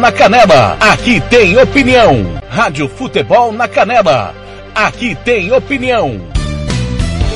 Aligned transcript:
Na 0.00 0.10
Canela, 0.10 0.78
aqui 0.80 1.20
tem 1.28 1.58
opinião. 1.58 2.24
Rádio 2.48 2.88
Futebol 2.88 3.52
na 3.52 3.68
Canela, 3.68 4.34
aqui 4.74 5.14
tem 5.14 5.52
opinião. 5.52 6.18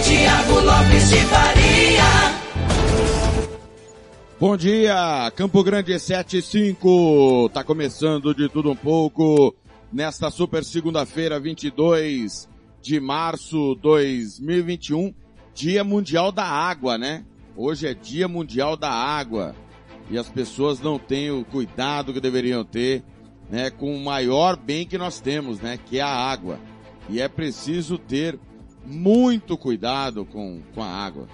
Tiago 0.02 0.60
Lopes 0.60 1.11
de 1.11 1.16
Faria. 1.27 2.04
Bom 4.40 4.56
dia, 4.56 5.30
Campo 5.37 5.62
Grande 5.62 5.98
75. 5.98 7.50
Tá 7.53 7.62
começando 7.62 8.35
de 8.35 8.48
tudo 8.48 8.71
um 8.71 8.76
pouco 8.76 9.54
nesta 9.92 10.31
super 10.31 10.65
segunda-feira, 10.65 11.38
22 11.38 12.49
de 12.81 12.99
março 12.99 13.74
2021, 13.83 15.12
Dia 15.53 15.85
Mundial 15.85 16.33
da 16.33 16.46
Água, 16.46 16.96
né? 16.96 17.27
Hoje 17.55 17.87
é 17.87 17.92
Dia 17.92 18.27
Mundial 18.27 18.74
da 18.74 18.91
Água 18.91 19.55
e 20.10 20.18
as 20.18 20.28
pessoas 20.28 20.80
não 20.80 20.98
têm 20.98 21.30
o 21.30 21.45
cuidado 21.45 22.12
que 22.12 22.20
deveriam 22.20 22.64
ter, 22.64 23.02
né, 23.50 23.70
com 23.70 23.95
o 23.95 24.00
maior 24.02 24.56
bem 24.56 24.86
que 24.86 24.98
nós 24.98 25.20
temos, 25.20 25.60
né, 25.60 25.78
que 25.84 25.98
é 25.98 26.02
a 26.02 26.08
água. 26.08 26.58
E 27.08 27.20
é 27.20 27.28
preciso 27.28 27.98
ter 27.98 28.38
muito 28.86 29.56
cuidado 29.56 30.24
com, 30.24 30.60
com 30.74 30.82
a 30.82 30.86
água. 30.88 31.26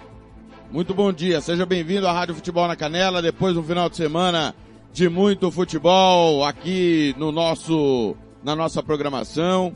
Muito 0.71 0.93
bom 0.93 1.11
dia, 1.11 1.41
seja 1.41 1.65
bem-vindo 1.65 2.07
à 2.07 2.13
Rádio 2.13 2.35
Futebol 2.35 2.67
na 2.67 2.75
Canela, 2.75 3.21
depois 3.21 3.53
do 3.53 3.63
final 3.63 3.89
de 3.89 3.97
semana 3.97 4.55
de 4.93 5.07
muito 5.09 5.51
futebol 5.51 6.43
aqui 6.45 7.15
no 7.17 7.31
nosso, 7.31 8.15
na 8.43 8.55
nossa 8.55 8.81
programação. 8.81 9.75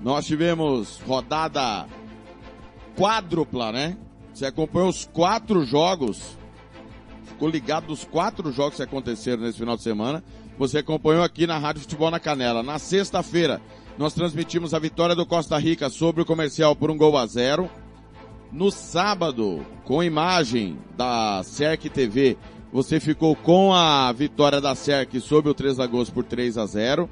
Nós 0.00 0.26
tivemos 0.26 1.00
rodada 1.06 1.86
quádrupla, 2.96 3.72
né? 3.72 3.96
Você 4.32 4.46
acompanhou 4.46 4.88
os 4.88 5.08
quatro 5.12 5.64
jogos 5.64 6.36
ficou 7.24 7.48
ligado 7.48 7.86
dos 7.86 8.04
quatro 8.04 8.52
jogos 8.52 8.76
que 8.76 8.82
aconteceram 8.82 9.42
nesse 9.42 9.58
final 9.58 9.76
de 9.76 9.82
semana. 9.82 10.22
Você 10.58 10.78
acompanhou 10.78 11.22
aqui 11.22 11.46
na 11.46 11.58
Rádio 11.58 11.82
Futebol 11.82 12.10
na 12.10 12.20
Canela. 12.20 12.62
Na 12.62 12.78
sexta-feira, 12.78 13.60
nós 13.98 14.14
transmitimos 14.14 14.74
a 14.74 14.78
vitória 14.78 15.14
do 15.14 15.26
Costa 15.26 15.58
Rica 15.58 15.90
sobre 15.90 16.22
o 16.22 16.24
comercial 16.24 16.76
por 16.76 16.90
um 16.90 16.96
gol 16.96 17.16
a 17.16 17.26
zero. 17.26 17.68
No 18.52 18.70
sábado, 18.70 19.66
com 19.84 20.02
imagem 20.02 20.78
da 20.96 21.42
CERC 21.42 21.88
TV, 21.88 22.36
você 22.72 23.00
ficou 23.00 23.34
com 23.34 23.72
a 23.72 24.12
vitória 24.12 24.60
da 24.60 24.74
CERC 24.74 25.20
sobre 25.20 25.50
o 25.50 25.54
3 25.54 25.78
Lagoas 25.78 26.10
por 26.10 26.24
3 26.24 26.58
a 26.58 26.66
0. 26.66 27.10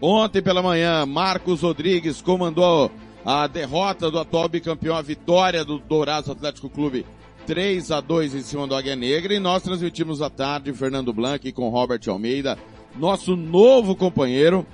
Ontem 0.00 0.40
pela 0.42 0.62
manhã, 0.62 1.04
Marcos 1.04 1.62
Rodrigues 1.62 2.22
comandou 2.22 2.90
a 3.24 3.46
derrota 3.46 4.10
do 4.10 4.18
atual 4.18 4.48
bicampeão, 4.48 4.96
a 4.96 5.02
vitória 5.02 5.64
do 5.64 5.78
Dourados 5.78 6.30
Atlético 6.30 6.70
Clube 6.70 7.04
3 7.50 7.90
a 7.90 8.00
2 8.00 8.36
em 8.36 8.42
cima 8.42 8.64
do 8.64 8.76
Águia 8.76 8.94
Negra 8.94 9.34
e 9.34 9.40
nós 9.40 9.64
transmitimos 9.64 10.22
à 10.22 10.30
tarde 10.30 10.72
Fernando 10.72 11.12
Blanc 11.12 11.50
com 11.50 11.68
Robert 11.68 12.00
Almeida, 12.06 12.56
nosso 12.96 13.34
novo 13.34 13.96
companheiro, 13.96 14.64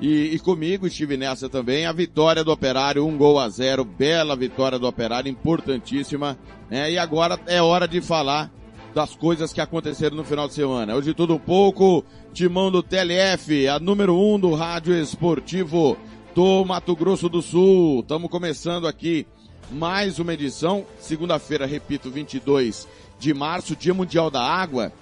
e, 0.00 0.26
e, 0.32 0.38
comigo 0.38 0.86
estive 0.86 1.16
nessa 1.16 1.48
também, 1.48 1.86
a 1.86 1.92
vitória 1.92 2.44
do 2.44 2.52
Operário, 2.52 3.04
um 3.04 3.18
gol 3.18 3.40
a 3.40 3.48
zero, 3.48 3.84
bela 3.84 4.36
vitória 4.36 4.78
do 4.78 4.86
Operário, 4.86 5.28
importantíssima, 5.28 6.38
né? 6.70 6.92
E 6.92 6.98
agora 6.98 7.36
é 7.48 7.60
hora 7.60 7.88
de 7.88 8.00
falar 8.00 8.48
das 8.94 9.16
coisas 9.16 9.52
que 9.52 9.60
aconteceram 9.60 10.16
no 10.16 10.22
final 10.22 10.46
de 10.46 10.54
semana. 10.54 10.94
Hoje 10.94 11.12
tudo 11.12 11.34
um 11.34 11.38
pouco, 11.38 12.04
timão 12.32 12.70
do 12.70 12.80
TLF, 12.80 13.66
a 13.66 13.80
número 13.80 14.16
um 14.16 14.38
do 14.38 14.54
rádio 14.54 14.94
esportivo 14.94 15.96
do 16.32 16.64
Mato 16.64 16.94
Grosso 16.94 17.28
do 17.28 17.42
Sul. 17.42 18.02
Estamos 18.02 18.30
começando 18.30 18.86
aqui 18.86 19.26
mais 19.70 20.18
uma 20.18 20.34
edição, 20.34 20.84
segunda-feira, 20.98 21.64
repito, 21.64 22.10
22 22.10 22.88
de 23.18 23.32
março, 23.32 23.76
Dia 23.76 23.94
Mundial 23.94 24.30
da 24.30 24.42
Água, 24.42 24.92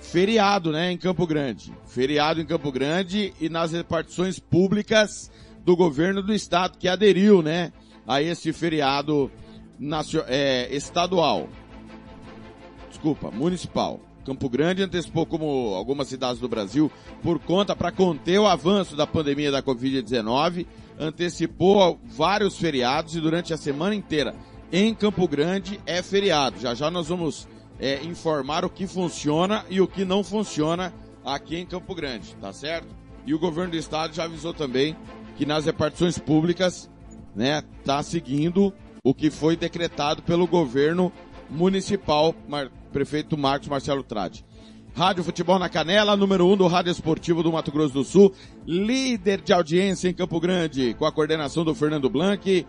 feriado, 0.00 0.72
né, 0.72 0.90
em 0.92 0.96
Campo 0.96 1.26
Grande. 1.26 1.72
Feriado 1.86 2.40
em 2.40 2.46
Campo 2.46 2.72
Grande 2.72 3.34
e 3.40 3.48
nas 3.48 3.72
repartições 3.72 4.38
públicas 4.38 5.30
do 5.64 5.76
governo 5.76 6.22
do 6.22 6.32
estado 6.32 6.78
que 6.78 6.88
aderiu, 6.88 7.42
né, 7.42 7.72
a 8.06 8.22
esse 8.22 8.52
feriado 8.52 9.30
é, 10.26 10.74
estadual. 10.74 11.48
Desculpa, 12.88 13.30
municipal. 13.30 14.00
Campo 14.24 14.48
Grande 14.48 14.82
antecipou 14.82 15.26
como 15.26 15.74
algumas 15.74 16.08
cidades 16.08 16.40
do 16.40 16.48
Brasil 16.48 16.90
por 17.22 17.38
conta 17.38 17.76
para 17.76 17.92
conter 17.92 18.38
o 18.38 18.46
avanço 18.46 18.96
da 18.96 19.06
pandemia 19.06 19.50
da 19.50 19.62
Covid-19 19.62 20.66
antecipou 20.98 22.00
vários 22.04 22.56
feriados 22.56 23.16
e 23.16 23.20
durante 23.20 23.52
a 23.52 23.56
semana 23.56 23.94
inteira 23.94 24.34
em 24.72 24.94
Campo 24.94 25.26
Grande 25.28 25.80
é 25.86 26.02
feriado. 26.02 26.58
Já 26.60 26.74
já 26.74 26.90
nós 26.90 27.08
vamos 27.08 27.48
é, 27.78 28.02
informar 28.04 28.64
o 28.64 28.70
que 28.70 28.86
funciona 28.86 29.64
e 29.68 29.80
o 29.80 29.86
que 29.86 30.04
não 30.04 30.22
funciona 30.22 30.92
aqui 31.24 31.56
em 31.56 31.66
Campo 31.66 31.94
Grande, 31.94 32.34
tá 32.36 32.52
certo? 32.52 32.88
E 33.26 33.34
o 33.34 33.38
governo 33.38 33.72
do 33.72 33.76
estado 33.76 34.14
já 34.14 34.24
avisou 34.24 34.52
também 34.52 34.96
que 35.36 35.46
nas 35.46 35.64
repartições 35.64 36.18
públicas, 36.18 36.90
né, 37.34 37.62
tá 37.84 38.02
seguindo 38.02 38.72
o 39.02 39.14
que 39.14 39.30
foi 39.30 39.56
decretado 39.56 40.22
pelo 40.22 40.46
governo 40.46 41.12
municipal, 41.50 42.34
prefeito 42.92 43.36
Marcos 43.36 43.68
Marcelo 43.68 44.02
Trade. 44.02 44.44
Rádio 44.96 45.24
Futebol 45.24 45.58
na 45.58 45.68
Canela, 45.68 46.16
número 46.16 46.46
1 46.46 46.52
um 46.52 46.56
do 46.56 46.68
Rádio 46.68 46.92
Esportivo 46.92 47.42
do 47.42 47.50
Mato 47.50 47.72
Grosso 47.72 47.92
do 47.92 48.04
Sul, 48.04 48.32
líder 48.64 49.40
de 49.40 49.52
audiência 49.52 50.08
em 50.08 50.14
Campo 50.14 50.38
Grande, 50.38 50.94
com 50.94 51.04
a 51.04 51.10
coordenação 51.10 51.64
do 51.64 51.74
Fernando 51.74 52.08
Blanc, 52.08 52.64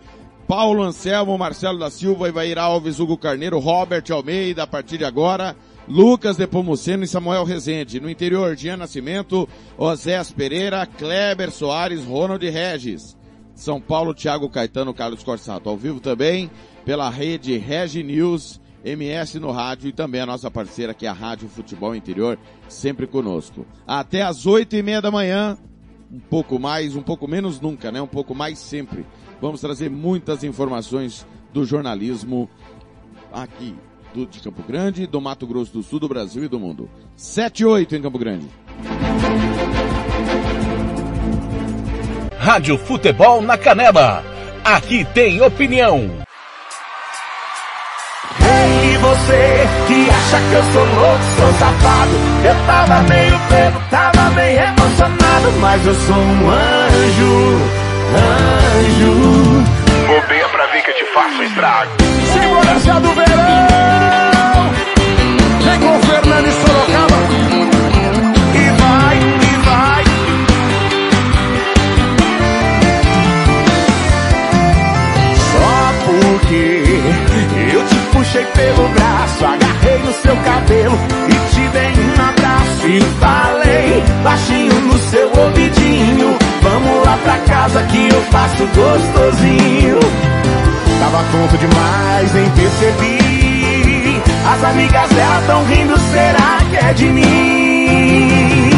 Paulo 0.48 0.82
Anselmo, 0.82 1.38
Marcelo 1.38 1.78
da 1.78 1.88
Silva, 1.88 2.28
Ivair 2.28 2.58
Alves, 2.58 2.98
Hugo 2.98 3.16
Carneiro, 3.16 3.60
Robert 3.60 4.02
Almeida, 4.10 4.64
a 4.64 4.66
partir 4.66 4.98
de 4.98 5.04
agora, 5.04 5.54
Lucas 5.86 6.36
Depomuceno 6.36 7.04
e 7.04 7.06
Samuel 7.06 7.44
Rezende. 7.44 8.00
No 8.00 8.10
interior, 8.10 8.56
Jean 8.56 8.76
Nascimento, 8.76 9.48
Osés 9.78 10.32
Pereira, 10.32 10.84
Kleber 10.84 11.52
Soares, 11.52 12.04
Ronald 12.04 12.44
Regis. 12.44 13.16
São 13.54 13.80
Paulo, 13.80 14.12
Thiago 14.12 14.50
Caetano, 14.50 14.92
Carlos 14.92 15.22
Corsato. 15.22 15.68
Ao 15.68 15.76
vivo 15.76 16.00
também 16.00 16.50
pela 16.84 17.08
rede 17.08 17.56
Regi 17.56 18.02
News 18.02 18.60
MS 18.86 19.40
no 19.40 19.50
rádio 19.50 19.88
e 19.88 19.92
também 19.92 20.20
a 20.20 20.26
nossa 20.26 20.48
parceira 20.48 20.94
que 20.94 21.06
é 21.06 21.08
a 21.08 21.12
Rádio 21.12 21.48
Futebol 21.48 21.94
Interior, 21.94 22.38
sempre 22.68 23.06
conosco. 23.06 23.66
Até 23.84 24.22
às 24.22 24.46
oito 24.46 24.76
e 24.76 24.82
meia 24.82 25.02
da 25.02 25.10
manhã, 25.10 25.58
um 26.10 26.20
pouco 26.20 26.56
mais, 26.58 26.94
um 26.94 27.02
pouco 27.02 27.26
menos 27.26 27.60
nunca, 27.60 27.90
né? 27.90 28.00
Um 28.00 28.06
pouco 28.06 28.32
mais 28.32 28.60
sempre. 28.60 29.04
Vamos 29.40 29.60
trazer 29.60 29.90
muitas 29.90 30.44
informações 30.44 31.26
do 31.52 31.64
jornalismo 31.64 32.48
aqui 33.32 33.74
do, 34.14 34.24
de 34.24 34.40
Campo 34.40 34.62
Grande, 34.62 35.06
do 35.06 35.20
Mato 35.20 35.48
Grosso 35.48 35.72
do 35.72 35.82
Sul, 35.82 35.98
do 35.98 36.08
Brasil 36.08 36.44
e 36.44 36.48
do 36.48 36.60
mundo. 36.60 36.88
Sete 37.16 37.64
e 37.64 37.66
oito 37.66 37.96
em 37.96 38.02
Campo 38.02 38.18
Grande. 38.18 38.46
Rádio 42.38 42.78
Futebol 42.78 43.42
na 43.42 43.58
Canela. 43.58 44.22
Aqui 44.64 45.04
tem 45.06 45.40
opinião 45.40 46.25
você 49.06 49.68
que 49.86 50.10
acha 50.10 50.40
que 50.48 50.54
eu 50.54 50.62
sou 50.72 50.84
louco, 50.84 51.24
sou 51.38 51.52
safado. 51.58 52.10
Eu 52.44 52.54
tava 52.66 53.02
meio 53.02 53.38
bebo, 53.50 53.80
tava 53.90 54.30
meio 54.30 54.60
emocionado, 54.60 55.52
mas 55.60 55.86
eu 55.86 55.94
sou 55.94 56.16
um 56.16 56.50
anjo, 56.50 57.62
anjo. 58.80 59.64
Bobeia 60.06 60.48
pra 60.48 60.66
ver 60.66 60.82
que 60.82 60.90
eu 60.90 60.94
te 60.94 61.04
faço 61.14 61.42
estrago. 61.42 61.90
Segurança 62.32 63.00
do 63.00 63.12
verão, 63.14 64.70
vem 65.62 65.80
com 65.80 66.00
puxei 78.36 78.46
pelo 78.46 78.88
braço, 78.88 79.44
agarrei 79.44 79.98
no 79.98 80.12
seu 80.12 80.36
cabelo 80.36 80.98
e 81.28 81.54
te 81.54 81.68
dei 81.68 81.92
um 82.04 82.28
abraço 82.28 82.88
e 82.88 83.00
falei 83.20 84.04
baixinho 84.22 84.80
no 84.82 84.98
seu 84.98 85.30
ouvidinho. 85.36 86.36
Vamos 86.62 87.06
lá 87.06 87.18
pra 87.22 87.38
casa 87.38 87.82
que 87.84 88.08
eu 88.08 88.22
faço 88.30 88.66
gostosinho. 88.66 89.98
Tava 90.98 91.24
tonto 91.32 91.58
demais, 91.58 92.32
nem 92.32 92.50
percebi. 92.50 94.22
As 94.52 94.64
amigas 94.64 95.08
dela 95.10 95.42
tão 95.46 95.64
rindo, 95.64 95.98
será 95.98 96.58
que 96.70 96.76
é 96.76 96.92
de 96.92 97.04
mim? 97.06 98.70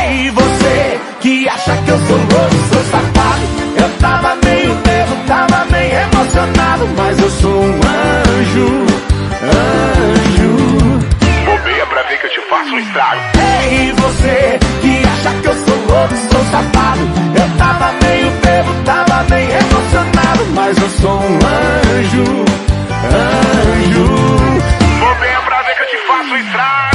Ei, 0.00 0.30
você 0.30 1.00
que 1.20 1.48
acha 1.48 1.76
que 1.76 1.90
eu 1.90 1.98
sou 2.06 2.16
louco, 2.16 2.56
sou 2.72 2.84
safado. 2.84 3.42
Eu 3.76 3.88
tava 4.00 4.36
meio 4.44 4.74
nervo, 4.86 5.16
tava 5.26 5.65
emocionado, 6.16 6.88
mas 6.96 7.18
eu 7.18 7.30
sou 7.30 7.62
um 7.62 7.74
anjo, 7.74 8.86
anjo. 9.42 10.50
Bobeia 11.44 11.86
pra 11.86 12.02
ver 12.04 12.18
que 12.18 12.26
eu 12.26 12.30
te 12.30 12.40
faço 12.48 12.74
um 12.74 12.78
estrago. 12.78 13.20
Ei, 13.68 13.92
você 13.92 14.58
que 14.80 15.06
acha 15.06 15.40
que 15.40 15.48
eu 15.48 15.54
sou 15.54 15.76
louco, 15.76 16.16
sou 16.32 16.44
safado. 16.50 17.00
Eu 17.34 17.58
tava 17.58 17.92
meio 18.02 18.30
bebo, 18.30 18.74
tava 18.84 19.24
meio 19.28 19.50
emocionado, 19.50 20.46
mas 20.54 20.78
eu 20.78 20.88
sou 20.88 21.20
um 21.20 21.34
anjo, 21.36 22.44
anjo. 23.04 24.06
Bobeia 25.00 25.40
pra 25.44 25.62
ver 25.62 25.74
que 25.76 25.82
eu 25.82 25.88
te 25.88 26.06
faço 26.06 26.30
um 26.30 26.36
estrago. 26.36 26.86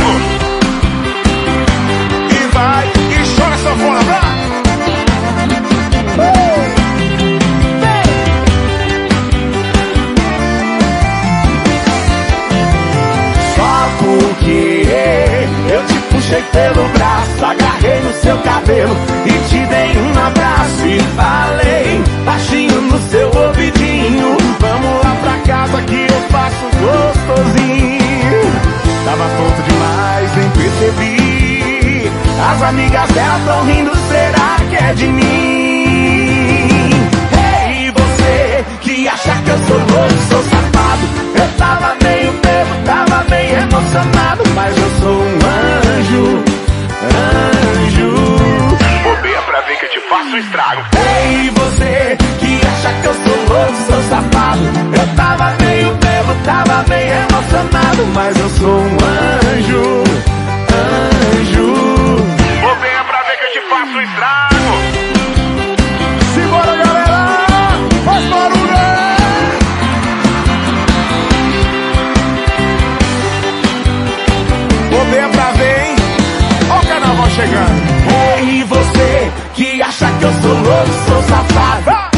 Pelo 16.39 16.87
braço, 16.89 17.45
agarrei 17.45 17.99
no 18.01 18.13
seu 18.13 18.37
cabelo 18.37 18.95
e 19.25 19.49
te 19.49 19.65
dei 19.65 19.97
um 19.97 20.25
abraço 20.25 20.87
e 20.87 20.99
falei 21.15 22.03
baixinho 22.25 22.81
no 22.81 22.99
seu 23.09 23.27
ouvidinho. 23.27 24.37
Vamos 24.59 25.03
lá 25.03 25.15
pra 25.21 25.37
casa 25.45 25.81
que 25.81 26.07
eu 26.09 26.21
faço 26.29 26.69
gostosinho. 26.79 28.01
Tava 29.03 29.23
tonto 29.23 29.61
demais, 29.67 30.35
nem 30.37 30.49
percebi. 30.51 32.11
As 32.51 32.61
amigas 32.63 33.09
dela 33.11 33.39
tão 33.45 33.65
rindo, 33.65 33.91
será 34.07 34.57
que 34.69 34.75
é 34.75 34.93
de 34.93 35.07
mim? 35.07 36.89
Ei, 37.67 37.91
você 37.91 38.65
que 38.79 39.07
acha 39.07 39.35
que 39.43 39.49
eu 39.49 39.57
sou 39.67 39.77
louco, 39.77 40.21
sou 40.29 40.43
safado. 40.43 41.05
Eu 41.35 41.47
tava 41.57 41.95
meio 42.03 42.31
bebo, 42.33 42.75
tava 42.85 43.25
meio 43.29 43.57
emocionado, 43.59 44.43
mas 44.55 44.77
eu 44.77 44.89
sou 45.01 45.21
um 45.21 45.30
anjo, 46.11 46.43
anjo. 47.87 48.09
Bobeia 49.03 49.41
pra 49.43 49.61
ver 49.61 49.79
que 49.79 49.85
eu 49.85 49.89
te 49.89 49.99
faço 50.09 50.37
estrago. 50.37 50.81
Ei, 50.97 51.49
você 51.51 52.17
que 52.39 52.67
acha 52.67 52.93
que 53.01 53.07
eu 53.07 53.13
sou 53.13 53.55
louco, 53.55 53.77
sou 53.89 54.03
safado. 54.09 54.61
Eu 54.93 55.15
tava 55.15 55.55
meio 55.63 55.93
bebo, 55.95 56.35
tava 56.43 56.83
meio 56.89 57.13
emocionado, 57.13 58.05
mas 58.13 58.37
eu 58.37 58.49
sou 58.49 58.77
um 58.77 58.97
anjo. 59.57 60.30
Chegando. 77.41 77.81
Ei, 78.37 78.63
você 78.65 79.31
que 79.53 79.81
acha 79.81 80.05
que 80.19 80.23
eu 80.23 80.33
sou 80.41 80.53
louco, 80.53 80.91
sou 81.07 81.23
safado. 81.23 82.11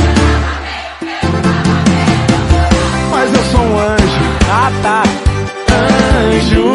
Mas 3.11 3.33
eu 3.33 3.43
sou 3.51 3.61
um 3.61 3.79
anjo. 3.79 4.23
Ah, 4.49 4.71
tá. 4.81 5.03
Anjo. 6.31 6.73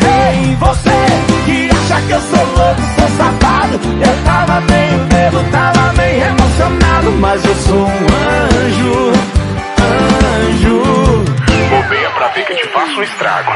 Ei, 0.00 0.56
você 0.56 0.90
que 1.44 1.70
acha 1.70 2.00
que 2.06 2.12
eu 2.12 2.20
sou 2.20 2.44
louco, 2.44 2.82
sou 2.98 3.08
safado. 3.16 3.80
Eu 4.00 4.24
tava 4.24 4.60
meio 4.60 4.98
bebo, 5.06 5.50
tava 5.50 5.92
meio 5.94 6.24
emocionado, 6.24 7.12
mas 7.20 7.44
eu 7.44 7.54
sou 7.56 7.78
um 7.78 8.06
anjo, 8.30 9.12
anjo. 10.50 11.24
Bobeia 11.70 12.10
pra 12.10 12.28
ver 12.28 12.44
que 12.46 12.52
eu 12.52 12.56
te 12.56 12.68
faço 12.68 13.00
um 13.00 13.02
estrago. 13.02 13.52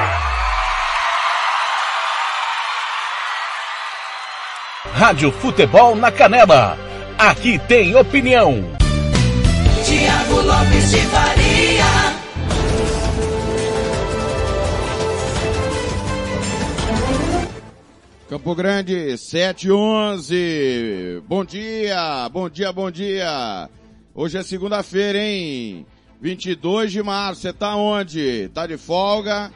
Rádio 4.93 5.31
Futebol 5.31 5.95
na 5.95 6.11
Canela. 6.11 6.77
Aqui 7.17 7.59
tem 7.59 7.95
opinião. 7.95 8.65
Tiago 9.85 10.41
Lopes 10.41 10.91
de 10.91 11.01
Faria. 11.01 12.19
Campo 18.29 18.55
Grande, 18.55 19.17
7 19.17 19.71
11. 19.71 21.23
Bom 21.27 21.45
dia, 21.45 22.29
bom 22.31 22.49
dia, 22.49 22.73
bom 22.73 22.91
dia. 22.91 23.71
Hoje 24.15 24.37
é 24.37 24.43
segunda-feira, 24.43 25.19
hein? 25.19 25.87
22 26.21 26.93
de 26.93 27.03
março. 27.03 27.43
Você 27.43 27.53
tá 27.53 27.77
onde? 27.77 28.49
Tá 28.53 28.67
de 28.67 28.77
folga? 28.77 29.51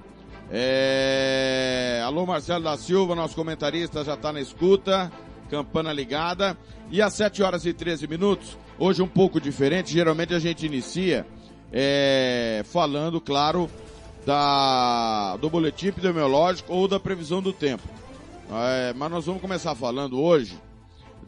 É... 0.52 2.02
Alô 2.06 2.26
Marcelo 2.26 2.66
da 2.66 2.76
Silva, 2.76 3.16
nosso 3.16 3.36
comentarista 3.36 4.04
já 4.04 4.16
está 4.16 4.34
na 4.34 4.42
escuta, 4.42 5.10
campana 5.50 5.94
ligada. 5.94 6.58
E 6.92 7.02
às 7.02 7.14
7 7.14 7.42
horas 7.42 7.66
e 7.66 7.72
13 7.72 8.08
minutos, 8.08 8.58
hoje 8.78 9.02
um 9.02 9.08
pouco 9.08 9.40
diferente, 9.40 9.94
geralmente 9.94 10.34
a 10.34 10.40
gente 10.40 10.66
inicia 10.66 11.26
é, 11.72 12.64
falando, 12.66 13.22
claro, 13.22 13.70
da, 14.26 15.36
do 15.38 15.50
boletim 15.50 15.88
epidemiológico 15.88 16.74
ou 16.74 16.88
da 16.88 17.00
previsão 17.00 17.42
do 17.42 17.52
tempo. 17.54 17.84
É, 18.52 18.94
mas 18.94 19.10
nós 19.10 19.26
vamos 19.26 19.42
começar 19.42 19.74
falando 19.76 20.20
hoje 20.20 20.60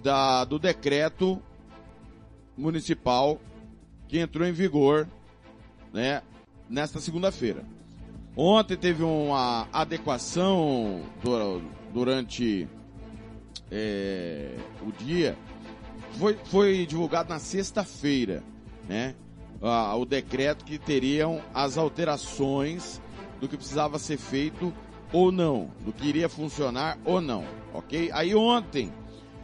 da, 0.03 0.43
do 0.43 0.59
decreto 0.59 1.41
municipal 2.57 3.39
que 4.07 4.19
entrou 4.19 4.47
em 4.47 4.51
vigor 4.51 5.07
né, 5.91 6.21
nesta 6.69 7.00
segunda-feira. 7.00 7.63
Ontem 8.35 8.75
teve 8.75 9.03
uma 9.03 9.67
adequação 9.71 11.01
du- 11.23 11.62
durante 11.93 12.67
é, 13.71 14.55
o 14.81 14.91
dia. 14.91 15.38
Foi, 16.19 16.38
foi 16.45 16.85
divulgado 16.85 17.29
na 17.29 17.39
sexta-feira, 17.39 18.43
né? 18.88 19.15
Ah, 19.63 19.96
o 19.96 20.05
decreto 20.05 20.65
que 20.65 20.77
teriam 20.77 21.41
as 21.53 21.77
alterações 21.77 23.01
do 23.39 23.48
que 23.48 23.58
precisava 23.58 23.98
ser 23.98 24.17
feito 24.17 24.74
ou 25.12 25.32
não, 25.32 25.70
do 25.86 25.93
que 25.93 26.08
iria 26.08 26.27
funcionar 26.27 26.98
ou 27.05 27.22
não, 27.22 27.46
ok? 27.74 28.10
Aí 28.12 28.36
ontem 28.36 28.91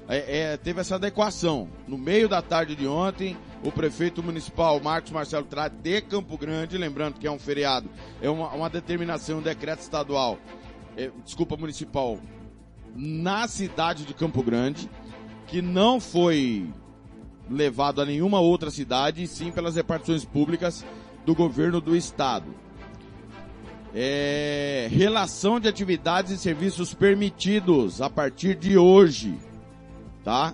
é, 0.08 0.40
é, 0.40 0.58
teve 0.58 0.82
essa 0.82 0.96
adequação. 0.96 1.70
No 1.88 1.98
meio 1.98 2.28
da 2.28 2.42
tarde 2.42 2.76
de 2.76 2.88
ontem, 2.88 3.38
o 3.64 3.72
prefeito 3.72 4.24
municipal 4.24 4.80
Marcos 4.80 5.12
Marcelo 5.12 5.46
Trate 5.46 5.76
de 5.76 6.02
Campo 6.02 6.38
Grande, 6.38 6.78
lembrando 6.78 7.20
que 7.20 7.28
é 7.28 7.32
um 7.32 7.40
feriado, 7.40 7.90
é 8.22 8.30
uma, 8.30 8.50
uma 8.50 8.70
determinação, 8.70 9.38
um 9.38 9.42
decreto 9.42 9.82
estadual, 9.82 10.40
é, 10.98 11.12
desculpa, 11.24 11.56
municipal, 11.56 12.20
na 12.96 13.48
cidade 13.48 14.04
de 14.04 14.14
Campo 14.14 14.42
Grande, 14.42 14.90
que 15.46 15.62
não 15.62 16.00
foi 16.00 16.68
levado 17.50 18.02
a 18.02 18.06
nenhuma 18.06 18.40
outra 18.40 18.70
cidade, 18.70 19.24
e 19.24 19.28
sim 19.28 19.52
pelas 19.52 19.76
repartições 19.76 20.24
públicas 20.24 20.86
do 21.26 21.34
governo 21.34 21.82
do 21.82 21.96
estado. 21.96 22.54
É, 23.94 24.88
relação 24.92 25.60
de 25.60 25.68
atividades 25.68 26.32
e 26.32 26.38
serviços 26.38 26.94
permitidos 26.94 28.02
a 28.02 28.10
partir 28.10 28.56
de 28.56 28.78
hoje, 28.78 29.36
tá? 30.24 30.54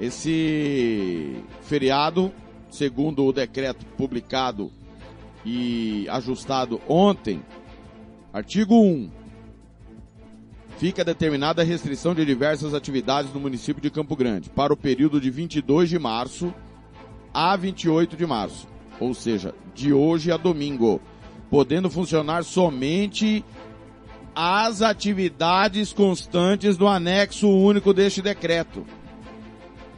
Esse 0.00 1.36
feriado, 1.62 2.32
segundo 2.70 3.24
o 3.24 3.32
decreto 3.32 3.84
publicado 3.96 4.72
e 5.44 6.08
ajustado 6.08 6.80
ontem, 6.88 7.42
artigo 8.32 8.74
1, 8.74 9.10
fica 10.78 11.04
determinada 11.04 11.62
a 11.62 11.64
restrição 11.64 12.14
de 12.14 12.24
diversas 12.24 12.74
atividades 12.74 13.32
no 13.32 13.40
município 13.40 13.82
de 13.82 13.90
Campo 13.90 14.16
Grande 14.16 14.50
para 14.50 14.72
o 14.72 14.76
período 14.76 15.20
de 15.20 15.30
22 15.30 15.88
de 15.88 15.98
março 15.98 16.52
a 17.32 17.56
28 17.56 18.16
de 18.16 18.26
março, 18.26 18.68
ou 19.00 19.12
seja, 19.14 19.54
de 19.74 19.92
hoje 19.92 20.30
a 20.30 20.36
domingo, 20.36 21.00
podendo 21.50 21.90
funcionar 21.90 22.44
somente 22.44 23.44
as 24.34 24.82
atividades 24.82 25.92
constantes 25.92 26.76
do 26.76 26.88
anexo 26.88 27.48
único 27.48 27.92
deste 27.92 28.20
decreto. 28.20 28.84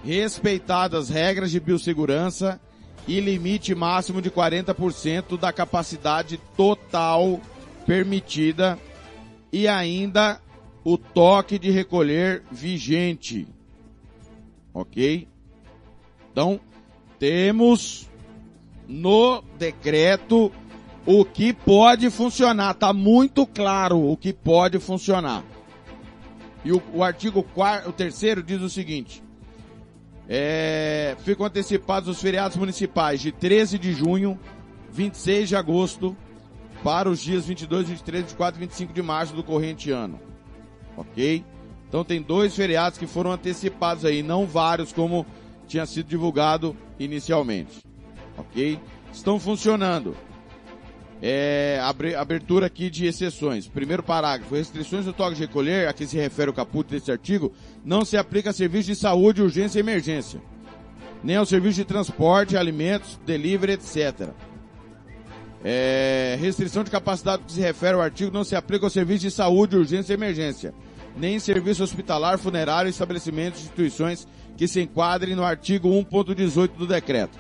Respeitadas 0.04 1.09
regras 1.09 1.50
de 1.50 1.59
biossegurança 1.59 2.61
e 3.09 3.21
limite 3.21 3.75
máximo 3.75 4.21
de 4.21 4.30
40% 4.30 5.38
da 5.38 5.52
capacidade 5.52 6.38
total 6.56 7.40
permitida 7.87 8.78
e 9.52 9.66
ainda 9.68 10.40
o 10.87 10.97
toque 10.97 11.59
de 11.59 11.69
recolher 11.69 12.45
vigente. 12.49 13.49
Ok? 14.73 15.26
Então, 16.31 16.61
temos 17.19 18.09
no 18.87 19.43
decreto 19.59 20.52
o 21.05 21.25
que 21.25 21.52
pode 21.52 22.09
funcionar. 22.09 22.73
Tá 22.75 22.93
muito 22.93 23.45
claro 23.49 23.99
o 23.99 24.16
que 24.16 24.33
pode 24.33 24.78
funcionar. 24.78 25.43
E 26.64 26.71
o, 26.71 26.81
o 26.95 27.02
artigo 27.02 27.43
quarto, 27.43 27.88
o 27.88 27.93
terceiro 27.93 28.40
diz 28.40 28.62
o 28.62 28.71
seguinte. 28.71 29.25
É, 30.28 31.16
ficam 31.25 31.47
antecipados 31.47 32.09
os 32.09 32.23
feriados 32.23 32.57
municipais 32.57 33.21
de 33.21 33.33
13 33.33 33.76
de 33.76 33.93
junho, 33.93 34.38
26 34.93 35.49
de 35.49 35.57
agosto, 35.57 36.16
para 36.85 37.11
os 37.11 37.21
dias 37.21 37.45
22, 37.45 37.88
23, 37.88 38.23
24 38.23 38.61
e 38.61 38.66
25 38.66 38.93
de 38.93 39.02
março 39.02 39.35
do 39.35 39.43
corrente 39.43 39.90
ano. 39.90 40.36
Ok? 40.97 41.45
Então 41.88 42.05
tem 42.05 42.21
dois 42.21 42.55
feriados 42.55 42.99
que 42.99 43.07
foram 43.07 43.33
antecipados 43.33 44.05
aí, 44.05 44.23
não 44.23 44.47
vários 44.47 44.93
como 44.93 45.26
tinha 45.67 45.87
sido 45.87 46.09
divulgado 46.09 46.76
inicialmente. 46.99 47.81
Ok? 48.37 48.79
Estão 49.12 49.38
funcionando. 49.38 50.17
É, 51.23 51.81
abertura 52.19 52.67
aqui 52.67 52.91
de 52.91 53.07
exceções. 53.07 53.67
Primeiro 53.67 54.03
parágrafo. 54.03 54.55
Restrições 54.55 55.05
do 55.07 55.12
toque 55.12 55.37
de 55.37 55.41
recolher, 55.41 55.88
a 55.88 55.93
que 55.93 56.07
se 56.07 56.17
refere 56.17 56.50
o 56.50 56.55
caput 56.55 56.91
deste 56.91 57.11
artigo, 57.11 57.53
não 57.85 58.05
se 58.05 58.17
aplica 58.17 58.50
a 58.50 58.53
serviços 58.53 58.87
de 58.87 58.97
saúde, 58.97 59.43
urgência 59.43 59.79
e 59.79 59.81
emergência. 59.81 60.41
Nem 61.25 61.37
ao 61.37 61.47
serviço 61.47 61.76
de 61.76 61.85
transporte, 61.85 62.57
alimentos, 62.57 63.19
delivery, 63.25 63.73
etc. 63.73 64.29
É, 65.65 66.37
restrição 66.38 66.85
de 66.85 66.91
capacidade 66.91 67.43
que 67.45 67.53
se 67.53 67.61
refere 67.61 67.95
ao 67.95 68.03
artigo 68.03 68.31
não 68.31 68.45
se 68.45 68.55
aplica 68.55 68.87
ao 68.87 68.91
serviço 68.91 69.23
de 69.23 69.31
saúde, 69.31 69.76
urgência 69.76 70.12
e 70.12 70.15
emergência. 70.15 70.75
Nem 71.16 71.38
serviço 71.38 71.82
hospitalar, 71.82 72.38
funerário, 72.38 72.90
estabelecimentos, 72.90 73.61
instituições 73.61 74.28
que 74.56 74.68
se 74.68 74.80
enquadrem 74.80 75.35
no 75.35 75.44
artigo 75.44 75.88
1.18 75.88 76.73
do 76.76 76.87
decreto. 76.87 77.38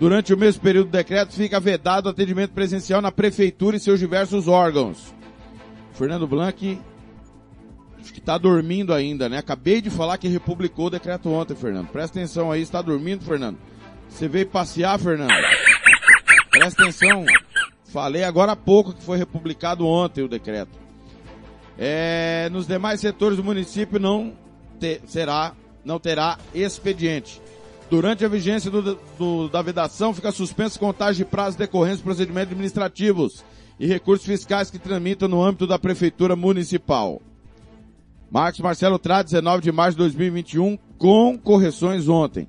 Durante 0.00 0.34
o 0.34 0.36
mesmo 0.36 0.60
período 0.60 0.88
do 0.88 0.92
decreto, 0.92 1.32
fica 1.32 1.60
vedado 1.60 2.06
o 2.06 2.08
atendimento 2.08 2.50
presencial 2.50 3.00
na 3.00 3.12
prefeitura 3.12 3.76
e 3.76 3.80
seus 3.80 4.00
diversos 4.00 4.48
órgãos. 4.48 5.14
Fernando 5.92 6.26
Blanc, 6.26 6.80
acho 8.00 8.12
que 8.12 8.18
está 8.18 8.36
dormindo 8.36 8.92
ainda, 8.92 9.28
né? 9.28 9.38
Acabei 9.38 9.80
de 9.80 9.90
falar 9.90 10.18
que 10.18 10.26
republicou 10.26 10.86
o 10.86 10.90
decreto 10.90 11.30
ontem, 11.30 11.54
Fernando. 11.54 11.88
Presta 11.88 12.18
atenção 12.18 12.50
aí, 12.50 12.62
está 12.62 12.82
dormindo, 12.82 13.24
Fernando? 13.24 13.58
Você 14.08 14.26
veio 14.26 14.46
passear, 14.48 14.98
Fernando? 14.98 15.30
Presta 16.50 16.82
atenção. 16.82 17.24
Falei 17.84 18.24
agora 18.24 18.52
há 18.52 18.56
pouco 18.56 18.92
que 18.92 19.02
foi 19.04 19.16
republicado 19.16 19.86
ontem 19.86 20.24
o 20.24 20.28
decreto. 20.28 20.83
É, 21.78 22.48
nos 22.52 22.66
demais 22.66 23.00
setores 23.00 23.36
do 23.36 23.44
município 23.44 23.98
não 23.98 24.32
te, 24.78 25.00
será, 25.06 25.54
não 25.84 25.98
terá 25.98 26.38
expediente. 26.54 27.40
Durante 27.90 28.24
a 28.24 28.28
vigência 28.28 28.70
do, 28.70 28.98
do, 29.18 29.48
da 29.48 29.60
vedação, 29.60 30.14
fica 30.14 30.32
suspenso 30.32 30.78
contagem 30.78 31.24
de 31.24 31.30
prazos 31.30 31.56
decorrentes 31.56 31.98
de 31.98 32.04
procedimentos 32.04 32.52
administrativos 32.52 33.44
e 33.78 33.86
recursos 33.86 34.26
fiscais 34.26 34.70
que 34.70 34.78
tramitam 34.78 35.28
no 35.28 35.42
âmbito 35.42 35.66
da 35.66 35.78
Prefeitura 35.78 36.34
Municipal. 36.34 37.20
Marcos 38.30 38.60
Marcelo 38.60 38.98
Trá, 38.98 39.22
19 39.22 39.62
de 39.62 39.70
março 39.70 39.92
de 39.92 39.98
2021, 39.98 40.78
com 40.98 41.38
correções 41.38 42.08
ontem 42.08 42.48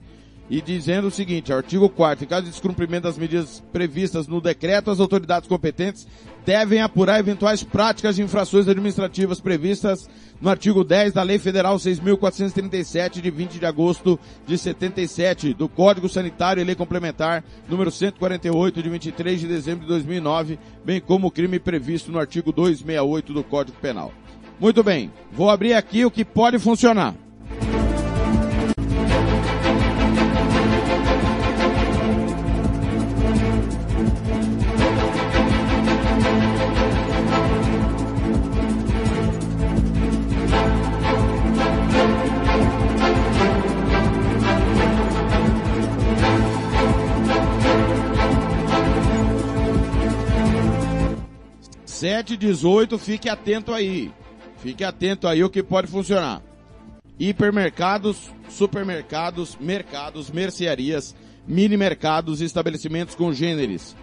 e 0.49 0.61
dizendo 0.61 1.07
o 1.07 1.11
seguinte, 1.11 1.51
artigo 1.51 1.89
4 1.89 2.23
em 2.23 2.27
caso 2.27 2.45
de 2.45 2.51
descumprimento 2.51 3.03
das 3.03 3.17
medidas 3.17 3.63
previstas 3.71 4.27
no 4.27 4.39
decreto, 4.39 4.91
as 4.91 4.99
autoridades 4.99 5.47
competentes 5.47 6.07
devem 6.45 6.79
apurar 6.79 7.19
eventuais 7.19 7.63
práticas 7.63 8.15
de 8.15 8.21
infrações 8.21 8.67
administrativas 8.67 9.41
previstas 9.41 10.07
no 10.39 10.49
artigo 10.49 10.83
10 10.83 11.13
da 11.13 11.23
Lei 11.23 11.39
Federal 11.39 11.75
6.437 11.77 13.21
de 13.21 13.31
20 13.31 13.59
de 13.59 13.65
agosto 13.65 14.19
de 14.45 14.57
77 14.57 15.53
do 15.53 15.67
Código 15.67 16.07
Sanitário 16.07 16.61
e 16.61 16.63
Lei 16.63 16.75
Complementar 16.75 17.43
número 17.67 17.89
148 17.89 18.83
de 18.83 18.89
23 18.89 19.39
de 19.39 19.47
dezembro 19.47 19.81
de 19.81 19.87
2009, 19.87 20.59
bem 20.83 21.01
como 21.01 21.27
o 21.27 21.31
crime 21.31 21.59
previsto 21.59 22.11
no 22.11 22.19
artigo 22.19 22.51
268 22.51 23.33
do 23.33 23.43
Código 23.43 23.77
Penal. 23.79 24.13
Muito 24.59 24.83
bem, 24.83 25.11
vou 25.31 25.49
abrir 25.49 25.73
aqui 25.73 26.05
o 26.05 26.11
que 26.11 26.23
pode 26.23 26.59
funcionar. 26.59 27.15
E 52.05 52.37
18, 52.37 52.99
fique 52.99 53.27
atento 53.27 53.73
aí. 53.73 54.11
Fique 54.57 54.83
atento 54.83 55.27
aí 55.27 55.43
o 55.43 55.49
que 55.49 55.63
pode 55.63 55.87
funcionar. 55.87 56.41
Hipermercados, 57.19 58.29
supermercados, 58.47 59.57
mercados, 59.59 60.29
mercearias, 60.29 61.15
mini 61.47 61.75
mercados, 61.75 62.41
estabelecimentos 62.41 63.15
congêneres, 63.15 63.95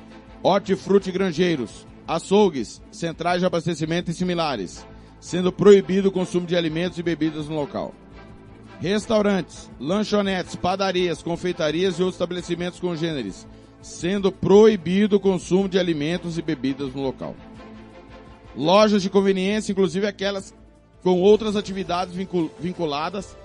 hortifruti 0.42 1.12
granjeiros, 1.12 1.87
açougues, 2.06 2.82
centrais 2.90 3.40
de 3.40 3.47
abastecimento 3.47 4.11
e 4.11 4.14
similares, 4.14 4.85
sendo 5.21 5.52
proibido 5.52 6.09
o 6.09 6.12
consumo 6.12 6.47
de 6.47 6.56
alimentos 6.56 6.99
e 6.99 7.04
bebidas 7.04 7.49
no 7.49 7.54
local. 7.54 7.94
Restaurantes, 8.80 9.71
lanchonetes, 9.78 10.56
padarias, 10.56 11.23
confeitarias 11.23 11.99
e 11.99 12.02
outros 12.02 12.16
estabelecimentos 12.16 12.80
congêneres, 12.80 13.47
sendo 13.80 14.32
proibido 14.32 15.16
o 15.16 15.21
consumo 15.21 15.68
de 15.68 15.78
alimentos 15.78 16.37
e 16.37 16.42
bebidas 16.42 16.92
no 16.94 17.02
local 17.02 17.37
lojas 18.56 19.02
de 19.02 19.11
conveniência, 19.11 19.73
inclusive 19.73 20.06
aquelas 20.06 20.54
com 21.02 21.21
outras 21.21 21.56
atividades 21.56 22.14
vinculadas, 22.61 23.37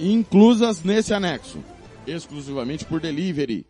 inclusas 0.00 0.82
nesse 0.82 1.12
anexo, 1.12 1.58
exclusivamente 2.06 2.84
por 2.84 3.00
delivery. 3.00 3.66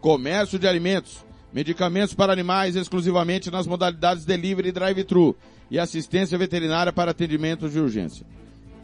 Comércio 0.00 0.58
de 0.58 0.68
alimentos, 0.68 1.24
medicamentos 1.52 2.14
para 2.14 2.32
animais 2.32 2.76
exclusivamente 2.76 3.50
nas 3.50 3.66
modalidades 3.66 4.24
delivery 4.24 4.68
e 4.68 4.72
drive-thru 4.72 5.36
e 5.70 5.78
assistência 5.78 6.38
veterinária 6.38 6.92
para 6.92 7.10
atendimentos 7.10 7.72
de 7.72 7.80
urgência. 7.80 8.24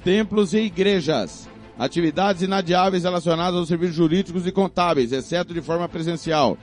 Templos 0.05 0.53
e 0.53 0.59
igrejas, 0.59 1.49
atividades 1.79 2.43
inadiáveis 2.43 3.05
relacionadas 3.05 3.59
aos 3.59 3.69
serviços 3.69 3.97
jurídicos 3.97 4.47
e 4.47 4.53
contábeis, 4.53 5.13
exceto 5.13 5.55
de 5.55 5.63
forma 5.63 5.89
presencial. 5.89 6.59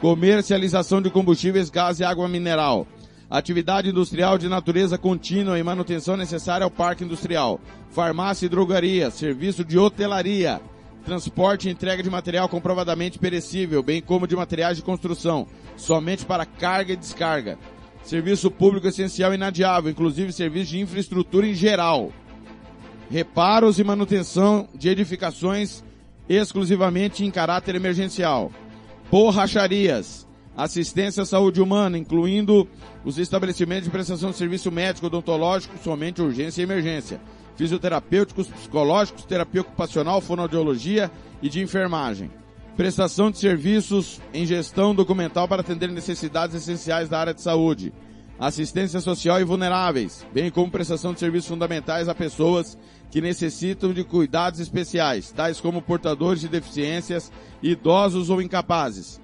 Comercialização 0.00 1.02
de 1.02 1.10
combustíveis, 1.10 1.68
gás 1.68 2.00
e 2.00 2.04
água 2.04 2.26
mineral 2.28 2.86
atividade 3.30 3.88
industrial 3.88 4.36
de 4.36 4.48
natureza 4.48 4.98
contínua 4.98 5.58
e 5.58 5.62
manutenção 5.62 6.16
necessária 6.16 6.64
ao 6.64 6.70
parque 6.70 7.04
industrial, 7.04 7.60
farmácia 7.90 8.46
e 8.46 8.48
drogaria, 8.48 9.10
serviço 9.10 9.64
de 9.64 9.78
hotelaria, 9.78 10.60
transporte 11.04 11.68
e 11.68 11.70
entrega 11.70 12.02
de 12.02 12.10
material 12.10 12.48
comprovadamente 12.48 13.18
perecível, 13.18 13.82
bem 13.82 14.02
como 14.02 14.26
de 14.26 14.34
materiais 14.34 14.76
de 14.76 14.82
construção, 14.82 15.46
somente 15.76 16.26
para 16.26 16.44
carga 16.44 16.92
e 16.92 16.96
descarga. 16.96 17.56
Serviço 18.02 18.50
público 18.50 18.88
essencial 18.88 19.32
e 19.32 19.36
inadiável, 19.36 19.90
inclusive 19.90 20.32
serviço 20.32 20.70
de 20.70 20.80
infraestrutura 20.80 21.46
em 21.46 21.54
geral. 21.54 22.10
Reparos 23.10 23.78
e 23.78 23.84
manutenção 23.84 24.68
de 24.74 24.88
edificações 24.88 25.84
exclusivamente 26.28 27.24
em 27.24 27.30
caráter 27.30 27.74
emergencial. 27.74 28.50
Borracharias, 29.10 30.26
assistência 30.56 31.22
à 31.22 31.26
saúde 31.26 31.60
humana, 31.60 31.96
incluindo 31.96 32.68
os 33.04 33.18
estabelecimentos 33.18 33.84
de 33.84 33.90
prestação 33.90 34.30
de 34.30 34.36
serviço 34.36 34.70
médico 34.70 35.06
odontológico, 35.06 35.78
somente 35.82 36.20
urgência 36.20 36.60
e 36.60 36.64
emergência, 36.64 37.20
fisioterapêuticos, 37.56 38.48
psicológicos, 38.48 39.24
terapia 39.24 39.60
ocupacional, 39.60 40.20
fonoaudiologia 40.20 41.10
e 41.42 41.48
de 41.48 41.60
enfermagem. 41.60 42.30
Prestação 42.76 43.30
de 43.30 43.38
serviços 43.38 44.20
em 44.32 44.46
gestão 44.46 44.94
documental 44.94 45.46
para 45.46 45.60
atender 45.60 45.90
necessidades 45.90 46.56
essenciais 46.56 47.08
da 47.08 47.18
área 47.18 47.34
de 47.34 47.42
saúde. 47.42 47.92
Assistência 48.38 49.00
social 49.00 49.38
e 49.38 49.44
vulneráveis, 49.44 50.26
bem 50.32 50.50
como 50.50 50.70
prestação 50.70 51.12
de 51.12 51.20
serviços 51.20 51.50
fundamentais 51.50 52.08
a 52.08 52.14
pessoas 52.14 52.78
que 53.10 53.20
necessitam 53.20 53.92
de 53.92 54.02
cuidados 54.02 54.60
especiais, 54.60 55.30
tais 55.30 55.60
como 55.60 55.82
portadores 55.82 56.40
de 56.40 56.48
deficiências, 56.48 57.30
idosos 57.62 58.30
ou 58.30 58.40
incapazes 58.40 59.20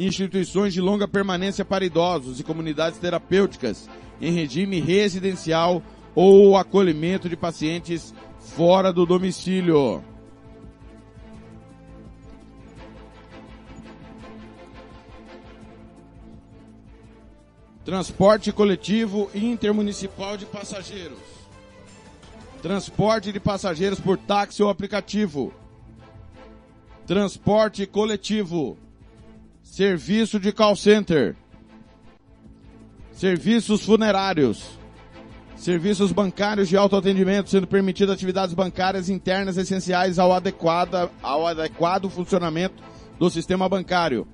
instituições 0.00 0.72
de 0.72 0.80
longa 0.80 1.06
permanência 1.06 1.64
para 1.64 1.84
idosos 1.84 2.40
e 2.40 2.44
comunidades 2.44 2.98
terapêuticas 2.98 3.88
em 4.20 4.32
regime 4.32 4.80
residencial 4.80 5.82
ou 6.14 6.56
acolhimento 6.56 7.28
de 7.28 7.36
pacientes 7.36 8.14
fora 8.38 8.92
do 8.92 9.04
domicílio. 9.04 10.02
Transporte 17.84 18.52
coletivo 18.52 19.30
intermunicipal 19.34 20.36
de 20.36 20.46
passageiros. 20.46 21.18
Transporte 22.62 23.32
de 23.32 23.40
passageiros 23.40 23.98
por 23.98 24.18
táxi 24.18 24.62
ou 24.62 24.68
aplicativo. 24.68 25.52
Transporte 27.06 27.86
coletivo. 27.86 28.78
Serviço 29.70 30.40
de 30.40 30.50
call 30.52 30.74
center. 30.74 31.36
Serviços 33.12 33.84
funerários. 33.84 34.80
Serviços 35.54 36.10
bancários 36.10 36.68
de 36.68 36.76
autoatendimento, 36.76 37.48
sendo 37.48 37.68
permitidas 37.68 38.16
atividades 38.16 38.52
bancárias 38.52 39.08
internas 39.08 39.56
essenciais 39.56 40.18
ao 40.18 40.32
adequado, 40.32 41.08
ao 41.22 41.46
adequado 41.46 42.10
funcionamento 42.10 42.82
do 43.16 43.30
sistema 43.30 43.68
bancário. 43.68 44.26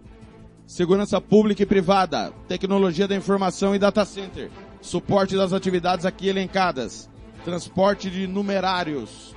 Segurança 0.66 1.20
pública 1.20 1.64
e 1.64 1.66
privada, 1.66 2.32
tecnologia 2.48 3.06
da 3.06 3.14
informação 3.14 3.74
e 3.74 3.78
data 3.78 4.06
center, 4.06 4.50
suporte 4.80 5.36
das 5.36 5.52
atividades 5.52 6.06
aqui 6.06 6.28
elencadas, 6.28 7.10
transporte 7.44 8.10
de 8.10 8.26
numerários, 8.26 9.35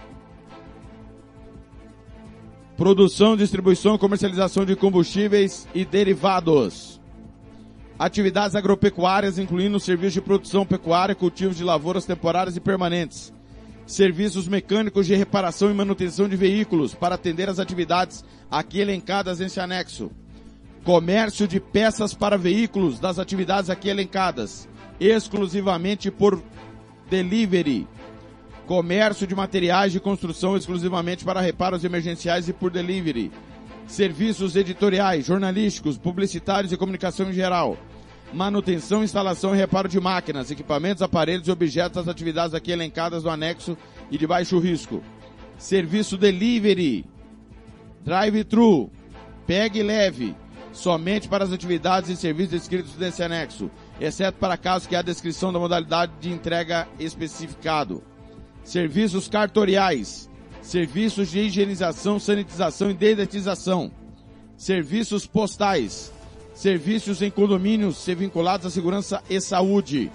produção, 2.80 3.36
distribuição 3.36 3.96
e 3.96 4.00
comercialização 4.00 4.64
de 4.64 4.74
combustíveis 4.74 5.68
e 5.76 5.84
derivados, 5.84 6.98
atividades 8.00 8.56
agropecuárias, 8.56 9.38
incluindo 9.38 9.78
serviços 9.82 10.14
de 10.14 10.22
produção 10.22 10.66
pecuária, 10.66 11.14
cultivos 11.14 11.58
de 11.58 11.64
lavouras 11.66 12.06
temporárias 12.06 12.56
e 12.56 12.62
permanentes, 12.62 13.34
serviços 13.86 14.48
mecânicos 14.48 15.06
de 15.06 15.14
reparação 15.14 15.70
e 15.70 15.74
manutenção 15.74 16.30
de 16.30 16.38
veículos 16.38 16.94
para 16.94 17.16
atender 17.16 17.50
as 17.50 17.60
atividades 17.60 18.24
aqui 18.50 18.80
elencadas 18.80 19.40
nesse 19.40 19.60
anexo. 19.60 20.10
Comércio 20.86 21.50
de 21.50 21.60
peças 21.60 22.14
para 22.14 22.38
veículos 22.38 22.98
das 22.98 23.20
atividades 23.20 23.70
aqui 23.70 23.90
elencadas, 23.90 24.70
exclusivamente 25.02 26.10
por 26.10 26.42
delivery, 27.10 27.86
comércio 28.70 29.26
de 29.26 29.34
materiais 29.34 29.92
de 29.92 30.00
construção 30.00 30.56
exclusivamente 30.56 31.26
para 31.26 31.42
reparos 31.42 31.84
emergenciais 31.84 32.48
e 32.48 32.54
por 32.54 32.70
delivery, 32.70 33.32
serviços 33.88 34.56
editoriais, 34.56 35.26
jornalísticos, 35.26 35.98
publicitários 35.98 36.72
e 36.72 36.78
comunicação 36.78 37.32
em 37.32 37.34
geral, 37.34 37.76
manutenção, 38.32 39.04
instalação 39.04 39.56
e 39.56 39.58
reparo 39.58 39.90
de 39.90 40.00
máquinas, 40.00 40.52
equipamentos, 40.52 41.02
aparelhos 41.02 41.48
e 41.48 41.52
objetos 41.52 41.96
das 41.96 42.08
atividades 42.08 42.54
aqui 42.54 42.72
elencadas 42.72 43.24
no 43.24 43.32
anexo 43.32 43.76
e 44.12 44.20
de 44.20 44.28
baixo 44.28 44.60
risco, 44.60 45.02
serviço 45.58 46.16
delivery, 46.16 47.08
drive-thru, 48.06 48.92
pegue 49.48 49.82
leve, 49.82 50.36
somente 50.72 51.28
para 51.28 51.44
as 51.44 51.52
atividades 51.52 52.12
e 52.12 52.16
serviços 52.16 52.52
descritos 52.52 52.96
nesse 53.00 53.24
anexo, 53.24 53.72
exceto 54.00 54.38
para 54.38 54.56
casos 54.58 54.88
que 54.88 54.96
há 54.96 55.02
descrição 55.02 55.52
da 55.52 55.58
modalidade 55.58 56.12
de 56.22 56.32
entrega 56.32 56.88
especificado. 57.00 58.04
Serviços 58.70 59.28
cartoriais, 59.28 60.30
serviços 60.62 61.32
de 61.32 61.40
higienização, 61.40 62.20
sanitização 62.20 62.92
e 62.92 62.94
dedetização, 62.94 63.92
serviços 64.56 65.26
postais, 65.26 66.14
serviços 66.54 67.24
em 67.24 67.32
condomínios 67.32 67.98
ser 67.98 68.14
vinculados 68.14 68.68
à 68.68 68.70
segurança 68.70 69.24
e 69.28 69.42
saúde, 69.42 70.12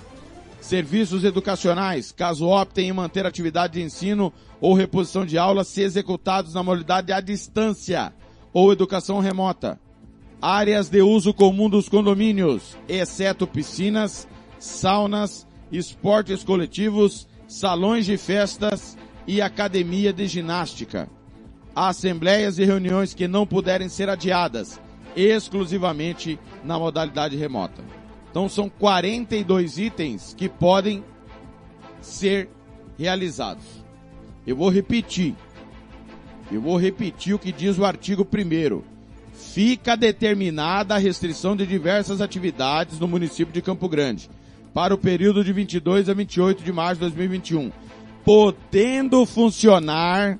serviços 0.60 1.24
educacionais, 1.24 2.12
caso 2.12 2.46
optem 2.46 2.90
em 2.90 2.92
manter 2.92 3.26
atividade 3.26 3.72
de 3.72 3.82
ensino 3.82 4.32
ou 4.60 4.72
reposição 4.72 5.26
de 5.26 5.36
aulas, 5.36 5.66
se 5.66 5.82
executados 5.82 6.54
na 6.54 6.62
modalidade 6.62 7.12
à 7.12 7.20
distância 7.20 8.14
ou 8.52 8.72
educação 8.72 9.18
remota, 9.18 9.80
áreas 10.40 10.88
de 10.88 11.02
uso 11.02 11.34
comum 11.34 11.68
dos 11.68 11.88
condomínios, 11.88 12.78
exceto 12.88 13.48
piscinas, 13.48 14.28
saunas, 14.60 15.44
esportes 15.72 16.44
coletivos, 16.44 17.26
salões 17.54 18.04
de 18.04 18.16
festas 18.16 18.98
e 19.28 19.40
academia 19.40 20.12
de 20.12 20.26
ginástica. 20.26 21.08
Assembleias 21.74 22.58
e 22.58 22.64
reuniões 22.64 23.14
que 23.14 23.28
não 23.28 23.46
puderem 23.46 23.88
ser 23.88 24.08
adiadas, 24.08 24.80
exclusivamente 25.14 26.38
na 26.64 26.76
modalidade 26.76 27.36
remota. 27.36 27.84
Então 28.28 28.48
são 28.48 28.68
42 28.68 29.78
itens 29.78 30.34
que 30.36 30.48
podem 30.48 31.04
ser 32.00 32.48
realizados. 32.98 33.64
Eu 34.44 34.56
vou 34.56 34.68
repetir. 34.68 35.36
Eu 36.50 36.60
vou 36.60 36.76
repetir 36.76 37.34
o 37.34 37.38
que 37.38 37.52
diz 37.52 37.78
o 37.78 37.84
artigo 37.84 38.26
1 38.26 38.82
fica 39.32 39.96
determinada 39.96 40.96
a 40.96 40.98
restrição 40.98 41.56
de 41.56 41.64
diversas 41.66 42.20
atividades 42.20 42.98
no 42.98 43.06
município 43.06 43.54
de 43.54 43.62
Campo 43.62 43.88
Grande 43.88 44.28
para 44.74 44.92
o 44.92 44.98
período 44.98 45.44
de 45.44 45.52
22 45.52 46.08
a 46.08 46.14
28 46.14 46.64
de 46.64 46.72
março 46.72 46.96
de 46.96 47.00
2021, 47.02 47.70
podendo 48.24 49.24
funcionar, 49.24 50.36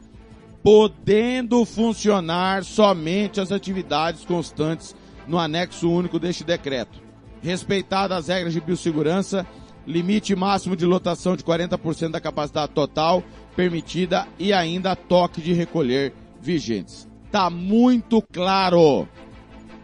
podendo 0.61 1.65
funcionar 1.65 2.65
somente 2.65 3.41
as 3.41 3.53
atividades 3.53 4.25
constantes 4.25 4.97
no 5.29 5.39
anexo 5.39 5.89
único 5.89 6.19
deste 6.19 6.43
decreto. 6.43 7.01
Respeitadas 7.41 8.19
as 8.19 8.29
regras 8.29 8.53
de 8.53 8.61
biossegurança, 8.61 9.47
limite 9.87 10.35
máximo 10.35 10.75
de 10.75 10.85
lotação 10.85 11.37
de 11.37 11.45
40% 11.45 12.11
da 12.11 12.21
capacidade 12.21 12.73
total 12.73 13.23
permitida 13.55 14.27
e 14.39 14.53
ainda 14.53 14.97
toque 14.97 15.41
de 15.41 15.53
recolher 15.53 16.13
vigentes. 16.41 17.09
Tá 17.31 17.49
muito 17.49 18.21
claro. 18.21 19.07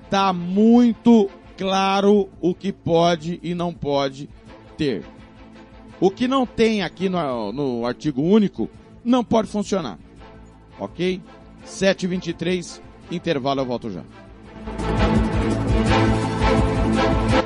Tá 0.08 0.32
muito 0.32 1.30
claro 1.56 2.28
o 2.40 2.54
que 2.54 2.72
pode 2.72 3.38
e 3.42 3.54
não 3.54 3.72
pode 3.72 4.28
ter. 4.80 5.02
O 6.00 6.10
que 6.10 6.26
não 6.26 6.46
tem 6.46 6.82
aqui 6.82 7.10
no, 7.10 7.52
no 7.52 7.86
artigo 7.86 8.22
único 8.22 8.70
não 9.04 9.22
pode 9.22 9.48
funcionar. 9.48 9.98
Ok? 10.78 11.20
7h23, 11.66 12.80
intervalo, 13.10 13.60
eu 13.60 13.66
volto 13.66 13.90
já. 13.90 14.00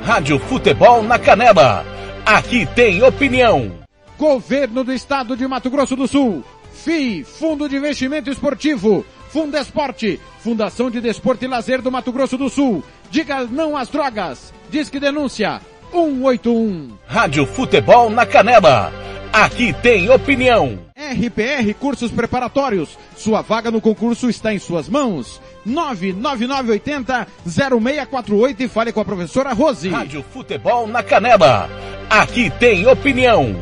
Rádio 0.05 0.39
Futebol 0.39 1.03
na 1.03 1.19
Canela. 1.19 1.85
Aqui 2.25 2.67
tem 2.67 3.03
opinião. 3.03 3.73
Governo 4.17 4.85
do 4.85 4.93
Estado 4.93 5.37
de 5.37 5.49
Mato 5.49 5.69
Grosso 5.69 5.97
do 5.97 6.07
Sul. 6.07 6.45
FII, 6.73 7.25
Fundo 7.25 7.69
de 7.69 7.77
Investimento 7.77 8.31
Esportivo. 8.31 9.05
Fundesporte, 9.31 10.21
Fundação 10.39 10.89
de 10.89 11.01
Desporto 11.01 11.45
e 11.45 11.49
Lazer 11.49 11.83
do 11.83 11.91
Mato 11.91 12.13
Grosso 12.13 12.39
do 12.39 12.49
Sul. 12.49 12.85
Diga 13.11 13.45
não 13.45 13.77
às 13.77 13.89
drogas. 13.89 14.55
Diz 14.71 14.89
que 14.89 15.01
denúncia 15.01 15.61
181. 15.95 16.91
Rádio 17.07 17.47
Futebol 17.47 18.11
na 18.11 18.27
Canela. 18.27 18.93
Aqui 19.33 19.73
tem 19.73 20.11
opinião. 20.11 20.77
RPR 20.97 21.73
Cursos 21.79 22.11
Preparatórios. 22.11 22.99
Sua 23.17 23.43
vaga 23.43 23.71
no 23.71 23.81
concurso 23.81 24.29
está 24.29 24.53
em 24.53 24.59
suas 24.59 24.89
mãos. 24.89 25.41
99980 25.65 27.29
0648 27.47 28.63
e 28.65 28.69
fale 28.69 28.93
com 28.93 29.01
a 29.01 29.05
professora 29.05 29.53
Rose. 29.53 29.89
Rádio 29.89 30.25
Futebol 30.33 30.89
na 30.89 31.03
Canela. 31.03 31.71
Aqui 32.11 32.51
tem 32.59 32.85
opinião. 32.89 33.55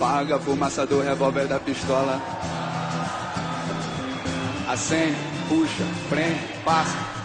Apaga 0.00 0.36
a 0.36 0.40
fumaça 0.40 0.86
do 0.86 1.02
revólver 1.02 1.46
da 1.46 1.60
pistola. 1.60 2.18
Acende, 4.66 5.14
puxa, 5.46 5.84
prende, 6.08 6.40
passa. 6.64 7.19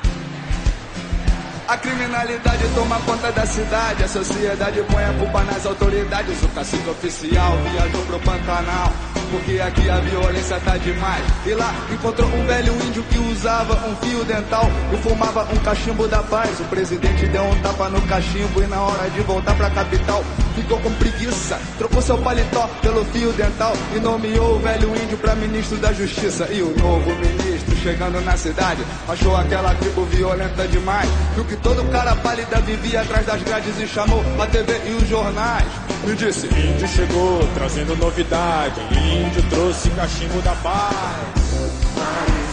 A 1.68 1.78
criminalidade 1.78 2.64
toma 2.76 3.00
conta 3.02 3.32
da 3.32 3.44
cidade, 3.44 4.04
a 4.04 4.08
sociedade 4.08 4.84
põe 4.84 5.04
a 5.04 5.14
culpa 5.14 5.42
nas 5.44 5.66
autoridades. 5.66 6.44
O 6.44 6.48
cacique 6.50 6.88
oficial 6.88 7.58
viajou 7.72 8.06
pro 8.06 8.20
Pantanal, 8.20 8.94
porque 9.32 9.60
aqui 9.60 9.90
a 9.90 9.98
violência 9.98 10.60
tá 10.60 10.78
demais. 10.78 11.26
E 11.44 11.56
lá 11.56 11.74
encontrou 11.92 12.30
um 12.30 12.46
velho 12.46 12.72
índio 12.86 13.02
que 13.04 13.18
usava 13.18 13.74
um 13.88 13.96
fio 13.96 14.24
dental 14.26 14.70
e 14.94 14.98
fumava 14.98 15.44
um 15.52 15.58
cachimbo 15.58 16.08
da 16.08 16.22
paz. 16.22 16.60
O 16.60 16.66
presidente 16.66 17.26
deu 17.26 17.44
um 17.44 17.60
tapa 17.62 17.90
no 17.90 18.02
cachimbo 18.04 18.62
e 18.62 18.68
na 18.68 18.82
hora 18.82 19.10
de 19.10 19.22
voltar 19.22 19.56
pra 19.56 19.72
capital 19.72 20.24
ficou 20.56 20.80
com 20.80 20.92
preguiça. 20.94 21.60
Trocou 21.80 22.00
seu 22.00 22.18
paletó 22.20 22.70
pelo 22.84 23.04
fio 23.06 23.34
dental 23.34 23.74
e 23.96 24.00
nomeou 24.00 24.58
o 24.58 24.60
velho 24.60 24.96
índio 24.96 25.18
pra 25.18 25.34
ministro 25.34 25.78
da 25.78 25.92
justiça. 25.92 26.48
E 26.52 26.62
o 26.62 26.78
novo 26.78 27.10
ministro 27.16 27.45
chegando 27.86 28.20
na 28.22 28.36
cidade. 28.36 28.84
Achou 29.08 29.38
aquela 29.38 29.76
tribo 29.76 30.06
violenta 30.06 30.68
demais. 30.68 31.08
Viu 31.36 31.46
que 31.46 31.56
todo 31.58 31.88
cara 31.92 32.16
pálida 32.16 32.60
vivia 32.62 33.02
atrás 33.02 33.28
das 33.28 33.44
grades 33.44 33.80
e 33.80 33.88
chamou 33.88 34.24
a 34.42 34.48
TV 34.48 34.82
e 34.88 34.94
os 34.96 35.08
jornais. 35.08 35.68
Me 36.04 36.16
disse: 36.16 36.48
Índio 36.48 36.88
chegou 36.88 37.48
trazendo 37.54 37.96
novidade. 37.96 38.82
Índio 38.92 39.44
trouxe 39.52 39.90
cachimbo 39.92 40.42
da 40.42 40.56
paz. 40.56 42.45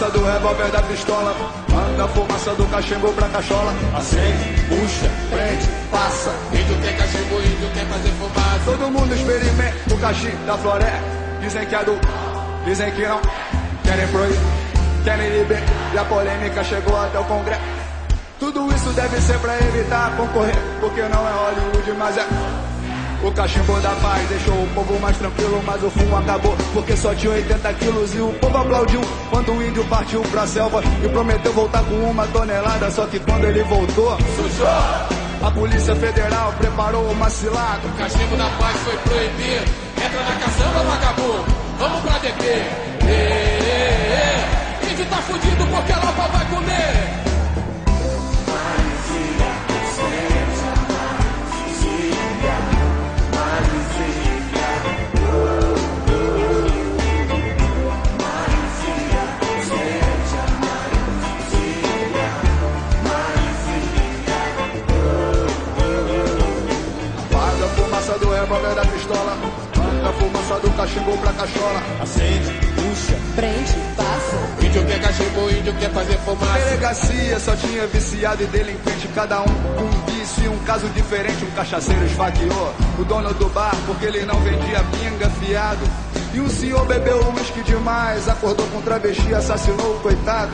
Fumaça 0.00 0.10
do 0.10 0.24
revólver 0.24 0.70
da 0.70 0.82
pistola. 0.82 1.34
Manda 1.68 2.04
a 2.04 2.08
fumaça 2.08 2.54
do 2.54 2.66
cachimbo 2.68 3.12
pra 3.12 3.28
cachola. 3.28 3.72
Acende, 3.94 4.62
puxa, 4.68 5.10
prende, 5.30 5.68
passa. 5.90 6.30
Índio 6.52 6.78
quer 6.80 6.96
cachimbo, 6.96 7.34
índio 7.36 7.70
quer 7.74 7.86
fazer 7.86 8.10
fumaça. 8.12 8.60
Todo 8.64 8.90
mundo 8.90 9.14
experimenta 9.14 9.94
o 9.94 9.98
cachimbo 9.98 10.46
da 10.46 10.56
floresta. 10.56 11.02
Dizem 11.40 11.66
que 11.66 11.74
é 11.74 11.84
do, 11.84 11.98
dizem 12.64 12.90
que 12.92 13.06
não. 13.06 13.20
Querem 13.84 14.08
proibir, 14.08 14.38
querem 15.04 15.28
liberar. 15.38 15.62
E 15.92 15.98
a 15.98 16.04
polêmica 16.04 16.64
chegou 16.64 16.98
até 16.98 17.18
o 17.18 17.24
Congresso. 17.24 17.60
Tudo 18.38 18.74
isso 18.74 18.90
deve 18.90 19.20
ser 19.20 19.38
pra 19.38 19.54
evitar 19.58 20.16
concorrer. 20.16 20.56
Porque 20.80 21.02
não 21.02 21.28
é 21.28 21.32
Hollywood, 21.32 21.92
mas 21.98 22.16
é. 22.16 22.26
O 23.22 23.30
cachimbo 23.32 23.78
da 23.80 23.90
paz 23.96 24.26
deixou 24.28 24.54
o 24.54 24.66
povo 24.74 24.98
mais 24.98 25.16
tranquilo, 25.18 25.62
mas 25.66 25.82
o 25.84 25.90
fumo 25.90 26.16
acabou 26.16 26.56
porque 26.72 26.96
só 26.96 27.14
tinha 27.14 27.32
80 27.32 27.74
quilos 27.74 28.14
e 28.14 28.20
o 28.20 28.32
povo 28.40 28.56
aplaudiu 28.56 29.00
quando 29.28 29.52
o 29.52 29.62
índio 29.62 29.84
partiu 29.84 30.22
pra 30.22 30.46
selva 30.46 30.82
e 31.04 31.08
prometeu 31.08 31.52
voltar 31.52 31.84
com 31.84 31.96
uma 31.96 32.26
tonelada. 32.28 32.90
Só 32.90 33.06
que 33.06 33.18
quando 33.20 33.44
ele 33.44 33.62
voltou, 33.64 34.16
sujou. 34.36 34.66
A 35.42 35.50
Polícia 35.50 35.94
Federal 35.96 36.52
preparou 36.58 37.10
uma 37.10 37.28
cilada. 37.28 37.86
O 37.88 37.98
cachimbo 37.98 38.36
da 38.36 38.48
paz 38.58 38.76
foi 38.78 38.96
proibido. 38.96 39.70
Entra 40.02 40.22
na 40.22 40.36
caçamba, 40.36 40.82
vagabundo. 40.90 41.44
Vamos 41.78 42.00
pra 42.00 42.18
DP. 42.18 42.44
Ê, 42.44 43.10
ê, 43.10 44.86
ê. 44.86 44.92
Índio 44.92 45.06
tá 45.06 45.16
fudido 45.16 45.66
porque 45.66 45.92
a 45.92 45.96
Lapa 45.96 46.28
vai 46.28 46.46
comer. 46.46 46.99
Do 68.40 68.54
revólver 68.54 68.74
da 68.74 68.82
pistola. 68.82 69.36
Manda 69.76 70.08
a 70.08 70.12
fumaça 70.12 70.60
do 70.60 70.70
cachimbo 70.76 71.18
pra 71.18 71.32
cachola. 71.32 71.82
Acende, 72.00 72.52
puxa, 72.74 73.18
Prende, 73.34 73.74
passa. 73.96 74.66
Índio 74.66 74.86
quer 74.86 75.00
cachimbo, 75.00 75.50
índio 75.50 75.74
quer 75.74 75.90
fazer 75.90 76.18
fumaça. 76.18 76.58
Delegacia 76.58 77.38
só 77.38 77.56
tinha 77.56 77.86
viciado 77.86 78.42
e 78.42 78.46
delinquente, 78.46 79.08
cada 79.14 79.42
um 79.42 79.44
com 79.44 79.84
um 79.84 80.04
vício 80.06 80.44
e 80.44 80.48
um 80.48 80.58
caso 80.60 80.88
diferente. 80.88 81.44
Um 81.44 81.50
cachaceiro 81.50 82.04
esfaqueou 82.06 82.74
o 82.98 83.04
dono 83.04 83.32
do 83.34 83.48
bar 83.50 83.76
porque 83.86 84.06
ele 84.06 84.24
não 84.24 84.40
vendia 84.40 84.82
pinga 84.98 85.28
fiado. 85.30 85.84
E 86.32 86.40
um 86.40 86.48
senhor 86.48 86.86
bebeu 86.86 87.18
uísque 87.34 87.62
demais, 87.62 88.28
acordou 88.28 88.66
com 88.68 88.80
travesti, 88.82 89.34
assassinou 89.34 89.96
o 89.96 90.00
coitado. 90.00 90.52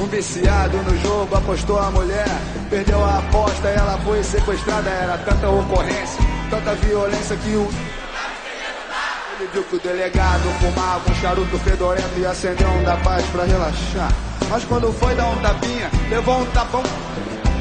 Um 0.00 0.06
viciado 0.06 0.76
no 0.78 0.98
jogo 1.00 1.36
apostou 1.36 1.78
a 1.78 1.90
mulher, 1.90 2.26
perdeu 2.70 3.04
a 3.04 3.18
aposta, 3.18 3.68
ela 3.68 3.98
foi 3.98 4.22
sequestrada. 4.24 4.88
Era 4.88 5.18
tanta 5.18 5.48
ocorrência, 5.48 6.20
tanta 6.52 6.74
violência 6.74 7.34
que 7.34 7.56
o 7.56 7.66
ele 9.40 9.48
viu 9.54 9.64
que 9.64 9.76
o 9.76 9.80
delegado 9.80 10.42
fumava 10.60 11.10
um 11.10 11.14
charuto 11.14 11.58
fedorento 11.60 12.18
e 12.18 12.26
acendeu 12.26 12.68
um 12.68 12.84
da 12.84 12.94
paz 12.98 13.24
pra 13.32 13.44
relaxar. 13.44 14.12
Mas 14.50 14.62
quando 14.64 14.92
foi 14.92 15.14
dar 15.14 15.30
um 15.30 15.36
tapinha, 15.36 15.90
levou 16.10 16.42
um 16.42 16.46
tapão 16.50 16.82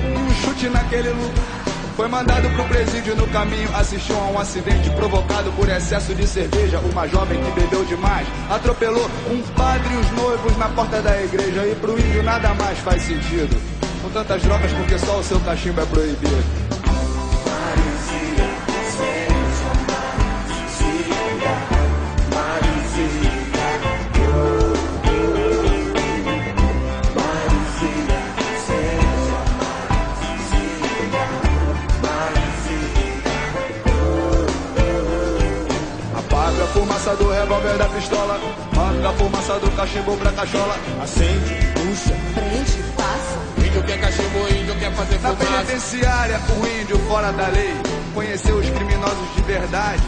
e 0.03 0.17
um 0.17 0.35
chute 0.41 0.67
naquele 0.67 1.09
lugar. 1.09 1.61
Foi 1.95 2.09
mandado 2.09 2.49
pro 2.49 2.65
presídio 2.65 3.15
no 3.15 3.25
caminho, 3.27 3.73
assistiu 3.73 4.17
a 4.17 4.25
um 4.25 4.37
acidente 4.37 4.89
provocado 4.89 5.49
por 5.53 5.69
excesso 5.69 6.13
de 6.13 6.27
cerveja. 6.27 6.79
Uma 6.79 7.07
jovem 7.07 7.41
que 7.41 7.51
bebeu 7.61 7.85
demais 7.85 8.27
atropelou 8.49 9.09
um 9.29 9.41
padre 9.55 9.93
e 9.93 9.97
os 9.97 10.11
noivos 10.11 10.57
na 10.57 10.67
porta 10.67 11.01
da 11.01 11.21
igreja. 11.23 11.65
E 11.65 11.75
pro 11.75 11.97
índio 11.97 12.23
nada 12.23 12.53
mais 12.55 12.77
faz 12.79 13.01
sentido. 13.03 13.55
Com 14.01 14.09
tantas 14.09 14.41
drogas, 14.41 14.71
porque 14.73 14.99
só 14.99 15.17
o 15.17 15.23
seu 15.23 15.39
cachimbo 15.39 15.79
é 15.79 15.85
proibido. 15.85 16.70
Revólver 37.41 37.77
da 37.77 37.85
pistola. 37.85 38.39
Manda 38.75 39.09
a 39.09 39.13
fumaça 39.13 39.59
do 39.59 39.71
cachimbo 39.75 40.15
pra 40.17 40.31
cachola. 40.31 40.75
acende, 41.03 41.55
puxa, 41.73 42.15
Prende, 42.33 42.83
passa. 42.95 43.65
Índio 43.67 43.83
quer 43.83 43.99
cachimbo, 43.99 44.39
índio 44.49 44.75
quer 44.75 44.91
fazer 44.93 45.19
Na 45.19 45.29
fumaça. 45.29 45.45
penitenciária, 45.45 46.39
o 46.61 46.81
índio 46.81 46.99
fora 47.07 47.31
da 47.31 47.47
lei 47.47 47.73
conheceu 48.13 48.55
os 48.57 48.69
criminosos 48.69 49.35
de 49.35 49.41
verdade. 49.43 50.03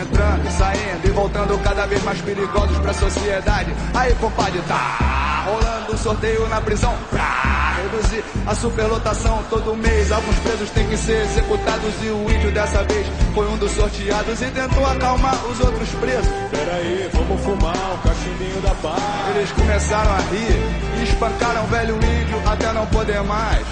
Entrando, 0.00 0.50
saindo 0.50 1.06
e 1.06 1.10
voltando 1.10 1.58
cada 1.62 1.86
vez 1.86 2.02
mais 2.04 2.20
perigosos 2.20 2.76
pra 2.78 2.92
sociedade. 2.92 3.72
Aí, 3.94 4.14
compadre, 4.16 4.60
tá 4.68 5.44
rolando 5.46 5.94
um 5.94 5.96
sorteio 5.96 6.46
na 6.48 6.60
prisão 6.60 6.94
pra 7.08 7.55
reduzir 7.86 8.24
a 8.46 8.54
superlotação 8.54 9.42
todo 9.48 9.76
mês. 9.76 10.10
Alguns 10.12 10.38
presos 10.40 10.70
têm 10.70 10.86
que 10.88 10.96
ser 10.96 11.22
executados 11.24 11.94
e 12.02 12.08
o 12.08 12.30
índio 12.30 12.52
dessa 12.52 12.82
vez 12.84 13.06
foi 13.34 13.48
um 13.48 13.56
dos 13.56 13.72
sorteados 13.72 14.40
e 14.42 14.46
tentou 14.46 14.84
acalmar 14.86 15.34
os 15.46 15.60
outros 15.60 15.88
presos. 15.90 16.28
pera 16.50 16.74
aí, 16.76 17.08
vamos 17.12 17.40
fumar 17.42 17.76
um 17.76 18.08
cachimbinho 18.08 18.60
da 18.62 18.74
paz. 18.76 19.36
Eles 19.36 19.52
começaram 19.52 20.12
a 20.12 20.18
rir 20.18 21.00
e 21.00 21.04
espancaram 21.04 21.64
o 21.64 21.66
velho 21.68 21.96
índio 21.96 22.42
até 22.46 22.72
não 22.72 22.86
poder 22.86 23.22
mais. 23.22 23.66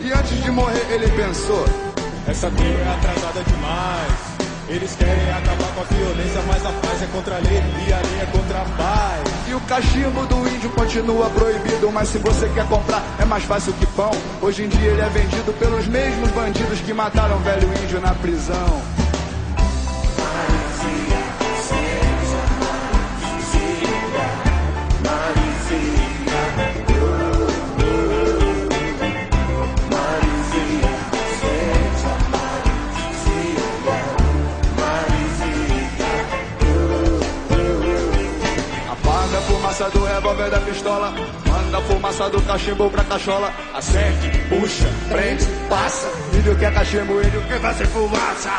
E 0.00 0.12
antes 0.12 0.42
de 0.42 0.50
morrer, 0.50 0.86
ele 0.90 1.08
pensou. 1.10 1.64
Essa 2.28 2.50
tribo 2.50 2.78
é 2.78 2.94
atrasada 2.94 3.42
demais. 3.42 4.36
Eles 4.68 4.96
querem 4.96 5.30
acabar 5.30 5.72
com 5.74 5.80
a 5.80 5.84
violência, 5.84 6.42
mas 6.48 6.66
a 6.66 6.72
paz 6.72 7.02
é 7.02 7.06
contra 7.06 7.36
a 7.36 7.38
lei 7.38 7.62
e 7.88 7.92
a 7.92 7.98
lei 7.98 8.20
é 8.20 8.26
contra 8.32 8.58
a 8.58 8.64
paz. 8.64 9.05
E 9.48 9.54
o 9.54 9.60
cachimbo 9.60 10.26
do 10.26 10.48
índio 10.48 10.68
continua 10.70 11.30
proibido, 11.30 11.90
mas 11.92 12.08
se 12.08 12.18
você 12.18 12.48
quer 12.48 12.66
comprar 12.68 13.02
é 13.18 13.24
mais 13.24 13.44
fácil 13.44 13.72
que 13.74 13.86
pão. 13.86 14.10
Hoje 14.42 14.64
em 14.64 14.68
dia 14.68 14.90
ele 14.90 15.00
é 15.00 15.08
vendido 15.08 15.52
pelos 15.52 15.86
mesmos 15.86 16.30
bandidos 16.30 16.80
que 16.80 16.92
mataram 16.92 17.36
o 17.36 17.40
velho 17.40 17.68
índio 17.84 18.00
na 18.00 18.12
prisão. 18.14 18.95
Fumaça 39.76 39.90
do 39.90 40.04
revólver 40.04 40.50
da 40.50 40.60
pistola, 40.60 41.12
manda 41.46 41.78
a 41.78 41.82
fumaça 41.82 42.30
do 42.30 42.40
cachimbo 42.42 42.90
pra 42.90 43.04
cachola. 43.04 43.52
Acende, 43.74 44.30
puxa, 44.48 44.88
prende, 45.08 45.44
passa. 45.68 46.08
Índio 46.32 46.56
quer 46.56 46.72
cachimbo, 46.72 47.20
índio 47.20 47.42
quer 47.42 47.60
fazer 47.60 47.86
fumaça. 47.88 48.50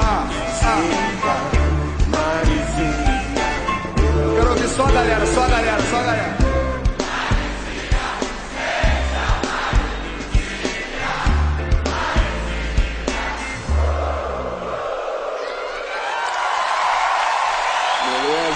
Ah, 0.00 0.26
ah. 0.62 0.88
Quero 4.34 4.50
ouvir 4.50 4.68
só 4.68 4.86
a 4.86 4.90
galera, 4.90 5.26
só 5.26 5.44
a 5.44 5.48
galera, 5.48 5.82
só 5.90 5.96
a 5.96 6.02
galera. 6.02 6.47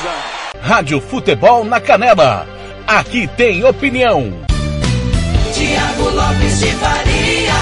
Beleza. 0.03 0.11
Rádio 0.61 1.01
Futebol 1.01 1.65
na 1.65 1.81
Canela. 1.81 2.47
Aqui 2.87 3.29
tem 3.37 3.65
opinião. 3.65 4.33
Tiago 5.55 6.11
Lopes 6.11 6.59
de 6.59 6.67
Faria. 6.73 7.53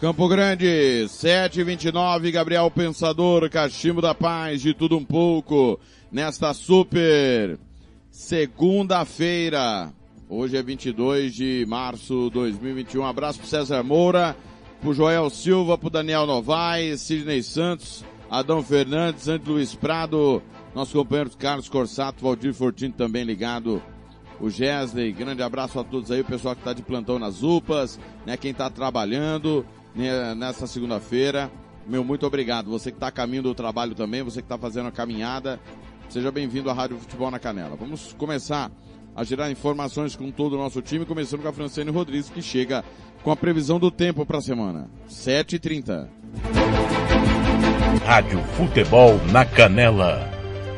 Campo 0.00 0.28
Grande, 0.28 1.08
729, 1.08 2.30
Gabriel 2.30 2.70
Pensador, 2.70 3.48
Cachimbo 3.48 4.02
da 4.02 4.14
Paz, 4.14 4.60
de 4.60 4.74
tudo 4.74 4.98
um 4.98 5.04
pouco, 5.04 5.80
nesta 6.12 6.52
super 6.52 7.58
segunda-feira. 8.10 9.92
Hoje 10.28 10.56
é 10.56 10.62
22 10.62 11.34
de 11.34 11.64
março 11.68 12.24
de 12.24 12.34
2021. 12.34 13.00
Um 13.00 13.06
abraço 13.06 13.38
pro 13.38 13.48
César 13.48 13.82
Moura, 13.82 14.36
pro 14.84 14.92
Joel 14.92 15.30
Silva, 15.30 15.78
pro 15.78 15.88
Daniel 15.88 16.26
Novaes, 16.26 17.00
Sidney 17.00 17.42
Santos, 17.42 18.04
Adão 18.30 18.62
Fernandes, 18.62 19.28
Antes 19.28 19.48
Luiz 19.48 19.74
Prado, 19.74 20.42
nosso 20.74 20.92
companheiro 20.92 21.30
Carlos 21.38 21.70
Corsato, 21.70 22.22
Valdir 22.22 22.52
Fortini 22.52 22.92
também 22.92 23.24
ligado 23.24 23.82
o 24.38 24.50
Gesley, 24.50 25.10
grande 25.10 25.42
abraço 25.42 25.80
a 25.80 25.84
todos 25.84 26.10
aí, 26.10 26.20
o 26.20 26.24
pessoal 26.24 26.54
que 26.54 26.60
está 26.60 26.74
de 26.74 26.82
plantão 26.82 27.18
nas 27.18 27.42
UPAs, 27.42 27.98
né, 28.26 28.36
quem 28.36 28.50
está 28.50 28.68
trabalhando 28.68 29.64
né, 29.94 30.34
nessa 30.34 30.66
segunda-feira. 30.66 31.50
Meu, 31.86 32.04
muito 32.04 32.26
obrigado. 32.26 32.68
Você 32.68 32.90
que 32.90 32.98
está 32.98 33.06
a 33.06 33.12
caminho 33.12 33.42
do 33.42 33.54
trabalho 33.54 33.94
também, 33.94 34.22
você 34.22 34.42
que 34.42 34.46
está 34.46 34.58
fazendo 34.58 34.88
a 34.88 34.92
caminhada, 34.92 35.58
seja 36.10 36.30
bem-vindo 36.30 36.68
à 36.68 36.74
Rádio 36.74 36.98
Futebol 36.98 37.30
na 37.30 37.38
Canela. 37.38 37.74
Vamos 37.74 38.12
começar 38.18 38.70
a 39.14 39.24
gerar 39.24 39.50
informações 39.50 40.16
com 40.16 40.30
todo 40.30 40.54
o 40.54 40.58
nosso 40.58 40.82
time, 40.82 41.04
começando 41.04 41.42
com 41.42 41.48
a 41.48 41.52
Franciane 41.52 41.90
Rodrigues, 41.90 42.30
que 42.30 42.42
chega 42.42 42.84
com 43.22 43.30
a 43.30 43.36
previsão 43.36 43.78
do 43.78 43.90
tempo 43.90 44.26
para 44.26 44.38
a 44.38 44.42
semana. 44.42 44.88
7h30. 45.08 46.08
Rádio 48.04 48.38
Futebol 48.56 49.18
na 49.32 49.44
Canela. 49.44 50.30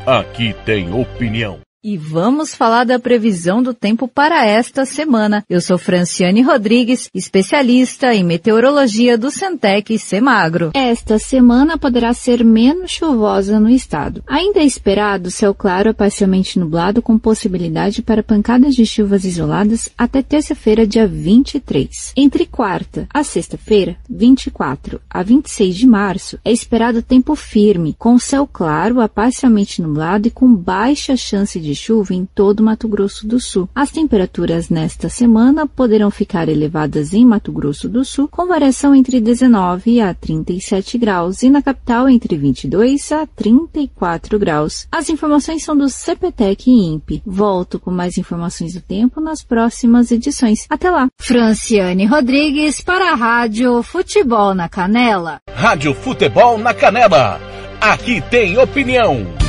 Aqui 0.06 0.54
tem 0.64 0.92
opinião. 0.92 1.65
E 1.84 1.96
vamos 1.96 2.52
falar 2.54 2.84
da 2.84 2.98
previsão 2.98 3.62
do 3.62 3.72
tempo 3.72 4.08
para 4.08 4.44
esta 4.44 4.84
semana. 4.84 5.44
Eu 5.48 5.60
sou 5.60 5.78
Franciane 5.78 6.42
Rodrigues, 6.42 7.08
especialista 7.14 8.12
em 8.12 8.24
meteorologia 8.24 9.16
do 9.16 9.30
Centec 9.30 9.96
Semagro. 9.98 10.72
Esta 10.74 11.18
semana 11.18 11.78
poderá 11.78 12.12
ser 12.12 12.42
menos 12.42 12.90
chuvosa 12.90 13.60
no 13.60 13.68
estado. 13.68 14.24
Ainda 14.26 14.60
é 14.60 14.64
esperado 14.64 15.30
céu 15.30 15.54
claro 15.54 15.90
a 15.90 15.94
parcialmente 15.94 16.58
nublado 16.58 17.00
com 17.00 17.16
possibilidade 17.18 18.02
para 18.02 18.22
pancadas 18.22 18.74
de 18.74 18.84
chuvas 18.84 19.24
isoladas 19.24 19.88
até 19.96 20.22
terça-feira, 20.22 20.86
dia 20.86 21.06
23. 21.06 22.14
Entre 22.16 22.46
quarta 22.46 23.06
a 23.14 23.22
sexta-feira, 23.22 23.96
24 24.10 25.00
a 25.08 25.22
26 25.22 25.76
de 25.76 25.86
março, 25.86 26.38
é 26.44 26.50
esperado 26.50 27.00
tempo 27.00 27.36
firme, 27.36 27.94
com 27.96 28.18
céu 28.18 28.44
claro 28.44 29.00
a 29.00 29.08
parcialmente 29.08 29.80
nublado 29.80 30.26
e 30.26 30.32
com 30.32 30.52
baixa 30.52 31.16
chance 31.16 31.60
de 31.60 31.65
chuva 31.74 32.14
em 32.14 32.24
todo 32.24 32.62
Mato 32.62 32.88
Grosso 32.88 33.26
do 33.26 33.40
Sul. 33.40 33.68
As 33.74 33.90
temperaturas 33.90 34.68
nesta 34.68 35.08
semana 35.08 35.66
poderão 35.66 36.10
ficar 36.10 36.48
elevadas 36.48 37.12
em 37.12 37.24
Mato 37.24 37.52
Grosso 37.52 37.88
do 37.88 38.04
Sul, 38.04 38.28
com 38.28 38.46
variação 38.46 38.94
entre 38.94 39.20
19 39.20 40.00
a 40.00 40.14
37 40.14 40.98
graus 40.98 41.42
e 41.42 41.50
na 41.50 41.62
capital 41.62 42.08
entre 42.08 42.36
22 42.36 43.12
a 43.12 43.26
34 43.26 44.38
graus. 44.38 44.86
As 44.90 45.08
informações 45.08 45.62
são 45.62 45.76
do 45.76 45.88
CPTEC 45.88 46.70
e 46.70 46.94
INPE. 46.94 47.22
Volto 47.24 47.78
com 47.78 47.90
mais 47.90 48.18
informações 48.18 48.74
do 48.74 48.80
tempo 48.80 49.20
nas 49.20 49.42
próximas 49.42 50.10
edições. 50.10 50.66
Até 50.68 50.90
lá! 50.90 51.08
Franciane 51.20 52.06
Rodrigues 52.06 52.80
para 52.80 53.12
a 53.12 53.14
Rádio 53.14 53.82
Futebol 53.82 54.54
na 54.54 54.68
Canela. 54.68 55.40
Rádio 55.50 55.94
Futebol 55.94 56.58
na 56.58 56.74
Canela. 56.74 57.40
Aqui 57.80 58.20
tem 58.20 58.58
opinião. 58.58 59.45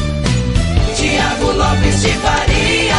Tiago 1.48 1.54
Lopes 1.54 2.02
de 2.02 2.10
Faria. 2.10 2.96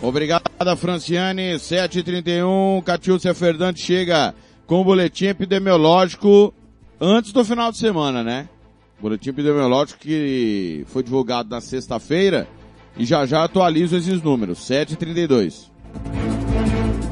Obrigada, 0.00 0.76
Franciane. 0.76 1.54
7h31, 1.54 2.82
Catiúcia 2.82 3.34
Fernandes 3.34 3.82
chega 3.82 4.34
com 4.66 4.80
o 4.80 4.84
boletim 4.84 5.26
epidemiológico 5.26 6.54
antes 7.00 7.32
do 7.32 7.44
final 7.44 7.70
de 7.70 7.78
semana, 7.78 8.24
né? 8.24 8.48
Boletim 9.00 9.30
epidemiológico 9.30 10.00
que 10.00 10.84
foi 10.88 11.02
divulgado 11.02 11.50
na 11.50 11.60
sexta-feira 11.60 12.48
e 12.96 13.04
já 13.04 13.26
já 13.26 13.44
atualizo 13.44 13.96
esses 13.96 14.22
números. 14.22 14.60
7h32. 14.60 15.70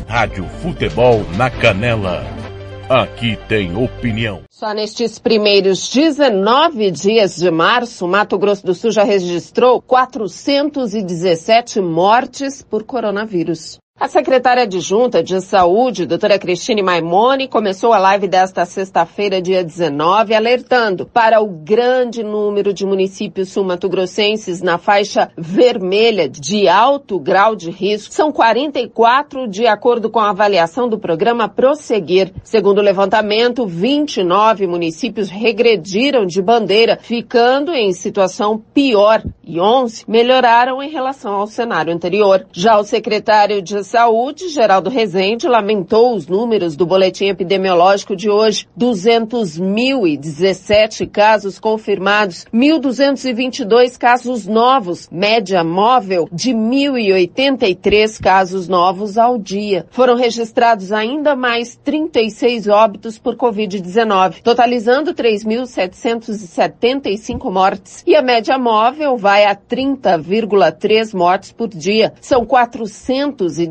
Rádio 0.08 0.46
Futebol 0.62 1.24
na 1.36 1.50
Canela. 1.50 2.45
Aqui 2.88 3.36
tem 3.48 3.76
opinião. 3.76 4.44
Só 4.48 4.72
nestes 4.72 5.18
primeiros 5.18 5.88
19 5.88 6.92
dias 6.92 7.34
de 7.34 7.50
março, 7.50 8.06
Mato 8.06 8.38
Grosso 8.38 8.64
do 8.64 8.76
Sul 8.76 8.92
já 8.92 9.02
registrou 9.02 9.82
417 9.82 11.80
mortes 11.80 12.62
por 12.62 12.84
coronavírus. 12.84 13.80
A 13.98 14.08
secretária 14.08 14.64
adjunta 14.64 15.22
de 15.22 15.40
Saúde, 15.40 16.04
doutora 16.04 16.38
Cristine 16.38 16.82
Maimone, 16.82 17.48
começou 17.48 17.94
a 17.94 17.98
live 17.98 18.28
desta 18.28 18.66
sexta-feira, 18.66 19.40
dia 19.40 19.64
19, 19.64 20.34
alertando 20.34 21.06
para 21.06 21.40
o 21.40 21.46
grande 21.46 22.22
número 22.22 22.74
de 22.74 22.84
municípios 22.84 23.48
sul-mato-grossenses 23.48 24.60
na 24.60 24.76
faixa 24.76 25.30
vermelha 25.34 26.28
de 26.28 26.68
alto 26.68 27.18
grau 27.18 27.56
de 27.56 27.70
risco. 27.70 28.12
São 28.12 28.30
44 28.30 29.48
de 29.48 29.66
acordo 29.66 30.10
com 30.10 30.20
a 30.20 30.28
avaliação 30.28 30.90
do 30.90 30.98
programa 30.98 31.48
Prosseguir. 31.48 32.34
Segundo 32.44 32.80
o 32.80 32.84
levantamento, 32.84 33.66
29 33.66 34.66
municípios 34.66 35.30
regrediram 35.30 36.26
de 36.26 36.42
bandeira, 36.42 36.98
ficando 37.00 37.72
em 37.72 37.94
situação 37.94 38.62
pior 38.74 39.22
e 39.42 39.58
11 39.58 40.04
melhoraram 40.06 40.82
em 40.82 40.90
relação 40.90 41.32
ao 41.32 41.46
cenário 41.46 41.94
anterior. 41.94 42.44
Já 42.52 42.78
o 42.78 42.84
secretário 42.84 43.62
de 43.62 43.85
Saúde, 43.86 44.48
Geraldo 44.48 44.90
Rezende, 44.90 45.46
lamentou 45.46 46.12
os 46.14 46.26
números 46.26 46.74
do 46.74 46.84
boletim 46.84 47.26
epidemiológico 47.26 48.16
de 48.16 48.28
hoje. 48.28 48.66
200.017 48.78 51.08
casos 51.08 51.60
confirmados, 51.60 52.44
1.222 52.52 53.96
casos 53.96 54.44
novos, 54.46 55.08
média 55.10 55.62
móvel 55.62 56.28
de 56.32 56.52
1.083 56.52 58.20
casos 58.20 58.66
novos 58.66 59.16
ao 59.16 59.38
dia. 59.38 59.86
Foram 59.90 60.16
registrados 60.16 60.90
ainda 60.92 61.36
mais 61.36 61.76
36 61.76 62.66
óbitos 62.66 63.18
por 63.18 63.36
Covid-19, 63.36 64.42
totalizando 64.42 65.14
3.775 65.14 67.52
mortes. 67.52 68.02
E 68.04 68.16
a 68.16 68.22
média 68.22 68.58
móvel 68.58 69.16
vai 69.16 69.44
a 69.44 69.54
30,3 69.54 71.16
mortes 71.16 71.52
por 71.52 71.68
dia. 71.68 72.12
São 72.20 72.44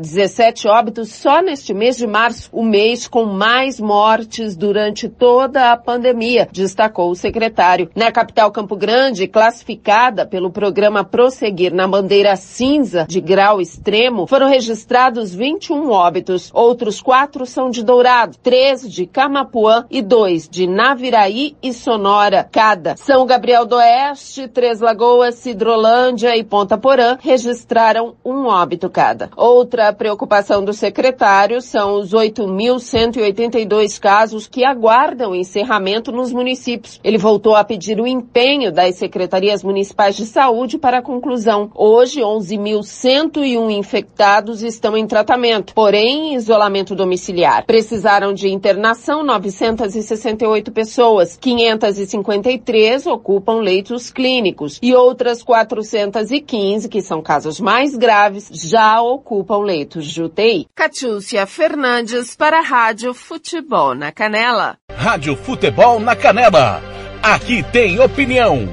417 0.06 0.68
óbitos 0.68 1.12
só 1.12 1.40
neste 1.42 1.74
mês 1.74 1.96
de 1.96 2.06
março, 2.06 2.48
o 2.52 2.62
mês 2.62 3.08
com 3.08 3.24
mais 3.24 3.80
mortes 3.80 4.56
durante 4.56 5.08
toda 5.08 5.72
a 5.72 5.76
pandemia, 5.76 6.48
destacou 6.52 7.10
o 7.10 7.14
secretário. 7.16 7.90
Na 7.94 8.12
capital 8.12 8.50
Campo 8.52 8.76
Grande, 8.76 9.26
classificada 9.26 10.24
pelo 10.24 10.50
programa 10.50 11.04
Prosseguir 11.04 11.74
na 11.74 11.88
bandeira 11.88 12.36
cinza 12.36 13.06
de 13.08 13.20
grau 13.20 13.60
extremo, 13.60 14.26
foram 14.26 14.48
registrados 14.48 15.34
21 15.34 15.90
óbitos. 15.90 16.50
Outros 16.54 17.02
quatro 17.02 17.44
são 17.44 17.70
de 17.70 17.84
Dourado, 17.84 18.36
três 18.42 18.88
de 18.90 19.06
Camapuã 19.06 19.86
e 19.90 20.02
dois 20.02 20.48
de 20.48 20.66
Naviraí 20.66 21.56
e 21.62 21.72
Sonora. 21.72 22.48
Cada 22.50 22.96
São 22.96 23.26
Gabriel 23.26 23.64
do 23.64 23.76
Oeste, 23.76 24.48
Três 24.48 24.80
Lagoas, 24.80 25.36
Cidrolândia 25.36 26.36
e 26.36 26.44
Ponta 26.44 26.78
Porã 26.78 27.16
registraram 27.20 28.14
um 28.24 28.46
óbito 28.46 28.88
cada. 28.88 29.30
Outra 29.36 29.95
preocupação 29.96 30.64
do 30.64 30.72
secretário 30.72 31.60
são 31.60 31.98
os 31.98 32.12
8.182 32.12 33.98
casos 33.98 34.46
que 34.46 34.64
aguardam 34.64 35.34
encerramento 35.34 36.12
nos 36.12 36.32
municípios. 36.32 37.00
Ele 37.02 37.18
voltou 37.18 37.56
a 37.56 37.64
pedir 37.64 37.98
o 38.00 38.06
empenho 38.06 38.70
das 38.70 38.96
secretarias 38.96 39.64
municipais 39.64 40.14
de 40.16 40.26
saúde 40.26 40.78
para 40.78 40.98
a 40.98 41.02
conclusão. 41.02 41.70
Hoje, 41.74 42.20
11.101 42.20 43.70
infectados 43.70 44.62
estão 44.62 44.96
em 44.96 45.06
tratamento, 45.06 45.74
porém 45.74 46.32
em 46.32 46.34
isolamento 46.34 46.94
domiciliar. 46.94 47.64
Precisaram 47.66 48.34
de 48.34 48.48
internação 48.48 49.24
968 49.24 50.70
pessoas, 50.70 51.36
553 51.36 53.06
ocupam 53.06 53.60
leitos 53.60 54.10
clínicos 54.10 54.78
e 54.82 54.94
outras 54.94 55.42
415, 55.42 56.88
que 56.88 57.00
são 57.00 57.22
casos 57.22 57.58
mais 57.58 57.96
graves, 57.96 58.50
já 58.52 59.00
ocupam 59.00 59.58
leitos 59.58 59.85
de 59.88 60.22
UTI. 60.22 60.66
Catiúcia 60.74 61.46
Fernandes 61.46 62.34
para 62.34 62.58
a 62.58 62.62
Rádio 62.62 63.14
Futebol 63.14 63.94
na 63.94 64.10
Canela. 64.10 64.76
Rádio 64.90 65.36
Futebol 65.36 66.00
na 66.00 66.16
Canela. 66.16 66.82
Aqui 67.22 67.62
tem 67.72 67.98
opinião. 68.00 68.68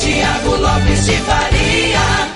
Tiago 0.00 0.56
Lopes 0.56 1.04
de 1.04 1.16
Faria. 1.18 2.30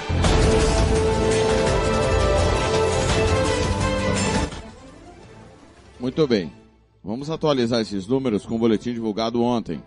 Muito 5.99 6.27
bem. 6.27 6.53
Vamos 7.03 7.31
atualizar 7.31 7.81
esses 7.81 8.07
números 8.07 8.45
com 8.47 8.57
o 8.57 8.59
boletim 8.59 8.93
divulgado 8.93 9.43
ontem, 9.43 9.83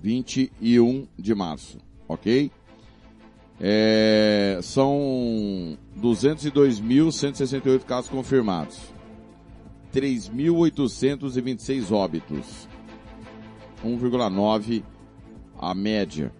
21 0.00 1.06
de 1.18 1.34
março, 1.34 1.78
ok? 2.08 2.50
É, 3.60 4.58
são 4.62 5.78
202.168 5.98 7.84
casos 7.84 8.10
confirmados. 8.10 8.78
3.826 9.94 11.90
óbitos. 11.90 12.68
1,9 13.84 14.82
a 15.58 15.74
média. 15.74 16.32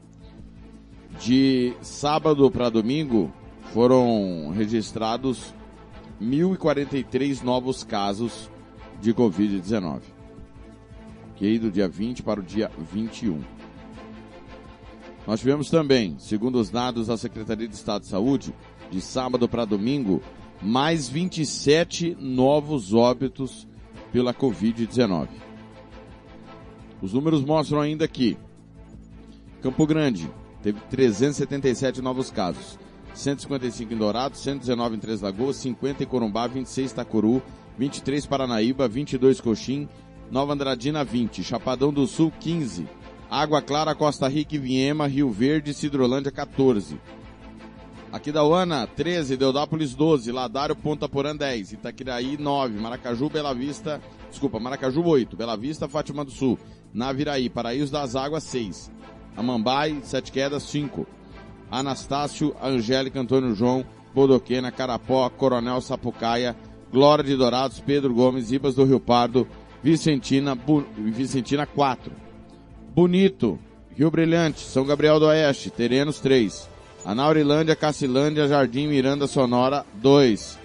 De 1.21 1.73
sábado 1.81 2.51
para 2.51 2.69
domingo 2.69 3.33
foram 3.73 4.53
registrados 4.55 5.55
1.043 6.21 7.43
novos 7.43 7.83
casos 7.83 8.51
de 9.01 9.15
Covid-19. 9.15 10.01
Ok? 11.31 11.59
Do 11.59 11.71
dia 11.71 11.89
20 11.89 12.23
para 12.23 12.41
o 12.41 12.43
dia 12.43 12.71
21. 12.93 13.56
Nós 15.27 15.41
tivemos 15.41 15.69
também, 15.69 16.15
segundo 16.19 16.61
os 16.61 16.71
dados 16.71 17.09
da 17.09 17.17
Secretaria 17.17 17.67
de 17.67 17.75
Estado 17.75 18.03
de 18.03 18.09
Saúde, 18.09 18.55
de 18.91 19.01
sábado 19.01 19.49
para 19.49 19.65
domingo, 19.65 20.23
mais 20.63 21.09
27 21.09 22.17
novos 22.21 22.95
óbitos 22.95 23.67
pela 24.13 24.33
Covid-19. 24.33 25.29
Os 27.03 27.13
números 27.13 27.45
mostram 27.45 27.81
ainda 27.81 28.07
que 28.07 28.39
Campo 29.61 29.85
Grande 29.85 30.31
teve 30.63 30.79
377 30.89 32.01
novos 32.01 32.31
casos, 32.31 32.79
155 33.13 33.93
em 33.93 33.97
Dourados, 33.97 34.41
119 34.41 34.97
em 34.97 34.99
Três 35.01 35.21
Lagoas, 35.21 35.57
50 35.57 36.05
em 36.05 36.07
Corumbá, 36.07 36.47
26 36.47 36.91
em 36.91 36.93
Itacuru, 36.93 37.43
23 37.77 38.25
Paranaíba, 38.27 38.87
22 38.87 39.41
Coxim, 39.41 39.89
Nova 40.31 40.53
Andradina 40.53 41.05
20, 41.05 41.43
Chapadão 41.43 41.93
do 41.93 42.07
Sul 42.07 42.33
15, 42.41 42.87
Água 43.37 43.61
Clara, 43.61 43.95
Costa 43.95 44.27
Rica 44.29 44.55
e 44.55 44.59
Viema, 44.59 45.07
Rio 45.07 45.31
Verde, 45.31 45.75
Cidrolândia 45.75 46.33
14. 46.33 46.99
Aqui 48.11 48.33
da 48.33 48.43
Uana, 48.43 48.87
13, 48.87 49.37
Deodápolis 49.37 49.95
12, 49.95 50.33
Ladário, 50.33 50.75
Ponta 50.75 51.07
Porã 51.07 51.37
10, 51.37 51.73
Itaquiraí 51.73 52.39
9, 52.39 52.81
Maracaju, 52.81 53.29
Bela 53.29 53.53
Vista, 53.53 54.01
desculpa, 54.31 54.59
Maracaju 54.59 55.05
8, 55.05 55.37
Bela 55.37 55.55
Vista, 55.55 55.87
Fátima 55.87 56.25
do 56.25 56.31
Sul, 56.31 56.59
Naviraí, 56.95 57.51
Paraíso 57.51 57.93
das 57.93 58.17
Águas 58.17 58.43
6, 58.45 58.91
Amambai, 59.37 60.01
Sete 60.03 60.33
Quedas 60.33 60.63
5, 60.63 61.07
Anastácio, 61.71 62.57
Angélica, 62.63 63.21
Antônio 63.21 63.55
João, 63.55 63.85
Bodoquena, 64.15 64.73
Carapó, 64.73 65.29
Coronel 65.29 65.83
Sapucaia, 65.83 66.57
Glória 66.91 67.23
de 67.23 67.37
Dourados, 67.37 67.81
Pedro 67.81 68.15
Gomes, 68.15 68.51
Ibas 68.51 68.77
do 68.77 68.85
Rio 68.85 68.99
Pardo, 68.99 69.47
Vicentina, 69.83 70.55
Bu... 70.55 70.87
Vicentina 70.97 71.67
4. 71.67 72.25
Bonito, 72.97 73.61
Rio 73.95 74.11
Brilhante, 74.11 74.61
São 74.61 74.87
Gabriel 74.87 75.21
do 75.21 75.27
Oeste, 75.27 75.69
Terenos 75.69 76.19
3. 76.19 76.67
Anaurilândia, 77.05 77.77
Cacilândia, 77.77 78.49
Jardim 78.49 78.87
Miranda 78.87 79.27
Sonora 79.27 79.85
2. 79.97 80.59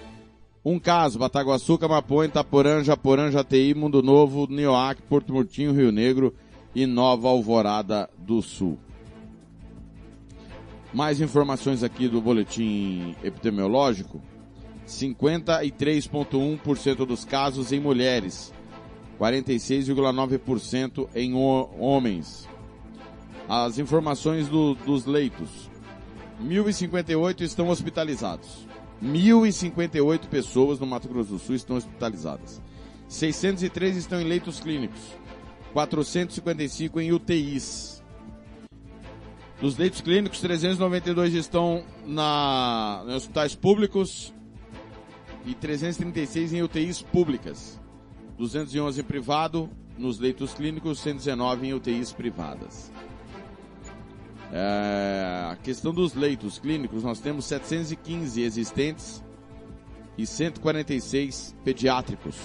Um 0.64 0.78
caso, 0.78 1.18
Bataguaçu, 1.18 1.76
Camapuã, 1.76 2.24
Itaporã, 2.24 2.82
Japorã, 2.82 3.30
Jati, 3.30 3.74
Mundo 3.74 4.02
Novo, 4.02 4.46
Nioac, 4.48 5.02
Porto 5.02 5.30
Murtinho, 5.30 5.74
Rio 5.74 5.92
Negro 5.92 6.34
e 6.74 6.86
Nova 6.86 7.28
Alvorada 7.28 8.08
do 8.16 8.40
Sul. 8.40 8.78
Mais 10.90 11.20
informações 11.20 11.82
aqui 11.82 12.08
do 12.08 12.22
boletim 12.22 13.14
epidemiológico. 13.22 14.22
53,1% 14.88 17.04
dos 17.04 17.26
casos 17.26 17.72
em 17.72 17.80
mulheres, 17.80 18.54
46,9% 19.22 21.08
em 21.14 21.32
homens. 21.34 22.48
As 23.48 23.78
informações 23.78 24.48
do, 24.48 24.74
dos 24.74 25.06
leitos. 25.06 25.70
1.058 26.42 27.42
estão 27.42 27.68
hospitalizados. 27.68 28.66
1.058 29.00 30.26
pessoas 30.26 30.80
no 30.80 30.86
Mato 30.86 31.08
Grosso 31.08 31.30
do 31.30 31.38
Sul 31.38 31.54
estão 31.54 31.76
hospitalizadas. 31.76 32.60
603 33.06 33.96
estão 33.96 34.20
em 34.20 34.24
leitos 34.24 34.58
clínicos. 34.58 35.00
455 35.72 37.00
em 37.00 37.12
UTIs. 37.12 38.02
Dos 39.60 39.78
leitos 39.78 40.00
clínicos, 40.00 40.40
392 40.40 41.34
estão 41.34 41.84
na, 42.04 43.04
em 43.06 43.14
hospitais 43.14 43.54
públicos 43.54 44.34
e 45.46 45.54
336 45.54 46.54
em 46.54 46.62
UTIs 46.62 47.02
públicas. 47.02 47.80
211 48.38 49.00
em 49.00 49.04
privado, 49.04 49.70
nos 49.98 50.18
leitos 50.18 50.54
clínicos, 50.54 51.00
119 51.00 51.66
em 51.68 51.74
UTIs 51.74 52.12
privadas. 52.12 52.90
É, 54.52 55.48
a 55.50 55.56
questão 55.56 55.94
dos 55.94 56.14
leitos 56.14 56.58
clínicos, 56.58 57.02
nós 57.02 57.20
temos 57.20 57.46
715 57.46 58.42
existentes 58.42 59.24
e 60.18 60.26
146 60.26 61.56
pediátricos. 61.64 62.36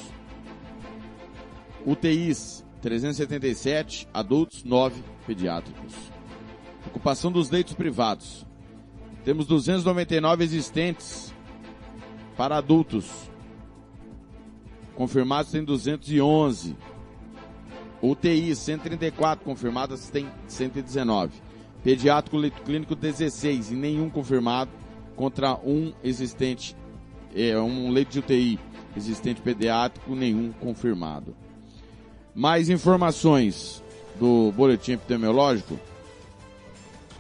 UTIs, 1.86 2.65
377 2.82 4.08
adultos, 4.13 4.63
9 4.63 5.04
pediátricos. 5.26 5.93
Ocupação 6.86 7.32
dos 7.32 7.50
leitos 7.50 7.73
privados. 7.73 8.45
Temos 9.26 9.45
299 9.45 10.43
existentes 10.43 11.34
para 12.38 12.58
adultos. 12.58 13.30
Confirmados 14.97 15.51
tem 15.51 15.63
211. 15.63 16.75
UTI 18.01 18.55
134 18.55 19.45
confirmadas 19.45 20.10
tem 20.10 20.27
119. 20.47 21.33
Pediátrico 21.83 22.36
leito 22.36 22.63
clínico 22.63 22.95
16 22.95 23.71
e 23.71 23.75
nenhum 23.75 24.10
confirmado 24.10 24.71
contra 25.15 25.55
um 25.63 25.93
existente 26.03 26.75
é 27.36 27.55
um 27.60 27.91
leito 27.91 28.13
de 28.13 28.19
UTI 28.19 28.60
existente 28.95 29.39
pediátrico 29.39 30.15
nenhum 30.15 30.51
confirmado. 30.51 31.36
Mais 32.33 32.67
informações 32.67 33.83
do 34.19 34.51
boletim 34.53 34.93
epidemiológico 34.93 35.79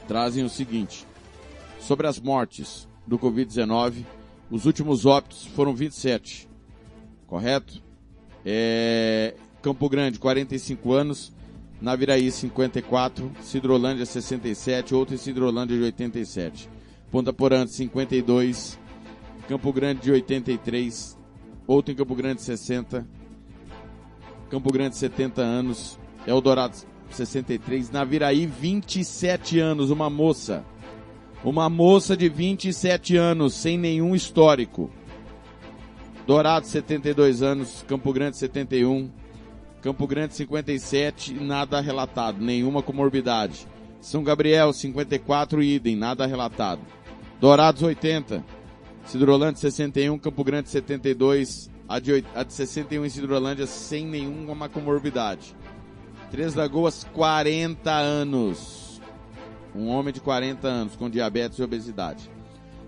trazem 0.07 0.43
o 0.43 0.49
seguinte: 0.49 1.05
sobre 1.79 2.07
as 2.07 2.19
mortes 2.19 2.87
do 3.05 3.19
Covid-19, 3.19 4.03
os 4.49 4.65
últimos 4.65 5.05
óbitos 5.05 5.45
foram 5.45 5.75
27, 5.75 6.46
correto? 7.27 7.83
É, 8.45 9.35
Campo 9.61 9.87
Grande, 9.89 10.17
45 10.17 10.93
anos, 10.93 11.33
Naviraí, 11.81 12.31
54, 12.31 13.31
Cidrolândia, 13.41 14.05
67, 14.05 14.95
outro 14.95 15.13
em 15.13 15.17
Cidrolândia 15.17 15.77
de 15.77 15.83
87, 15.83 16.69
Ponta 17.11 17.31
Porã, 17.31 17.67
52, 17.67 18.79
Campo 19.47 19.71
Grande 19.71 20.01
de 20.01 20.11
83, 20.11 21.17
outro 21.67 21.93
em 21.93 21.95
Campo 21.95 22.15
Grande, 22.15 22.41
60, 22.41 23.05
Campo 24.49 24.71
Grande, 24.71 24.95
70 24.95 25.41
anos, 25.41 25.99
Eldorado, 26.25 26.75
63, 27.11 27.91
Naviraí, 27.91 28.45
27 28.45 29.59
anos, 29.59 29.89
uma 29.91 30.09
moça. 30.09 30.65
Uma 31.43 31.69
moça 31.69 32.17
de 32.17 32.27
27 32.27 33.15
anos, 33.15 33.53
sem 33.53 33.77
nenhum 33.77 34.15
histórico. 34.15 34.89
Dourado, 36.27 36.67
72 36.67 37.41
anos, 37.41 37.85
Campo 37.87 38.11
Grande, 38.11 38.35
71, 38.35 39.09
Campo 39.81 40.05
Grande, 40.05 40.35
57, 40.35 41.33
nada 41.35 41.79
relatado, 41.79 42.41
nenhuma 42.41 42.83
comorbidade. 42.83 43.65
São 44.01 44.25
Gabriel, 44.25 44.73
54, 44.73 45.63
idem, 45.63 45.95
nada 45.95 46.25
relatado. 46.25 46.81
Dourados, 47.39 47.81
80, 47.81 48.43
Cidrolândia, 49.05 49.61
61, 49.61 50.19
Campo 50.19 50.43
Grande, 50.43 50.67
72, 50.67 51.71
a 51.87 51.97
de, 51.97 52.25
a 52.35 52.43
de 52.43 52.53
61 52.53 53.05
em 53.05 53.09
Cidrolândia, 53.09 53.65
sem 53.65 54.05
nenhuma 54.05 54.67
comorbidade. 54.67 55.55
Três 56.29 56.53
Lagoas, 56.55 57.05
40 57.13 57.89
anos. 57.89 59.01
Um 59.73 59.87
homem 59.87 60.13
de 60.13 60.19
40 60.19 60.67
anos 60.67 60.95
com 60.97 61.09
diabetes 61.09 61.57
e 61.57 61.63
obesidade. 61.63 62.29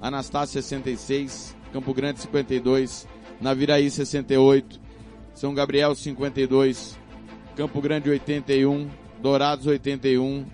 Anastácio, 0.01 0.61
66. 0.61 1.55
Campo 1.71 1.93
Grande, 1.93 2.19
52. 2.19 3.07
Naviraí, 3.41 3.89
68. 3.89 4.79
São 5.33 5.53
Gabriel, 5.53 5.95
52. 5.95 6.97
Campo 7.55 7.81
Grande, 7.81 8.09
81. 8.09 8.89
Dourados, 9.21 9.65
81. 9.65 10.45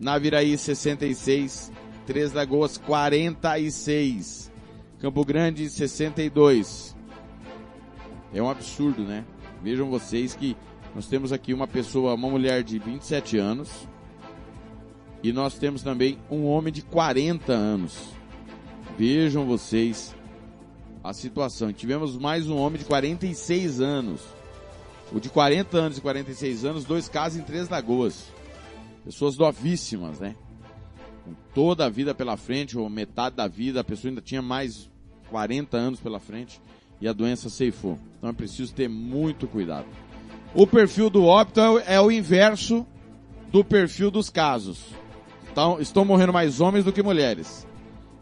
Naviraí, 0.00 0.56
66. 0.56 1.72
Três 2.06 2.32
Lagoas, 2.32 2.76
46. 2.78 4.50
Campo 4.98 5.24
Grande, 5.24 5.70
62. 5.70 6.96
É 8.32 8.42
um 8.42 8.50
absurdo, 8.50 9.02
né? 9.02 9.24
Vejam 9.62 9.88
vocês 9.90 10.34
que 10.34 10.56
nós 10.94 11.06
temos 11.06 11.32
aqui 11.32 11.54
uma 11.54 11.66
pessoa, 11.66 12.14
uma 12.14 12.28
mulher 12.28 12.62
de 12.62 12.78
27 12.78 13.38
anos. 13.38 13.88
E 15.22 15.32
nós 15.32 15.58
temos 15.58 15.82
também 15.82 16.18
um 16.30 16.44
homem 16.44 16.72
de 16.72 16.82
40 16.82 17.52
anos. 17.52 18.12
Vejam 18.96 19.46
vocês 19.46 20.14
a 21.08 21.12
situação. 21.14 21.72
Tivemos 21.72 22.16
mais 22.16 22.48
um 22.48 22.56
homem 22.56 22.78
de 22.78 22.84
46 22.84 23.80
anos. 23.80 24.20
O 25.10 25.18
de 25.18 25.30
40 25.30 25.76
anos 25.78 25.98
e 25.98 26.00
46 26.02 26.66
anos, 26.66 26.84
dois 26.84 27.08
casos 27.08 27.38
em 27.38 27.42
Três 27.42 27.68
Lagoas. 27.68 28.26
Pessoas 29.04 29.36
novíssimas, 29.38 30.20
né? 30.20 30.36
com 31.24 31.34
toda 31.54 31.86
a 31.86 31.88
vida 31.88 32.14
pela 32.14 32.36
frente, 32.36 32.76
ou 32.76 32.88
metade 32.90 33.36
da 33.36 33.46
vida, 33.46 33.80
a 33.80 33.84
pessoa 33.84 34.10
ainda 34.10 34.20
tinha 34.20 34.42
mais 34.42 34.90
40 35.30 35.76
anos 35.76 36.00
pela 36.00 36.18
frente 36.18 36.60
e 37.00 37.08
a 37.08 37.12
doença 37.12 37.48
ceifou. 37.48 37.98
Então 38.18 38.30
é 38.30 38.32
preciso 38.32 38.74
ter 38.74 38.88
muito 38.88 39.46
cuidado. 39.46 39.86
O 40.54 40.66
perfil 40.66 41.10
do 41.10 41.24
óbito 41.24 41.60
é 41.60 41.70
o, 41.70 41.78
é 41.80 42.00
o 42.00 42.10
inverso 42.10 42.86
do 43.50 43.64
perfil 43.64 44.10
dos 44.10 44.30
casos. 44.30 44.86
Então, 45.50 45.80
estão 45.80 46.04
morrendo 46.04 46.32
mais 46.32 46.60
homens 46.60 46.84
do 46.84 46.92
que 46.92 47.02
mulheres. 47.02 47.66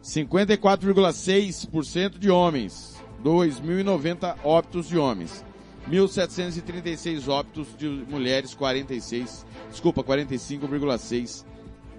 54,6% 0.06 2.18
de 2.18 2.30
homens. 2.30 2.96
2.090 3.24 4.36
óbitos 4.44 4.86
de 4.88 4.96
homens. 4.96 5.44
1.736 5.90 7.28
óbitos 7.28 7.76
de 7.76 7.88
mulheres, 7.88 8.54
46, 8.54 9.44
desculpa, 9.68 10.04
45,6 10.04 11.44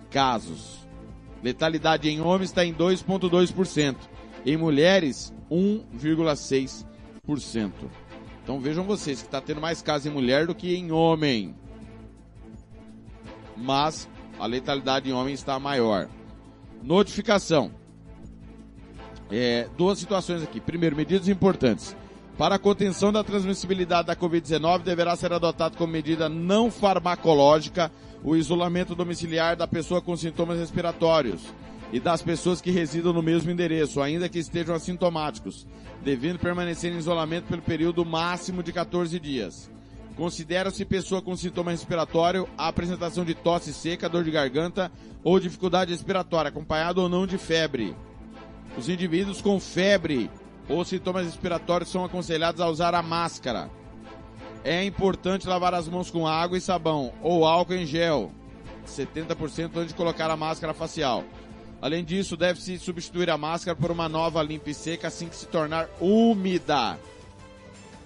casos. 0.10 0.88
Letalidade 1.43 2.10
em 2.10 2.22
homens 2.22 2.49
está 2.49 2.66
em 2.66 2.74
2,2%. 2.74 3.97
Em 4.45 4.55
mulheres, 4.55 5.34
1,6%. 5.51 7.74
Então 8.41 8.62
vejam 8.62 8.86
vocês 8.86 9.20
que 9.20 9.28
está 9.28 9.41
tendo 9.41 9.60
mais 9.60 9.82
casos 9.82 10.08
em 10.08 10.10
mulher 10.10 10.47
do 10.47 10.55
que 10.55 10.74
em 10.74 10.93
homem. 10.93 11.53
Mas 13.58 14.08
a 14.39 14.45
letalidade 14.45 15.10
em 15.10 15.14
homem 15.14 15.34
está 15.34 15.60
maior. 15.60 16.08
Notificação. 16.82 17.74
É, 19.32 19.68
duas 19.78 20.00
situações 20.00 20.42
aqui. 20.44 20.60
Primeiro, 20.60 20.96
medidas 20.96 21.28
importantes. 21.28 21.96
Para 22.38 22.56
a 22.56 22.60
contenção 22.60 23.12
da 23.12 23.24
transmissibilidade 23.24 24.08
da 24.08 24.16
Covid-19, 24.16 24.84
deverá 24.84 25.16
ser 25.16 25.34
adotado 25.34 25.76
como 25.76 25.92
medida 25.92 26.30
não 26.30 26.70
farmacológica 26.70 27.92
o 28.24 28.36
isolamento 28.36 28.94
domiciliar 28.94 29.56
da 29.56 29.68
pessoa 29.68 30.02
com 30.02 30.16
sintomas 30.16 30.60
respiratórios 30.60 31.42
e 31.92 32.00
das 32.00 32.22
pessoas 32.22 32.62
que 32.62 32.70
residam 32.70 33.14
no 33.14 33.24
mesmo 33.24 33.50
endereço, 33.50 34.02
ainda 34.02 34.30
que 34.30 34.38
estejam 34.38 34.76
assintomáticos, 34.76 35.66
devendo 36.04 36.38
permanecer 36.38 36.92
em 36.94 36.98
isolamento 36.98 37.46
pelo 37.46 37.62
período 37.62 38.06
máximo 38.06 38.62
de 38.62 38.72
14 38.72 39.20
dias. 39.20 39.72
Considera-se 40.16 40.84
pessoa 40.84 41.22
com 41.22 41.36
sintoma 41.36 41.72
respiratório 41.72 42.48
a 42.58 42.68
apresentação 42.68 43.24
de 43.24 43.34
tosse 43.36 43.74
seca, 43.74 44.10
dor 44.10 44.24
de 44.24 44.32
garganta 44.32 44.92
ou 45.24 45.40
dificuldade 45.40 45.92
respiratória, 45.92 46.50
acompanhado 46.50 47.02
ou 47.02 47.10
não 47.10 47.26
de 47.26 47.38
febre. 47.38 47.96
Os 48.78 48.88
indivíduos 48.88 49.42
com 49.42 49.60
febre 49.60 50.30
ou 50.70 50.86
sintomas 50.86 51.26
respiratórios 51.26 51.90
são 51.90 52.06
aconselhados 52.06 52.62
a 52.62 52.68
usar 52.68 52.94
a 52.94 53.02
máscara. 53.02 53.70
É 54.64 54.84
importante 54.84 55.48
lavar 55.48 55.74
as 55.74 55.88
mãos 55.88 56.12
com 56.12 56.28
água 56.28 56.58
e 56.58 56.62
sabão 56.62 57.14
ou 57.22 57.46
álcool 57.46 57.74
em 57.74 57.86
gel, 57.86 58.32
70% 58.86 59.72
antes 59.78 59.90
de 59.90 59.96
colocar 59.96 60.30
a 60.30 60.38
máscara 60.38 60.74
facial. 60.74 61.24
Além 61.82 62.04
disso, 62.04 62.36
deve-se 62.36 62.78
substituir 62.78 63.30
a 63.30 63.38
máscara 63.38 63.76
por 63.76 63.92
uma 63.92 64.10
nova 64.10 64.42
limpa 64.44 64.70
e 64.70 64.74
seca 64.74 65.08
assim 65.08 65.28
que 65.28 65.36
se 65.36 65.48
tornar 65.48 65.88
úmida. 66.00 67.00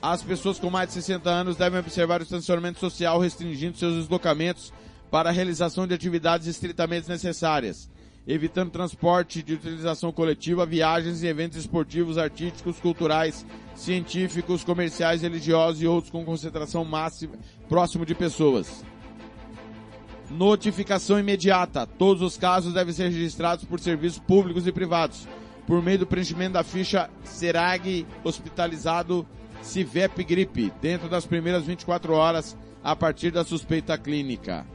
As 0.02 0.24
pessoas 0.24 0.60
com 0.60 0.70
mais 0.70 0.88
de 0.90 0.96
60 0.96 1.30
anos 1.30 1.56
devem 1.56 1.80
observar 1.80 2.22
o 2.22 2.24
distanciamento 2.24 2.80
social 2.80 3.20
restringindo 3.20 3.78
seus 3.78 3.96
deslocamentos 3.96 4.74
para 5.10 5.30
a 5.30 5.34
realização 5.34 5.86
de 5.86 5.94
atividades 5.94 6.48
estritamente 6.48 7.08
necessárias, 7.08 7.90
evitando 8.28 8.72
transporte 8.72 9.42
de 9.42 9.54
utilização 9.54 10.12
coletiva, 10.12 10.66
viagens 10.66 11.24
e 11.24 11.28
eventos 11.28 11.58
esportivos, 11.58 12.18
artísticos, 12.18 12.80
culturais, 12.80 13.46
científicos, 13.76 14.64
comerciais, 14.64 15.22
religiosos 15.22 15.82
e 15.82 15.88
outros 15.88 16.12
com 16.12 16.24
concentração 16.24 16.86
máxima 16.86 17.34
próximo 17.68 18.06
de 18.06 18.14
pessoas. 18.14 18.86
Notificação 20.30 21.20
imediata. 21.20 21.86
Todos 21.86 22.22
os 22.22 22.38
casos 22.38 22.74
devem 22.74 22.94
ser 22.94 23.10
registrados 23.10 23.66
por 23.66 23.80
serviços 23.80 24.20
públicos 24.20 24.66
e 24.66 24.72
privados, 24.72 25.28
por 25.68 25.82
meio 25.82 26.00
do 26.00 26.08
preenchimento 26.08 26.54
da 26.54 26.64
ficha 26.64 27.10
Serag 27.24 28.06
hospitalizado 28.24 29.28
Civep 29.62 30.24
Gripe, 30.24 30.72
dentro 30.82 31.10
das 31.10 31.26
primeiras 31.26 31.66
24 31.66 32.14
horas 32.14 32.58
a 32.84 32.96
partir 32.96 33.32
da 33.32 33.44
suspeita 33.44 33.98
clínica. 33.98 34.66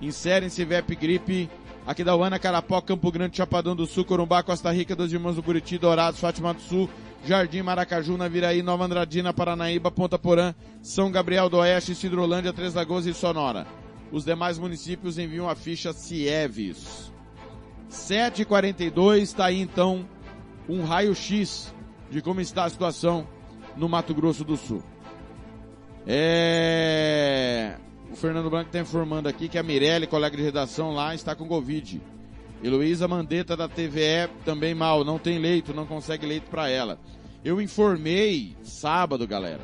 Inserem 0.00 0.48
Civep 0.48 0.94
Gripe 0.94 1.50
Aquidauana, 1.88 2.38
Carapó, 2.38 2.82
Campo 2.82 3.10
Grande, 3.10 3.38
Chapadão 3.38 3.74
do 3.74 3.86
Sul, 3.86 4.04
Corumbá, 4.04 4.42
Costa 4.42 4.70
Rica, 4.70 4.94
dos 4.94 5.10
Irmãos 5.10 5.36
do 5.36 5.42
Buriti, 5.42 5.78
Dourados, 5.78 6.20
Fátima 6.20 6.52
do 6.52 6.60
Sul, 6.60 6.90
Jardim, 7.24 7.62
Maracaju, 7.62 8.18
Naviraí, 8.18 8.60
Nova 8.60 8.84
Andradina, 8.84 9.32
Paranaíba, 9.32 9.90
Ponta 9.90 10.18
Porã, 10.18 10.54
São 10.82 11.10
Gabriel 11.10 11.48
do 11.48 11.56
Oeste, 11.56 11.94
Cidrolândia, 11.94 12.52
Três 12.52 12.74
Lagoas 12.74 13.06
e 13.06 13.14
Sonora. 13.14 13.66
Os 14.12 14.26
demais 14.26 14.58
municípios 14.58 15.16
enviam 15.16 15.48
a 15.48 15.54
ficha 15.54 15.94
Cieves. 15.94 17.10
7h42 17.90 19.22
está 19.22 19.46
aí 19.46 19.58
então 19.58 20.06
um 20.68 20.84
raio-x 20.84 21.74
de 22.10 22.20
como 22.20 22.42
está 22.42 22.64
a 22.64 22.70
situação 22.70 23.26
no 23.78 23.88
Mato 23.88 24.12
Grosso 24.12 24.44
do 24.44 24.58
Sul. 24.58 24.82
É... 26.06 27.78
O 28.10 28.16
Fernando 28.16 28.50
Branco 28.50 28.68
está 28.68 28.80
informando 28.80 29.28
aqui 29.28 29.48
que 29.48 29.58
a 29.58 29.62
Mirelle, 29.62 30.06
colega 30.06 30.36
de 30.36 30.42
redação 30.42 30.92
lá, 30.92 31.14
está 31.14 31.34
com 31.34 31.46
Covid. 31.46 32.00
Heloísa 32.62 33.06
Mandetta 33.06 33.56
da 33.56 33.68
TVE 33.68 34.28
também 34.44 34.74
mal, 34.74 35.04
não 35.04 35.18
tem 35.18 35.38
leito, 35.38 35.74
não 35.74 35.86
consegue 35.86 36.26
leito 36.26 36.50
para 36.50 36.68
ela. 36.68 36.98
Eu 37.44 37.60
informei 37.60 38.56
sábado, 38.62 39.26
galera. 39.26 39.60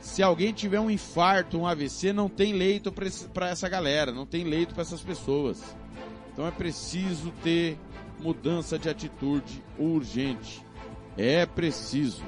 Se 0.00 0.22
alguém 0.22 0.52
tiver 0.52 0.80
um 0.80 0.90
infarto, 0.90 1.58
um 1.58 1.66
AVC, 1.66 2.12
não 2.12 2.28
tem 2.28 2.54
leito 2.54 2.90
para 3.34 3.50
essa 3.50 3.68
galera, 3.68 4.12
não 4.12 4.24
tem 4.24 4.44
leito 4.44 4.72
para 4.72 4.82
essas 4.82 5.02
pessoas. 5.02 5.62
Então 6.32 6.46
é 6.46 6.50
preciso 6.50 7.30
ter 7.42 7.78
mudança 8.18 8.78
de 8.78 8.88
atitude 8.88 9.62
urgente. 9.78 10.64
É 11.18 11.44
preciso. 11.44 12.22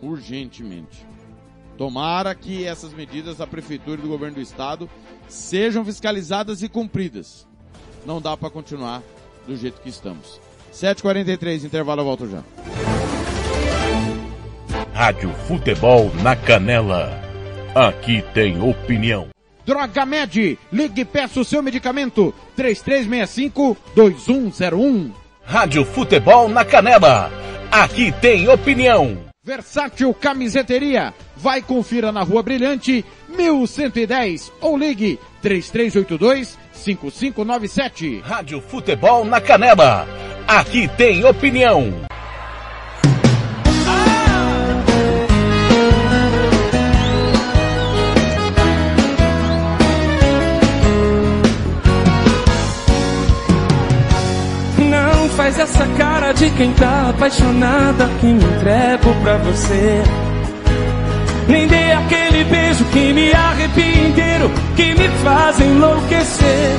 Urgentemente. 0.00 1.11
Tomara 1.76 2.34
que 2.34 2.64
essas 2.64 2.92
medidas 2.92 3.36
da 3.38 3.46
Prefeitura 3.46 4.00
e 4.00 4.02
do 4.02 4.08
Governo 4.08 4.36
do 4.36 4.40
Estado 4.40 4.88
sejam 5.28 5.84
fiscalizadas 5.84 6.62
e 6.62 6.68
cumpridas. 6.68 7.46
Não 8.04 8.20
dá 8.20 8.36
para 8.36 8.50
continuar 8.50 9.02
do 9.46 9.56
jeito 9.56 9.80
que 9.80 9.88
estamos. 9.88 10.40
7h43, 10.72 11.64
intervalo, 11.64 12.00
eu 12.00 12.04
volto 12.04 12.28
já. 12.28 12.42
Rádio 14.92 15.32
Futebol 15.48 16.12
na 16.22 16.36
Canela. 16.36 17.18
Aqui 17.74 18.22
tem 18.34 18.60
opinião. 18.60 19.28
Droga 19.64 20.04
Med, 20.04 20.58
ligue 20.72 21.02
e 21.02 21.04
peça 21.04 21.38
o 21.40 21.44
seu 21.44 21.62
medicamento. 21.62 22.34
3365-2101. 22.56 25.12
Rádio 25.44 25.84
Futebol 25.84 26.48
na 26.48 26.64
Canela. 26.64 27.30
Aqui 27.70 28.10
tem 28.20 28.48
opinião. 28.48 29.31
Versátil 29.44 30.14
Camiseteria. 30.14 31.12
Vai 31.36 31.60
confira 31.60 32.12
na 32.12 32.22
Rua 32.22 32.44
Brilhante, 32.44 33.04
1110 33.28 34.52
ou 34.60 34.78
ligue 34.78 35.18
3382 35.40 36.56
5597. 36.72 38.20
Rádio 38.20 38.60
Futebol 38.60 39.24
na 39.24 39.40
Canela. 39.40 40.06
Aqui 40.46 40.86
tem 40.96 41.24
opinião. 41.24 41.92
Faz 55.36 55.58
essa 55.58 55.86
cara 55.98 56.32
de 56.32 56.50
quem 56.50 56.72
tá 56.74 57.10
apaixonada 57.10 58.08
que 58.20 58.26
me 58.26 58.44
entrego 58.44 59.14
pra 59.22 59.36
você. 59.38 60.02
Nem 61.48 61.66
dê 61.66 61.92
aquele 61.92 62.44
beijo 62.44 62.84
que 62.86 63.12
me 63.12 63.32
arrepia 63.32 64.08
inteiro, 64.08 64.50
que 64.76 64.94
me 64.94 65.08
faz 65.24 65.60
enlouquecer. 65.60 66.70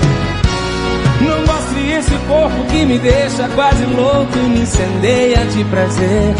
Não 1.21 1.45
mostre 1.45 1.91
esse 1.91 2.15
corpo 2.27 2.63
que 2.65 2.85
me 2.85 2.99
deixa 2.99 3.47
quase 3.55 3.85
louco 3.85 4.37
e 4.37 4.49
me 4.49 4.61
incendeia 4.61 5.45
de 5.45 5.63
prazer. 5.65 6.35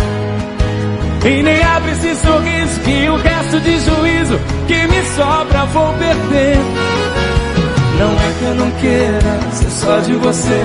E 1.26 1.42
nem 1.42 1.64
abre 1.64 1.92
esse 1.92 2.16
sorriso 2.16 2.80
que 2.82 3.10
o 3.10 3.16
resto 3.16 3.60
de 3.62 3.80
juízo 3.80 4.40
que 4.68 4.88
me 4.88 5.06
sobra 5.16 5.66
vou 5.68 5.94
perder. 5.94 6.58
Não 8.00 8.12
é 8.12 8.34
que 8.40 8.46
eu 8.46 8.56
não 8.56 8.72
queira 8.72 9.52
ser 9.54 9.72
só 9.72 10.00
de 10.00 10.14
você, 10.16 10.62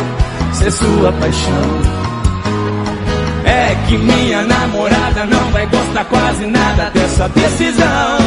ser 0.53 0.71
sua 0.71 1.13
paixão. 1.13 2.09
É 3.45 3.77
que 3.87 3.97
minha 3.97 4.43
namorada 4.43 5.25
não 5.27 5.51
vai 5.53 5.67
gostar 5.67 6.05
quase 6.05 6.47
nada 6.47 6.91
dessa 6.91 7.29
decisão. 7.29 8.19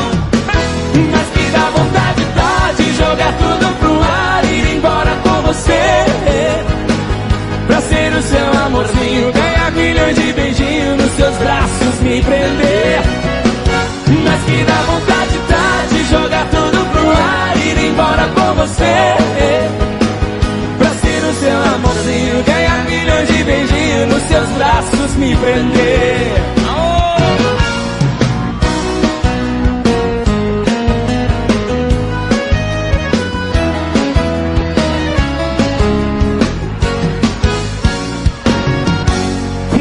Mas 1.12 1.28
que 1.30 1.52
dá 1.52 1.70
vontade 1.70 2.26
tá 2.36 2.72
de 2.78 2.94
jogar 2.96 3.34
tudo 3.38 3.80
pro 3.80 4.02
ar 4.02 4.44
e 4.46 4.48
ir 4.48 4.76
embora 4.78 5.12
com 5.24 5.42
você. 5.48 6.06
Pra 7.68 7.82
ser 7.82 8.14
o 8.14 8.22
seu 8.22 8.66
amorzinho, 8.66 9.32
ganhar 9.32 9.72
milhões 9.72 10.16
de 10.16 10.34
beijinhos 10.34 10.98
nos 10.98 11.12
seus 11.14 11.38
braços, 11.38 12.00
me 12.02 12.22
prender. 12.22 13.02
Mas 14.26 14.44
que 14.44 14.64
dá 14.64 14.82
vontade 14.82 15.40
tá 15.48 15.86
de 15.92 16.04
jogar 16.10 16.46
tudo 16.50 16.86
pro 16.92 17.12
ar 17.12 17.58
e 17.58 17.70
ir 17.70 17.90
embora 17.90 18.28
com 18.36 18.54
você. 18.56 19.61
Me 25.22 25.36
prender. 25.36 26.34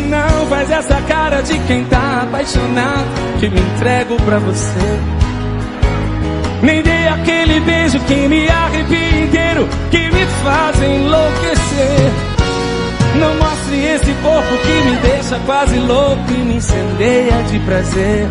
Não 0.09 0.47
faz 0.47 0.71
essa 0.71 1.01
cara 1.03 1.41
de 1.41 1.59
quem 1.61 1.85
tá 1.85 2.23
apaixonado, 2.25 3.07
que 3.39 3.49
me 3.49 3.61
entrego 3.61 4.17
pra 4.23 4.39
você. 4.39 5.01
Nem 6.63 6.83
dê 6.83 7.09
aquele 7.09 7.61
beijo 7.61 7.99
que 8.01 8.29
me 8.29 8.47
arrepia 8.49 9.21
inteiro, 9.25 9.69
que 9.91 10.11
me 10.11 10.27
faz 10.45 10.83
enlouquecer. 10.83 12.13
Não 13.19 13.35
mostre 13.37 13.60
esse 13.83 14.13
corpo 14.23 14.57
que 14.59 14.91
me 14.91 14.97
deixa 14.97 15.39
quase 15.47 15.77
louco 15.79 16.31
e 16.31 16.39
me 16.39 16.57
incendeia 16.57 17.43
de 17.51 17.59
prazer. 17.61 18.29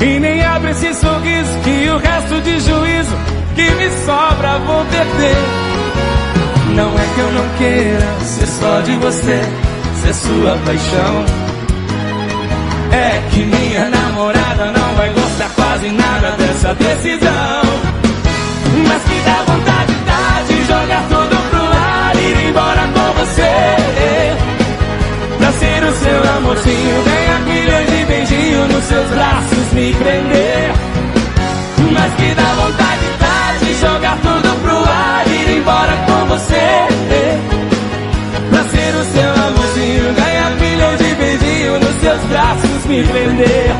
E 0.00 0.20
nem 0.20 0.42
abre 0.42 0.70
esse 0.70 0.94
sorriso 0.94 1.58
que 1.62 1.88
o 1.88 1.98
resto 1.98 2.40
de 2.42 2.60
juízo 2.60 3.16
que 3.54 3.70
me 3.70 3.88
sobra 4.04 4.58
vou 4.58 4.84
perder. 4.86 5.36
Não 6.74 6.88
é 6.88 7.14
que 7.14 7.20
eu 7.20 7.32
não 7.32 7.48
queira 7.56 8.20
ser 8.20 8.46
só 8.46 8.80
de 8.80 8.96
você, 8.96 9.40
ser 10.02 10.14
sua 10.14 10.58
paixão. 10.64 11.24
É 12.92 13.22
que 13.30 13.44
minha 13.44 13.88
namorada 13.88 14.66
não 14.66 14.94
vai 14.96 15.10
gostar 15.10 15.50
quase 15.54 15.88
nada 15.90 16.30
dessa 16.32 16.74
decisão. 16.74 17.62
Mas 18.88 19.02
que 19.04 19.20
dá 19.24 19.52
vontade 19.52 19.73
amorzinho, 26.54 27.02
ganhar 27.04 27.40
milhões 27.40 27.90
de 27.90 28.04
beijinhos 28.04 28.72
nos 28.72 28.84
seus 28.84 29.08
braços, 29.10 29.72
me 29.72 29.92
prender. 29.94 30.72
Mas 31.92 32.14
que 32.14 32.34
dá 32.34 32.54
vontade 32.54 33.06
dá 33.18 33.58
de 33.64 33.74
jogar 33.74 34.18
tudo 34.18 34.60
pro 34.62 34.78
ar 34.78 35.26
ir 35.26 35.58
embora 35.58 35.96
com 36.06 36.26
você. 36.26 36.86
Pra 38.50 38.64
ser 38.64 38.94
o 38.94 39.04
seu 39.04 39.30
amorzinho, 39.46 40.14
ganhar 40.14 40.50
milhões 40.52 40.98
de 40.98 41.14
beijinhos 41.14 41.80
nos 41.80 42.00
seus 42.00 42.20
braços, 42.24 42.86
me 42.86 43.02
prender. 43.04 43.74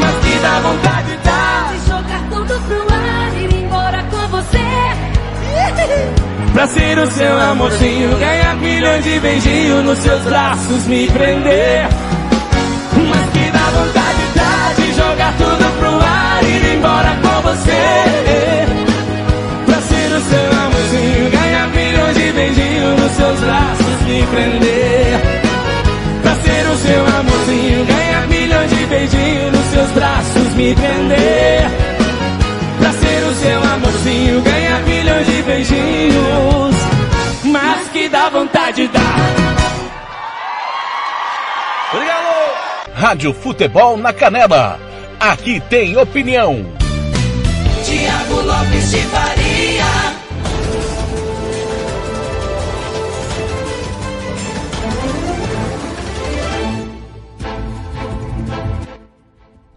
Mas 0.00 0.16
que 0.24 0.38
dá 0.40 0.60
vontade 0.60 1.18
dá 1.24 1.72
De 1.72 1.78
jogar 1.88 2.22
tudo 2.30 2.60
pro 2.66 2.94
ar 2.94 3.36
ir 3.36 3.54
embora 3.54 4.02
com 4.10 4.28
você. 4.28 4.66
Pra 6.56 6.66
ser 6.68 6.98
o 6.98 7.06
seu 7.12 7.38
amorzinho, 7.38 8.16
ganhar 8.16 8.56
milhões 8.56 9.04
de 9.04 9.20
beijinhos 9.20 9.84
nos 9.84 9.98
seus 9.98 10.22
braços, 10.22 10.86
me 10.86 11.06
prender. 11.06 11.86
Mas 13.10 13.30
que 13.30 13.50
dá 13.50 13.64
vontade 13.76 14.22
dá 14.34 14.72
de 14.74 14.92
jogar 14.94 15.34
tudo 15.36 15.78
pro 15.78 16.00
ar 16.00 16.42
e 16.42 16.46
ir 16.46 16.76
embora 16.76 17.14
com 17.20 17.42
você. 17.42 18.66
Pra 19.66 19.80
ser 19.82 20.12
o 20.14 20.20
seu 20.22 20.50
amorzinho, 20.64 21.30
ganhar 21.30 21.68
milhões 21.68 22.16
de 22.16 22.32
beijinhos 22.32 23.00
nos 23.02 23.12
seus 23.12 23.40
braços, 23.40 24.02
me 24.06 24.26
prender. 24.26 25.20
Pra 26.22 26.34
ser 26.36 26.66
o 26.68 26.76
seu 26.78 27.06
amorzinho, 27.20 27.84
ganhar 27.84 28.26
milhões 28.28 28.70
de 28.70 28.86
beijinhos 28.86 29.52
nos 29.52 29.66
seus 29.74 29.90
braços, 29.90 30.54
me 30.54 30.74
prender. 30.74 31.70
Pra 32.78 32.92
ser 32.92 33.24
o 33.28 33.34
seu 33.34 33.72
ganhar 34.42 34.82
milhões 34.82 35.26
de 35.26 35.42
beijinhos. 35.42 36.74
Mas 37.44 37.88
que 37.88 38.08
dá 38.08 38.28
vontade 38.28 38.88
dá. 38.88 39.00
Obrigado! 41.92 42.26
Rádio 42.94 43.32
Futebol 43.34 43.96
na 43.96 44.12
Canela. 44.12 44.80
Aqui 45.20 45.60
tem 45.68 45.96
opinião. 45.96 46.64
Tiago 47.84 48.40
Lopes 48.42 48.90
de 48.90 48.98
Faria. 49.02 49.45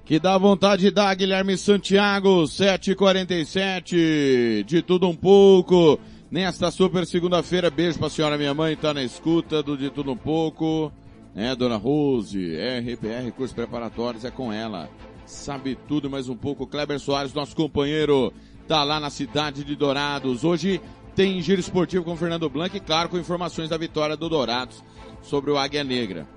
Que 0.10 0.18
dá 0.18 0.36
vontade 0.40 0.82
de 0.82 0.90
dar, 0.90 1.14
Guilherme 1.14 1.56
Santiago, 1.56 2.46
7h47, 2.46 4.64
de 4.64 4.82
tudo 4.82 5.08
um 5.08 5.16
pouco. 5.16 6.00
Nesta 6.32 6.72
super 6.72 7.06
segunda-feira, 7.06 7.70
beijo 7.70 8.00
pra 8.00 8.10
senhora 8.10 8.36
minha 8.36 8.52
mãe, 8.52 8.76
tá 8.76 8.92
na 8.92 9.04
escuta 9.04 9.62
do 9.62 9.78
De 9.78 9.92
Tudo 9.92 10.14
Um 10.14 10.18
Pouco. 10.18 10.92
É, 11.36 11.56
dona 11.56 11.78
Rose, 11.78 12.56
RPR, 12.56 13.32
cursos 13.38 13.54
preparatórios, 13.54 14.26
é 14.26 14.32
com 14.32 14.52
ela. 14.52 14.90
Sabe 15.28 15.78
tudo 15.88 16.10
mais 16.10 16.28
um 16.28 16.36
pouco. 16.36 16.66
Kleber 16.66 17.00
Soares, 17.00 17.32
nosso 17.32 17.56
companheiro, 17.56 18.34
tá 18.68 18.84
lá 18.84 19.00
na 19.00 19.12
cidade 19.12 19.64
de 19.64 19.76
Dourados. 19.76 20.44
Hoje 20.44 20.82
tem 21.16 21.40
giro 21.40 21.62
esportivo 21.62 22.04
com 22.04 22.18
Fernando 22.18 22.50
Blanc 22.50 22.76
e, 22.76 22.80
claro, 22.80 23.10
com 23.10 23.20
informações 23.20 23.70
da 23.70 23.78
vitória 23.78 24.18
do 24.18 24.28
Dourados 24.28 24.84
sobre 25.22 25.52
o 25.52 25.58
Águia 25.60 25.84
Negra. 25.84 26.28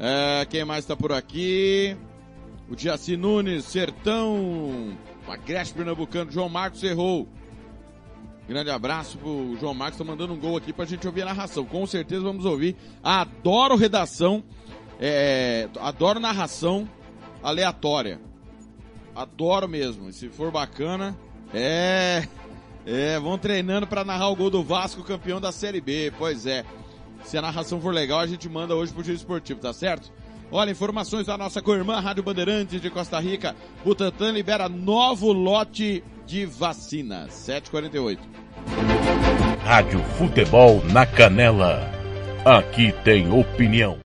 É, 0.00 0.44
quem 0.44 0.64
mais 0.64 0.84
tá 0.84 0.96
por 0.96 1.12
aqui? 1.12 1.96
O 2.72 2.74
Diaci 2.74 3.18
Nunes, 3.18 3.66
Sertão, 3.66 4.96
Agreste 5.28 5.74
Pernambucano, 5.74 6.32
João 6.32 6.48
Marcos 6.48 6.82
errou. 6.82 7.28
Grande 8.48 8.70
abraço 8.70 9.18
pro 9.18 9.54
João 9.60 9.74
Marcos, 9.74 9.98
tá 9.98 10.04
mandando 10.04 10.32
um 10.32 10.38
gol 10.38 10.56
aqui 10.56 10.72
pra 10.72 10.86
gente 10.86 11.06
ouvir 11.06 11.20
a 11.20 11.26
narração. 11.26 11.66
Com 11.66 11.86
certeza 11.86 12.22
vamos 12.22 12.46
ouvir. 12.46 12.74
Adoro 13.04 13.76
redação, 13.76 14.42
é, 14.98 15.68
adoro 15.80 16.18
narração 16.18 16.88
aleatória. 17.42 18.18
Adoro 19.14 19.68
mesmo. 19.68 20.08
E 20.08 20.12
se 20.14 20.30
for 20.30 20.50
bacana, 20.50 21.14
é, 21.52 22.26
é, 22.86 23.20
vão 23.20 23.36
treinando 23.36 23.86
para 23.86 24.02
narrar 24.02 24.30
o 24.30 24.36
gol 24.36 24.48
do 24.48 24.64
Vasco, 24.64 25.04
campeão 25.04 25.42
da 25.42 25.52
Série 25.52 25.82
B. 25.82 26.10
Pois 26.16 26.46
é. 26.46 26.64
Se 27.22 27.36
a 27.36 27.42
narração 27.42 27.82
for 27.82 27.92
legal, 27.92 28.20
a 28.20 28.26
gente 28.26 28.48
manda 28.48 28.74
hoje 28.74 28.94
pro 28.94 29.04
Giro 29.04 29.18
Esportivo, 29.18 29.60
tá 29.60 29.74
certo? 29.74 30.10
Olha, 30.54 30.70
informações 30.70 31.26
da 31.26 31.38
nossa 31.38 31.62
co-irmã 31.62 31.98
Rádio 31.98 32.22
Bandeirantes 32.22 32.78
de 32.78 32.90
Costa 32.90 33.18
Rica. 33.18 33.56
Butantan 33.82 34.32
libera 34.32 34.68
novo 34.68 35.32
lote 35.32 36.04
de 36.26 36.44
vacinas. 36.44 37.32
748. 37.32 38.20
Rádio 39.64 39.98
Futebol 40.18 40.82
na 40.92 41.06
Canela. 41.06 41.90
Aqui 42.44 42.92
tem 43.02 43.32
opinião. 43.32 43.98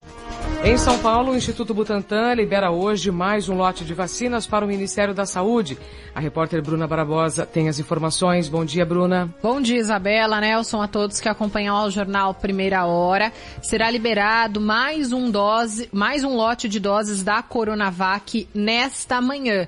Em 0.64 0.76
São 0.78 0.98
Paulo, 1.00 1.32
o 1.32 1.36
Instituto 1.36 1.74
Butantan 1.74 2.34
libera 2.34 2.72
hoje 2.72 3.12
mais 3.12 3.48
um 3.48 3.56
lote 3.56 3.86
de 3.86 3.94
vacinas 3.94 4.46
para 4.46 4.66
o 4.66 4.68
Ministério 4.68 5.14
da 5.14 5.26
Saúde. 5.26 5.78
A 6.14 6.20
repórter 6.20 6.62
Bruna 6.62 6.88
Barbosa 6.88 7.46
tem 7.46 7.70
as 7.70 7.80
informações. 7.80 8.50
Bom 8.50 8.66
dia, 8.66 8.86
Bruna. 8.86 9.34
Bom 9.42 9.62
dia, 9.62 9.78
Isabela, 9.78 10.42
Nelson, 10.42 10.82
a 10.82 10.88
todos 10.88 11.22
que 11.22 11.30
acompanham 11.30 11.86
o 11.86 11.92
jornal 11.92 12.34
Primeira 12.34 12.86
Hora. 12.86 13.32
Será 13.62 13.90
liberado 13.90 14.60
mais 14.60 15.14
um 15.14 15.30
dose, 15.30 15.88
mais 15.94 16.24
um 16.24 16.36
lote 16.36 16.68
de 16.68 16.80
doses 16.80 17.24
da 17.24 17.42
Coronavac 17.42 18.50
nesta 18.54 19.22
manhã. 19.22 19.68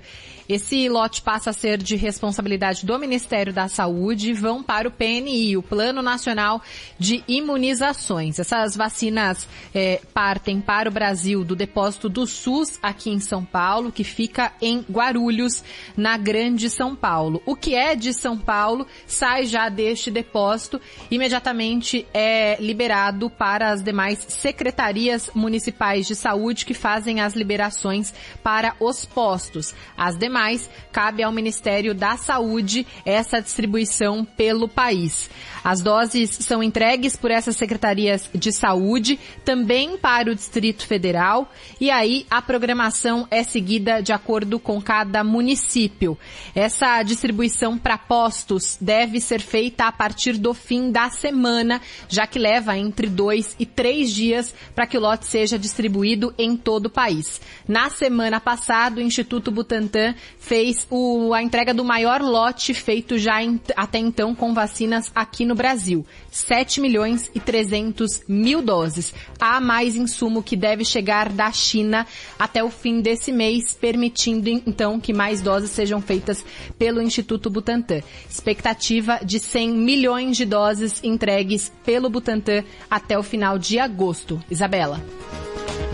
Esse 0.49 0.89
lote 0.89 1.21
passa 1.21 1.51
a 1.51 1.53
ser 1.53 1.77
de 1.77 1.95
responsabilidade 1.95 2.83
do 2.83 2.97
Ministério 2.97 3.53
da 3.53 3.67
Saúde 3.67 4.31
e 4.31 4.33
vão 4.33 4.63
para 4.63 4.87
o 4.87 4.91
PNI, 4.91 5.55
o 5.55 5.61
Plano 5.61 6.01
Nacional 6.01 6.59
de 6.97 7.23
Imunizações. 7.27 8.39
Essas 8.39 8.75
vacinas 8.75 9.47
é, 9.75 10.01
partem 10.11 10.59
para 10.59 10.89
o 10.89 10.91
Brasil 10.91 11.43
do 11.43 11.55
depósito 11.55 12.09
do 12.09 12.25
SUS 12.25 12.79
aqui 12.81 13.11
em 13.11 13.19
São 13.19 13.45
Paulo, 13.45 13.91
que 13.91 14.03
fica 14.03 14.51
em 14.59 14.83
Guarulhos, 14.89 15.63
na 15.95 16.17
Grande 16.17 16.67
São 16.67 16.95
Paulo. 16.95 17.43
O 17.45 17.55
que 17.55 17.75
é 17.75 17.95
de 17.95 18.11
São 18.11 18.35
Paulo 18.35 18.87
sai 19.05 19.45
já 19.45 19.69
deste 19.69 20.09
depósito, 20.09 20.81
imediatamente 21.11 22.07
é 22.11 22.57
liberado 22.59 23.29
para 23.29 23.69
as 23.69 23.83
demais 23.83 24.25
secretarias 24.27 25.29
municipais 25.35 26.07
de 26.07 26.15
saúde 26.15 26.65
que 26.65 26.73
fazem 26.73 27.21
as 27.21 27.35
liberações 27.35 28.11
para 28.41 28.73
os 28.79 29.05
postos. 29.05 29.75
As 29.95 30.17
demais 30.17 30.38
cabe 30.91 31.21
ao 31.21 31.31
Ministério 31.31 31.93
da 31.93 32.15
Saúde 32.15 32.87
essa 33.05 33.41
distribuição 33.41 34.23
pelo 34.23 34.67
país. 34.67 35.29
As 35.63 35.81
doses 35.81 36.29
são 36.31 36.63
entregues 36.63 37.15
por 37.15 37.31
essas 37.31 37.57
secretarias 37.57 38.29
de 38.33 38.51
saúde, 38.51 39.19
também 39.43 39.97
para 39.97 40.31
o 40.31 40.35
Distrito 40.35 40.87
Federal, 40.87 41.51
e 41.79 41.91
aí 41.91 42.25
a 42.29 42.41
programação 42.41 43.27
é 43.29 43.43
seguida 43.43 44.01
de 44.01 44.13
acordo 44.13 44.59
com 44.59 44.81
cada 44.81 45.23
município. 45.23 46.17
Essa 46.55 47.03
distribuição 47.03 47.77
para 47.77 47.97
postos 47.97 48.77
deve 48.79 49.19
ser 49.19 49.41
feita 49.41 49.85
a 49.85 49.91
partir 49.91 50.37
do 50.37 50.53
fim 50.53 50.91
da 50.91 51.09
semana, 51.09 51.81
já 52.07 52.25
que 52.25 52.39
leva 52.39 52.77
entre 52.77 53.07
dois 53.07 53.55
e 53.59 53.65
três 53.65 54.11
dias 54.11 54.55
para 54.73 54.87
que 54.87 54.97
o 54.97 55.01
lote 55.01 55.27
seja 55.27 55.59
distribuído 55.59 56.33
em 56.37 56.55
todo 56.55 56.85
o 56.85 56.89
país. 56.89 57.41
Na 57.67 57.89
semana 57.89 58.39
passada, 58.39 58.99
o 58.99 59.03
Instituto 59.03 59.51
Butantan 59.51 60.15
fez 60.37 60.87
o, 60.89 61.33
a 61.33 61.41
entrega 61.41 61.73
do 61.73 61.83
maior 61.83 62.21
lote 62.21 62.73
feito 62.73 63.17
já 63.17 63.41
em, 63.43 63.59
até 63.75 63.99
então 63.99 64.35
com 64.35 64.53
vacinas 64.53 65.11
aqui 65.15 65.45
no 65.45 65.55
Brasil. 65.55 66.05
7 66.31 66.81
milhões 66.81 67.29
e 67.33 67.39
300 67.39 68.23
mil 68.27 68.61
doses. 68.61 69.13
Há 69.39 69.59
mais 69.59 69.95
insumo 69.95 70.43
que 70.43 70.55
deve 70.55 70.85
chegar 70.85 71.29
da 71.29 71.51
China 71.51 72.05
até 72.37 72.63
o 72.63 72.69
fim 72.69 73.01
desse 73.01 73.31
mês, 73.31 73.73
permitindo 73.73 74.49
então 74.49 74.99
que 74.99 75.13
mais 75.13 75.41
doses 75.41 75.71
sejam 75.71 76.01
feitas 76.01 76.45
pelo 76.77 77.01
Instituto 77.01 77.49
Butantan. 77.49 78.01
Expectativa 78.29 79.19
de 79.23 79.39
100 79.39 79.71
milhões 79.71 80.37
de 80.37 80.45
doses 80.45 81.03
entregues 81.03 81.71
pelo 81.83 82.09
Butantan 82.09 82.63
até 82.89 83.17
o 83.17 83.23
final 83.23 83.57
de 83.57 83.79
agosto. 83.79 84.41
Isabela. 84.49 84.99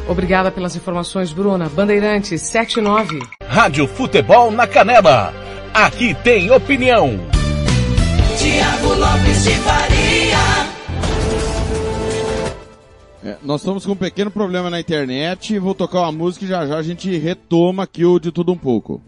Obrigada 0.08 0.52
pelas 0.52 0.76
informações, 0.76 1.32
Bruna. 1.34 1.68
Bandeirantes 1.68 2.42
79. 2.42 3.20
Rádio 3.48 3.88
Futebol 3.88 4.52
na 4.52 4.68
Canela. 4.68 5.34
Aqui 5.74 6.14
tem 6.14 6.52
opinião. 6.52 7.20
Tiago 8.38 8.94
Lopes 8.94 9.44
de 9.44 9.52
Faria. 9.56 10.76
É, 13.24 13.38
nós 13.42 13.62
estamos 13.62 13.84
com 13.84 13.94
um 13.94 13.96
pequeno 13.96 14.30
problema 14.30 14.70
na 14.70 14.80
internet. 14.80 15.58
Vou 15.58 15.74
tocar 15.74 16.02
uma 16.02 16.12
música 16.12 16.46
e 16.46 16.48
já 16.48 16.68
já 16.68 16.78
a 16.78 16.84
gente 16.84 17.18
retoma 17.18 17.84
aqui 17.84 18.06
o 18.06 18.20
de 18.20 18.32
tudo 18.32 18.52
um 18.52 18.58
pouco. 18.58 19.02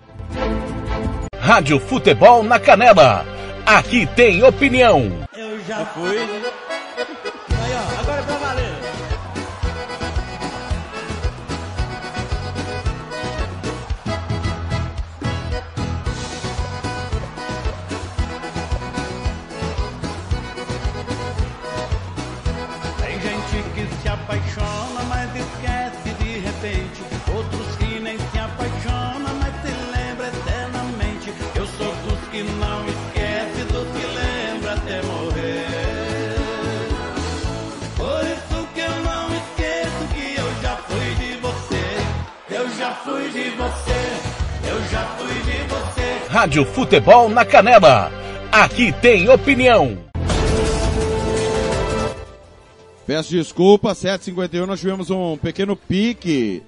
Rádio 1.39 1.79
Futebol 1.79 2.41
na 2.41 2.59
Canela. 2.59 3.23
Aqui 3.63 4.07
tem 4.07 4.43
opinião. 4.43 5.11
Eu 5.37 5.63
já 5.67 5.85
fui. 5.85 6.17
Rádio 46.29 46.65
Futebol 46.65 47.29
na 47.29 47.45
Canela. 47.45 48.11
Aqui 48.51 48.91
tem 48.91 49.29
opinião. 49.29 49.97
Peço 53.05 53.31
desculpa, 53.31 53.93
7h51 53.93 54.65
nós 54.65 54.79
tivemos 54.81 55.09
um 55.09 55.37
pequeno 55.37 55.77
pique, 55.77 56.61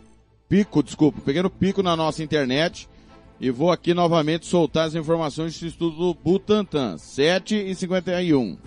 pico, 0.48 0.82
desculpa, 0.82 1.20
pequeno 1.20 1.50
pico 1.50 1.84
na 1.84 1.96
nossa 1.96 2.24
internet. 2.24 2.88
E 3.42 3.52
vou 3.52 3.72
aqui 3.72 3.94
novamente 3.94 4.46
soltar 4.46 4.88
as 4.88 4.96
informações 4.96 5.60
do 5.60 5.68
Instituto 5.68 6.18
Butantan, 6.24 6.96
7h51. 6.96 8.58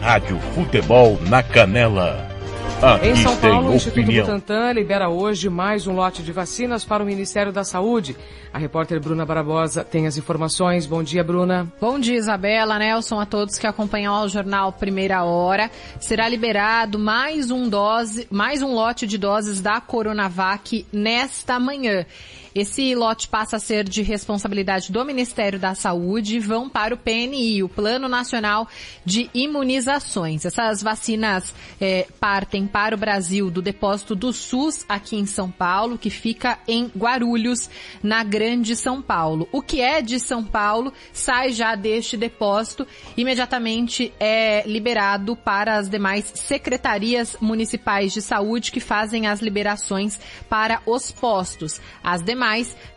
Rádio 0.00 0.38
Futebol 0.54 1.18
na 1.28 1.42
Canela. 1.42 2.29
Aqui 2.82 3.08
Em 3.08 3.16
São 3.16 3.36
Paulo, 3.36 3.72
o 3.72 3.74
Instituto. 3.74 4.06
Butantan 4.10 4.72
libera 4.72 5.10
hoje 5.10 5.50
mais 5.50 5.86
um 5.86 5.92
lote 5.92 6.22
de 6.22 6.32
vacinas 6.32 6.82
para 6.82 7.02
o 7.02 7.06
Ministério 7.06 7.52
da 7.52 7.62
Saúde. 7.62 8.16
A 8.54 8.58
repórter 8.58 8.98
Bruna 8.98 9.26
Barbosa 9.26 9.84
tem 9.84 10.06
as 10.06 10.16
informações. 10.16 10.86
Bom 10.86 11.02
dia, 11.02 11.22
Bruna. 11.22 11.70
Bom 11.78 11.98
dia, 12.00 12.16
Isabela, 12.16 12.78
Nelson, 12.78 13.20
a 13.20 13.26
todos 13.26 13.58
que 13.58 13.66
acompanham 13.66 14.14
ao 14.14 14.30
jornal 14.30 14.72
Primeira 14.72 15.22
Hora. 15.22 15.70
Será 16.00 16.26
liberado 16.26 16.98
mais 16.98 17.50
um 17.50 17.68
dose, 17.68 18.26
mais 18.30 18.62
um 18.62 18.72
lote 18.72 19.06
de 19.06 19.18
doses 19.18 19.60
da 19.60 19.78
Coronavac 19.78 20.86
nesta 20.90 21.60
manhã. 21.60 22.06
Esse 22.52 22.94
lote 22.96 23.28
passa 23.28 23.56
a 23.56 23.60
ser 23.60 23.88
de 23.88 24.02
responsabilidade 24.02 24.90
do 24.90 25.04
Ministério 25.04 25.58
da 25.58 25.74
Saúde 25.74 26.36
e 26.36 26.40
vão 26.40 26.68
para 26.68 26.94
o 26.94 26.98
PNI, 26.98 27.62
o 27.62 27.68
Plano 27.68 28.08
Nacional 28.08 28.68
de 29.04 29.30
Imunizações. 29.32 30.44
Essas 30.44 30.82
vacinas 30.82 31.54
eh, 31.80 32.08
partem 32.18 32.66
para 32.66 32.96
o 32.96 32.98
Brasil 32.98 33.50
do 33.50 33.62
depósito 33.62 34.16
do 34.16 34.32
SUS 34.32 34.84
aqui 34.88 35.14
em 35.14 35.26
São 35.26 35.48
Paulo, 35.48 35.96
que 35.96 36.10
fica 36.10 36.58
em 36.66 36.90
Guarulhos, 36.96 37.70
na 38.02 38.24
Grande 38.24 38.74
São 38.74 39.00
Paulo. 39.00 39.48
O 39.52 39.62
que 39.62 39.80
é 39.80 40.02
de 40.02 40.18
São 40.18 40.42
Paulo 40.42 40.92
sai 41.12 41.52
já 41.52 41.76
deste 41.76 42.16
depósito, 42.16 42.84
imediatamente 43.16 44.12
é 44.18 44.64
liberado 44.66 45.36
para 45.36 45.76
as 45.76 45.88
demais 45.88 46.32
secretarias 46.34 47.36
municipais 47.40 48.12
de 48.12 48.20
saúde 48.20 48.72
que 48.72 48.80
fazem 48.80 49.28
as 49.28 49.40
liberações 49.40 50.18
para 50.48 50.82
os 50.84 51.12
postos. 51.12 51.80
As 52.02 52.22
demais 52.24 52.39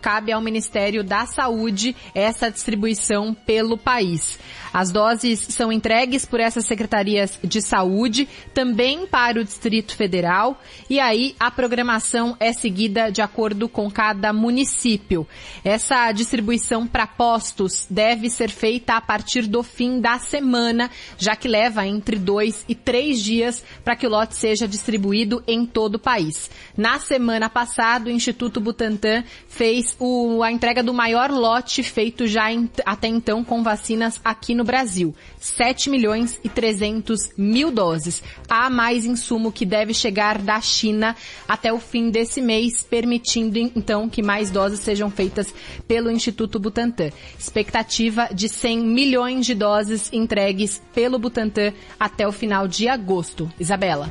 cabe 0.02 0.32
ao 0.32 0.41
Ministério 0.41 1.04
da 1.04 1.26
Saúde 1.26 1.96
essa 2.16 2.50
distribuição 2.50 3.34
pelo 3.34 3.78
país. 3.78 4.39
As 4.74 4.91
doses 4.91 5.39
são 5.39 5.72
entregues 5.72 6.26
por 6.26 6.39
essas 6.39 6.66
secretarias 6.66 7.38
de 7.44 7.62
saúde, 7.62 8.28
também 8.56 9.06
para 9.06 9.39
o 9.39 9.44
Distrito 9.44 9.96
Federal, 9.96 10.60
e 10.89 11.00
aí 11.00 11.36
a 11.39 11.52
programação 11.52 12.36
é 12.39 12.52
seguida 12.52 13.12
de 13.12 13.22
acordo 13.22 13.70
com 13.70 13.89
cada 13.91 14.34
município. 14.34 15.28
Essa 15.64 16.12
distribuição 16.12 16.88
para 16.88 17.06
postos 17.06 17.86
deve 17.88 18.32
ser 18.32 18.50
feita 18.50 18.96
a 18.96 19.02
partir 19.02 19.46
do 19.46 19.62
fim 19.62 20.02
da 20.02 20.18
semana, 20.18 20.89
já 21.20 21.36
que 21.36 21.48
leva 21.48 21.86
entre 21.86 22.16
dois 22.18 22.66
e 22.68 22.74
três 22.74 23.22
dias 23.22 23.64
para 23.84 23.96
que 23.96 24.08
o 24.08 24.10
lote 24.10 24.36
seja 24.36 24.68
distribuído 24.68 25.44
em 25.46 25.68
todo 25.68 25.96
o 25.96 26.00
país. 26.00 26.50
Na 26.76 26.98
semana 26.98 27.48
passada, 27.48 28.10
o 28.10 28.12
Instituto 28.12 28.60
Butantan 28.60 29.24
fez 29.48 29.96
o- 30.00 30.42
a 30.42 30.52
entrega 30.52 30.82
do 30.82 30.94
maior 30.94 31.30
lote 31.30 31.84
feito 31.84 32.26
já 32.26 32.52
em- 32.52 32.70
até 32.86 33.08
então 33.08 33.44
com 33.44 33.62
vacinas 33.64 34.20
aqui 34.24 34.56
no 34.56 34.64
Brasil. 34.64 35.14
7 35.40 35.90
milhões 35.90 36.40
e 36.44 36.50
300 36.50 37.32
mil 37.38 37.70
doses. 37.72 38.24
Há 38.50 38.70
mais 38.70 39.06
insumo 39.06 39.52
que 39.52 39.66
deve 39.66 39.94
chegar 39.94 40.38
da 40.40 40.60
China 40.62 41.16
até 41.48 41.72
o 41.72 41.80
fim 41.80 42.10
desse 42.10 42.42
mês, 42.42 42.84
permitindo 42.84 43.58
então 43.60 44.10
que 44.10 44.24
mais 44.24 44.50
doses 44.50 44.80
sejam 44.80 45.12
feitas 45.12 45.54
pelo 45.88 46.10
Instituto 46.10 46.60
Butantan. 46.60 47.10
Expectativa 47.38 48.30
de 48.34 48.50
100 48.50 48.80
milhões 48.80 49.46
de 49.46 49.54
doses 49.54 50.10
entregues 50.12 50.82
pelo 50.94 51.20
Butantan 51.20 51.74
até 52.00 52.28
o 52.28 52.32
final 52.32 52.68
de 52.68 52.88
agosto. 52.88 53.52
Isabela. 53.60 54.10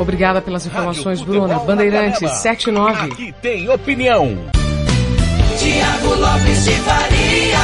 Obrigada 0.00 0.40
pelas 0.40 0.64
informações, 0.64 1.20
Rádio 1.20 1.34
Bruna. 1.34 1.60
Canela. 1.60 2.16
79. 2.16 3.12
Aqui 3.12 3.34
tem 3.42 3.68
opinião. 3.68 4.28
Tiago 5.58 6.14
Lopes 6.14 6.64
de 6.64 6.72
Faria. 6.76 7.58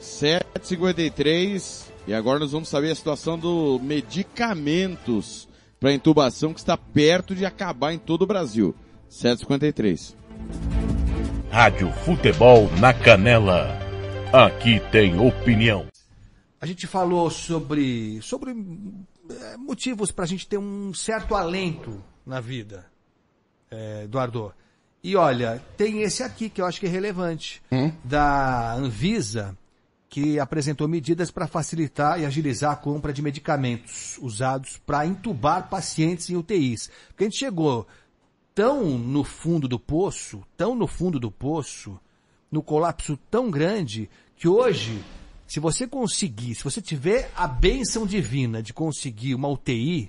7h53 0.00 1.86
e 2.06 2.14
agora 2.14 2.38
nós 2.38 2.52
vamos 2.52 2.68
saber 2.68 2.92
a 2.92 2.94
situação 2.94 3.36
do 3.36 3.80
medicamentos 3.82 5.48
para 5.80 5.92
intubação 5.92 6.54
que 6.54 6.60
está 6.60 6.76
perto 6.76 7.34
de 7.34 7.44
acabar 7.44 7.92
em 7.92 7.98
todo 7.98 8.22
o 8.22 8.26
Brasil. 8.26 8.72
7h53. 9.10 10.14
Rádio 11.50 11.90
Futebol 12.04 12.70
na 12.78 12.94
Canela. 12.94 13.76
Aqui 14.32 14.80
tem 14.92 15.18
opinião. 15.18 15.86
A 16.60 16.66
gente 16.66 16.86
falou 16.86 17.28
sobre, 17.28 18.20
sobre 18.22 18.54
motivos 19.58 20.10
para 20.10 20.24
a 20.24 20.28
gente 20.28 20.46
ter 20.46 20.58
um 20.58 20.92
certo 20.94 21.34
alento 21.34 22.02
na 22.26 22.40
vida, 22.40 22.86
eh, 23.70 24.02
Eduardo. 24.04 24.52
E 25.02 25.16
olha, 25.16 25.62
tem 25.76 26.02
esse 26.02 26.22
aqui 26.22 26.50
que 26.50 26.60
eu 26.60 26.66
acho 26.66 26.78
que 26.78 26.86
é 26.86 26.88
relevante, 26.88 27.62
da 28.04 28.74
Anvisa, 28.74 29.56
que 30.10 30.40
apresentou 30.40 30.88
medidas 30.88 31.30
para 31.30 31.46
facilitar 31.46 32.20
e 32.20 32.26
agilizar 32.26 32.72
a 32.72 32.76
compra 32.76 33.12
de 33.12 33.22
medicamentos 33.22 34.18
usados 34.18 34.76
para 34.84 35.06
intubar 35.06 35.70
pacientes 35.70 36.28
em 36.28 36.36
UTIs. 36.36 36.90
Porque 37.08 37.24
a 37.24 37.26
gente 37.28 37.38
chegou 37.38 37.86
tão 38.54 38.98
no 38.98 39.22
fundo 39.22 39.68
do 39.68 39.78
poço, 39.78 40.42
tão 40.56 40.74
no 40.74 40.88
fundo 40.88 41.20
do 41.20 41.30
poço, 41.30 41.98
no 42.50 42.62
colapso 42.62 43.16
tão 43.30 43.50
grande, 43.50 44.10
que 44.36 44.48
hoje, 44.48 45.00
se 45.50 45.58
você 45.58 45.84
conseguir, 45.84 46.54
se 46.54 46.62
você 46.62 46.80
tiver 46.80 47.28
a 47.34 47.44
bênção 47.48 48.06
divina 48.06 48.62
de 48.62 48.72
conseguir 48.72 49.34
uma 49.34 49.48
UTI, 49.48 50.08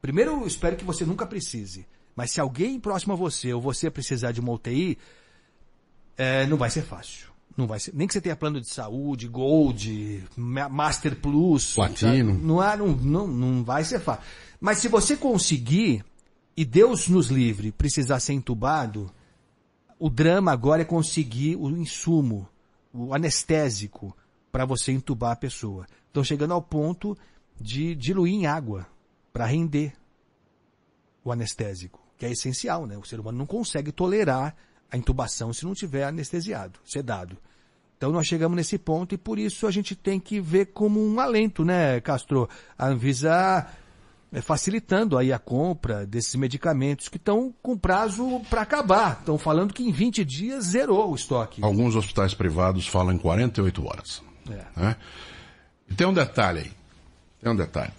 primeiro 0.00 0.32
eu 0.40 0.44
espero 0.44 0.74
que 0.74 0.84
você 0.84 1.04
nunca 1.04 1.24
precise, 1.24 1.86
mas 2.16 2.32
se 2.32 2.40
alguém 2.40 2.80
próximo 2.80 3.12
a 3.12 3.16
você 3.16 3.54
ou 3.54 3.60
você 3.60 3.88
precisar 3.88 4.32
de 4.32 4.40
uma 4.40 4.50
UTI, 4.50 4.98
é, 6.18 6.46
não 6.48 6.56
vai 6.56 6.68
ser 6.68 6.82
fácil. 6.82 7.28
Não 7.56 7.68
vai 7.68 7.78
ser, 7.78 7.94
nem 7.94 8.08
que 8.08 8.12
você 8.12 8.20
tenha 8.20 8.34
plano 8.34 8.60
de 8.60 8.68
saúde, 8.68 9.28
Gold, 9.28 10.24
Ma- 10.36 10.68
Master 10.68 11.14
Plus, 11.14 11.74
Platino. 11.74 12.32
é, 12.32 12.76
não, 12.76 12.88
não, 12.96 13.28
não 13.28 13.62
vai 13.62 13.84
ser 13.84 14.00
fácil. 14.00 14.24
Mas 14.60 14.78
se 14.78 14.88
você 14.88 15.16
conseguir, 15.16 16.04
e 16.56 16.64
Deus 16.64 17.06
nos 17.06 17.28
livre, 17.28 17.70
precisar 17.70 18.18
ser 18.18 18.32
entubado, 18.32 19.08
o 19.96 20.10
drama 20.10 20.50
agora 20.50 20.82
é 20.82 20.84
conseguir 20.84 21.54
o 21.54 21.70
insumo, 21.70 22.48
o 22.92 23.14
anestésico, 23.14 24.12
para 24.52 24.66
você 24.66 24.92
entubar 24.92 25.32
a 25.32 25.36
pessoa. 25.36 25.86
Estão 26.06 26.22
chegando 26.22 26.52
ao 26.52 26.60
ponto 26.60 27.16
de 27.58 27.94
diluir 27.94 28.34
em 28.34 28.46
água 28.46 28.86
para 29.32 29.46
render 29.46 29.94
o 31.24 31.32
anestésico, 31.32 32.00
que 32.18 32.26
é 32.26 32.30
essencial, 32.30 32.86
né? 32.86 32.98
O 32.98 33.04
ser 33.04 33.18
humano 33.18 33.38
não 33.38 33.46
consegue 33.46 33.90
tolerar 33.90 34.54
a 34.90 34.96
intubação 34.96 35.52
se 35.52 35.64
não 35.64 35.72
tiver 35.72 36.04
anestesiado, 36.04 36.78
sedado. 36.84 37.38
Então 37.96 38.12
nós 38.12 38.26
chegamos 38.26 38.56
nesse 38.56 38.76
ponto 38.78 39.14
e 39.14 39.18
por 39.18 39.38
isso 39.38 39.66
a 39.66 39.70
gente 39.70 39.94
tem 39.96 40.20
que 40.20 40.40
ver 40.40 40.66
como 40.66 41.00
um 41.00 41.18
alento, 41.18 41.64
né, 41.64 42.00
Castro? 42.00 42.48
A 42.76 42.88
Anvisa 42.88 43.66
é, 44.32 44.40
facilitando 44.40 45.16
aí 45.16 45.32
a 45.32 45.38
compra 45.38 46.04
desses 46.04 46.34
medicamentos 46.34 47.08
que 47.08 47.16
estão 47.16 47.54
com 47.62 47.78
prazo 47.78 48.40
para 48.50 48.62
acabar. 48.62 49.18
Estão 49.20 49.38
falando 49.38 49.72
que 49.72 49.84
em 49.84 49.92
20 49.92 50.24
dias 50.24 50.64
zerou 50.66 51.12
o 51.12 51.14
estoque. 51.14 51.62
Alguns 51.62 51.94
hospitais 51.94 52.34
privados 52.34 52.88
falam 52.88 53.14
em 53.14 53.18
48 53.18 53.86
horas. 53.86 54.31
É. 54.50 54.80
né? 54.80 54.96
E 55.88 55.94
tem 55.94 56.06
um 56.06 56.12
detalhe 56.12 56.60
aí. 56.60 56.72
Tem 57.40 57.52
um 57.52 57.56
detalhe. 57.56 57.92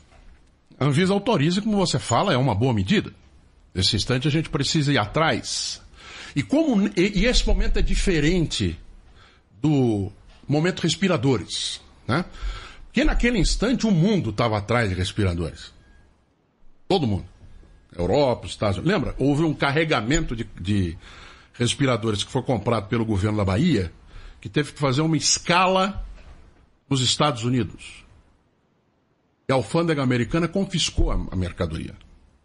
A 0.79 0.85
Anvisa 0.85 1.13
autoriza, 1.13 1.61
como 1.61 1.77
você 1.77 1.99
fala, 1.99 2.33
é 2.33 2.37
uma 2.37 2.55
boa 2.55 2.73
medida. 2.73 3.13
Nesse 3.73 3.95
instante 3.95 4.27
a 4.27 4.31
gente 4.31 4.49
precisa 4.49 4.91
ir 4.91 4.97
atrás. 4.97 5.81
E 6.35 6.43
como 6.43 6.87
e, 6.95 7.21
e 7.21 7.25
esse 7.25 7.45
momento 7.47 7.77
é 7.77 7.81
diferente 7.81 8.79
do 9.61 10.11
momento 10.47 10.81
respiradores, 10.81 11.81
né? 12.07 12.25
Porque 12.85 13.03
naquele 13.03 13.39
instante 13.39 13.87
o 13.87 13.91
mundo 13.91 14.29
estava 14.29 14.57
atrás 14.57 14.89
de 14.89 14.95
respiradores. 14.95 15.73
Todo 16.87 17.07
mundo. 17.07 17.25
Europa, 17.95 18.45
Estados 18.45 18.77
Unidos. 18.77 18.93
Lembra? 18.93 19.15
Houve 19.17 19.43
um 19.43 19.53
carregamento 19.53 20.35
de, 20.35 20.47
de 20.59 20.97
respiradores 21.53 22.23
que 22.23 22.31
foi 22.31 22.43
comprado 22.43 22.87
pelo 22.87 23.05
governo 23.05 23.37
da 23.37 23.45
Bahia, 23.45 23.91
que 24.41 24.49
teve 24.49 24.73
que 24.73 24.79
fazer 24.79 25.01
uma 25.01 25.17
escala 25.17 26.05
nos 26.89 27.01
Estados 27.01 27.43
Unidos. 27.43 28.03
E 29.47 29.51
a 29.51 29.55
alfândega 29.55 30.01
americana 30.01 30.47
confiscou 30.47 31.11
a, 31.11 31.35
mercadoria. 31.35 31.95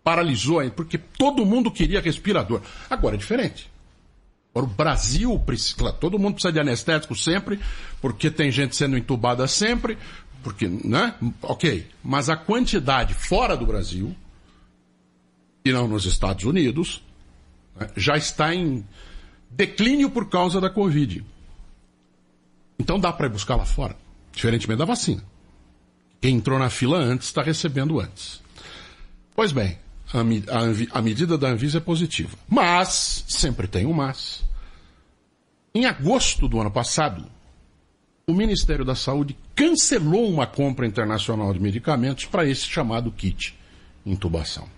Paralisou, 0.02 0.60
aí, 0.60 0.70
porque 0.70 0.98
todo 0.98 1.44
mundo 1.44 1.70
queria 1.70 2.00
respirador. 2.00 2.60
Agora 2.88 3.14
é 3.14 3.18
diferente. 3.18 3.70
Agora 4.50 4.66
o 4.66 4.74
Brasil 4.74 5.38
precisa. 5.40 5.92
Todo 5.92 6.18
mundo 6.18 6.34
precisa 6.34 6.52
de 6.52 6.60
anestésico 6.60 7.14
sempre, 7.14 7.60
porque 8.00 8.30
tem 8.30 8.50
gente 8.50 8.74
sendo 8.74 8.96
entubada 8.96 9.46
sempre, 9.46 9.98
porque, 10.42 10.66
né? 10.66 11.14
Ok. 11.42 11.86
Mas 12.02 12.28
a 12.28 12.36
quantidade 12.36 13.14
fora 13.14 13.56
do 13.56 13.66
Brasil, 13.66 14.16
e 15.64 15.72
não 15.72 15.86
nos 15.86 16.06
Estados 16.06 16.44
Unidos, 16.44 17.02
né, 17.76 17.90
já 17.96 18.16
está 18.16 18.54
em 18.54 18.84
declínio 19.50 20.10
por 20.10 20.28
causa 20.28 20.60
da 20.60 20.70
Covid. 20.70 21.24
Então 22.78 22.98
dá 22.98 23.12
para 23.12 23.26
ir 23.26 23.30
buscar 23.30 23.56
lá 23.56 23.66
fora, 23.66 23.96
diferentemente 24.38 24.78
da 24.78 24.84
vacina. 24.84 25.22
Quem 26.20 26.36
entrou 26.36 26.58
na 26.58 26.70
fila 26.70 26.96
antes 26.96 27.26
está 27.26 27.42
recebendo 27.42 28.00
antes. 28.00 28.40
Pois 29.34 29.50
bem, 29.50 29.78
a, 30.12 30.20
a 30.20 30.98
a 30.98 31.02
medida 31.02 31.36
da 31.36 31.48
Anvisa 31.48 31.78
é 31.78 31.80
positiva. 31.80 32.36
Mas, 32.48 33.24
sempre 33.26 33.66
tem 33.66 33.84
um 33.84 33.92
mas. 33.92 34.44
Em 35.74 35.86
agosto 35.86 36.48
do 36.48 36.60
ano 36.60 36.70
passado, 36.70 37.26
o 38.26 38.32
Ministério 38.32 38.84
da 38.84 38.94
Saúde 38.94 39.36
cancelou 39.54 40.30
uma 40.30 40.46
compra 40.46 40.86
internacional 40.86 41.52
de 41.52 41.60
medicamentos 41.60 42.24
para 42.24 42.46
esse 42.46 42.66
chamado 42.66 43.10
kit 43.10 43.58
intubação. 44.06 44.68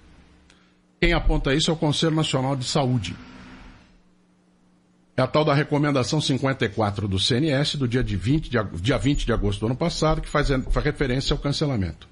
Quem 1.01 1.13
aponta 1.13 1.55
isso 1.55 1.71
é 1.71 1.75
o 1.75 1.77
Conselho 1.77 2.17
Nacional 2.17 2.57
de 2.57 2.65
Saúde. 2.65 3.15
É 5.21 5.23
a 5.23 5.27
tal 5.27 5.45
da 5.45 5.53
recomendação 5.53 6.19
54 6.19 7.07
do 7.07 7.19
CNS 7.19 7.77
do 7.77 7.87
dia, 7.87 8.03
de 8.03 8.17
20 8.17 8.49
de, 8.49 8.57
dia 8.81 8.97
20 8.97 9.27
de 9.27 9.33
agosto 9.35 9.61
do 9.61 9.67
ano 9.67 9.77
passado, 9.77 10.23
que 10.23 10.29
faz, 10.31 10.49
faz 10.49 10.87
referência 10.87 11.35
ao 11.35 11.39
cancelamento. 11.39 12.09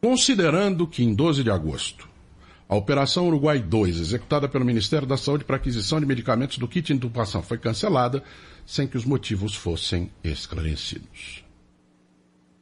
Considerando 0.00 0.86
que 0.86 1.04
em 1.04 1.14
12 1.14 1.44
de 1.44 1.50
agosto, 1.50 2.08
a 2.66 2.74
Operação 2.74 3.26
Uruguai 3.26 3.58
2, 3.58 4.00
executada 4.00 4.48
pelo 4.48 4.64
Ministério 4.64 5.06
da 5.06 5.18
Saúde 5.18 5.44
para 5.44 5.56
aquisição 5.56 6.00
de 6.00 6.06
medicamentos 6.06 6.56
do 6.56 6.66
kit 6.66 6.86
de 6.86 6.94
intubação, 6.94 7.42
foi 7.42 7.58
cancelada 7.58 8.24
sem 8.64 8.86
que 8.86 8.96
os 8.96 9.04
motivos 9.04 9.54
fossem 9.54 10.10
esclarecidos. 10.24 11.44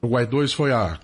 Uruguai 0.02 0.26
2 0.26 0.52
foi 0.52 0.72
a 0.72 0.98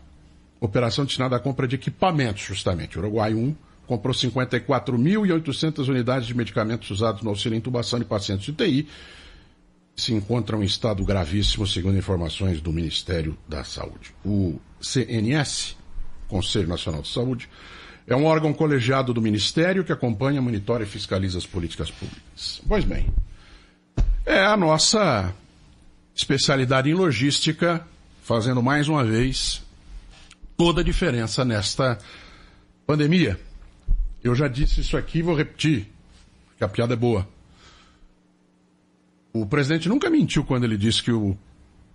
operação 0.58 1.04
destinada 1.04 1.36
à 1.36 1.38
compra 1.38 1.68
de 1.68 1.76
equipamentos, 1.76 2.42
justamente. 2.42 2.98
Uruguai 2.98 3.34
1 3.34 3.54
comprou 3.90 4.14
54.800 4.14 5.88
unidades 5.88 6.28
de 6.28 6.36
medicamentos 6.36 6.88
usados 6.90 7.22
no 7.22 7.30
auxílio 7.30 7.56
à 7.56 7.58
intubação 7.58 7.98
de 7.98 8.04
pacientes 8.04 8.46
UTI, 8.46 8.86
se 9.96 10.14
encontram 10.14 10.62
em 10.62 10.66
estado 10.66 11.04
gravíssimo, 11.04 11.66
segundo 11.66 11.98
informações 11.98 12.60
do 12.60 12.72
Ministério 12.72 13.36
da 13.48 13.64
Saúde. 13.64 14.14
O 14.24 14.60
CNS, 14.80 15.76
Conselho 16.28 16.68
Nacional 16.68 17.02
de 17.02 17.08
Saúde, 17.08 17.48
é 18.06 18.14
um 18.14 18.26
órgão 18.26 18.52
colegiado 18.52 19.12
do 19.12 19.20
Ministério 19.20 19.82
que 19.82 19.90
acompanha, 19.90 20.40
monitora 20.40 20.84
e 20.84 20.86
fiscaliza 20.86 21.38
as 21.38 21.46
políticas 21.46 21.90
públicas. 21.90 22.62
Pois 22.68 22.84
bem, 22.84 23.08
é 24.24 24.38
a 24.38 24.56
nossa 24.56 25.34
especialidade 26.14 26.88
em 26.88 26.94
logística, 26.94 27.84
fazendo 28.22 28.62
mais 28.62 28.86
uma 28.86 29.04
vez 29.04 29.60
toda 30.56 30.80
a 30.80 30.84
diferença 30.84 31.44
nesta 31.44 31.98
pandemia. 32.86 33.49
Eu 34.22 34.34
já 34.34 34.48
disse 34.48 34.80
isso 34.80 34.96
aqui 34.96 35.18
e 35.18 35.22
vou 35.22 35.36
repetir, 35.36 35.88
porque 36.48 36.64
a 36.64 36.68
piada 36.68 36.94
é 36.94 36.96
boa. 36.96 37.26
O 39.32 39.46
presidente 39.46 39.88
nunca 39.88 40.10
mentiu 40.10 40.44
quando 40.44 40.64
ele 40.64 40.76
disse 40.76 41.02
que 41.02 41.12
o 41.12 41.36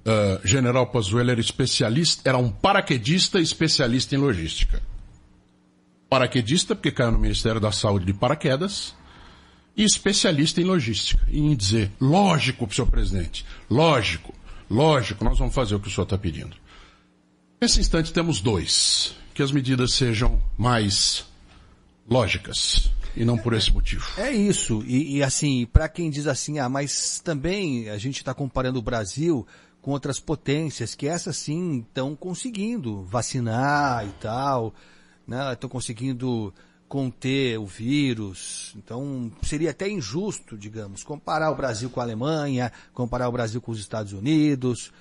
ah, 0.06 0.40
general 0.44 0.86
Pazuello 0.88 1.32
era 1.32 1.42
especialista, 1.42 2.30
era 2.30 2.38
um 2.38 2.52
paraquedista 2.52 3.40
especialista 3.40 4.16
em 4.16 4.20
logística. 4.20 4.82
Paraquedista, 6.08 6.76
porque 6.76 6.92
caiu 6.92 7.12
no 7.12 7.18
Ministério 7.18 7.60
da 7.60 7.72
Saúde 7.72 8.06
de 8.06 8.14
paraquedas, 8.14 8.96
e 9.76 9.84
especialista 9.84 10.62
em 10.62 10.64
logística. 10.64 11.26
E 11.28 11.40
em 11.40 11.56
dizer, 11.56 11.92
lógico, 12.00 12.72
senhor 12.74 12.88
presidente, 12.88 13.46
lógico, 13.70 14.34
lógico, 14.70 15.26
nós 15.26 15.40
vamos 15.40 15.56
fazer 15.56 15.76
o 15.76 15.80
que 15.80 15.88
o 15.88 15.92
senhor 15.92 16.04
está 16.04 16.18
pedindo. 16.18 16.56
Nesse 17.60 17.80
instante 17.80 18.14
temos 18.14 18.40
dois. 18.40 19.16
Que 19.34 19.44
as 19.44 19.52
medidas 19.52 19.92
sejam 19.94 20.42
mais 20.58 21.26
lógicas. 22.08 22.92
E 23.16 23.24
não 23.24 23.38
por 23.38 23.54
esse 23.54 23.72
motivo. 23.72 24.06
É 24.18 24.32
isso. 24.32 24.84
E, 24.86 25.18
e, 25.18 25.24
assim, 25.24 25.66
para 25.66 25.88
quem 25.88 26.10
diz 26.10 26.28
assim, 26.28 26.60
ah, 26.60 26.68
mas 26.68 27.20
também 27.20 27.90
a 27.90 27.98
gente 27.98 28.18
está 28.18 28.34
comparando 28.34 28.80
o 28.80 28.82
Brasil 28.82 29.48
com 29.82 29.92
outras 29.92 30.20
potências 30.20 30.96
que 30.96 31.08
essas 31.08 31.38
sim 31.38 31.80
estão 31.80 32.16
conseguindo 32.16 33.04
vacinar 33.04 34.06
e 34.06 34.12
tal, 34.14 34.74
né? 35.28 35.54
Estão 35.54 35.70
conseguindo 35.70 36.54
conter 36.90 37.60
o 37.60 37.66
vírus. 37.66 38.74
Então 38.76 39.32
seria 39.44 39.72
até 39.72 39.90
injusto, 39.90 40.58
digamos, 40.58 41.04
comparar 41.04 41.52
o 41.52 41.56
Brasil 41.56 41.90
com 41.90 42.00
a 42.00 42.04
Alemanha, 42.04 42.72
comparar 42.94 43.30
o 43.30 43.32
Brasil 43.32 43.62
com 43.62 43.72
os 43.72 43.80
Estados 43.80 44.12
Unidos, 44.12 44.92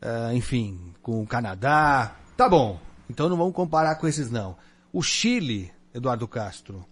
eh, 0.00 0.30
enfim, 0.34 0.94
com 1.02 1.20
o 1.22 1.26
Canadá. 1.26 2.16
Tá 2.36 2.48
bom. 2.48 2.80
Então 3.10 3.28
não 3.28 3.36
vamos 3.36 3.54
comparar 3.54 3.96
com 3.96 4.06
esses 4.06 4.30
não. 4.30 4.56
O 4.92 5.02
Chile, 5.02 5.72
Eduardo 5.98 6.26
Castro, 6.26 6.84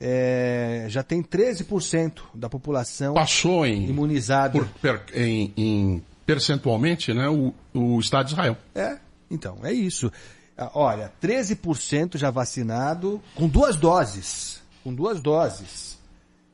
é, 0.00 0.86
já 0.88 1.02
tem 1.02 1.22
13% 1.22 2.22
da 2.34 2.48
população 2.48 3.14
Passou 3.14 3.64
em, 3.64 3.88
imunizada. 3.88 4.58
por 4.58 4.68
per- 4.80 5.04
em, 5.14 5.52
em 5.56 6.04
percentualmente, 6.26 7.12
né, 7.14 7.28
o, 7.28 7.54
o 7.72 8.00
Estado 8.00 8.26
de 8.26 8.32
Israel. 8.32 8.56
É, 8.74 8.98
então, 9.30 9.58
é 9.62 9.72
isso. 9.72 10.10
Ah, 10.58 10.70
Olha, 10.74 11.12
13% 11.22 12.16
já 12.16 12.30
vacinado 12.30 13.20
com 13.34 13.48
duas 13.48 13.76
doses. 13.76 14.60
Com 14.82 14.92
duas 14.94 15.20
doses. 15.20 15.98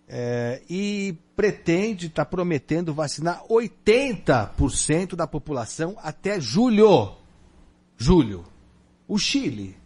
É, 0.07 0.62
e 0.68 1.16
pretende, 1.37 2.07
está 2.07 2.24
prometendo 2.24 2.93
vacinar 2.95 3.43
80% 3.49 5.14
da 5.16 5.26
população 5.26 5.97
até 6.03 6.41
julho. 6.41 7.12
Julho. 7.97 8.45
O 9.07 9.18
Chile. 9.18 9.76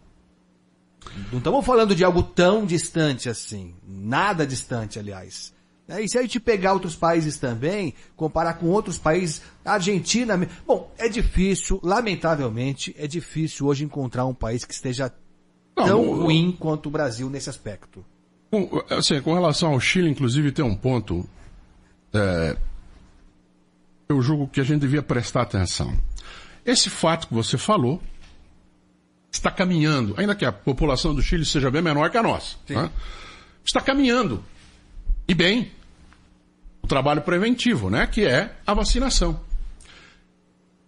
Não 1.31 1.37
estamos 1.39 1.65
falando 1.65 1.95
de 1.95 2.03
algo 2.03 2.23
tão 2.23 2.65
distante 2.65 3.29
assim. 3.29 3.73
Nada 3.87 4.45
distante, 4.47 4.97
aliás. 4.99 5.53
É, 5.87 6.01
E 6.01 6.07
se 6.09 6.17
a 6.17 6.21
gente 6.21 6.39
pegar 6.39 6.73
outros 6.73 6.95
países 6.95 7.37
também, 7.37 7.93
comparar 8.15 8.53
com 8.55 8.67
outros 8.67 8.97
países, 8.97 9.41
Argentina. 9.65 10.39
Bom, 10.65 10.91
é 10.97 11.09
difícil, 11.09 11.79
lamentavelmente, 11.83 12.95
é 12.97 13.05
difícil 13.07 13.67
hoje 13.67 13.83
encontrar 13.83 14.25
um 14.25 14.33
país 14.33 14.63
que 14.63 14.73
esteja 14.73 15.11
Não, 15.75 15.85
tão 15.85 16.01
o- 16.09 16.23
ruim 16.23 16.55
quanto 16.57 16.87
o 16.87 16.91
Brasil 16.91 17.29
nesse 17.29 17.49
aspecto. 17.49 18.03
Com, 18.49 18.81
assim, 18.89 19.19
com 19.21 19.33
relação 19.33 19.71
ao 19.73 19.79
Chile, 19.79 20.09
inclusive, 20.09 20.51
tem 20.51 20.63
um 20.63 20.75
ponto. 20.75 21.27
é, 22.13 22.55
eu 24.07 24.21
julgo 24.21 24.47
que 24.47 24.61
a 24.61 24.63
gente 24.63 24.81
devia 24.81 25.01
prestar 25.01 25.41
atenção. 25.41 25.97
Esse 26.65 26.89
fato 26.89 27.27
que 27.27 27.33
você 27.33 27.57
falou 27.57 28.01
está 29.33 29.49
caminhando, 29.51 30.13
ainda 30.17 30.35
que 30.35 30.45
a 30.45 30.51
população 30.51 31.13
do 31.13 31.21
Chile 31.21 31.45
seja 31.45 31.69
bem 31.71 31.81
menor 31.81 32.09
que 32.09 32.17
a 32.17 32.23
nossa, 32.23 32.55
né? 32.69 32.89
está 33.65 33.81
caminhando. 33.81 34.43
E 35.27 35.33
bem, 35.33 35.71
o 36.81 36.87
trabalho 36.87 37.21
preventivo, 37.21 37.89
né? 37.89 38.05
Que 38.05 38.25
é 38.25 38.51
a 38.65 38.73
vacinação. 38.73 39.39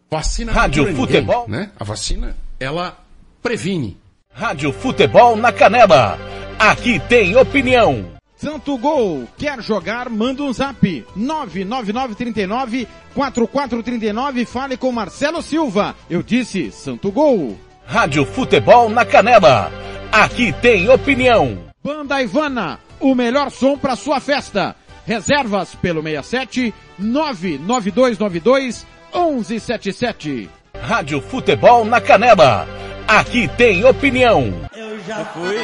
Vacina 0.09 0.51
Rádio 0.51 0.83
ninguém, 0.85 0.95
Futebol. 0.97 1.47
né? 1.49 1.71
A 1.79 1.83
vacina, 1.83 2.35
ela 2.59 2.97
previne. 3.41 3.97
Rádio 4.31 4.71
Futebol 4.71 5.35
na 5.35 5.51
Canela. 5.51 6.19
Aqui 6.59 6.99
tem 6.99 7.35
opinião. 7.35 8.13
Santo 8.35 8.77
Gol, 8.77 9.27
quer 9.37 9.61
jogar? 9.61 10.09
Manda 10.09 10.43
um 10.43 10.53
zap. 10.53 11.05
99939 11.15 12.87
4439 13.15 14.45
fale 14.45 14.77
com 14.77 14.91
Marcelo 14.91 15.41
Silva. 15.41 15.95
Eu 16.09 16.21
disse 16.21 16.69
Santo 16.71 17.11
Gol. 17.11 17.57
Rádio 17.87 18.25
Futebol 18.25 18.89
na 18.89 19.05
Canela. 19.05 19.71
Aqui 20.11 20.51
tem 20.53 20.89
opinião. 20.89 21.57
Banda 21.83 22.21
Ivana, 22.21 22.79
o 22.99 23.13
melhor 23.13 23.51
som 23.51 23.77
para 23.77 23.95
sua 23.95 24.19
festa. 24.19 24.75
Reservas 25.05 25.75
pelo 25.75 26.01
67 26.01 26.73
99292 26.97 28.85
1177. 29.13 30.49
Rádio 30.81 31.21
Futebol 31.21 31.85
na 31.85 32.01
Canela. 32.01 32.67
Aqui 33.07 33.47
tem 33.49 33.85
opinião. 33.85 34.51
Eu 34.75 34.99
já 35.03 35.23
fui. 35.25 35.55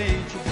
Repente. 0.00 0.49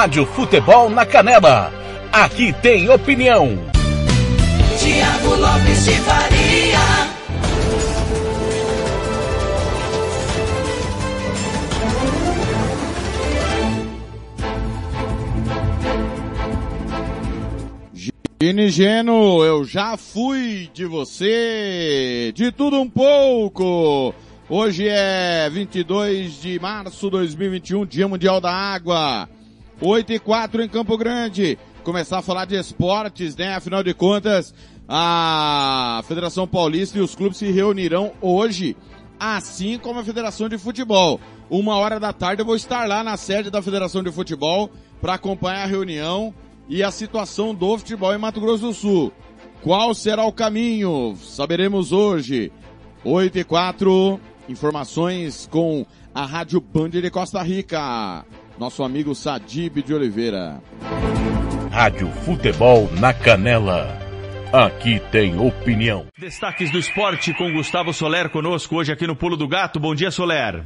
Rádio 0.00 0.24
Futebol 0.24 0.88
na 0.88 1.04
Canela. 1.04 1.70
Aqui 2.10 2.54
tem 2.54 2.88
opinião. 2.88 3.50
Tiago 4.78 5.34
Lopes 5.34 5.84
de 5.84 5.92
Faria. 5.92 6.78
Gini 18.42 18.70
Geno, 18.70 19.44
eu 19.44 19.66
já 19.66 19.98
fui 19.98 20.70
de 20.72 20.86
você, 20.86 22.32
de 22.34 22.50
tudo 22.50 22.80
um 22.80 22.88
pouco. 22.88 24.14
Hoje 24.48 24.88
é 24.88 25.50
22 25.50 26.40
de 26.40 26.58
março 26.58 27.04
de 27.04 27.10
2021, 27.10 27.84
Dia 27.84 28.08
Mundial 28.08 28.40
da 28.40 28.50
Água. 28.50 29.28
8 29.80 30.12
e 30.12 30.18
4 30.18 30.62
em 30.62 30.68
Campo 30.68 30.96
Grande. 30.98 31.58
Começar 31.82 32.18
a 32.18 32.22
falar 32.22 32.44
de 32.44 32.56
esportes, 32.56 33.34
né? 33.36 33.54
Afinal 33.54 33.82
de 33.82 33.94
contas, 33.94 34.54
a 34.86 36.02
Federação 36.06 36.46
Paulista 36.46 36.98
e 36.98 37.00
os 37.00 37.14
clubes 37.14 37.38
se 37.38 37.50
reunirão 37.50 38.12
hoje, 38.20 38.76
assim 39.18 39.78
como 39.78 40.00
a 40.00 40.04
Federação 40.04 40.48
de 40.48 40.58
Futebol. 40.58 41.18
Uma 41.48 41.76
hora 41.76 41.98
da 41.98 42.12
tarde 42.12 42.42
eu 42.42 42.46
vou 42.46 42.56
estar 42.56 42.86
lá 42.86 43.02
na 43.02 43.16
sede 43.16 43.50
da 43.50 43.62
Federação 43.62 44.02
de 44.02 44.12
Futebol 44.12 44.70
para 45.00 45.14
acompanhar 45.14 45.64
a 45.64 45.66
reunião 45.66 46.34
e 46.68 46.82
a 46.82 46.90
situação 46.90 47.54
do 47.54 47.76
futebol 47.78 48.14
em 48.14 48.18
Mato 48.18 48.40
Grosso 48.40 48.66
do 48.66 48.74
Sul. 48.74 49.12
Qual 49.62 49.94
será 49.94 50.24
o 50.24 50.32
caminho? 50.32 51.16
Saberemos 51.22 51.90
hoje. 51.90 52.52
8 53.04 53.38
e 53.38 53.44
4. 53.44 54.20
Informações 54.48 55.48
com 55.50 55.86
a 56.14 56.26
Rádio 56.26 56.60
Band 56.60 56.90
de 56.90 57.10
Costa 57.10 57.42
Rica. 57.42 58.24
Nosso 58.60 58.84
amigo 58.84 59.14
Sadib 59.14 59.82
de 59.82 59.94
Oliveira. 59.94 60.60
Rádio 61.72 62.08
Futebol 62.08 62.90
na 63.00 63.14
Canela. 63.14 63.86
Aqui 64.52 65.00
tem 65.10 65.40
opinião. 65.40 66.04
Destaques 66.18 66.70
do 66.70 66.76
esporte 66.76 67.32
com 67.32 67.50
Gustavo 67.54 67.90
Soler 67.94 68.28
conosco 68.28 68.76
hoje 68.76 68.92
aqui 68.92 69.06
no 69.06 69.16
Pulo 69.16 69.34
do 69.34 69.48
Gato. 69.48 69.80
Bom 69.80 69.94
dia, 69.94 70.10
Soler. 70.10 70.62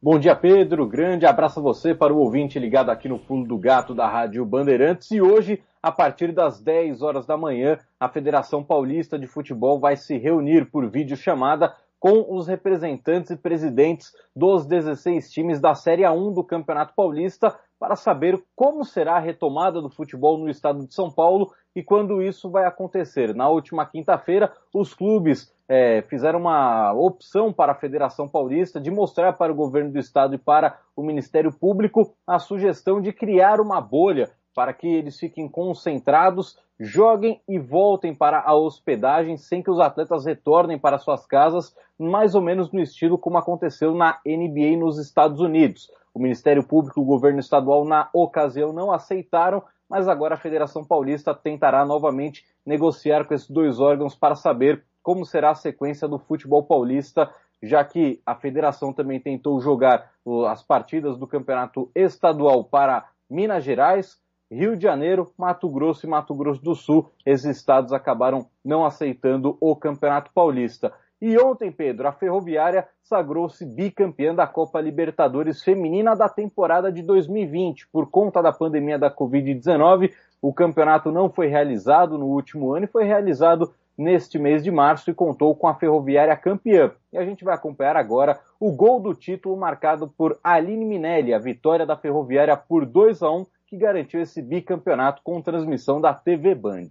Bom 0.00 0.16
dia, 0.16 0.36
Pedro. 0.36 0.86
Grande 0.86 1.26
abraço 1.26 1.58
a 1.58 1.62
você 1.64 1.92
para 1.92 2.14
o 2.14 2.18
ouvinte 2.18 2.56
ligado 2.60 2.90
aqui 2.90 3.08
no 3.08 3.18
Pulo 3.18 3.48
do 3.48 3.58
Gato 3.58 3.96
da 3.96 4.08
Rádio 4.08 4.46
Bandeirantes. 4.46 5.10
E 5.10 5.20
hoje, 5.20 5.60
a 5.82 5.90
partir 5.90 6.30
das 6.30 6.62
10 6.62 7.02
horas 7.02 7.26
da 7.26 7.36
manhã, 7.36 7.78
a 7.98 8.08
Federação 8.08 8.62
Paulista 8.62 9.18
de 9.18 9.26
Futebol 9.26 9.80
vai 9.80 9.96
se 9.96 10.16
reunir 10.18 10.66
por 10.66 10.88
videochamada 10.88 11.74
com 12.02 12.26
os 12.36 12.48
representantes 12.48 13.30
e 13.30 13.36
presidentes 13.36 14.12
dos 14.34 14.66
16 14.66 15.30
times 15.30 15.60
da 15.60 15.72
Série 15.72 16.02
A1 16.02 16.34
do 16.34 16.42
Campeonato 16.42 16.92
Paulista 16.96 17.56
para 17.78 17.94
saber 17.94 18.42
como 18.56 18.84
será 18.84 19.18
a 19.18 19.20
retomada 19.20 19.80
do 19.80 19.88
futebol 19.88 20.36
no 20.36 20.50
estado 20.50 20.84
de 20.84 20.92
São 20.92 21.08
Paulo 21.08 21.52
e 21.76 21.80
quando 21.80 22.20
isso 22.20 22.50
vai 22.50 22.64
acontecer. 22.64 23.32
Na 23.36 23.48
última 23.48 23.86
quinta-feira, 23.86 24.52
os 24.74 24.92
clubes 24.92 25.54
é, 25.68 26.02
fizeram 26.02 26.40
uma 26.40 26.92
opção 26.92 27.52
para 27.52 27.70
a 27.70 27.76
Federação 27.76 28.28
Paulista 28.28 28.80
de 28.80 28.90
mostrar 28.90 29.34
para 29.34 29.52
o 29.52 29.56
governo 29.56 29.92
do 29.92 29.98
estado 30.00 30.34
e 30.34 30.38
para 30.38 30.80
o 30.96 31.04
Ministério 31.04 31.52
Público 31.52 32.16
a 32.26 32.40
sugestão 32.40 33.00
de 33.00 33.12
criar 33.12 33.60
uma 33.60 33.80
bolha 33.80 34.28
para 34.54 34.72
que 34.72 34.86
eles 34.86 35.18
fiquem 35.18 35.48
concentrados, 35.48 36.58
joguem 36.78 37.40
e 37.48 37.58
voltem 37.58 38.14
para 38.14 38.40
a 38.40 38.54
hospedagem 38.54 39.36
sem 39.36 39.62
que 39.62 39.70
os 39.70 39.78
atletas 39.78 40.24
retornem 40.24 40.78
para 40.78 40.98
suas 40.98 41.26
casas, 41.26 41.74
mais 41.98 42.34
ou 42.34 42.42
menos 42.42 42.72
no 42.72 42.80
estilo 42.80 43.18
como 43.18 43.38
aconteceu 43.38 43.94
na 43.94 44.18
NBA 44.26 44.76
nos 44.76 44.98
Estados 44.98 45.40
Unidos. 45.40 45.90
O 46.14 46.18
Ministério 46.18 46.66
Público 46.66 47.00
e 47.00 47.02
o 47.02 47.06
governo 47.06 47.40
estadual, 47.40 47.84
na 47.84 48.10
ocasião, 48.12 48.72
não 48.72 48.92
aceitaram, 48.92 49.62
mas 49.88 50.08
agora 50.08 50.34
a 50.34 50.38
Federação 50.38 50.84
Paulista 50.84 51.34
tentará 51.34 51.84
novamente 51.84 52.44
negociar 52.64 53.26
com 53.26 53.34
esses 53.34 53.48
dois 53.48 53.78
órgãos 53.78 54.14
para 54.14 54.34
saber 54.34 54.84
como 55.02 55.24
será 55.24 55.50
a 55.50 55.54
sequência 55.54 56.06
do 56.06 56.18
futebol 56.18 56.62
paulista, 56.62 57.30
já 57.62 57.84
que 57.84 58.20
a 58.24 58.34
federação 58.34 58.92
também 58.92 59.20
tentou 59.20 59.60
jogar 59.60 60.10
as 60.48 60.62
partidas 60.62 61.16
do 61.16 61.26
campeonato 61.26 61.90
estadual 61.94 62.64
para 62.64 63.06
Minas 63.28 63.64
Gerais, 63.64 64.20
Rio 64.52 64.76
de 64.76 64.82
Janeiro, 64.82 65.32
Mato 65.38 65.66
Grosso 65.70 66.04
e 66.04 66.08
Mato 66.08 66.34
Grosso 66.34 66.62
do 66.62 66.74
Sul. 66.74 67.10
Esses 67.24 67.56
estados 67.56 67.90
acabaram 67.90 68.46
não 68.62 68.84
aceitando 68.84 69.56
o 69.58 69.74
Campeonato 69.74 70.30
Paulista. 70.34 70.92
E 71.22 71.38
ontem, 71.38 71.72
Pedro, 71.72 72.06
a 72.06 72.12
Ferroviária 72.12 72.86
sagrou-se 73.02 73.64
bicampeã 73.64 74.34
da 74.34 74.46
Copa 74.46 74.80
Libertadores 74.80 75.62
Feminina 75.62 76.14
da 76.14 76.28
temporada 76.28 76.92
de 76.92 77.00
2020. 77.02 77.88
Por 77.88 78.10
conta 78.10 78.42
da 78.42 78.52
pandemia 78.52 78.98
da 78.98 79.10
Covid-19, 79.10 80.12
o 80.42 80.52
campeonato 80.52 81.10
não 81.10 81.30
foi 81.30 81.46
realizado 81.46 82.18
no 82.18 82.26
último 82.26 82.74
ano 82.74 82.84
e 82.84 82.88
foi 82.88 83.04
realizado 83.04 83.72
neste 83.96 84.38
mês 84.38 84.62
de 84.62 84.70
março 84.70 85.10
e 85.10 85.14
contou 85.14 85.54
com 85.54 85.66
a 85.66 85.74
Ferroviária 85.74 86.36
campeã. 86.36 86.92
E 87.10 87.16
a 87.16 87.24
gente 87.24 87.44
vai 87.44 87.54
acompanhar 87.54 87.96
agora 87.96 88.38
o 88.60 88.70
gol 88.70 89.00
do 89.00 89.14
título 89.14 89.56
marcado 89.56 90.08
por 90.08 90.38
Aline 90.42 90.84
Minelli, 90.84 91.32
a 91.32 91.38
vitória 91.38 91.86
da 91.86 91.96
Ferroviária 91.96 92.56
por 92.56 92.84
2 92.84 93.22
a 93.22 93.30
1 93.30 93.46
que 93.72 93.78
garantiu 93.78 94.20
esse 94.20 94.42
bicampeonato 94.42 95.22
com 95.24 95.40
transmissão 95.40 95.98
da 95.98 96.12
TV 96.12 96.54
Band. 96.54 96.90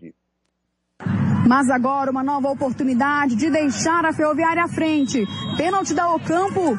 Mas 1.48 1.70
agora 1.70 2.10
uma 2.10 2.24
nova 2.24 2.50
oportunidade 2.50 3.36
de 3.36 3.52
deixar 3.52 4.04
a 4.04 4.12
Ferroviária 4.12 4.64
à 4.64 4.68
frente. 4.68 5.24
Pênalti 5.58 5.94
da 5.94 6.12
Ocampo 6.12 6.76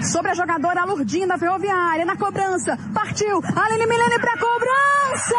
sobre 0.00 0.30
a 0.30 0.34
jogadora 0.34 0.86
Lourdinha 0.86 1.26
da 1.26 1.36
Ferroviária 1.36 2.06
na 2.06 2.16
cobrança. 2.16 2.78
Partiu, 2.94 3.42
Aline 3.54 3.86
Milene 3.86 4.18
para 4.18 4.38
cobrança! 4.38 5.36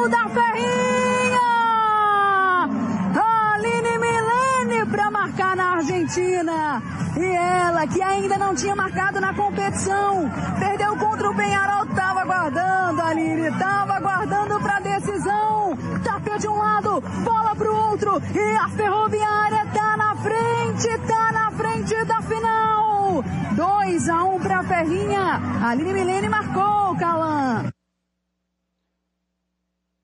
Gol 0.00 0.08
da 0.08 0.28
Ferrinha! 0.30 1.38
Aline 3.54 3.98
Milene 3.98 4.89
para 5.00 5.10
marcar 5.10 5.56
na 5.56 5.76
Argentina. 5.76 6.82
E 7.16 7.24
ela, 7.24 7.86
que 7.86 8.02
ainda 8.02 8.36
não 8.36 8.54
tinha 8.54 8.76
marcado 8.76 9.18
na 9.18 9.32
competição, 9.32 10.30
perdeu 10.58 10.94
contra 10.96 11.30
o 11.30 11.34
Penharol, 11.34 11.86
tava 11.94 12.20
aguardando, 12.20 13.00
Aline, 13.00 13.50
tava 13.58 13.94
aguardando 13.94 14.60
para 14.60 14.80
decisão. 14.80 15.76
Tapeu 16.04 16.38
de 16.38 16.48
um 16.48 16.56
lado, 16.56 17.00
bola 17.24 17.56
pro 17.56 17.74
outro, 17.74 18.22
e 18.34 18.56
a 18.56 18.68
Ferroviária 18.68 19.66
tá 19.72 19.96
na 19.96 20.14
frente, 20.16 20.98
tá 21.06 21.32
na 21.32 21.50
frente 21.52 22.04
da 22.04 22.20
final. 22.20 23.24
2 23.56 24.08
a 24.08 24.24
1 24.24 24.34
um 24.34 24.38
pra 24.38 24.62
Ferrinha. 24.62 25.40
Aline 25.62 25.92
Milene 25.94 26.28
marcou, 26.28 26.94
Calan. 26.96 27.70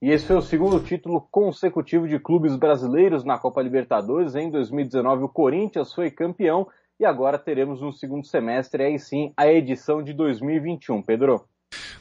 E 0.02 0.10
esse 0.10 0.26
foi 0.26 0.36
o 0.36 0.42
segundo 0.42 0.78
título 0.80 1.26
consecutivo 1.30 2.06
de 2.06 2.18
clubes 2.18 2.54
brasileiros 2.54 3.24
na 3.24 3.38
Copa 3.38 3.62
Libertadores. 3.62 4.34
Em 4.34 4.50
2019, 4.50 5.24
o 5.24 5.28
Corinthians 5.28 5.92
foi 5.92 6.10
campeão 6.10 6.66
e 7.00 7.04
agora 7.04 7.38
teremos 7.38 7.80
no 7.80 7.92
segundo 7.92 8.26
semestre, 8.26 8.82
aí 8.82 8.98
sim, 8.98 9.32
a 9.36 9.46
edição 9.46 10.02
de 10.02 10.12
2021. 10.12 11.02
Pedro. 11.02 11.44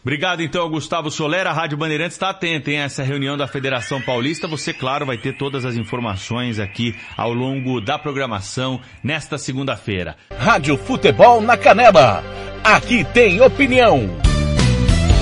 Obrigado 0.02 0.44
então, 0.44 0.70
Gustavo 0.70 1.10
Soler. 1.10 1.48
A 1.48 1.52
Rádio 1.52 1.78
Bandeirantes 1.78 2.16
está 2.16 2.30
atenta 2.30 2.70
em 2.70 2.78
essa 2.78 3.02
reunião 3.02 3.36
da 3.36 3.48
Federação 3.48 4.00
Paulista. 4.00 4.48
Você, 4.48 4.72
claro, 4.72 5.06
vai 5.06 5.18
ter 5.18 5.36
todas 5.36 5.66
as 5.66 5.76
informações 5.76 6.60
aqui 6.60 6.96
ao 7.18 7.34
longo 7.34 7.82
da 7.82 7.98
programação 7.98 8.80
nesta 9.04 9.38
segunda-feira. 9.38 10.16
Rádio 10.38 10.78
Futebol 10.78 11.42
na 11.42 11.58
Canela. 11.58 12.24
Aqui 12.64 13.04
tem 13.04 13.42
opinião. 13.42 14.08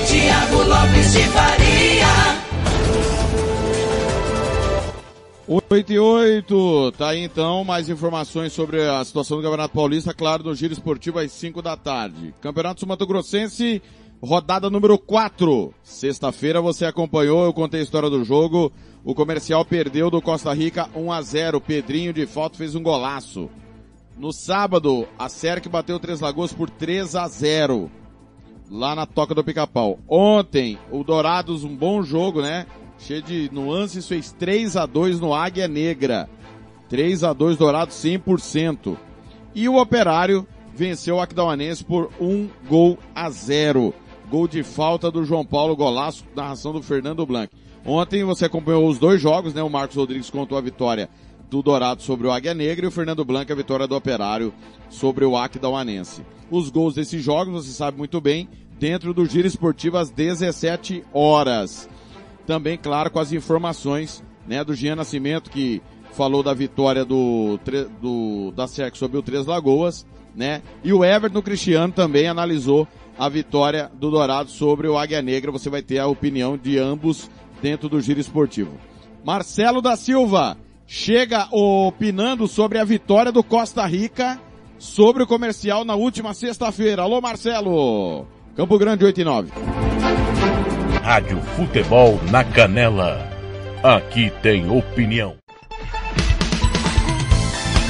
Tiago 0.06 0.64
Lopes 0.64 1.14
de 1.14 1.24
Faria. 1.30 1.73
8 5.46 5.91
e 5.91 6.00
8, 6.00 6.94
tá 6.98 7.10
aí 7.10 7.20
então 7.20 7.66
mais 7.66 7.89
informações 7.89 8.54
sobre 8.54 8.82
a 8.82 9.04
situação 9.04 9.38
do 9.38 9.44
Campeonato 9.44 9.74
Paulista, 9.74 10.14
claro, 10.14 10.41
no 10.41 10.56
Giro 10.56 10.72
Esportivo 10.72 11.20
às 11.20 11.34
5 11.34 11.62
da 11.62 11.76
tarde. 11.76 12.34
Campeonato 12.39 12.80
Sumato 12.80 13.06
Grossense, 13.06 13.82
rodada 14.22 14.70
número 14.70 14.98
4. 14.98 15.74
Sexta-feira 15.84 16.62
você 16.62 16.86
acompanhou, 16.86 17.44
eu 17.44 17.52
contei 17.52 17.82
a 17.82 17.84
história 17.84 18.10
do 18.10 18.24
jogo. 18.24 18.72
O 19.04 19.14
comercial 19.14 19.66
perdeu 19.66 20.10
do 20.10 20.22
Costa 20.22 20.54
Rica 20.54 20.89
1 20.96 21.12
a 21.12 21.22
0 21.22 21.60
Pedrinho 21.60 22.14
de 22.14 22.26
falta 22.26 22.58
fez 22.58 22.74
um 22.74 22.82
golaço. 22.82 23.50
No 24.18 24.32
sábado, 24.32 25.06
a 25.20 25.28
Serc 25.28 25.68
bateu 25.68 26.00
Três 26.00 26.22
Lagoas 26.22 26.54
por 26.54 26.70
3 26.70 27.18
a 27.18 27.28
0 27.28 27.91
lá 28.72 28.96
na 28.96 29.06
Toca 29.06 29.36
do 29.36 29.44
Pica-Pau. 29.44 30.00
Ontem, 30.08 30.80
o 30.89 31.04
Dourados, 31.04 31.66
um 31.66 31.76
bom 31.76 32.02
jogo, 32.02 32.41
né? 32.41 32.66
Cheio 33.04 33.22
de 33.22 33.49
nuances, 33.51 34.08
fez 34.08 34.32
3 34.32 34.78
a 34.78 34.86
2 34.86 35.20
no 35.20 35.34
Águia 35.34 35.68
Negra. 35.68 36.30
3 36.89 37.24
a 37.24 37.34
2 37.34 37.58
Dourado 37.58 37.91
100%. 37.91 38.97
E 39.54 39.68
o 39.68 39.80
Operário 39.80 40.47
venceu 40.74 41.18
o 41.18 41.22
Aquidauanense 41.22 41.84
por 41.84 42.10
1 42.20 42.49
gol 42.68 42.97
a 43.14 43.30
0. 43.30 43.93
Gol 44.30 44.47
de 44.47 44.64
falta 44.64 45.12
do 45.12 45.26
João 45.26 45.45
Paulo, 45.45 45.76
golaço, 45.76 46.24
narração 46.36 46.72
do 46.72 46.82
Fernando 46.82 47.26
Blanc. 47.26 47.54
Ontem 47.86 48.24
você 48.24 48.45
acompanhou 48.45 48.88
os 48.88 48.97
dois 48.97 49.22
jogos, 49.22 49.54
né? 49.54 49.62
O 49.62 49.70
Marcos 49.70 49.97
Rodrigues 49.97 50.30
contou 50.30 50.58
a 50.58 50.62
vitória 50.62 51.10
do 51.49 51.62
Dourado 51.62 52.01
sobre 52.01 52.26
o 52.26 52.32
Águia 52.32 52.54
Negra 52.54 52.86
e 52.86 52.88
o 52.88 52.91
Fernando 52.91 53.26
Blanc 53.26 53.51
a 53.51 53.56
vitória 53.56 53.86
do 53.86 53.95
Operário 53.95 54.54
sobre 54.89 55.26
o 55.26 55.36
Aquidauanense. 55.36 56.26
Os 56.49 56.70
gols 56.70 56.95
desses 56.95 57.22
jogos, 57.22 57.66
você 57.66 57.72
sabe 57.72 57.97
muito 57.97 58.22
bem, 58.22 58.47
dentro 58.80 59.14
do 59.14 59.26
Giro 59.26 59.47
Esportivo 59.47 59.97
às 59.97 60.10
17 60.10 61.04
horas 61.14 61.89
também, 62.46 62.78
claro, 62.78 63.10
com 63.10 63.20
as 63.20 63.32
informações, 63.32 64.24
né, 64.48 64.64
do 64.64 64.74
Jean 64.74 64.96
Nascimento, 64.96 65.50
que 65.50 65.82
falou 66.12 66.44
da 66.44 66.54
vitória 66.54 67.04
do, 67.04 67.60
do 68.02 68.52
da 68.52 68.68
SEC 68.68 68.96
sobre 68.96 69.18
o 69.18 69.22
Três 69.22 69.46
Lagoas, 69.46 70.06
né, 70.36 70.62
e 70.84 70.94
o 70.94 71.04
Everton 71.04 71.41
Cristiano 71.41 71.94
também 71.94 72.28
analisou 72.28 72.88
a 73.18 73.30
vitória 73.30 73.91
do 73.94 74.10
Dourado 74.10 74.50
sobre 74.50 74.88
o 74.88 74.98
Águia 74.98 75.22
Negra. 75.22 75.52
Você 75.52 75.70
vai 75.70 75.82
ter 75.82 76.00
a 76.00 76.08
opinião 76.08 76.58
de 76.58 76.78
ambos 76.78 77.30
dentro 77.62 77.88
do 77.88 78.02
giro 78.02 78.20
esportivo. 78.20 78.72
Marcelo 79.24 79.82
da 79.82 79.96
Silva 79.96 80.58
chega 80.86 81.48
opinando 81.52 82.48
sobre 82.48 82.78
a 82.78 82.84
vitória 82.84 83.32
do 83.32 83.44
Costa 83.44 83.86
Rica 83.86 84.39
sobre 84.78 85.24
o 85.24 85.28
comercial 85.28 85.86
na 85.86 85.96
última 85.96 86.34
sexta-feira. 86.34 87.04
Alô, 87.04 87.22
Marcelo! 87.22 88.28
Campo 88.56 88.78
Grande 88.78 89.06
8 89.06 89.22
e 89.22 89.24
9. 89.24 89.52
Rádio 91.04 91.38
Futebol 91.58 92.18
na 92.32 92.45
Canela. 92.45 93.30
Aqui 93.84 94.32
tem 94.41 94.72
opinião. 94.72 95.36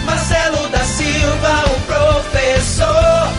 Marcelo 0.03 0.67
da 0.69 0.79
Silva, 0.79 1.63
o 1.67 1.81
professor. 1.85 3.33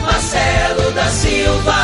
Marcelo 0.00 0.92
da 0.92 1.04
Silva. 1.06 1.74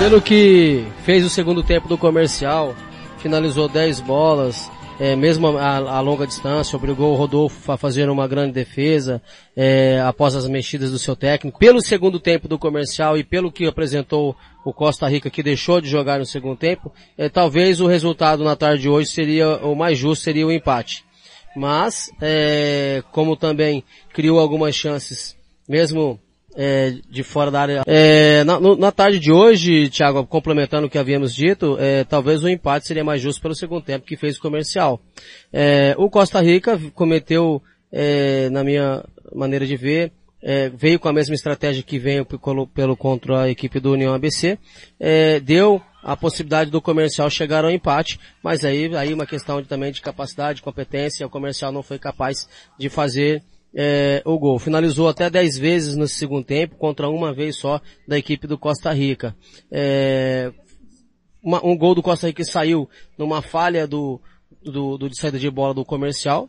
Pelo 0.00 0.20
que 0.20 0.84
fez 1.04 1.24
o 1.24 1.30
segundo 1.30 1.62
tempo 1.62 1.86
do 1.86 1.96
comercial, 1.96 2.74
finalizou 3.18 3.68
10 3.68 4.00
bolas, 4.00 4.68
é, 4.98 5.14
mesmo 5.14 5.58
a, 5.58 5.76
a, 5.76 6.00
longa 6.00 6.26
distância, 6.26 6.76
obrigou 6.76 7.12
o 7.12 7.16
Rodolfo 7.16 7.70
a 7.70 7.76
fazer 7.76 8.08
uma 8.08 8.26
grande 8.26 8.52
defesa 8.52 9.20
é, 9.54 10.00
após 10.00 10.34
as 10.34 10.48
mexidas 10.48 10.90
do 10.90 10.98
seu 10.98 11.14
técnico. 11.14 11.58
Pelo 11.58 11.82
segundo 11.82 12.18
tempo 12.18 12.48
do 12.48 12.58
comercial 12.58 13.16
e 13.18 13.22
pelo 13.22 13.52
que 13.52 13.66
apresentou 13.66 14.34
o 14.64 14.72
Costa 14.72 15.06
Rica, 15.06 15.30
que 15.30 15.42
deixou 15.42 15.80
de 15.80 15.88
jogar 15.88 16.18
no 16.18 16.24
segundo 16.24 16.56
tempo, 16.56 16.90
é, 17.18 17.28
talvez 17.28 17.80
o 17.80 17.86
resultado 17.86 18.42
na 18.42 18.56
tarde 18.56 18.82
de 18.82 18.88
hoje 18.88 19.10
seria 19.10 19.58
o 19.58 19.74
mais 19.74 19.98
justo, 19.98 20.24
seria 20.24 20.46
o 20.46 20.52
empate. 20.52 21.04
Mas, 21.54 22.10
é, 22.20 23.02
como 23.12 23.36
também 23.36 23.84
criou 24.12 24.38
algumas 24.38 24.74
chances, 24.74 25.36
mesmo 25.68 26.18
é, 26.56 26.94
de 27.10 27.22
fora 27.22 27.50
da 27.50 27.60
área. 27.60 27.82
É, 27.86 28.42
na, 28.44 28.58
na, 28.58 28.90
tarde 28.90 29.18
de 29.18 29.30
hoje, 29.30 29.90
Thiago, 29.90 30.26
complementando 30.26 30.86
o 30.86 30.90
que 30.90 30.98
havíamos 30.98 31.34
dito, 31.34 31.76
é, 31.78 32.02
talvez 32.04 32.42
o 32.42 32.48
empate 32.48 32.86
seria 32.86 33.04
mais 33.04 33.20
justo 33.20 33.42
pelo 33.42 33.54
segundo 33.54 33.82
tempo 33.82 34.06
que 34.06 34.16
fez 34.16 34.38
o 34.38 34.40
comercial. 34.40 35.00
É, 35.52 35.94
o 35.98 36.08
Costa 36.08 36.40
Rica 36.40 36.80
cometeu, 36.94 37.62
é, 37.92 38.48
na 38.50 38.64
minha 38.64 39.04
maneira 39.34 39.66
de 39.66 39.76
ver, 39.76 40.12
é, 40.42 40.70
veio 40.70 40.98
com 40.98 41.08
a 41.08 41.12
mesma 41.12 41.34
estratégia 41.34 41.82
que 41.82 41.98
veio 41.98 42.24
pelo, 42.24 42.66
pelo 42.66 42.96
contra 42.96 43.42
a 43.42 43.50
equipe 43.50 43.78
do 43.78 43.92
União 43.92 44.14
ABC, 44.14 44.58
deu 45.44 45.82
a 46.02 46.16
possibilidade 46.16 46.70
do 46.70 46.80
comercial 46.80 47.28
chegar 47.28 47.64
ao 47.64 47.70
empate, 47.70 48.20
mas 48.40 48.64
aí, 48.64 48.94
aí 48.96 49.12
uma 49.12 49.26
questão 49.26 49.60
de, 49.60 49.66
também 49.66 49.90
de 49.90 50.00
capacidade, 50.00 50.62
competência, 50.62 51.26
o 51.26 51.30
comercial 51.30 51.72
não 51.72 51.82
foi 51.82 51.98
capaz 51.98 52.48
de 52.78 52.88
fazer 52.88 53.42
é, 53.76 54.22
o 54.24 54.38
gol. 54.38 54.58
Finalizou 54.58 55.06
até 55.06 55.28
10 55.28 55.58
vezes 55.58 55.96
no 55.96 56.08
segundo 56.08 56.44
tempo, 56.44 56.76
contra 56.76 57.10
uma 57.10 57.34
vez 57.34 57.58
só 57.58 57.78
da 58.08 58.16
equipe 58.16 58.46
do 58.46 58.56
Costa 58.56 58.90
Rica. 58.92 59.36
É, 59.70 60.50
uma, 61.42 61.64
um 61.64 61.76
gol 61.76 61.94
do 61.94 62.02
Costa 62.02 62.26
Rica 62.26 62.42
saiu 62.42 62.88
numa 63.18 63.42
falha 63.42 63.86
do, 63.86 64.18
do, 64.62 64.96
do 64.96 65.10
de 65.10 65.20
saída 65.20 65.38
de 65.38 65.50
bola 65.50 65.74
do 65.74 65.84
comercial, 65.84 66.48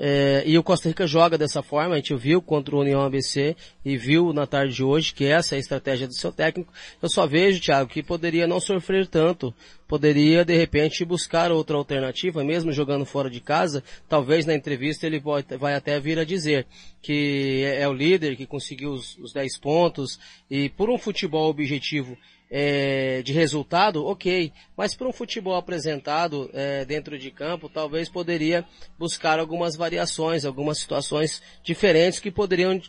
é, 0.00 0.44
e 0.46 0.56
o 0.56 0.62
Costa 0.62 0.88
Rica 0.88 1.08
joga 1.08 1.36
dessa 1.36 1.60
forma, 1.60 1.94
a 1.94 1.96
gente 1.96 2.14
viu 2.14 2.40
contra 2.40 2.76
o 2.76 2.80
União 2.80 3.00
ABC 3.00 3.56
e 3.84 3.96
viu 3.96 4.32
na 4.32 4.46
tarde 4.46 4.72
de 4.74 4.84
hoje 4.84 5.12
que 5.12 5.24
essa 5.24 5.54
é 5.54 5.56
a 5.56 5.58
estratégia 5.58 6.06
do 6.06 6.14
seu 6.14 6.30
técnico. 6.30 6.72
Eu 7.02 7.08
só 7.08 7.26
vejo, 7.26 7.60
Thiago, 7.60 7.90
que 7.90 8.00
poderia 8.00 8.46
não 8.46 8.60
sofrer 8.60 9.08
tanto, 9.08 9.52
poderia 9.88 10.44
de 10.44 10.56
repente 10.56 11.04
buscar 11.04 11.50
outra 11.50 11.76
alternativa, 11.76 12.44
mesmo 12.44 12.70
jogando 12.70 13.04
fora 13.04 13.28
de 13.28 13.40
casa. 13.40 13.82
Talvez 14.08 14.46
na 14.46 14.54
entrevista 14.54 15.04
ele 15.04 15.20
vai 15.58 15.74
até 15.74 15.98
vir 15.98 16.20
a 16.20 16.24
dizer 16.24 16.64
que 17.02 17.64
é, 17.64 17.82
é 17.82 17.88
o 17.88 17.92
líder, 17.92 18.36
que 18.36 18.46
conseguiu 18.46 18.92
os, 18.92 19.18
os 19.18 19.32
10 19.32 19.58
pontos 19.58 20.20
e 20.48 20.68
por 20.68 20.88
um 20.90 20.98
futebol 20.98 21.50
objetivo 21.50 22.16
é, 22.50 23.22
de 23.22 23.32
resultado, 23.32 24.04
ok. 24.06 24.52
Mas 24.76 24.94
para 24.94 25.08
um 25.08 25.12
futebol 25.12 25.56
apresentado 25.56 26.50
é, 26.52 26.84
dentro 26.84 27.18
de 27.18 27.30
campo, 27.30 27.68
talvez 27.68 28.08
poderia 28.08 28.64
buscar 28.98 29.38
algumas 29.38 29.76
variações, 29.76 30.44
algumas 30.44 30.78
situações 30.78 31.42
diferentes 31.62 32.20
que 32.20 32.30
poderiam 32.30 32.80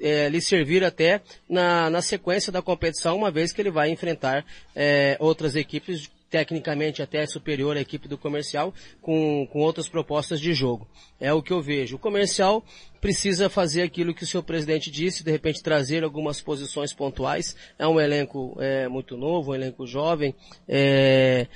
é, 0.00 0.28
lhe 0.28 0.40
servir 0.40 0.84
até 0.84 1.20
na, 1.48 1.90
na 1.90 2.00
sequência 2.00 2.52
da 2.52 2.62
competição, 2.62 3.16
uma 3.16 3.30
vez 3.30 3.52
que 3.52 3.60
ele 3.60 3.70
vai 3.70 3.90
enfrentar 3.90 4.44
é, 4.74 5.16
outras 5.18 5.56
equipes 5.56 6.10
tecnicamente 6.30 7.02
até 7.02 7.26
superior 7.26 7.76
à 7.76 7.80
equipe 7.80 8.08
do 8.08 8.18
comercial, 8.18 8.74
com, 9.00 9.46
com 9.50 9.60
outras 9.60 9.88
propostas 9.88 10.40
de 10.40 10.52
jogo. 10.52 10.86
É 11.20 11.32
o 11.32 11.42
que 11.42 11.52
eu 11.52 11.62
vejo. 11.62 11.96
O 11.96 11.98
comercial 11.98 12.64
precisa 13.00 13.48
fazer 13.48 13.82
aquilo 13.82 14.14
que 14.14 14.24
o 14.24 14.26
seu 14.26 14.42
presidente 14.42 14.90
disse, 14.90 15.24
de 15.24 15.30
repente 15.30 15.62
trazer 15.62 16.04
algumas 16.04 16.40
posições 16.40 16.92
pontuais. 16.92 17.56
É 17.78 17.86
um 17.86 18.00
elenco 18.00 18.56
é, 18.60 18.88
muito 18.88 19.16
novo, 19.16 19.52
um 19.52 19.54
elenco 19.54 19.86
jovem. 19.86 20.34
É, 20.68 21.46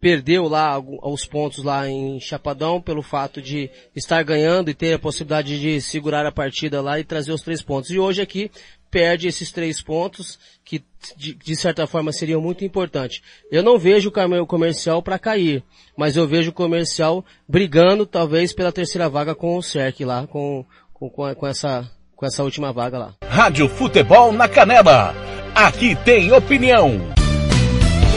perdeu 0.00 0.46
lá 0.46 0.78
os 0.78 1.24
pontos 1.24 1.64
lá 1.64 1.88
em 1.88 2.20
Chapadão 2.20 2.80
pelo 2.80 3.02
fato 3.02 3.42
de 3.42 3.68
estar 3.96 4.22
ganhando 4.22 4.70
e 4.70 4.74
ter 4.74 4.94
a 4.94 4.98
possibilidade 4.98 5.58
de 5.58 5.80
segurar 5.80 6.24
a 6.24 6.32
partida 6.32 6.80
lá 6.80 7.00
e 7.00 7.04
trazer 7.04 7.32
os 7.32 7.42
três 7.42 7.62
pontos. 7.62 7.90
E 7.90 7.98
hoje 7.98 8.22
aqui 8.22 8.50
perde 8.90 9.28
esses 9.28 9.50
três 9.52 9.80
pontos 9.80 10.38
que 10.64 10.82
de, 11.16 11.34
de 11.34 11.56
certa 11.56 11.86
forma 11.86 12.12
seriam 12.12 12.40
muito 12.40 12.64
importantes. 12.64 13.22
Eu 13.50 13.62
não 13.62 13.78
vejo 13.78 14.10
o 14.10 14.46
comercial 14.46 15.02
para 15.02 15.18
cair, 15.18 15.62
mas 15.96 16.16
eu 16.16 16.26
vejo 16.26 16.50
o 16.50 16.54
comercial 16.54 17.24
brigando 17.48 18.04
talvez 18.04 18.52
pela 18.52 18.72
terceira 18.72 19.08
vaga 19.08 19.34
com 19.34 19.56
o 19.56 19.62
CERC 19.62 20.04
lá, 20.04 20.26
com, 20.26 20.64
com, 20.92 21.08
com, 21.10 21.46
essa, 21.46 21.90
com 22.14 22.26
essa 22.26 22.42
última 22.42 22.72
vaga 22.72 22.98
lá. 22.98 23.14
Rádio 23.24 23.68
Futebol 23.68 24.32
na 24.32 24.48
Canela. 24.48 25.14
Aqui 25.54 25.96
tem 26.04 26.32
opinião. 26.32 27.00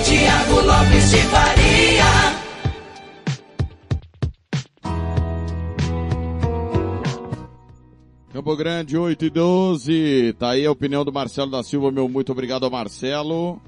Tiago 0.04 0.60
Lopes 0.62 1.10
de 1.12 1.18
Faria. 1.18 1.71
Campo 8.42 8.56
Grande 8.56 8.98
8 8.98 9.26
e 9.26 9.30
12. 9.30 10.36
Tá 10.40 10.50
aí 10.50 10.66
a 10.66 10.72
opinião 10.72 11.06
do 11.06 11.14
Marcelo 11.14 11.52
da 11.52 11.62
Silva, 11.62 11.92
meu 11.92 12.10
muito 12.10 12.32
obrigado 12.32 12.64
ao 12.64 12.72
Marcelo. 12.72 13.62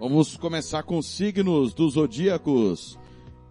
Vamos 0.00 0.34
começar 0.34 0.82
com 0.82 1.02
signos 1.02 1.74
dos 1.74 1.92
zodíacos 1.92 2.98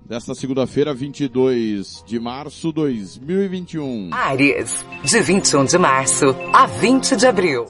desta 0.03 0.33
segunda-feira, 0.33 0.95
22 0.95 2.03
de 2.07 2.19
março 2.19 2.69
de 2.69 2.73
2021. 2.73 4.09
Aries, 4.11 4.83
de 5.03 5.19
21 5.19 5.65
de 5.65 5.77
março 5.77 6.35
a 6.51 6.65
20 6.65 7.17
de 7.17 7.27
abril. 7.27 7.67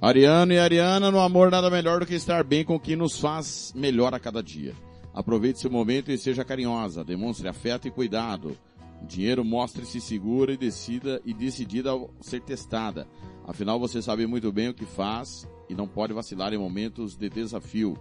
Ariano 0.00 0.52
e 0.52 0.58
Ariana, 0.60 1.10
no 1.10 1.18
amor 1.18 1.50
nada 1.50 1.68
melhor 1.68 1.98
do 1.98 2.06
que 2.06 2.14
estar 2.14 2.44
bem 2.44 2.64
com 2.64 2.78
quem 2.78 2.94
nos 2.94 3.18
faz 3.18 3.72
melhor 3.74 4.14
a 4.14 4.20
cada 4.20 4.40
dia. 4.40 4.72
Aproveite 5.12 5.58
seu 5.58 5.70
momento 5.70 6.12
e 6.12 6.18
seja 6.18 6.44
carinhosa, 6.44 7.02
demonstre 7.02 7.48
afeto 7.48 7.88
e 7.88 7.90
cuidado. 7.90 8.56
Dinheiro 9.04 9.44
mostre-se 9.44 10.00
segura 10.00 10.52
e 10.52 10.56
decida 10.56 11.20
e 11.24 11.32
decidida 11.32 11.90
ao 11.90 12.10
ser 12.20 12.40
testada. 12.40 13.06
Afinal, 13.46 13.78
você 13.78 14.00
sabe 14.00 14.26
muito 14.26 14.50
bem 14.50 14.68
o 14.68 14.74
que 14.74 14.86
faz 14.86 15.46
e 15.68 15.74
não 15.74 15.86
pode 15.86 16.12
vacilar 16.12 16.52
em 16.52 16.58
momentos 16.58 17.16
de 17.16 17.28
desafio. 17.28 17.96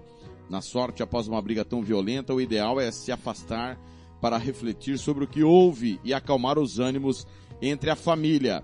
Na 0.49 0.61
sorte, 0.61 1.03
após 1.03 1.27
uma 1.27 1.41
briga 1.41 1.65
tão 1.65 1.81
violenta, 1.81 2.33
o 2.33 2.41
ideal 2.41 2.79
é 2.79 2.91
se 2.91 3.11
afastar 3.11 3.79
para 4.21 4.37
refletir 4.37 4.97
sobre 4.97 5.25
o 5.25 5.27
que 5.27 5.43
houve 5.43 5.99
e 6.03 6.13
acalmar 6.13 6.57
os 6.57 6.79
ânimos 6.79 7.27
entre 7.61 7.89
a 7.89 7.95
família. 7.95 8.63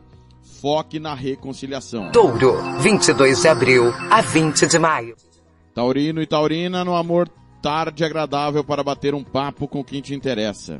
Foque 0.61 0.99
na 0.99 1.13
reconciliação. 1.13 2.11
Touro, 2.11 2.55
22 2.79 3.41
de 3.41 3.47
abril 3.47 3.93
a 4.09 4.21
20 4.21 4.67
de 4.67 4.79
maio. 4.79 5.15
Taurino 5.73 6.21
e 6.21 6.25
Taurina 6.25 6.83
no 6.83 6.95
amor 6.95 7.29
tarde 7.61 8.03
agradável 8.03 8.63
para 8.63 8.83
bater 8.83 9.13
um 9.13 9.23
papo 9.23 9.67
com 9.67 9.83
quem 9.83 10.01
te 10.01 10.13
interessa. 10.13 10.79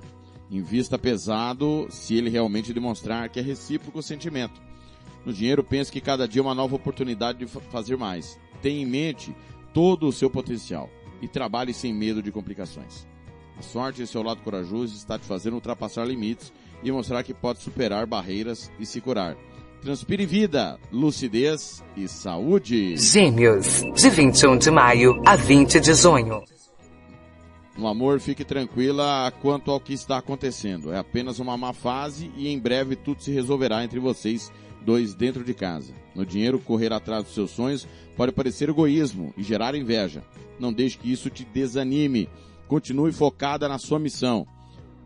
Invista 0.49 0.97
pesado 0.97 1.87
se 1.89 2.15
ele 2.15 2.29
realmente 2.29 2.73
demonstrar 2.73 3.29
que 3.29 3.39
é 3.39 3.43
recíproco 3.43 3.99
o 3.99 4.03
sentimento. 4.03 4.59
No 5.25 5.31
dinheiro, 5.31 5.63
pense 5.63 5.91
que 5.91 6.01
cada 6.01 6.27
dia 6.27 6.41
é 6.41 6.43
uma 6.43 6.55
nova 6.55 6.75
oportunidade 6.75 7.39
de 7.39 7.45
fazer 7.45 7.97
mais. 7.97 8.39
Tenha 8.61 8.81
em 8.81 8.85
mente 8.85 9.35
todo 9.73 10.07
o 10.07 10.11
seu 10.11 10.29
potencial 10.29 10.89
e 11.21 11.27
trabalhe 11.27 11.73
sem 11.73 11.93
medo 11.93 12.23
de 12.23 12.31
complicações. 12.31 13.07
A 13.57 13.61
sorte 13.61 14.01
e 14.01 14.07
seu 14.07 14.23
lado 14.23 14.41
corajoso 14.41 14.95
está 14.95 15.19
te 15.19 15.25
fazendo 15.25 15.55
ultrapassar 15.55 16.05
limites 16.05 16.51
e 16.81 16.91
mostrar 16.91 17.21
que 17.23 17.33
pode 17.33 17.59
superar 17.59 18.05
barreiras 18.05 18.71
e 18.79 18.85
se 18.85 19.01
curar. 19.01 19.35
Transpire 19.81 20.25
vida, 20.25 20.79
lucidez 20.91 21.83
e 21.95 22.07
saúde. 22.07 22.97
Gêmeos, 22.97 23.83
de 23.95 24.09
21 24.09 24.57
de 24.57 24.71
maio 24.71 25.21
a 25.25 25.35
20 25.35 25.79
de 25.79 25.93
junho. 25.93 26.43
No 27.79 27.87
amor, 27.87 28.19
fique 28.19 28.43
tranquila 28.43 29.31
quanto 29.41 29.71
ao 29.71 29.79
que 29.79 29.93
está 29.93 30.17
acontecendo. 30.17 30.91
É 30.91 30.97
apenas 30.97 31.39
uma 31.39 31.55
má 31.55 31.71
fase 31.71 32.29
e 32.35 32.49
em 32.49 32.59
breve 32.59 32.97
tudo 32.97 33.23
se 33.23 33.31
resolverá 33.31 33.85
entre 33.85 34.01
vocês 34.01 34.51
dois 34.81 35.15
dentro 35.15 35.45
de 35.45 35.53
casa. 35.53 35.93
No 36.13 36.25
dinheiro, 36.25 36.59
correr 36.59 36.91
atrás 36.91 37.23
dos 37.23 37.33
seus 37.33 37.51
sonhos 37.51 37.87
pode 38.17 38.33
parecer 38.33 38.67
egoísmo 38.67 39.33
e 39.37 39.43
gerar 39.43 39.75
inveja. 39.75 40.21
Não 40.59 40.73
deixe 40.73 40.97
que 40.97 41.09
isso 41.09 41.29
te 41.29 41.45
desanime. 41.45 42.27
Continue 42.67 43.13
focada 43.13 43.69
na 43.69 43.77
sua 43.79 43.97
missão. 43.97 44.45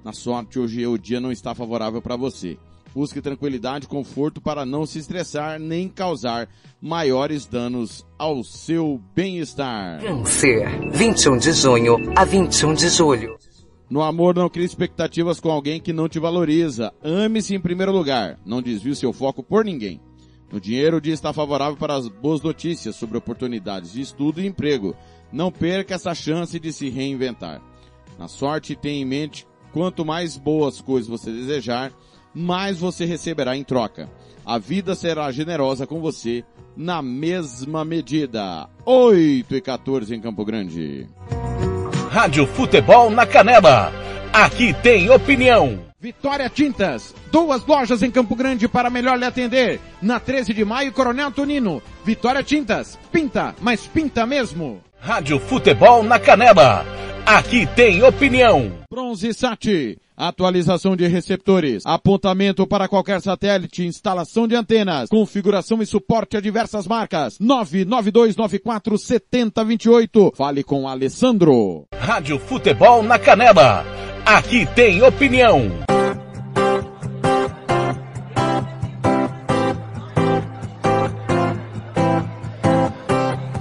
Na 0.03 0.11
sorte, 0.11 0.57
hoje 0.57 0.87
o 0.87 0.97
dia 0.97 1.19
não 1.19 1.31
está 1.31 1.53
favorável 1.53 2.01
para 2.01 2.15
você. 2.15 2.57
Busque 2.93 3.21
tranquilidade 3.21 3.85
e 3.85 3.87
conforto 3.87 4.39
para 4.39 4.65
não 4.65 4.85
se 4.85 4.99
estressar 4.99 5.59
nem 5.59 5.89
causar 5.89 6.47
maiores 6.79 7.45
danos 7.45 8.05
ao 8.19 8.43
seu 8.43 9.01
bem-estar. 9.15 10.01
Câncer, 10.01 10.91
21 10.91 11.37
de 11.37 11.51
junho 11.53 11.97
a 12.15 12.23
21 12.23 12.73
de 12.75 12.89
julho. 12.89 13.37
No 13.89 14.01
amor, 14.01 14.35
não 14.35 14.49
crie 14.49 14.65
expectativas 14.65 15.39
com 15.39 15.51
alguém 15.51 15.79
que 15.79 15.93
não 15.93 16.07
te 16.07 16.19
valoriza. 16.19 16.93
Ame-se 17.03 17.55
em 17.55 17.59
primeiro 17.59 17.91
lugar. 17.91 18.39
Não 18.45 18.61
desvie 18.61 18.95
seu 18.95 19.11
foco 19.11 19.43
por 19.43 19.65
ninguém. 19.65 19.99
No 20.51 20.59
dinheiro, 20.59 20.97
o 20.97 21.01
dia 21.01 21.13
está 21.13 21.33
favorável 21.33 21.77
para 21.77 21.95
as 21.95 22.07
boas 22.07 22.41
notícias 22.41 22.95
sobre 22.95 23.17
oportunidades 23.17 23.93
de 23.93 24.01
estudo 24.01 24.39
e 24.39 24.45
emprego. 24.45 24.95
Não 25.31 25.51
perca 25.51 25.95
essa 25.95 26.13
chance 26.13 26.59
de 26.59 26.71
se 26.71 26.89
reinventar. 26.89 27.59
Na 28.19 28.27
sorte, 28.27 28.75
tenha 28.75 29.01
em 29.01 29.05
mente 29.05 29.47
quanto 29.71 30.05
mais 30.05 30.37
boas 30.37 30.79
coisas 30.79 31.09
você 31.09 31.31
desejar, 31.31 31.91
mais 32.33 32.79
você 32.79 33.05
receberá 33.05 33.55
em 33.55 33.63
troca. 33.63 34.09
A 34.45 34.57
vida 34.57 34.95
será 34.95 35.31
generosa 35.31 35.87
com 35.87 36.01
você 36.01 36.43
na 36.75 37.01
mesma 37.01 37.85
medida. 37.85 38.67
8 38.85 39.55
e 39.55 39.61
14 39.61 40.13
em 40.13 40.19
Campo 40.19 40.43
Grande. 40.43 41.07
Rádio 42.09 42.45
Futebol 42.47 43.09
na 43.09 43.25
Canela. 43.25 43.91
Aqui 44.33 44.73
tem 44.73 45.09
opinião. 45.09 45.79
Vitória 45.99 46.49
Tintas. 46.49 47.15
Duas 47.31 47.65
lojas 47.65 48.03
em 48.03 48.11
Campo 48.11 48.35
Grande 48.35 48.67
para 48.67 48.89
melhor 48.89 49.17
lhe 49.17 49.25
atender. 49.25 49.79
Na 50.01 50.19
13 50.19 50.53
de 50.53 50.65
maio, 50.65 50.91
Coronel 50.91 51.31
Tonino. 51.31 51.81
Vitória 52.03 52.43
Tintas. 52.43 52.99
Pinta, 53.11 53.55
mas 53.61 53.87
pinta 53.87 54.25
mesmo. 54.25 54.81
Rádio 54.99 55.39
Futebol 55.39 56.03
na 56.03 56.19
Canela. 56.19 56.85
Aqui 57.25 57.65
tem 57.67 58.03
opinião. 58.03 58.71
Bronze 58.91 59.33
Sat. 59.33 59.97
Atualização 60.15 60.95
de 60.95 61.07
receptores, 61.07 61.83
apontamento 61.85 62.67
para 62.67 62.87
qualquer 62.87 63.19
satélite, 63.19 63.83
instalação 63.83 64.47
de 64.47 64.55
antenas, 64.55 65.09
configuração 65.09 65.81
e 65.81 65.85
suporte 65.85 66.37
a 66.37 66.41
diversas 66.41 66.87
marcas. 66.87 67.37
992947028. 67.39 70.35
Fale 70.35 70.63
com 70.63 70.87
Alessandro. 70.87 71.87
Rádio 71.95 72.37
Futebol 72.39 73.01
na 73.01 73.17
Canela. 73.17 73.83
Aqui 74.25 74.65
tem 74.75 75.01
opinião. 75.01 75.71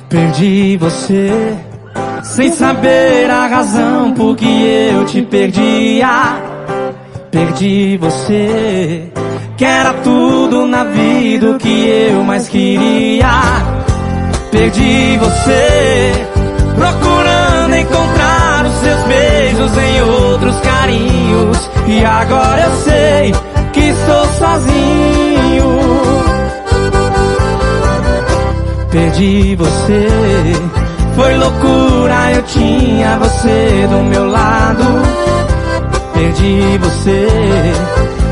Perdi 0.08 0.76
você 0.76 1.71
sem 2.22 2.52
saber 2.52 3.30
a 3.30 3.46
razão 3.46 4.12
por 4.12 4.36
que 4.36 4.90
eu 4.92 5.04
te 5.04 5.22
perdia. 5.22 6.40
Perdi 7.30 7.96
você, 7.96 9.10
que 9.56 9.64
era 9.64 9.94
tudo 9.94 10.66
na 10.66 10.84
vida 10.84 11.58
que 11.58 12.10
eu 12.10 12.22
mais 12.24 12.48
queria. 12.48 13.28
Perdi 14.50 15.18
você, 15.18 16.12
procurando 16.74 17.74
encontrar 17.74 18.66
os 18.66 18.74
seus 18.74 19.02
beijos 19.04 19.78
em 19.78 20.02
outros 20.02 20.60
carinhos. 20.60 21.70
E 21.88 22.04
agora 22.04 22.62
eu 22.62 22.72
sei 22.82 23.34
que 23.72 23.80
estou 23.80 24.26
sozinho. 24.38 25.82
Perdi 28.90 29.56
você, 29.56 30.06
foi 31.14 31.36
loucura, 31.36 32.32
eu 32.34 32.42
tinha 32.42 33.18
você 33.18 33.86
do 33.88 34.02
meu 34.04 34.26
lado. 34.26 34.84
Perdi 36.14 36.78
você, 36.78 37.28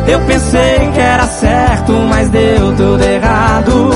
eu 0.06 0.20
pensei 0.20 0.90
que 0.92 1.00
era 1.00 1.26
certo, 1.26 1.92
mas 2.08 2.28
deu 2.30 2.74
tudo 2.76 3.02
errado. 3.02 3.90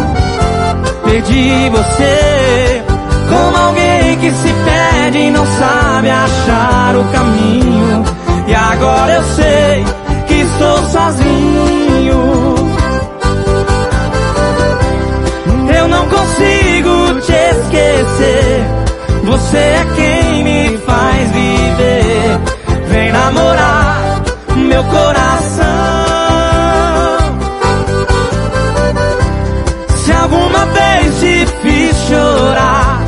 Perdi 1.05 1.69
você, 1.71 2.83
como 3.29 3.57
alguém 3.57 4.19
que 4.19 4.31
se 4.31 4.55
perde 4.65 5.19
e 5.19 5.31
não 5.31 5.47
sabe 5.47 6.11
achar 6.11 6.97
o 6.97 7.05
caminho. 7.13 8.05
E 8.47 8.55
agora 8.55 9.13
eu 9.13 9.23
sei 9.35 9.85
que 10.27 10.35
estou 10.35 10.79
sozinho. 10.91 12.25
Eu 15.77 15.89
não 15.89 16.09
consigo 16.09 16.94
te 17.21 17.33
esquecer. 17.33 18.65
Você 19.25 19.57
é 19.57 19.87
quem 19.97 20.45
me 20.45 20.79
faz 20.79 21.31
viver. 21.31 22.41
Vem 22.89 23.13
namorar 23.13 24.23
meu 24.57 24.85
coração. 24.85 25.65
Se 29.97 30.13
alguma 30.13 30.67
vez 30.67 31.21
te 31.21 31.47
fiz 31.63 31.97
chorar, 32.09 33.01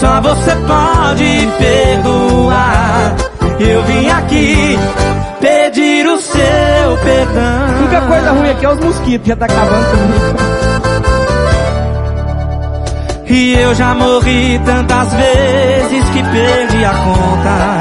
só 0.00 0.20
você 0.20 0.54
pode 0.66 1.48
perdoar. 1.58 3.16
Eu 3.58 3.82
vim 3.84 4.08
aqui 4.10 4.78
pedir 5.40 6.06
o 6.06 6.20
seu 6.20 6.98
perdão. 7.02 7.74
A 7.74 7.78
única 7.78 8.00
coisa 8.02 8.32
ruim 8.32 8.50
aqui 8.50 8.66
é 8.66 8.68
os 8.68 8.80
mosquitos, 8.80 9.26
já 9.26 9.36
tá 9.36 9.46
acabando 9.46 9.90
comigo. 9.90 10.65
E 13.28 13.54
eu 13.54 13.74
já 13.74 13.92
morri 13.94 14.60
tantas 14.64 15.12
vezes 15.12 16.08
que 16.10 16.22
perdi 16.22 16.84
a 16.84 16.94
conta. 16.94 17.80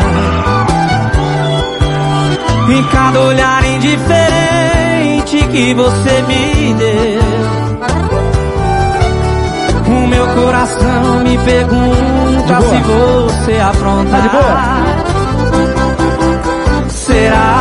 Em 2.71 2.83
cada 2.87 3.19
olhar 3.19 3.63
indiferente 3.63 5.47
que 5.51 5.73
você 5.75 6.23
me 6.23 6.73
deu. 6.73 7.21
O 9.87 10.07
meu 10.07 10.27
coração 10.29 11.23
me 11.23 11.37
pergunta 11.37 12.61
se 12.61 12.77
você 12.81 13.59
apronta. 13.59 14.17
Será 16.89 17.54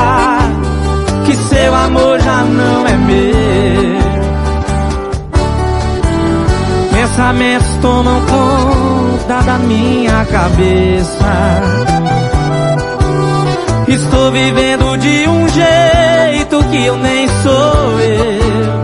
Pensamentos 7.14 7.68
tomam 7.80 8.20
conta 8.22 9.40
da 9.42 9.56
minha 9.58 10.24
cabeça. 10.24 11.60
Estou 13.86 14.32
vivendo 14.32 14.96
de 14.98 15.28
um 15.28 15.48
jeito 15.48 16.64
que 16.72 16.86
eu 16.86 16.96
nem 16.96 17.28
sou 17.28 18.00
eu. 18.00 18.82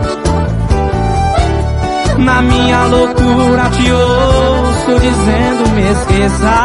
Na 2.19 2.41
minha 2.41 2.85
loucura 2.85 3.69
te 3.71 3.91
ouço 3.91 4.97
dizendo 5.01 5.69
me 5.75 5.91
esqueça. 5.91 6.55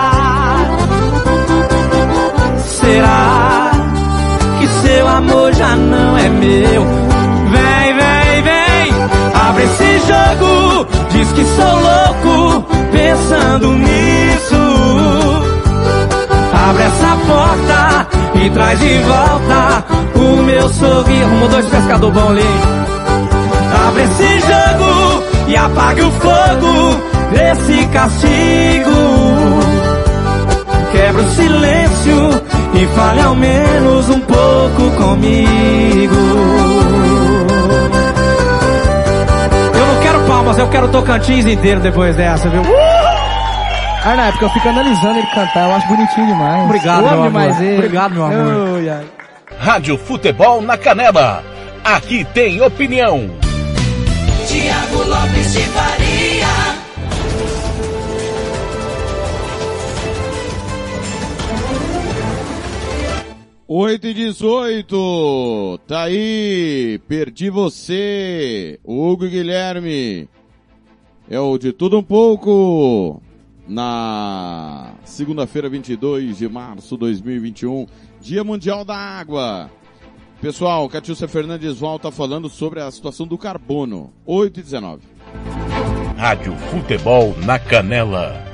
Será 2.65 3.73
que 4.61 4.69
seu 4.69 5.09
amor 5.09 5.53
já 5.53 5.75
não 5.75 6.17
é 6.17 6.29
meu? 6.29 6.85
Vem, 7.51 7.93
vem, 7.97 8.43
vem, 8.45 8.95
abre 9.35 9.65
esse 9.65 9.99
jogo. 10.07 10.96
Diz 11.11 11.33
que 11.33 11.45
sou 11.45 11.75
louco 11.75 12.67
pensando 12.93 13.73
nisso. 13.73 14.57
Abre 16.69 16.83
essa 16.83 17.17
porta 17.27 18.07
e 18.35 18.51
traz 18.51 18.79
de 18.81 18.99
volta 18.99 19.85
o 20.15 20.43
meu 20.43 20.69
sorriso. 20.69 21.25
Arrumou 21.25 21.49
dois 21.49 21.67
pescador 21.67 22.11
bom. 22.13 22.35
Abre 23.89 24.03
esse 24.03 24.41
jogo 24.41 25.23
e 25.49 25.57
apague 25.57 26.03
o 26.03 26.11
fogo 26.13 27.01
desse 27.33 27.87
castigo. 27.87 28.97
Quebra 30.93 31.23
o 31.23 31.31
silêncio 31.35 32.43
e 32.75 32.87
fale 32.95 33.21
ao 33.21 33.35
menos 33.35 34.09
um 34.09 34.21
pouco 34.21 34.91
comigo. 34.97 36.17
palmas, 40.27 40.59
eu 40.59 40.69
quero 40.69 40.89
Tocantins 40.89 41.47
inteiro 41.47 41.81
depois 41.81 42.17
dessa, 42.17 42.49
viu? 42.49 42.63
Aí 44.05 44.17
na 44.17 44.27
época 44.27 44.45
eu 44.45 44.51
fico 44.51 44.69
analisando 44.69 45.19
ele 45.19 45.27
cantar, 45.29 45.69
eu 45.69 45.75
acho 45.77 45.89
bonitinho 45.89 46.27
demais. 46.27 46.65
Obrigado, 46.65 47.03
meu 47.03 47.23
amor. 47.25 47.63
Ele. 47.63 47.75
Obrigado, 47.77 48.13
meu 48.13 48.25
amor. 48.25 48.81
Oh, 48.81 49.65
Rádio 49.65 49.97
Futebol 49.97 50.61
na 50.61 50.77
Canela. 50.77 51.43
Aqui 51.85 52.25
tem 52.35 52.61
opinião. 52.61 53.31
Tiago 54.47 55.09
Lopes 55.09 55.53
de 55.53 55.61
Paris. 55.71 56.06
8 63.69 64.07
e 64.07 64.15
18, 64.15 65.81
tá 65.89 66.05
aí, 66.05 67.01
perdi 67.09 67.51
você, 67.51 68.79
Hugo 68.85 69.29
Guilherme, 69.29 70.29
é 71.29 71.41
o 71.41 71.59
de 71.59 71.73
tudo 71.73 71.99
um 71.99 72.03
pouco, 72.03 73.21
na 73.67 74.93
segunda-feira 75.05 75.69
22 75.69 76.39
de 76.39 76.49
março 76.49 76.95
de 76.95 77.01
2021, 77.01 77.89
Dia 78.21 78.45
Mundial 78.45 78.85
da 78.85 78.97
Água. 78.97 79.69
Pessoal, 80.41 80.89
Catiúcia 80.89 81.27
Fernandes 81.27 81.79
volta 81.79 82.09
tá 82.09 82.13
falando 82.13 82.49
sobre 82.49 82.81
a 82.81 82.89
situação 82.89 83.27
do 83.27 83.37
carbono, 83.37 84.13
8 84.25 84.61
e 84.61 84.63
19. 84.63 85.03
Rádio 86.17 86.55
Futebol 86.71 87.35
na 87.45 87.59
Canela. 87.59 88.46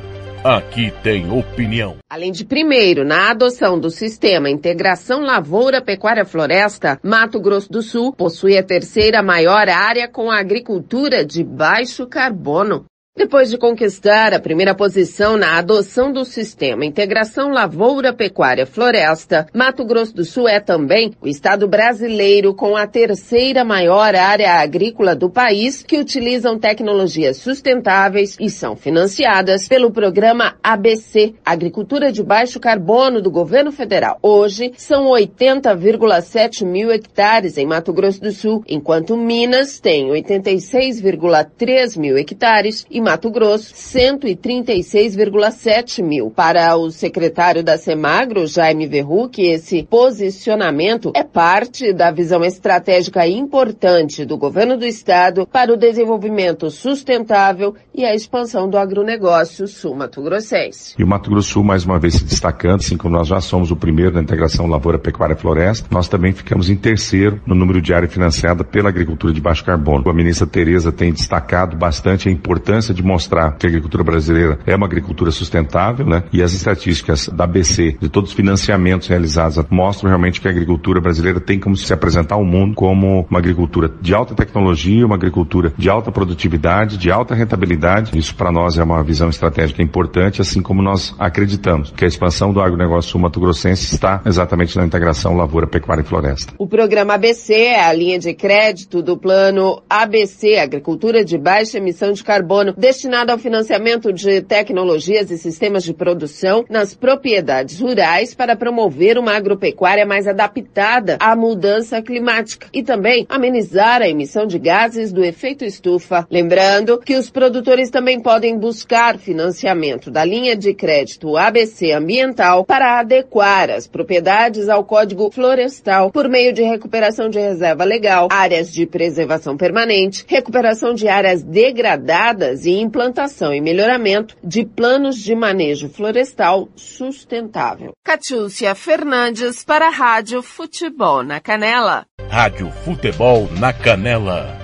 Aqui 0.45 0.93
tem 1.05 1.31
opinião. 1.31 1.99
Além 2.11 2.33
de 2.33 2.45
primeiro 2.45 3.05
na 3.05 3.31
adoção 3.31 3.79
do 3.79 3.91
sistema 3.91 4.51
Integração 4.51 5.21
Lavoura 5.21 5.81
Pecuária 5.81 6.25
Floresta, 6.25 6.99
Mato 7.01 7.41
Grosso 7.41 7.71
do 7.71 7.81
Sul 7.81 8.13
possui 8.13 8.59
a 8.59 8.63
terceira 8.63 9.23
maior 9.23 9.69
área 9.69 10.09
com 10.09 10.33
agricultura 10.33 11.25
de 11.25 11.45
baixo 11.45 12.09
carbono. 12.09 12.87
Depois 13.15 13.51
de 13.51 13.59
conquistar 13.59 14.33
a 14.33 14.41
primeira 14.41 14.75
posição 14.75 15.37
na 15.37 15.59
adoção 15.59 16.11
do 16.11 16.25
sistema 16.25 16.87
Integração 16.87 17.51
Lavoura 17.51 18.11
Pecuária 18.11 18.65
Floresta, 18.65 19.47
Mato 19.53 19.85
Grosso 19.85 20.15
do 20.15 20.25
Sul 20.25 20.49
é 20.49 20.59
também 20.59 21.13
o 21.21 21.29
estado 21.29 21.69
brasileiro 21.69 22.55
com 22.55 22.75
a 22.75 22.87
terceira 22.87 23.67
maior 23.67 24.15
área 24.15 24.55
agrícola 24.55 25.15
do 25.15 25.29
país 25.29 25.83
que 25.83 25.99
utilizam 25.99 26.59
tecnologias 26.59 27.37
sustentáveis 27.37 28.39
e 28.41 28.49
são 28.49 28.75
financiadas 28.75 29.69
pelo 29.69 29.91
programa 29.91 30.57
ABC, 30.63 31.35
Agricultura 31.45 32.11
de 32.11 32.23
Baixo 32.23 32.59
Carbono 32.59 33.21
do 33.21 33.31
governo 33.31 33.71
federal. 33.71 34.19
Hoje, 34.23 34.73
são 34.79 35.11
80,7 35.11 36.65
mil 36.65 36.91
hectares 36.91 37.59
em 37.59 37.67
Mato 37.67 37.93
Grosso 37.93 38.23
do 38.23 38.33
Sul, 38.33 38.65
enquanto 38.67 39.19
Minas 39.19 39.79
tem 39.81 40.09
86,3 40.09 41.99
mil 41.99 42.17
hectares 42.17 42.87
e 42.91 43.02
Mato 43.03 43.31
Grosso, 43.31 43.75
136,7 43.75 46.03
mil. 46.03 46.31
Para 46.31 46.75
o 46.77 46.91
secretário 46.91 47.63
da 47.63 47.77
Semagro, 47.77 48.47
Jaime 48.47 48.87
Verruc, 48.87 49.43
esse 49.43 49.83
posicionamento 49.83 51.13
é 51.15 51.23
parte 51.25 51.93
da 51.93 52.11
visão 52.11 52.43
estratégica 52.45 53.27
importante 53.27 54.25
do 54.25 54.39
governo 54.39 54.77
do 54.77 54.87
estado 54.87 55.45
para 55.47 55.73
o 55.73 55.77
desenvolvimento 55.77 56.71
sustentável 56.71 57.75
e 57.95 58.05
a 58.05 58.15
expansão 58.15 58.71
do 58.71 58.79
agronegócio 58.79 59.67
sul-mato-grossense. 59.67 60.95
E 60.99 61.03
o 61.03 61.07
Mato 61.07 61.29
Grosso 61.29 61.51
Sul, 61.51 61.65
mais 61.65 61.85
uma 61.85 61.99
vez, 61.99 62.15
se 62.15 62.25
destacando, 62.25 62.81
assim 62.81 62.97
como 62.97 63.17
nós 63.17 63.29
já 63.29 63.41
somos 63.41 63.71
o 63.71 63.77
primeiro 63.77 64.15
na 64.15 64.23
integração 64.23 64.67
lavoura, 64.67 64.99
pecuária 64.99 65.37
floresta, 65.37 65.87
nós 65.91 66.09
também 66.09 66.33
ficamos 66.33 66.71
em 66.71 66.77
terceiro 66.77 67.41
no 67.45 67.55
número 67.55 67.83
de 67.83 67.93
área 67.93 68.09
financiada 68.09 68.63
pela 68.63 68.89
agricultura 68.89 69.33
de 69.33 69.41
baixo 69.41 69.65
carbono. 69.65 70.09
A 70.09 70.15
ministra 70.15 70.47
Tereza 70.47 70.93
tem 70.93 71.13
destacado 71.13 71.77
bastante 71.77 72.29
a 72.29 72.33
importância 72.33 72.92
de 72.93 73.03
mostrar 73.03 73.53
que 73.57 73.67
a 73.67 73.69
agricultura 73.69 74.05
brasileira 74.05 74.59
é 74.67 74.75
uma 74.75 74.87
agricultura 74.87 75.31
sustentável, 75.31 76.07
né? 76.07 76.25
E 76.33 76.43
as 76.43 76.53
estatísticas 76.53 77.29
da 77.29 77.47
BC, 77.47 77.97
de 78.01 78.09
todos 78.09 78.31
os 78.31 78.37
financiamentos 78.37 79.09
realizados, 79.09 79.65
mostram 79.71 80.09
realmente 80.09 80.41
que 80.41 80.49
a 80.49 80.51
agricultura 80.51 81.01
brasileira 81.01 81.41
tem 81.41 81.59
como 81.59 81.77
se 81.77 81.93
apresentar 81.93 82.35
ao 82.35 82.45
mundo 82.45 82.75
como 82.75 83.27
uma 83.29 83.39
agricultura 83.39 83.91
de 84.01 84.15
alta 84.15 84.35
tecnologia, 84.35 85.05
uma 85.05 85.15
agricultura 85.15 85.73
de 85.77 85.89
alta 85.89 86.11
produtividade, 86.11 86.97
de 86.97 87.11
alta 87.11 87.35
rentabilidade. 87.35 88.17
Isso 88.17 88.35
para 88.35 88.53
nós 88.53 88.79
é 88.79 88.83
uma 88.83 89.03
visão 89.03 89.29
estratégica 89.29 89.83
importante, 89.83 90.41
assim 90.41 90.63
como 90.63 90.83
nós 90.83 91.15
acreditamos 91.19 91.91
que 91.91 92.05
a 92.05 92.09
expansão 92.09 92.53
do 92.53 92.61
agronegócio 92.61 93.11
sul-mato-grossense 93.11 93.95
está 93.95 94.21
exatamente 94.25 94.77
na 94.77 94.85
integração 94.85 95.37
lavoura, 95.37 95.67
pecuária 95.67 96.03
e 96.03 96.05
floresta. 96.05 96.53
O 96.59 96.67
programa 96.67 97.15
ABC 97.15 97.55
é 97.55 97.85
a 97.85 97.93
linha 97.93 98.19
de 98.19 98.35
crédito 98.35 99.03
do 99.03 99.17
plano 99.17 99.83
ABC, 99.89 100.57
Agricultura 100.59 101.25
de 101.25 101.39
Baixa 101.39 101.79
Emissão 101.79 102.13
de 102.13 102.23
Carbono, 102.23 102.75
destinado 102.83 103.31
ao 103.31 103.39
financiamento 103.39 104.13
de 104.13 104.43
tecnologias 104.43 105.31
e 105.31 105.39
sistemas 105.39 105.85
de 105.85 105.95
produção 105.95 106.65
nas 106.69 106.97
propriedades 106.97 107.79
rurais 107.79 108.35
para 108.35 108.57
promover 108.57 109.17
uma 109.17 109.37
agropecuária 109.37 110.05
mais 110.05 110.27
adaptada 110.27 111.17
à 111.21 111.37
mudança 111.37 112.03
climática 112.03 112.67
e 112.73 112.83
também 112.83 113.25
amenizar 113.29 114.03
a 114.03 114.09
emissão 114.09 114.47
de 114.47 114.59
gases 114.59 115.13
do 115.13 115.25
efeito 115.25 115.65
estufa. 115.65 116.27
Lembrando 116.29 116.99
que 116.99 117.15
os 117.15 117.31
produtores 117.31 117.89
também 117.89 118.19
podem 118.19 118.59
buscar 118.59 119.17
financiamento 119.17 120.11
da 120.11 120.25
linha 120.25 120.57
de 120.57 120.75
crédito 120.75 121.37
ABC 121.37 121.93
Ambiental 121.93 122.65
para 122.65 122.99
adequar 122.99 123.71
as 123.71 123.87
propriedades 123.87 124.69
ao 124.69 124.83
Código 124.83 125.31
Florestal 125.31 126.11
por 126.11 126.29
meio 126.29 126.53
de 126.53 126.63
recuperação 126.63 127.29
de 127.29 127.39
reserva 127.39 127.85
legal, 127.85 128.27
áreas 128.29 128.73
de 128.73 128.87
preservação 128.87 129.57
permanente, 129.57 130.25
recuperação 130.27 130.95
de 130.95 131.07
áreas 131.07 131.45
degradadas 131.45 132.67
e 132.67 132.72
implantação 132.81 133.53
e 133.53 133.61
melhoramento 133.61 134.37
de 134.43 134.65
planos 134.65 135.17
de 135.17 135.35
manejo 135.35 135.89
florestal 135.89 136.69
sustentável. 136.77 137.93
Catiúcia 138.05 138.75
Fernandes 138.75 139.65
para 139.65 139.89
a 139.89 139.91
Rádio 139.91 140.43
Futebol 140.43 141.23
na 141.23 141.41
Canela. 141.41 142.07
Rádio 142.29 142.71
Futebol 142.85 143.49
na 143.59 143.73
Canela. 143.73 144.59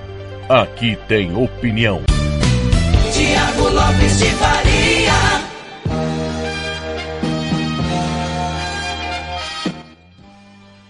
Aqui 0.49 0.97
tem 1.07 1.35
opinião. 1.35 2.01
Tiago 3.13 3.69
Lopes 3.69 4.19
de 4.19 4.25
Faria. 4.31 5.49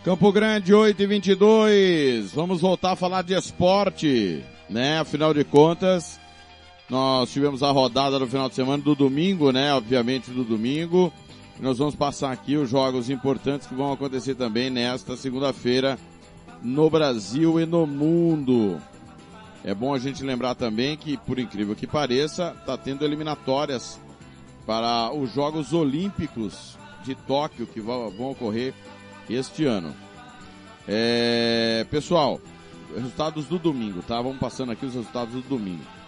Campo 0.03 0.31
Grande 0.31 0.73
8 0.73 1.03
e 1.03 1.05
22. 1.05 2.31
Vamos 2.33 2.61
voltar 2.61 2.93
a 2.93 2.95
falar 2.95 3.21
de 3.21 3.33
esporte, 3.33 4.43
né? 4.69 4.99
Afinal 4.99 5.33
de 5.33 5.43
contas, 5.43 6.18
nós 6.89 7.31
tivemos 7.31 7.61
a 7.61 7.71
rodada 7.71 8.17
no 8.17 8.27
final 8.27 8.49
de 8.49 8.55
semana 8.55 8.81
do 8.81 8.95
domingo, 8.95 9.51
né? 9.51 9.73
Obviamente 9.73 10.31
do 10.31 10.43
domingo. 10.43 11.13
Nós 11.59 11.77
vamos 11.77 11.93
passar 11.93 12.31
aqui 12.31 12.55
os 12.57 12.69
jogos 12.69 13.09
importantes 13.09 13.67
que 13.67 13.75
vão 13.75 13.91
acontecer 13.91 14.33
também 14.33 14.69
nesta 14.69 15.15
segunda-feira 15.15 15.99
no 16.63 16.89
Brasil 16.89 17.59
e 17.59 17.65
no 17.65 17.85
mundo. 17.85 18.81
É 19.63 19.73
bom 19.73 19.93
a 19.93 19.99
gente 19.99 20.23
lembrar 20.23 20.55
também 20.55 20.95
que, 20.95 21.17
por 21.17 21.37
incrível 21.37 21.75
que 21.75 21.85
pareça, 21.85 22.55
está 22.57 22.77
tendo 22.77 23.03
eliminatórias 23.03 23.99
para 24.65 25.11
os 25.13 25.33
Jogos 25.33 25.73
Olímpicos 25.73 26.77
de 27.03 27.13
Tóquio 27.13 27.67
que 27.67 27.81
vão 27.81 28.31
ocorrer 28.31 28.73
este 29.29 29.65
ano. 29.65 29.93
É, 30.87 31.85
pessoal, 31.91 32.39
resultados 32.95 33.45
do 33.45 33.59
domingo, 33.59 34.01
tá? 34.01 34.21
Vamos 34.21 34.39
passando 34.39 34.71
aqui 34.71 34.85
os 34.85 34.95
resultados 34.95 35.33
do 35.33 35.41
domingo. 35.41 35.98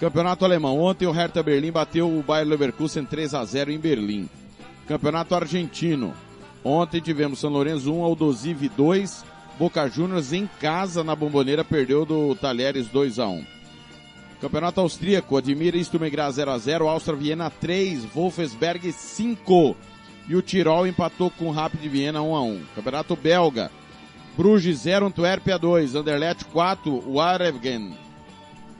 Campeonato 0.00 0.44
Alemão. 0.44 0.80
Ontem 0.80 1.06
o 1.06 1.12
Hertha 1.12 1.42
Berlim 1.42 1.70
bateu 1.70 2.08
o 2.08 2.22
Bayer 2.22 2.46
Leverkusen 2.46 3.04
3 3.04 3.34
a 3.34 3.44
0 3.44 3.72
em 3.72 3.78
Berlim. 3.78 4.28
Campeonato 4.86 5.34
Argentino. 5.34 6.14
Ontem 6.62 7.00
tivemos 7.00 7.38
São 7.38 7.50
Lourenço 7.50 7.92
1, 7.92 8.02
Aldosive 8.02 8.68
2, 8.70 9.24
Boca 9.58 9.86
Juniors 9.88 10.32
em 10.32 10.48
casa 10.60 11.04
na 11.04 11.14
Bomboneira 11.14 11.62
perdeu 11.62 12.06
do 12.06 12.34
Talheres 12.34 12.88
2 12.88 13.18
a 13.18 13.28
1. 13.28 13.44
Campeonato 14.40 14.80
Austríaco, 14.80 15.36
Admira 15.36 15.82
Stumegra 15.82 16.30
0 16.30 16.50
a 16.50 16.58
0, 16.58 16.88
Áustria 16.88 17.16
Viena 17.16 17.50
3, 17.50 18.04
Wolfsberg 18.04 18.92
5 18.92 19.76
e 20.28 20.34
o 20.34 20.42
Tirol 20.42 20.86
empatou 20.86 21.30
com 21.30 21.46
o 21.46 21.50
Rapid 21.50 21.90
Viena 21.90 22.22
1 22.22 22.34
a 22.34 22.42
1. 22.42 22.60
Campeonato 22.74 23.16
Belga, 23.16 23.70
Bruges 24.36 24.78
0, 24.78 25.06
Antuérpia 25.06 25.58
2, 25.58 25.94
Anderlecht 25.94 26.44
4, 26.46 27.12
Waregem 27.12 27.94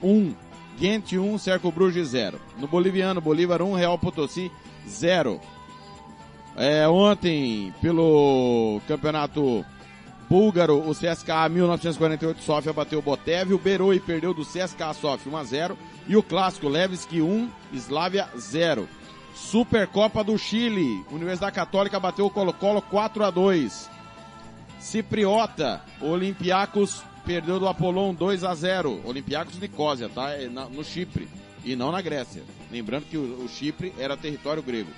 1, 0.03 0.33
Ghent 0.77 1.13
1, 1.13 1.37
Cerco 1.37 1.71
Bruges 1.71 2.09
0. 2.09 2.39
No 2.57 2.67
boliviano, 2.67 3.21
Bolívar 3.21 3.61
1, 3.61 3.73
Real 3.73 3.97
Potosí 3.97 4.51
0. 4.87 5.39
É, 6.55 6.87
ontem, 6.87 7.73
pelo 7.81 8.81
campeonato 8.87 9.65
búlgaro, 10.29 10.77
o 10.79 10.91
CSKA 10.93 11.49
1948 11.49 12.41
Sofia 12.41 12.73
bateu 12.73 12.99
o 12.99 13.01
Botev, 13.01 13.53
o 13.53 13.59
Beroi 13.59 13.99
perdeu 13.99 14.33
do 14.33 14.45
CSKA 14.45 14.93
Sofia 14.93 15.31
1 15.31 15.37
a 15.37 15.43
0 15.43 15.77
e 16.07 16.15
o 16.15 16.23
clássico 16.23 16.69
Levski 16.69 17.21
1, 17.21 17.49
Slavia 17.73 18.27
0. 18.37 18.87
Supercopa 19.33 20.23
do 20.23 20.37
Chile, 20.37 21.03
Universidade 21.11 21.55
Católica 21.55 21.99
bateu 21.99 22.25
o 22.25 22.29
Colo-Colo 22.29 22.81
4 22.81 23.25
a 23.25 23.29
2. 23.29 23.89
Cipriota, 24.79 25.81
Olympiacos 26.01 27.03
perdeu 27.25 27.59
do 27.59 27.67
Apolon 27.67 28.13
2 28.13 28.43
a 28.43 28.53
0. 28.53 29.01
Olympiacos 29.03 29.59
Nicósia, 29.59 30.07
tá? 30.07 30.31
É 30.31 30.47
no 30.47 30.83
Chipre 30.83 31.27
e 31.63 31.75
não 31.75 31.91
na 31.91 32.01
Grécia. 32.01 32.43
Lembrando 32.71 33.05
que 33.05 33.17
o, 33.17 33.43
o 33.43 33.49
Chipre 33.49 33.93
era 33.97 34.15
território 34.15 34.61
grego. 34.61 34.91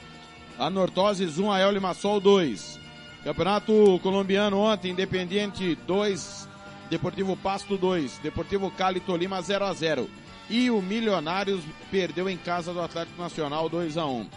Anortoses 0.60 1.40
1 1.40 1.52
a 1.52 1.60
El 1.60 1.72
Limassol 1.72 2.20
2. 2.20 2.80
Campeonato 3.24 3.99
colombiano 4.04 4.60
ontem, 4.60 4.91
Independiente 4.91 5.76
2, 5.88 6.48
Deportivo 6.90 7.36
Pasto 7.36 7.78
2, 7.78 8.20
Deportivo 8.20 8.72
Cali 8.72 8.99
Tolima 8.99 9.41
0 9.41 9.66
a 9.66 9.74
0. 9.74 10.10
E 10.49 10.70
o 10.70 10.82
Milionários 10.82 11.62
perdeu 11.91 12.30
em 12.30 12.38
casa 12.38 12.74
do 12.74 12.82
Atlético 12.82 13.22
Nacional 13.22 13.68
2 13.68 13.98
a 13.98 14.06
1. 14.06 14.28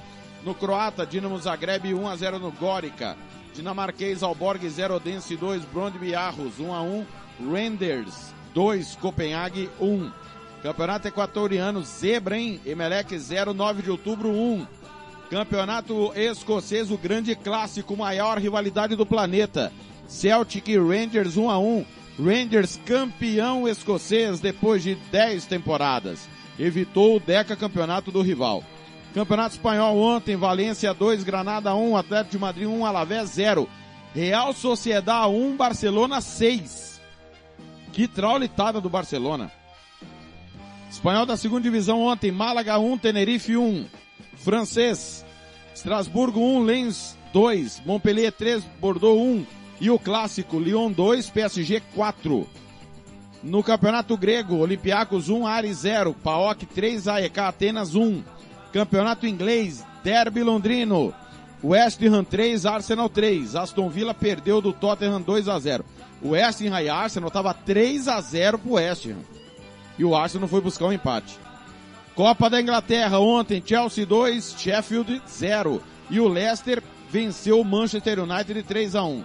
No 0.45 0.55
croata, 0.55 1.07
Dinamo 1.07 1.39
Zagreb 1.39 1.95
1 1.95 2.09
a 2.09 2.17
0 2.17 2.39
no 2.39 2.51
Górica. 2.51 3.17
Dinamarquês 3.55 4.23
Alborg 4.23 4.69
0 4.69 4.97
Odense 4.97 5.37
2, 5.37 5.65
Brondby 5.67 6.15
Arros 6.15 6.59
1 6.59 6.75
a 6.75 6.83
1, 6.83 7.07
Renders 7.49 8.35
2, 8.55 8.97
Copenhague 8.97 9.71
1. 9.81 10.11
Campeonato 10.62 11.09
Equatoriano 11.09 11.83
Zebra, 11.83 12.37
hein? 12.37 12.61
Emelec 12.67 13.19
0, 13.19 13.55
9 13.55 13.83
de 13.83 13.91
outubro 13.91 14.29
1. 14.31 14.67
Campeonato 15.31 16.12
Escocês, 16.15 16.91
o 16.91 16.99
grande 16.99 17.35
clássico, 17.35 17.97
maior 17.97 18.39
rivalidade 18.39 18.97
do 18.97 19.07
planeta. 19.07 19.73
Celtic 20.07 20.69
e 20.69 20.77
Rangers 20.77 21.37
1 21.37 21.51
a 21.51 21.59
1. 21.59 21.85
Rangers 22.19 22.79
campeão 22.85 23.67
escocês 23.67 24.41
depois 24.41 24.83
de 24.83 24.97
10 25.11 25.47
temporadas. 25.47 26.29
Evitou 26.59 27.17
o 27.17 27.21
Deca 27.21 27.57
campeonato 27.57 28.11
do 28.11 28.21
rival. 28.21 28.62
Campeonato 29.15 29.55
Espanhol 29.55 29.99
ontem, 29.99 30.37
Valência 30.37 30.93
2, 30.93 31.25
Granada 31.25 31.75
1, 31.75 31.97
Atlético 31.97 32.33
de 32.33 32.39
Madrid 32.39 32.69
1, 32.69 32.85
Alavés 32.85 33.31
0. 33.31 33.69
Real 34.15 34.53
Sociedade 34.53 35.33
1, 35.33 35.57
Barcelona 35.57 36.21
6. 36.21 36.90
Que 37.93 38.07
traulitada 38.07 38.81
do 38.81 38.89
Barcelona. 38.89 39.51
Espanhol 40.91 41.27
da 41.27 41.37
segunda 41.37 41.62
divisão 41.62 42.01
ontem, 42.01 42.33
Málaga 42.33 42.79
1, 42.79 42.99
Tenerife 42.99 43.57
1. 43.57 43.87
Francês, 44.37 45.25
Estrasburgo 45.75 46.41
1, 46.41 46.62
Lens 46.62 47.17
2, 47.33 47.83
Montpellier 47.85 48.33
3, 48.33 48.65
Bordeaux 48.81 49.21
1. 49.21 49.47
E 49.81 49.91
o 49.91 49.99
clássico, 49.99 50.59
Lyon 50.59 50.93
2, 50.93 51.31
PSG 51.31 51.81
4. 51.95 52.47
No 53.43 53.62
campeonato 53.62 54.17
grego, 54.17 54.57
Olympiacos 54.57 55.29
1, 55.29 55.47
Ares 55.47 55.79
0, 55.79 56.15
PAOK 56.23 56.67
3, 56.67 57.09
AEK 57.09 57.39
Atenas 57.39 57.95
1. 57.95 58.23
Campeonato 58.73 59.27
inglês, 59.27 59.85
Derby 60.05 60.43
Londrino, 60.43 61.15
West 61.62 62.03
Ham 62.03 62.24
3, 62.24 62.65
Arsenal 62.66 63.09
3. 63.09 63.55
Aston 63.55 63.89
Villa 63.89 64.15
perdeu 64.15 64.61
do 64.61 64.73
Tottenham 64.73 65.20
2 65.20 65.49
a 65.49 65.59
0. 65.59 65.85
O 66.23 66.31
West 66.31 66.61
Ham 66.62 66.81
e 66.82 66.89
Arsenal 66.89 67.28
estava 67.28 67.53
3 67.53 68.09
a 68.09 68.20
0 68.20 68.59
pro 68.59 68.73
West 68.73 69.07
Ham. 69.07 69.19
E 69.99 70.05
o 70.05 70.15
Arsenal 70.15 70.49
foi 70.49 70.61
buscar 70.61 70.87
um 70.87 70.93
empate. 70.93 71.39
Copa 72.15 72.51
da 72.51 72.61
Inglaterra 72.61 73.19
ontem, 73.19 73.62
Chelsea 73.65 74.05
2, 74.07 74.55
Sheffield 74.59 75.23
0. 75.28 75.82
E 76.09 76.20
o 76.20 76.28
Leicester 76.28 76.82
venceu 77.11 77.61
o 77.61 77.65
Manchester 77.65 78.20
United 78.20 78.62
3 78.62 78.95
a 78.95 79.05
1. 79.05 79.24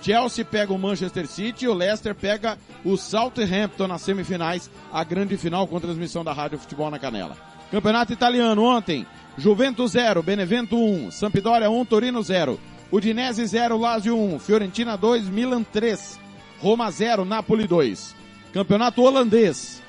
Chelsea 0.00 0.44
pega 0.44 0.72
o 0.72 0.78
Manchester 0.78 1.26
City 1.26 1.64
e 1.64 1.68
o 1.68 1.74
Leicester 1.74 2.14
pega 2.14 2.56
o 2.84 2.96
Southampton 2.96 3.88
nas 3.88 4.02
semifinais, 4.02 4.70
a 4.92 5.02
grande 5.02 5.36
final 5.36 5.66
com 5.66 5.80
transmissão 5.80 6.22
da 6.22 6.32
Rádio 6.32 6.58
Futebol 6.58 6.90
na 6.90 6.98
Canela. 6.98 7.36
Campeonato 7.70 8.12
Italiano 8.12 8.62
ontem, 8.62 9.06
Juventus 9.38 9.92
0, 9.92 10.20
Benevento 10.20 10.76
1, 10.76 11.12
Sampdoria 11.12 11.70
1, 11.70 11.84
Torino 11.84 12.22
0, 12.22 12.58
Udinese 12.90 13.46
0, 13.46 13.78
Lazio 13.78 14.16
1, 14.16 14.40
Fiorentina 14.40 14.96
2, 14.96 15.30
Milan 15.30 15.64
3, 15.64 16.18
Roma 16.60 16.90
0, 16.90 17.24
Napoli 17.24 17.68
2. 17.68 18.16
Campeonato 18.52 19.00
Holandês, 19.00 19.80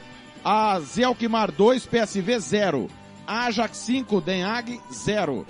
a 0.46 0.80
Zelkmar 0.82 1.52
2, 1.52 1.88
PSV 1.88 2.40
0, 2.40 2.88
Ajax 3.26 3.78
5, 3.78 4.22
Den 4.22 4.44
Haag 4.44 4.80
0. 4.92 5.48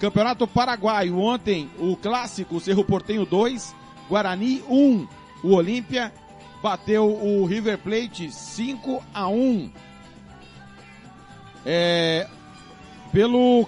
Campeonato 0.00 0.48
Paraguaio, 0.48 1.16
ontem 1.16 1.70
o 1.78 1.96
clássico 1.96 2.58
Cerro 2.58 2.84
Portenho 2.84 3.24
2, 3.24 3.72
Guarani 4.08 4.60
1. 4.68 5.06
O 5.44 5.54
Olímpia 5.54 6.12
bateu 6.60 7.06
o 7.06 7.46
River 7.46 7.78
Plate 7.78 8.32
5 8.32 9.04
a 9.14 9.28
1. 9.28 9.70
É, 11.64 12.26
pelo 13.16 13.66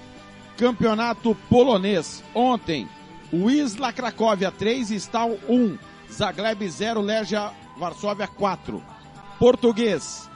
campeonato 0.58 1.34
polonês, 1.48 2.22
ontem, 2.34 2.86
o 3.32 3.50
Isla 3.50 3.94
Cracóvia 3.94 4.52
3, 4.52 4.90
Stal 4.90 5.38
1, 5.48 5.78
Zagreb 6.12 6.68
0, 6.68 7.00
Legia 7.00 7.50
Varsóvia 7.78 8.26
4. 8.28 8.82
Português, 9.38 10.28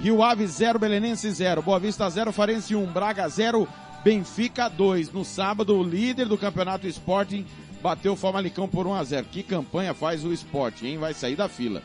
Rio 0.00 0.22
Ave 0.22 0.46
0, 0.46 0.78
Belenense 0.78 1.30
0, 1.30 1.60
Boa 1.60 1.78
Vista 1.78 2.08
0, 2.08 2.32
Farense 2.32 2.74
1, 2.74 2.86
Braga 2.86 3.28
0, 3.28 3.68
Benfica 4.02 4.70
2. 4.70 5.12
No 5.12 5.22
sábado, 5.22 5.76
o 5.76 5.82
líder 5.82 6.26
do 6.26 6.38
campeonato 6.38 6.86
Sporting 6.86 7.44
bateu 7.82 8.14
o 8.14 8.16
Famalicão 8.16 8.66
por 8.66 8.86
1 8.86 8.94
a 8.94 9.04
0. 9.04 9.26
Que 9.30 9.42
campanha 9.42 9.92
faz 9.92 10.24
o 10.24 10.32
Sporting, 10.32 10.86
hein? 10.86 10.98
Vai 10.98 11.12
sair 11.12 11.36
da 11.36 11.46
fila. 11.46 11.82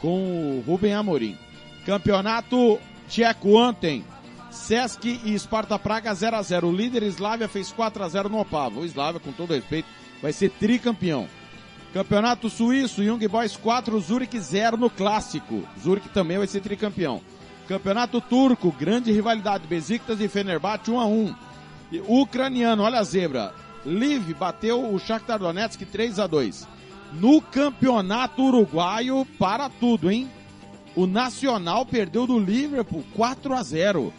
Com 0.00 0.58
o 0.58 0.64
Rubem 0.66 0.94
Amorim. 0.94 1.38
Campeonato 1.86 2.76
Tcheco 3.08 3.56
ontem. 3.56 4.04
Sesc 4.58 5.20
e 5.24 5.38
Sparta 5.38 5.78
Praga 5.78 6.12
0 6.12 6.36
a 6.36 6.42
0. 6.42 6.68
O 6.68 6.72
líder 6.72 7.02
Slavia 7.04 7.48
fez 7.48 7.72
4 7.72 8.02
a 8.02 8.08
0 8.08 8.28
no 8.28 8.40
Opava. 8.40 8.80
O 8.80 8.84
Slavia, 8.84 9.20
com 9.20 9.32
todo 9.32 9.54
respeito, 9.54 9.88
vai 10.20 10.32
ser 10.32 10.50
tricampeão. 10.50 11.28
Campeonato 11.94 12.50
Suíço, 12.50 13.02
Young 13.02 13.26
Boys 13.28 13.56
4, 13.56 13.98
Zurich 14.00 14.38
0 14.38 14.76
no 14.76 14.90
Clássico. 14.90 15.62
Zurich 15.82 16.08
também 16.10 16.36
vai 16.36 16.46
ser 16.46 16.60
tricampeão. 16.60 17.22
Campeonato 17.66 18.20
Turco, 18.20 18.70
grande 18.72 19.12
rivalidade, 19.12 19.66
Besiktas 19.66 20.20
e 20.20 20.28
Fenerbahçe 20.28 20.90
1 20.90 21.00
a 21.00 21.06
1. 21.06 21.34
E 21.92 22.00
ucraniano, 22.06 22.82
olha 22.82 22.98
a 22.98 23.04
zebra. 23.04 23.54
Liv 23.86 24.34
bateu 24.34 24.92
o 24.92 24.98
Shakhtar 24.98 25.38
Donetsk 25.38 25.80
3 25.86 26.18
a 26.18 26.26
2. 26.26 26.68
No 27.14 27.40
Campeonato 27.40 28.42
Uruguaio, 28.42 29.24
para 29.38 29.70
tudo, 29.70 30.10
hein? 30.10 30.28
O 30.94 31.06
Nacional 31.06 31.86
perdeu 31.86 32.26
do 32.26 32.38
Liverpool 32.38 33.04
4 33.14 33.54
a 33.54 33.62
0. 33.62 34.12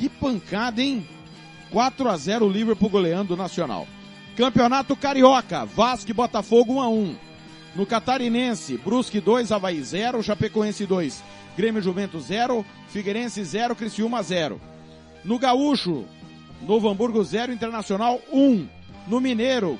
Que 0.00 0.08
pancada, 0.08 0.80
hein? 0.80 1.06
4 1.70 2.08
a 2.08 2.16
0 2.16 2.46
o 2.46 2.48
Liverpool 2.48 2.88
goleando 2.88 3.34
o 3.34 3.36
Nacional. 3.36 3.86
Campeonato 4.34 4.96
Carioca, 4.96 5.66
Vasco 5.66 6.10
e 6.10 6.14
Botafogo 6.14 6.76
1 6.76 6.80
a 6.80 6.88
1. 6.88 7.16
No 7.76 7.84
Catarinense, 7.84 8.78
Brusque 8.78 9.20
2, 9.20 9.52
Havaí 9.52 9.84
0, 9.84 10.22
Chapecoense 10.22 10.86
2, 10.86 11.22
Grêmio 11.54 11.82
Juventus 11.82 12.24
0, 12.24 12.64
Figueirense 12.88 13.44
0, 13.44 13.76
Criciúma 13.76 14.22
0. 14.22 14.58
No 15.22 15.38
Gaúcho, 15.38 16.06
Novo 16.66 16.88
Hamburgo 16.88 17.22
0, 17.22 17.52
Internacional 17.52 18.22
1. 18.32 18.66
No 19.06 19.20
Mineiro, 19.20 19.78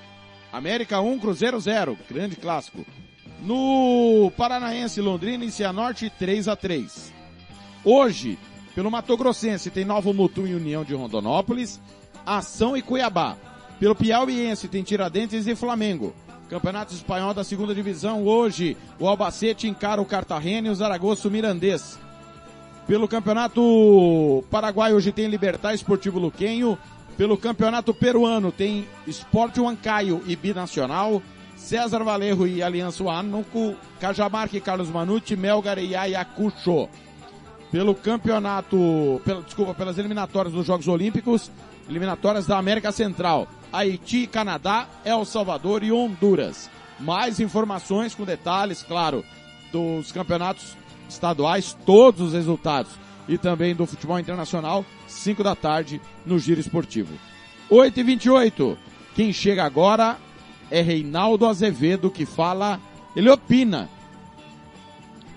América 0.52 1.00
1, 1.00 1.18
Cruzeiro 1.18 1.58
0, 1.58 1.96
grande 2.10 2.36
clássico. 2.36 2.84
No 3.42 4.30
Paranaense, 4.36 5.00
Londrina 5.00 5.46
e 5.46 5.50
Cianorte 5.50 6.10
3 6.10 6.46
a 6.46 6.56
3. 6.56 7.10
Hoje, 7.82 8.38
pelo 8.80 8.90
Mato 8.90 9.14
Grossense, 9.14 9.68
tem 9.68 9.84
Novo 9.84 10.14
Mutum 10.14 10.46
e 10.46 10.54
União 10.54 10.82
de 10.82 10.94
Rondonópolis, 10.94 11.78
Ação 12.24 12.74
e 12.74 12.80
Cuiabá. 12.80 13.36
Pelo 13.78 13.94
Piauiense 13.94 14.68
tem 14.68 14.82
Tiradentes 14.82 15.46
e 15.46 15.54
Flamengo. 15.54 16.14
Campeonato 16.48 16.94
Espanhol 16.94 17.34
da 17.34 17.44
segunda 17.44 17.74
divisão, 17.74 18.24
hoje 18.24 18.78
o 18.98 19.06
Albacete 19.06 19.68
encara 19.68 20.00
o 20.00 20.06
Cartagena 20.06 20.68
e 20.68 20.70
o 20.70 20.74
Zaragoza 20.74 21.28
Mirandês. 21.28 21.98
Pelo 22.86 23.06
Campeonato 23.06 24.42
Paraguai 24.50 24.94
hoje 24.94 25.12
tem 25.12 25.26
Libertar 25.26 25.74
Esportivo 25.74 26.18
Luquenho. 26.18 26.78
Pelo 27.18 27.36
Campeonato 27.36 27.92
Peruano 27.92 28.50
tem 28.50 28.88
Esporte 29.06 29.60
Huancaio 29.60 30.22
e 30.26 30.34
Binacional. 30.34 31.20
César 31.54 32.02
Valerro 32.02 32.46
e 32.46 32.62
Aliança 32.62 33.04
Huánuco. 33.04 33.76
Cajamarca 34.00 34.56
e 34.56 34.60
Carlos 34.60 34.88
Manucci, 34.88 35.36
Melgar 35.36 35.76
e 35.76 35.94
Ayacucho. 35.94 36.88
Pelo 37.70 37.94
campeonato, 37.94 39.20
pela, 39.24 39.42
desculpa, 39.42 39.74
pelas 39.74 39.96
eliminatórias 39.96 40.52
dos 40.52 40.66
Jogos 40.66 40.88
Olímpicos, 40.88 41.50
eliminatórias 41.88 42.46
da 42.46 42.58
América 42.58 42.90
Central. 42.90 43.46
Haiti, 43.72 44.26
Canadá, 44.26 44.88
El 45.04 45.24
Salvador 45.24 45.84
e 45.84 45.92
Honduras. 45.92 46.68
Mais 46.98 47.38
informações 47.38 48.14
com 48.14 48.24
detalhes, 48.24 48.82
claro, 48.82 49.24
dos 49.72 50.10
campeonatos 50.10 50.76
estaduais, 51.08 51.76
todos 51.86 52.20
os 52.20 52.32
resultados 52.32 52.92
e 53.28 53.38
também 53.38 53.74
do 53.74 53.86
futebol 53.86 54.18
internacional, 54.18 54.84
5 55.06 55.42
da 55.42 55.54
tarde 55.54 56.00
no 56.26 56.38
Giro 56.38 56.60
Esportivo. 56.60 57.14
8 57.68 58.00
e 58.00 58.02
28 58.02 58.78
Quem 59.14 59.32
chega 59.32 59.64
agora 59.64 60.18
é 60.70 60.80
Reinaldo 60.80 61.46
Azevedo 61.46 62.10
que 62.10 62.26
fala, 62.26 62.80
ele 63.14 63.30
opina 63.30 63.88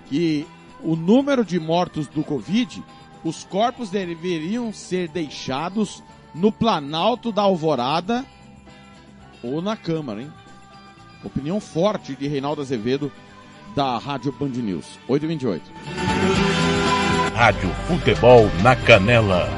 que 0.08 0.46
o 0.84 0.94
número 0.94 1.44
de 1.44 1.58
mortos 1.58 2.06
do 2.06 2.22
Covid, 2.22 2.82
os 3.24 3.42
corpos 3.44 3.90
deveriam 3.90 4.72
ser 4.72 5.08
deixados 5.08 6.02
no 6.34 6.52
Planalto 6.52 7.32
da 7.32 7.42
Alvorada 7.42 8.24
ou 9.42 9.62
na 9.62 9.76
Câmara, 9.76 10.22
hein? 10.22 10.32
Opinião 11.24 11.58
forte 11.58 12.14
de 12.14 12.28
Reinaldo 12.28 12.60
Azevedo 12.60 13.10
da 13.74 13.96
Rádio 13.96 14.30
Band 14.32 14.48
News. 14.48 14.98
8h28. 15.08 15.60
Rádio 17.34 17.68
Futebol 17.88 18.48
na 18.62 18.76
Canela. 18.76 19.48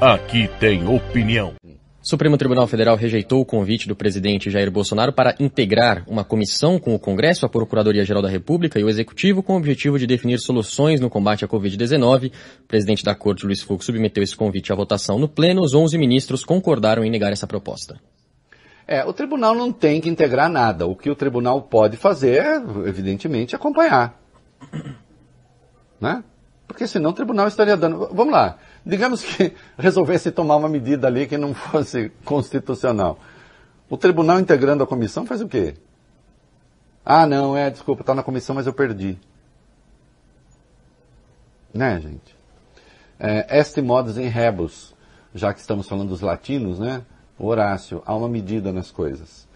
Aqui 0.00 0.48
tem 0.60 0.86
opinião. 0.86 1.59
Supremo 2.02 2.38
Tribunal 2.38 2.66
Federal 2.66 2.96
rejeitou 2.96 3.42
o 3.42 3.44
convite 3.44 3.86
do 3.86 3.94
presidente 3.94 4.50
Jair 4.50 4.70
Bolsonaro 4.70 5.12
para 5.12 5.34
integrar 5.38 6.02
uma 6.08 6.24
comissão 6.24 6.78
com 6.78 6.94
o 6.94 6.98
Congresso, 6.98 7.44
a 7.44 7.48
Procuradoria-Geral 7.48 8.22
da 8.22 8.28
República 8.28 8.80
e 8.80 8.84
o 8.84 8.88
Executivo 8.88 9.42
com 9.42 9.52
o 9.52 9.56
objetivo 9.58 9.98
de 9.98 10.06
definir 10.06 10.38
soluções 10.38 10.98
no 10.98 11.10
combate 11.10 11.44
à 11.44 11.48
Covid-19. 11.48 12.32
O 12.64 12.66
presidente 12.66 13.04
da 13.04 13.14
Corte, 13.14 13.44
Luiz 13.44 13.60
Fux, 13.60 13.84
submeteu 13.84 14.22
esse 14.22 14.34
convite 14.34 14.72
à 14.72 14.74
votação 14.74 15.18
no 15.18 15.28
Pleno. 15.28 15.60
Os 15.60 15.74
11 15.74 15.98
ministros 15.98 16.42
concordaram 16.42 17.04
em 17.04 17.10
negar 17.10 17.32
essa 17.32 17.46
proposta. 17.46 18.00
É, 18.88 19.04
o 19.04 19.12
tribunal 19.12 19.54
não 19.54 19.70
tem 19.70 20.00
que 20.00 20.08
integrar 20.08 20.48
nada. 20.48 20.86
O 20.86 20.96
que 20.96 21.10
o 21.10 21.14
tribunal 21.14 21.60
pode 21.60 21.98
fazer 21.98 22.42
é, 22.42 22.56
evidentemente, 22.88 23.54
acompanhar. 23.54 24.18
Né? 26.00 26.24
Porque 26.66 26.86
senão 26.86 27.10
o 27.10 27.12
tribunal 27.12 27.46
estaria 27.46 27.76
dando. 27.76 28.08
Vamos 28.10 28.32
lá. 28.32 28.56
Digamos 28.84 29.22
que 29.22 29.54
resolvesse 29.78 30.30
tomar 30.30 30.56
uma 30.56 30.68
medida 30.68 31.06
ali 31.06 31.26
que 31.26 31.36
não 31.36 31.52
fosse 31.54 32.10
constitucional. 32.24 33.18
O 33.88 33.96
tribunal 33.96 34.38
integrando 34.38 34.82
a 34.82 34.86
comissão 34.86 35.26
faz 35.26 35.40
o 35.40 35.48
quê? 35.48 35.74
Ah, 37.04 37.26
não, 37.26 37.56
é, 37.56 37.70
desculpa, 37.70 38.02
está 38.02 38.14
na 38.14 38.22
comissão, 38.22 38.54
mas 38.54 38.66
eu 38.66 38.72
perdi. 38.72 39.18
Né, 41.72 42.00
gente? 42.00 42.36
É, 43.18 43.58
este 43.58 43.80
modus 43.80 44.16
em 44.16 44.28
rebus, 44.28 44.94
já 45.34 45.52
que 45.52 45.60
estamos 45.60 45.88
falando 45.88 46.08
dos 46.08 46.20
latinos, 46.20 46.78
né? 46.78 47.02
Horácio, 47.38 48.02
há 48.04 48.14
uma 48.14 48.28
medida 48.28 48.72
nas 48.72 48.90
coisas. 48.90 49.48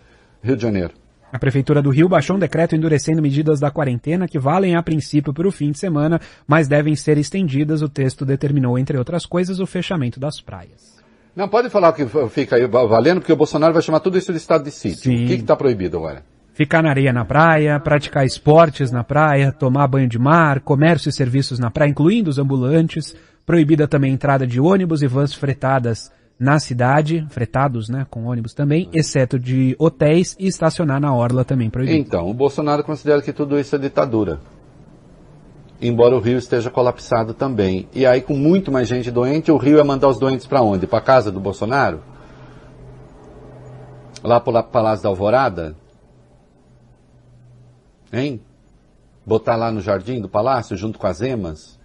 Rio 0.43 0.57
de 0.57 0.63
Janeiro. 0.63 0.95
A 1.35 1.39
Prefeitura 1.41 1.83
do 1.83 1.91
Rio 1.91 2.09
baixou 2.09 2.37
um 2.37 2.39
decreto 2.39 2.77
endurecendo 2.77 3.21
medidas 3.21 3.59
da 3.59 3.69
quarentena 3.69 4.29
que 4.29 4.39
valem 4.39 4.77
a 4.77 4.83
princípio 4.85 5.35
para 5.35 5.49
o 5.49 5.51
fim 5.51 5.73
de 5.73 5.81
semana, 5.81 6.21
mas 6.47 6.69
devem 6.69 6.95
ser 6.95 7.19
estendidas. 7.19 7.83
O 7.83 7.89
texto 7.89 8.25
determinou, 8.25 8.79
entre 8.79 8.97
outras 8.97 9.27
coisas, 9.27 9.59
o 9.59 9.67
fechamento 9.67 10.21
das 10.21 10.41
praias. 10.41 11.03
Não, 11.35 11.49
pode 11.49 11.71
falar 11.71 11.93
que 11.93 12.07
fica 12.31 12.55
aí 12.55 12.69
valendo, 12.69 13.19
porque 13.19 13.33
o 13.33 13.37
Bolsonaro 13.37 13.73
vai 13.73 13.83
chamar 13.83 13.99
tudo 13.99 14.17
isso 14.17 14.31
de 14.31 14.39
estado 14.39 14.63
de 14.63 14.71
sítio. 14.71 15.11
Sim. 15.11 15.25
O 15.25 15.27
que 15.27 15.33
está 15.33 15.57
proibido 15.57 15.97
agora? 15.97 16.23
Ficar 16.53 16.85
na 16.85 16.91
areia 16.91 17.13
na 17.13 17.25
praia, 17.25 17.81
praticar 17.81 18.25
esportes 18.25 18.93
na 18.93 19.03
praia, 19.03 19.51
tomar 19.51 19.89
banho 19.89 20.09
de 20.09 20.21
mar, 20.21 20.61
comércio 20.61 21.09
e 21.09 21.13
serviços 21.13 21.59
na 21.59 21.69
praia, 21.69 21.91
incluindo 21.91 22.31
os 22.31 22.39
ambulantes. 22.39 23.13
Proibida 23.45 23.89
também 23.89 24.13
a 24.13 24.15
entrada 24.15 24.47
de 24.47 24.61
ônibus 24.61 25.03
e 25.03 25.09
vans 25.09 25.35
fretadas 25.35 26.13
na 26.39 26.59
cidade, 26.59 27.27
fretados, 27.31 27.89
né, 27.89 28.07
com 28.11 28.27
ônibus 28.27 28.55
também, 28.55 28.89
exceto 28.93 29.39
de 29.39 29.77
hotéis 29.79 30.37
e 30.39 30.47
estacionar 30.47 31.01
na 31.01 31.15
orla 31.15 31.45
também 31.45 31.71
proibido. 31.71 31.97
Então, 31.97 32.29
o 32.29 32.35
Bolsonaro 32.35 32.83
considera 32.83 33.23
que 33.23 33.33
tudo 33.33 33.59
isso 33.59 33.75
é 33.77 33.79
ditadura. 33.79 34.41
Embora 35.81 36.17
o 36.17 36.21
Rio 36.21 36.39
esteja 36.39 36.71
colapsado 36.71 37.35
também. 37.35 37.89
E 37.93 38.07
aí, 38.07 38.21
com 38.21 38.35
muito 38.35 38.73
mais 38.73 38.89
gente 38.89 39.11
doente, 39.11 39.51
o 39.51 39.57
Rio 39.57 39.79
é 39.79 39.85
mandar 39.85 40.09
os 40.09 40.19
doentes 40.19 40.47
para 40.47 40.63
onde? 40.63 40.87
Para 40.87 41.01
casa 41.01 41.31
do 41.31 41.41
Bolsonaro? 41.41 42.01
Lá 44.23 44.41
para 44.41 44.61
o 44.61 44.63
Palácio 44.63 45.03
da 45.03 45.09
Alvorada? 45.11 45.77
Hein? 48.13 48.41
Botar 49.27 49.57
lá 49.57 49.71
no 49.71 49.81
jardim 49.81 50.21
do 50.21 50.29
palácio, 50.29 50.77
junto 50.77 50.99
com 50.99 51.07
as 51.07 51.21
emas? 51.21 51.79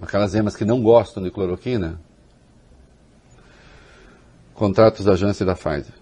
Aquelas 0.00 0.34
emas 0.34 0.54
que 0.54 0.64
não 0.64 0.82
gostam 0.82 1.22
de 1.22 1.30
cloroquina? 1.30 1.98
Contratos 4.54 5.04
da 5.04 5.14
Janssen 5.14 5.44
e 5.44 5.46
da 5.46 5.54
Pfizer. 5.54 5.94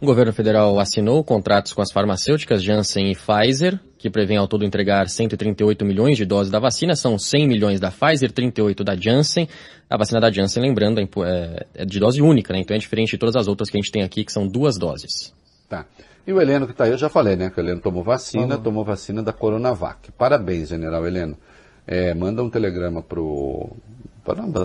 O 0.00 0.06
governo 0.06 0.32
federal 0.32 0.80
assinou 0.80 1.22
contratos 1.22 1.74
com 1.74 1.82
as 1.82 1.92
farmacêuticas 1.92 2.62
Janssen 2.62 3.12
e 3.12 3.14
Pfizer, 3.14 3.78
que 3.98 4.08
prevêem 4.08 4.38
ao 4.38 4.48
todo 4.48 4.64
entregar 4.64 5.06
138 5.08 5.84
milhões 5.84 6.16
de 6.16 6.24
doses 6.24 6.50
da 6.50 6.58
vacina. 6.58 6.96
São 6.96 7.18
100 7.18 7.46
milhões 7.46 7.78
da 7.78 7.90
Pfizer, 7.90 8.32
38 8.32 8.82
da 8.82 8.96
Janssen. 8.96 9.46
A 9.90 9.98
vacina 9.98 10.18
da 10.18 10.30
Janssen, 10.30 10.62
lembrando, 10.62 11.00
é, 11.00 11.66
é 11.74 11.84
de 11.84 12.00
dose 12.00 12.22
única, 12.22 12.50
né? 12.52 12.60
Então 12.60 12.74
é 12.74 12.78
diferente 12.80 13.10
de 13.10 13.18
todas 13.18 13.36
as 13.36 13.46
outras 13.46 13.68
que 13.68 13.76
a 13.76 13.80
gente 13.80 13.92
tem 13.92 14.02
aqui, 14.02 14.24
que 14.24 14.32
são 14.32 14.48
duas 14.48 14.78
doses. 14.78 15.34
Tá. 15.68 15.84
E 16.26 16.32
o 16.32 16.40
Heleno 16.40 16.64
que 16.64 16.72
está 16.72 16.84
aí, 16.84 16.92
eu 16.92 16.98
já 16.98 17.10
falei, 17.10 17.36
né? 17.36 17.50
Que 17.50 17.60
o 17.60 17.62
Heleno 17.62 17.82
tomou 17.82 18.02
vacina, 18.02 18.56
uhum. 18.56 18.62
tomou 18.62 18.84
vacina 18.84 19.22
da 19.22 19.34
Coronavac. 19.34 20.10
Parabéns, 20.12 20.70
general 20.70 21.06
Heleno. 21.06 21.36
É, 21.86 22.14
manda 22.14 22.42
um 22.42 22.50
telegrama 22.50 23.02
pro. 23.02 23.76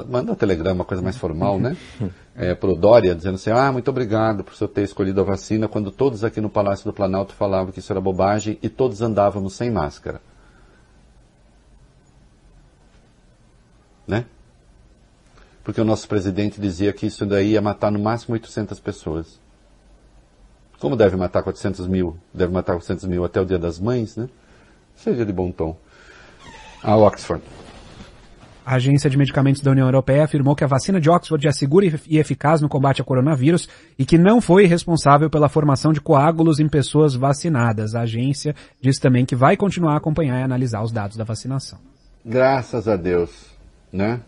Manda 0.07 0.31
um 0.31 0.35
telegrama, 0.35 0.85
coisa 0.85 1.01
mais 1.01 1.17
formal, 1.17 1.59
né? 1.59 1.75
É, 2.37 2.53
pro 2.53 2.75
Dória, 2.75 3.15
dizendo 3.15 3.35
assim, 3.35 3.49
ah, 3.49 3.71
muito 3.71 3.89
obrigado 3.89 4.43
por 4.43 4.53
você 4.53 4.67
ter 4.67 4.81
escolhido 4.81 5.21
a 5.21 5.23
vacina, 5.23 5.69
quando 5.69 5.89
todos 5.89 6.21
aqui 6.21 6.41
no 6.41 6.49
Palácio 6.49 6.83
do 6.83 6.91
Planalto 6.91 7.33
falavam 7.33 7.71
que 7.71 7.79
isso 7.79 7.93
era 7.93 8.01
bobagem 8.01 8.59
e 8.61 8.67
todos 8.67 9.01
andávamos 9.01 9.53
sem 9.53 9.71
máscara. 9.71 10.19
Né? 14.05 14.25
Porque 15.63 15.79
o 15.79 15.85
nosso 15.85 16.09
presidente 16.09 16.59
dizia 16.59 16.91
que 16.91 17.05
isso 17.05 17.25
daí 17.25 17.51
ia 17.51 17.61
matar 17.61 17.89
no 17.89 17.99
máximo 17.99 18.33
800 18.33 18.81
pessoas. 18.81 19.39
Como 20.79 20.95
deve 20.95 21.15
matar 21.15 21.41
400 21.41 21.87
mil? 21.87 22.17
Deve 22.33 22.51
matar 22.53 22.73
400 22.73 23.05
mil 23.05 23.23
até 23.23 23.41
o 23.41 23.45
dia 23.45 23.57
das 23.57 23.79
mães, 23.79 24.15
né? 24.15 24.29
Seja 24.95 25.25
de 25.25 25.33
bom 25.33 25.51
tom. 25.51 25.77
A 26.85 26.95
Oxford. 26.95 27.43
A 28.63 28.75
Agência 28.75 29.09
de 29.09 29.17
Medicamentos 29.17 29.61
da 29.61 29.71
União 29.71 29.87
Europeia 29.87 30.23
afirmou 30.23 30.55
que 30.55 30.63
a 30.63 30.67
vacina 30.67 31.01
de 31.01 31.09
Oxford 31.09 31.47
é 31.47 31.51
segura 31.51 31.85
e 32.07 32.19
eficaz 32.19 32.61
no 32.61 32.69
combate 32.69 33.01
ao 33.01 33.05
coronavírus 33.05 33.67
e 33.97 34.05
que 34.05 34.19
não 34.19 34.39
foi 34.39 34.65
responsável 34.67 35.29
pela 35.29 35.49
formação 35.49 35.91
de 35.91 35.99
coágulos 35.99 36.59
em 36.59 36.69
pessoas 36.69 37.15
vacinadas. 37.15 37.95
A 37.95 38.01
agência 38.01 38.55
diz 38.79 38.99
também 38.99 39.25
que 39.25 39.35
vai 39.35 39.57
continuar 39.57 39.93
a 39.93 39.97
acompanhar 39.97 40.39
e 40.39 40.43
analisar 40.43 40.83
os 40.83 40.91
dados 40.91 41.17
da 41.17 41.23
vacinação. 41.23 41.79
Graças 42.23 42.87
a 42.87 42.95
Deus, 42.95 43.31
né? 43.91 44.21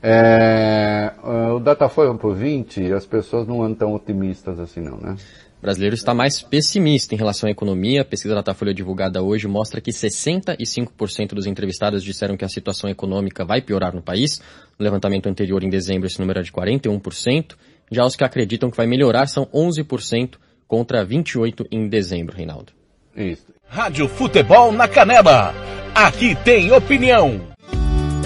É, 0.00 1.12
o 1.54 1.58
Datafolha 1.58 2.14
por 2.14 2.36
20, 2.36 2.92
as 2.92 3.06
pessoas 3.06 3.48
não 3.48 3.62
andam 3.62 3.74
tão 3.74 3.94
otimistas 3.94 4.60
assim 4.60 4.80
não, 4.80 4.96
né? 4.96 5.16
Brasileiro 5.64 5.94
está 5.94 6.12
mais 6.12 6.42
pessimista 6.42 7.14
em 7.14 7.16
relação 7.16 7.48
à 7.48 7.50
economia. 7.50 8.02
A 8.02 8.04
pesquisa 8.04 8.34
da 8.34 8.42
Datafolha 8.42 8.74
divulgada 8.74 9.22
hoje 9.22 9.48
mostra 9.48 9.80
que 9.80 9.90
65% 9.90 11.28
dos 11.28 11.46
entrevistados 11.46 12.04
disseram 12.04 12.36
que 12.36 12.44
a 12.44 12.48
situação 12.50 12.90
econômica 12.90 13.46
vai 13.46 13.62
piorar 13.62 13.94
no 13.94 14.02
país. 14.02 14.42
No 14.78 14.84
levantamento 14.84 15.26
anterior, 15.26 15.64
em 15.64 15.70
dezembro, 15.70 16.06
esse 16.06 16.20
número 16.20 16.40
era 16.40 16.44
de 16.44 16.52
41%. 16.52 17.54
Já 17.90 18.04
os 18.04 18.14
que 18.14 18.22
acreditam 18.22 18.70
que 18.70 18.76
vai 18.76 18.86
melhorar 18.86 19.26
são 19.26 19.46
11% 19.46 20.34
contra 20.68 21.02
28% 21.02 21.66
em 21.72 21.88
dezembro, 21.88 22.36
Reinaldo. 22.36 22.70
Isso. 23.16 23.46
Rádio 23.66 24.06
Futebol 24.06 24.70
na 24.70 24.86
Canela. 24.86 25.54
Aqui 25.94 26.34
tem 26.44 26.72
opinião. 26.72 27.53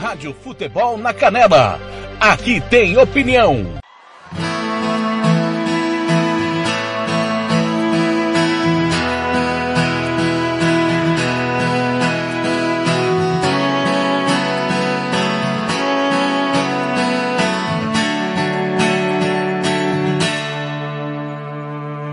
Rádio 0.00 0.32
Futebol 0.32 0.96
na 0.96 1.12
Canela. 1.12 1.78
Aqui 2.18 2.58
tem 2.70 2.96
opinião. 2.96 3.66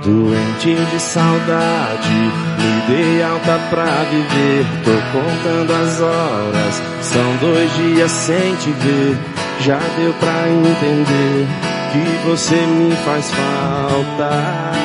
Doente 0.03 0.75
de 0.75 0.99
saudade, 0.99 2.46
me 2.57 2.81
dei 2.87 3.23
alta 3.23 3.59
pra 3.69 3.85
viver. 4.09 4.65
Tô 4.83 4.91
contando 5.11 5.73
as 5.73 6.01
horas, 6.01 6.81
são 7.01 7.35
dois 7.37 7.73
dias 7.75 8.11
sem 8.11 8.55
te 8.55 8.71
ver. 8.71 9.17
Já 9.61 9.79
deu 9.97 10.13
pra 10.13 10.49
entender 10.49 11.47
que 11.91 12.27
você 12.27 12.55
me 12.55 12.95
faz 12.97 13.31
falta. 13.31 14.77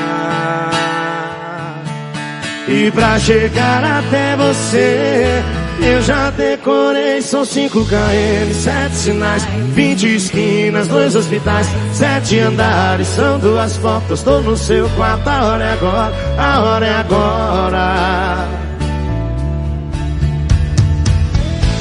E 2.69 2.91
pra 2.93 3.19
chegar 3.19 3.85
até 3.85 4.37
você, 4.37 5.43
eu 5.81 6.03
já 6.03 6.31
decorei, 6.31 7.23
são 7.23 7.45
5 7.45 7.85
km, 7.85 8.53
7 8.53 8.95
sinais, 8.95 9.45
20 9.75 10.17
esquinas, 10.17 10.89
dois 10.89 11.17
hospitais, 11.17 11.67
sete 11.93 12.39
andares, 12.39 13.09
são 13.09 13.39
duas 13.39 13.77
fotos, 13.77 14.23
tô 14.23 14.41
no 14.41 14.57
seu 14.57 14.89
quarto, 14.91 15.29
a 15.29 15.45
hora 15.45 15.65
é 15.65 15.73
agora, 15.73 16.13
a 16.39 16.61
hora 16.61 16.87
é 16.87 16.95
agora. 16.95 18.63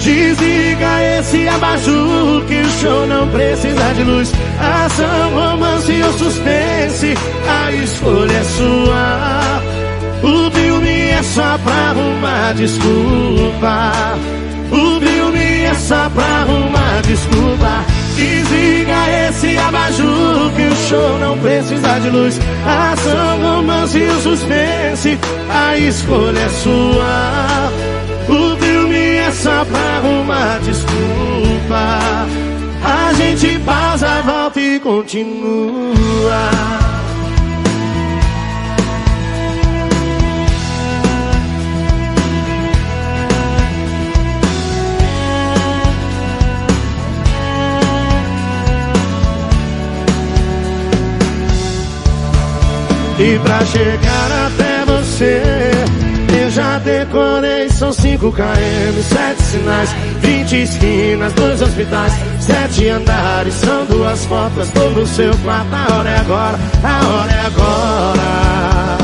Desliga 0.04 1.20
esse 1.20 1.48
abajur 1.48 2.44
que 2.48 2.56
o 2.56 2.70
show 2.82 3.06
não 3.06 3.28
precisa 3.30 3.94
de 3.94 4.04
luz. 4.04 4.32
Ação, 4.60 5.30
romance 5.32 6.02
ou 6.02 6.14
suspense, 6.14 7.14
a 7.48 7.72
escolha 7.72 8.34
é 8.34 8.44
sua. 8.44 9.62
O 10.24 10.52
filme 10.52 10.91
é 11.22 11.24
só 11.24 11.58
pra 11.60 11.74
arrumar 11.74 12.54
desculpa. 12.56 13.92
O 14.72 15.00
filme 15.00 15.62
é 15.62 15.74
só 15.76 16.10
pra 16.10 16.26
arrumar 16.26 17.02
desculpa. 17.06 17.86
Desliga 18.16 19.28
esse 19.30 19.56
abajur 19.58 20.52
que 20.56 20.64
o 20.64 20.76
show 20.90 21.20
não 21.20 21.38
precisa 21.38 22.00
de 22.00 22.10
luz. 22.10 22.40
Ação, 22.66 23.42
romance 23.42 23.98
e 24.00 24.08
o 24.08 24.22
suspense, 24.22 25.20
a 25.50 25.78
escolha 25.78 26.40
é 26.40 26.50
sua. 26.50 27.72
O 28.28 28.58
filme 28.58 28.98
é 28.98 29.32
só 29.32 29.64
pra 29.66 29.80
arrumar 29.80 30.60
desculpa. 30.64 32.00
A 32.84 33.14
gente 33.14 33.60
pausa, 33.60 34.22
volta 34.24 34.60
e 34.60 34.80
continua. 34.80 35.92
E 53.22 53.38
pra 53.38 53.64
chegar 53.66 54.48
até 54.48 54.84
você. 54.84 55.44
Eu 56.42 56.50
já 56.50 56.80
decorei, 56.80 57.70
são 57.70 57.94
5 57.94 58.32
km, 58.32 59.04
7 59.04 59.42
sinais, 59.44 59.90
20 60.22 60.64
esquinas, 60.64 61.34
dois 61.34 61.62
hospitais, 61.62 62.14
sete 62.40 62.90
andares, 62.90 63.54
são 63.54 63.86
duas 63.86 64.26
fotos, 64.26 64.70
tô 64.72 64.90
no 64.90 65.06
seu 65.06 65.36
quarto, 65.44 65.68
a 65.72 65.96
hora 65.96 66.10
é 66.10 66.18
agora, 66.18 66.60
a 66.84 67.08
hora 67.08 67.32
é 67.32 67.46
agora. 67.46 68.98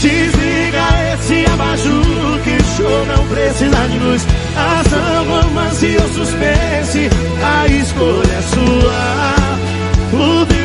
Desliga 0.00 0.86
esse 1.12 1.44
abajur 1.52 2.40
que 2.44 2.56
o 2.56 2.64
show 2.76 3.06
não 3.06 3.26
precisa 3.26 3.88
de 3.88 3.98
luz. 3.98 4.26
Ação, 4.56 5.24
romance 5.28 5.96
ou 6.00 6.08
suspense, 6.14 7.10
a 7.44 7.66
escolha 7.66 8.32
é 8.32 8.42
sua. 8.42 9.38
O 10.10 10.54
é 10.54 10.57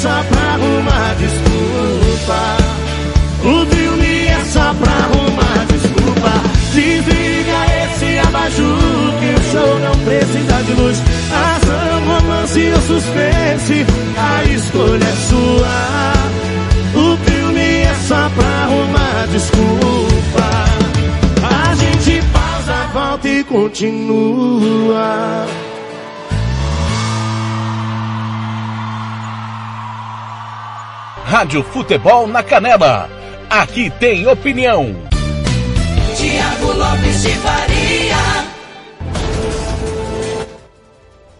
só 0.00 0.22
pra 0.28 0.40
arrumar 0.54 1.14
desculpa. 1.18 2.56
O 3.42 3.66
filme 3.66 4.26
é 4.26 4.44
só 4.44 4.72
pra 4.74 4.92
arrumar 4.92 5.66
desculpa. 5.66 6.32
Desliga 6.72 7.60
esse 7.84 8.18
abajur 8.18 9.12
que 9.18 9.34
o 9.34 9.42
show 9.50 9.78
não 9.80 9.98
precisa 10.04 10.62
de 10.62 10.72
luz. 10.74 11.02
Ação, 11.32 12.06
romance 12.06 12.72
ou 12.72 12.80
suspense, 12.82 13.86
a 14.16 14.44
escolha 14.44 15.04
é 15.04 15.16
sua. 15.28 16.12
O 16.94 17.16
filme 17.28 17.60
é 17.60 17.94
só 18.06 18.30
pra 18.30 18.46
arrumar 18.46 19.26
desculpa. 19.32 20.48
A 21.42 21.74
gente 21.74 22.22
pausa, 22.32 22.86
volta 22.92 23.28
e 23.28 23.44
continua. 23.44 24.78
Rádio 31.28 31.62
Futebol 31.62 32.26
na 32.26 32.42
Canela. 32.42 33.06
Aqui 33.50 33.90
tem 34.00 34.26
opinião. 34.26 34.96
Tiago 36.16 36.72
Lopes 36.72 37.22
de 37.22 37.28
Faria. 37.34 38.16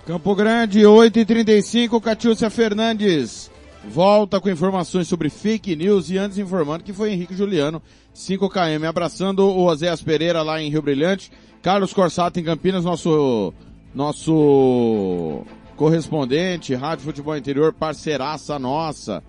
Campo 0.04 0.34
Grande, 0.34 0.80
8h35, 0.80 2.02
Catiúcia 2.02 2.50
Fernandes. 2.50 3.50
Volta 3.82 4.38
com 4.38 4.50
informações 4.50 5.08
sobre 5.08 5.30
fake 5.30 5.74
news 5.74 6.10
e 6.10 6.18
antes 6.18 6.36
informando 6.36 6.84
que 6.84 6.92
foi 6.92 7.10
Henrique 7.10 7.34
Juliano, 7.34 7.80
5KM, 8.14 8.86
abraçando 8.86 9.48
o 9.48 9.64
Oséias 9.64 10.02
Pereira 10.02 10.42
lá 10.42 10.60
em 10.60 10.68
Rio 10.68 10.82
Brilhante, 10.82 11.32
Carlos 11.62 11.94
Corsato 11.94 12.38
em 12.38 12.44
Campinas, 12.44 12.84
nosso, 12.84 13.54
nosso 13.94 15.46
correspondente, 15.76 16.74
Rádio 16.74 17.06
Futebol 17.06 17.38
Interior, 17.38 17.72
parceiraça 17.72 18.58
nossa. 18.58 19.22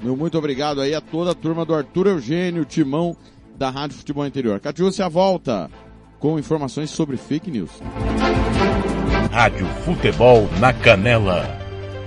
Meu 0.00 0.16
muito 0.16 0.38
obrigado 0.38 0.80
aí 0.80 0.94
a 0.94 1.00
toda 1.00 1.32
a 1.32 1.34
turma 1.34 1.64
do 1.64 1.74
Arthur 1.74 2.06
Eugênio, 2.06 2.64
timão 2.64 3.16
da 3.56 3.68
Rádio 3.68 3.96
Futebol 3.96 4.26
Interior. 4.26 4.60
Catiúcia 4.60 5.08
volta 5.08 5.68
com 6.20 6.38
informações 6.38 6.90
sobre 6.90 7.16
fake 7.16 7.50
news. 7.50 7.70
Rádio 9.32 9.66
Futebol 9.84 10.48
na 10.60 10.72
Canela. 10.72 11.44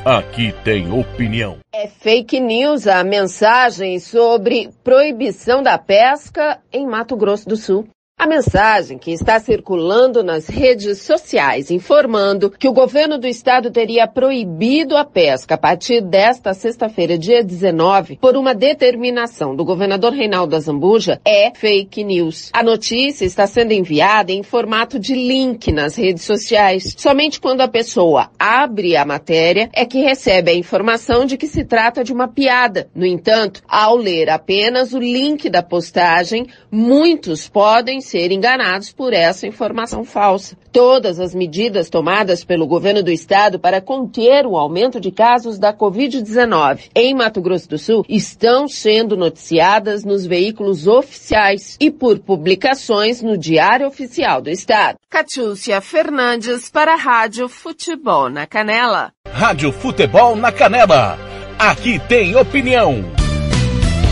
Aqui 0.04 0.54
tem 0.64 0.92
opinião. 0.92 1.60
É 1.74 1.88
fake 1.88 2.40
news 2.40 2.88
a 2.88 3.04
mensagem 3.04 4.00
sobre 4.00 4.70
proibição 4.84 5.62
da 5.62 5.78
pesca 5.78 6.60
em 6.74 6.88
Mato 6.88 7.16
Grosso 7.16 7.48
do 7.48 7.56
Sul. 7.56 7.88
A 8.22 8.28
mensagem 8.28 9.00
que 9.00 9.12
está 9.12 9.40
circulando 9.40 10.24
nas 10.24 10.48
redes 10.48 11.00
sociais 11.00 11.72
informando 11.72 12.52
que 12.52 12.68
o 12.68 12.72
governo 12.72 13.18
do 13.18 13.26
estado 13.26 13.72
teria 13.72 14.06
proibido 14.06 14.96
a 14.96 15.04
pesca 15.04 15.56
a 15.56 15.58
partir 15.58 16.02
desta 16.02 16.54
sexta-feira, 16.54 17.18
dia 17.18 17.44
19, 17.44 18.20
por 18.22 18.38
uma 18.38 18.54
determinação 18.54 19.56
do 19.56 19.66
governador 19.66 20.14
Reinaldo 20.14 20.56
Azambuja 20.56 21.20
é 21.26 21.52
fake 21.56 22.04
news. 22.04 22.52
A 22.54 22.62
notícia 22.62 23.26
está 23.26 23.48
sendo 23.48 23.72
enviada 23.72 24.32
em 24.32 24.44
formato 24.44 25.00
de 25.00 25.16
link 25.16 25.72
nas 25.72 25.96
redes 25.96 26.24
sociais. 26.24 26.94
Somente 26.96 27.42
quando 27.42 27.62
a 27.62 27.68
pessoa 27.68 28.30
abre 28.38 28.96
a 28.96 29.04
matéria 29.04 29.68
é 29.74 29.84
que 29.84 29.98
recebe 29.98 30.52
a 30.52 30.56
informação 30.56 31.26
de 31.26 31.38
que 31.38 31.48
se 31.48 31.66
trata 31.66 32.04
de 32.04 32.14
uma 32.14 32.28
piada. 32.28 32.88
No 32.94 33.04
entanto, 33.04 33.64
ao 33.68 33.96
ler 33.96 34.30
apenas 34.30 34.94
o 34.94 35.00
link 35.00 35.50
da 35.50 35.64
postagem, 35.64 36.46
muitos 36.72 37.50
podem 37.50 38.00
ser 38.12 38.32
enganados 38.32 38.92
por 38.92 39.14
essa 39.14 39.48
informação 39.48 40.04
falsa. 40.04 40.58
Todas 40.72 41.20
as 41.20 41.34
medidas 41.34 41.90
tomadas 41.90 42.44
pelo 42.44 42.68
governo 42.68 43.02
do 43.02 43.10
estado 43.10 43.58
para 43.58 43.80
conter 43.80 44.46
o 44.46 44.58
aumento 44.58 45.00
de 45.00 45.12
casos 45.12 45.58
da 45.58 45.74
Covid-19 45.74 46.90
em 46.94 47.16
Mato 47.16 47.42
Grosso 47.42 47.70
do 47.70 47.78
Sul 47.78 48.06
estão 48.10 48.68
sendo 48.68 49.16
noticiadas 49.16 50.04
nos 50.04 50.26
veículos 50.26 50.88
oficiais 50.88 51.78
e 51.80 51.90
por 51.90 52.20
publicações 52.20 53.22
no 53.22 53.38
Diário 53.38 53.88
Oficial 53.88 54.42
do 54.42 54.50
Estado. 54.50 54.98
Catiúcia 55.10 55.80
Fernandes 55.80 56.70
para 56.70 56.94
a 56.94 56.98
Rádio 56.98 57.48
Futebol 57.48 58.30
na 58.30 58.46
Canela. 58.46 59.14
Rádio 59.28 59.72
Futebol 59.72 60.36
na 60.36 60.52
Canela. 60.52 61.18
Aqui 61.58 62.00
tem 62.10 62.36
opinião. 62.36 63.06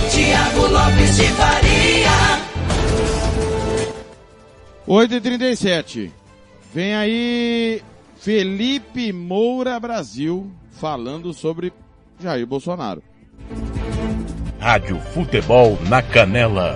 Tiago 0.10 0.68
Lopes 0.68 1.18
de 1.18 1.28
Faria. 1.34 2.49
8h37. 4.90 6.10
Vem 6.74 6.96
aí 6.96 7.80
Felipe 8.18 9.14
Moura 9.14 9.80
Brasil 9.80 10.52
falando 10.72 11.32
sobre 11.32 11.72
Jair 12.20 12.48
Bolsonaro. 12.48 13.04
Rádio 14.60 15.00
Futebol 15.00 15.78
na 15.88 16.02
Canela. 16.02 16.76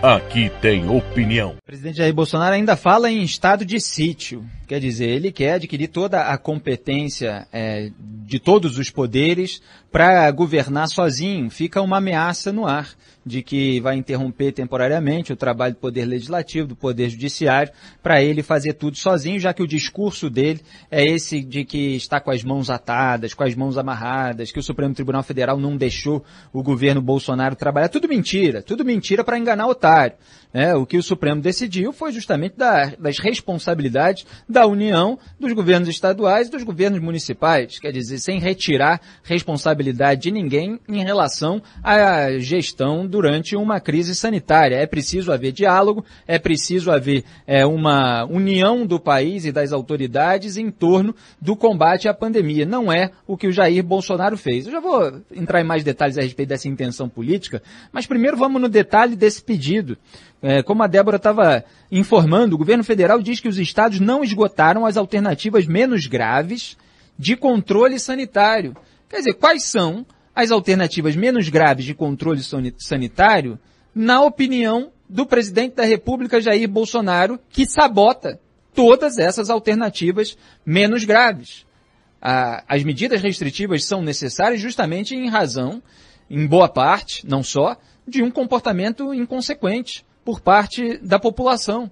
Aqui 0.00 0.48
tem 0.62 0.88
opinião. 0.88 1.56
O 1.58 1.66
presidente 1.66 1.98
Jair 1.98 2.14
Bolsonaro 2.14 2.54
ainda 2.54 2.76
fala 2.76 3.10
em 3.10 3.24
estado 3.24 3.64
de 3.64 3.80
sítio. 3.80 4.46
Quer 4.68 4.78
dizer, 4.78 5.08
ele 5.08 5.32
quer 5.32 5.54
adquirir 5.54 5.88
toda 5.88 6.22
a 6.22 6.38
competência 6.38 7.48
é, 7.52 7.90
de 7.98 8.38
todos 8.38 8.78
os 8.78 8.90
poderes 8.90 9.60
para 9.90 10.30
governar 10.30 10.86
sozinho. 10.88 11.50
Fica 11.50 11.82
uma 11.82 11.96
ameaça 11.98 12.52
no 12.52 12.64
ar 12.64 12.90
de 13.24 13.42
que 13.42 13.80
vai 13.80 13.96
interromper 13.96 14.52
temporariamente 14.52 15.32
o 15.32 15.36
trabalho 15.36 15.74
do 15.74 15.80
Poder 15.80 16.04
Legislativo, 16.04 16.68
do 16.68 16.76
Poder 16.76 17.08
Judiciário, 17.10 17.72
para 18.02 18.22
ele 18.22 18.42
fazer 18.42 18.74
tudo 18.74 18.96
sozinho, 18.96 19.38
já 19.38 19.52
que 19.52 19.62
o 19.62 19.66
discurso 19.66 20.30
dele 20.30 20.60
é 20.90 21.04
esse 21.04 21.42
de 21.42 21.64
que 21.64 21.96
está 21.96 22.20
com 22.20 22.30
as 22.30 22.42
mãos 22.42 22.70
atadas, 22.70 23.34
com 23.34 23.44
as 23.44 23.54
mãos 23.54 23.76
amarradas, 23.76 24.50
que 24.50 24.58
o 24.58 24.62
Supremo 24.62 24.94
Tribunal 24.94 25.22
Federal 25.22 25.58
não 25.58 25.76
deixou 25.76 26.24
o 26.52 26.62
governo 26.62 27.02
Bolsonaro 27.02 27.54
trabalhar. 27.56 27.88
Tudo 27.88 28.08
mentira, 28.08 28.62
tudo 28.62 28.84
mentira 28.84 29.22
para 29.22 29.38
enganar 29.38 29.66
otário. 29.66 30.16
É, 30.52 30.74
o 30.74 30.84
que 30.84 30.96
o 30.96 31.02
Supremo 31.02 31.40
decidiu 31.40 31.92
foi 31.92 32.12
justamente 32.12 32.56
da, 32.56 32.86
das 32.98 33.18
responsabilidades 33.18 34.26
da 34.48 34.66
União, 34.66 35.18
dos 35.38 35.52
governos 35.52 35.88
estaduais 35.88 36.48
e 36.48 36.50
dos 36.50 36.64
governos 36.64 37.00
municipais. 37.00 37.78
Quer 37.78 37.92
dizer, 37.92 38.18
sem 38.18 38.40
retirar 38.40 39.00
responsabilidade 39.22 40.22
de 40.22 40.30
ninguém 40.30 40.80
em 40.88 41.04
relação 41.04 41.62
à 41.82 42.38
gestão 42.38 43.06
durante 43.06 43.54
uma 43.54 43.80
crise 43.80 44.14
sanitária. 44.14 44.76
É 44.76 44.86
preciso 44.86 45.30
haver 45.30 45.52
diálogo, 45.52 46.04
é 46.26 46.38
preciso 46.38 46.90
haver 46.90 47.24
é, 47.46 47.64
uma 47.64 48.24
união 48.24 48.84
do 48.84 48.98
país 48.98 49.44
e 49.44 49.52
das 49.52 49.72
autoridades 49.72 50.56
em 50.56 50.70
torno 50.70 51.14
do 51.40 51.54
combate 51.54 52.08
à 52.08 52.14
pandemia. 52.14 52.66
Não 52.66 52.92
é 52.92 53.12
o 53.26 53.36
que 53.36 53.46
o 53.46 53.52
Jair 53.52 53.84
Bolsonaro 53.84 54.36
fez. 54.36 54.66
Eu 54.66 54.72
já 54.72 54.80
vou 54.80 55.20
entrar 55.32 55.60
em 55.60 55.64
mais 55.64 55.84
detalhes 55.84 56.18
a 56.18 56.22
respeito 56.22 56.48
dessa 56.48 56.68
intenção 56.68 57.08
política, 57.08 57.62
mas 57.92 58.06
primeiro 58.06 58.36
vamos 58.36 58.60
no 58.60 58.68
detalhe 58.68 59.14
desse 59.14 59.42
pedido. 59.42 59.96
É, 60.42 60.62
como 60.62 60.82
a 60.82 60.86
Débora 60.86 61.18
estava 61.18 61.64
informando, 61.92 62.54
o 62.54 62.58
governo 62.58 62.82
federal 62.82 63.20
diz 63.20 63.40
que 63.40 63.48
os 63.48 63.58
estados 63.58 64.00
não 64.00 64.24
esgotaram 64.24 64.86
as 64.86 64.96
alternativas 64.96 65.66
menos 65.66 66.06
graves 66.06 66.78
de 67.18 67.36
controle 67.36 67.98
sanitário. 67.98 68.74
Quer 69.08 69.18
dizer, 69.18 69.34
quais 69.34 69.64
são 69.64 70.06
as 70.34 70.50
alternativas 70.50 71.14
menos 71.14 71.48
graves 71.50 71.84
de 71.84 71.94
controle 71.94 72.40
sanitário, 72.78 73.58
na 73.94 74.22
opinião 74.22 74.90
do 75.08 75.26
presidente 75.26 75.74
da 75.74 75.84
República, 75.84 76.40
Jair 76.40 76.68
Bolsonaro, 76.68 77.38
que 77.50 77.66
sabota 77.66 78.40
todas 78.74 79.18
essas 79.18 79.50
alternativas 79.50 80.38
menos 80.64 81.04
graves? 81.04 81.68
as 82.22 82.84
medidas 82.84 83.22
restritivas 83.22 83.86
são 83.86 84.02
necessárias 84.02 84.60
justamente 84.60 85.14
em 85.14 85.30
razão, 85.30 85.82
em 86.28 86.46
boa 86.46 86.68
parte, 86.68 87.26
não 87.26 87.42
só, 87.42 87.78
de 88.06 88.22
um 88.22 88.30
comportamento 88.30 89.14
inconsequente 89.14 90.04
por 90.30 90.40
parte 90.40 90.96
da 90.98 91.18
população. 91.18 91.90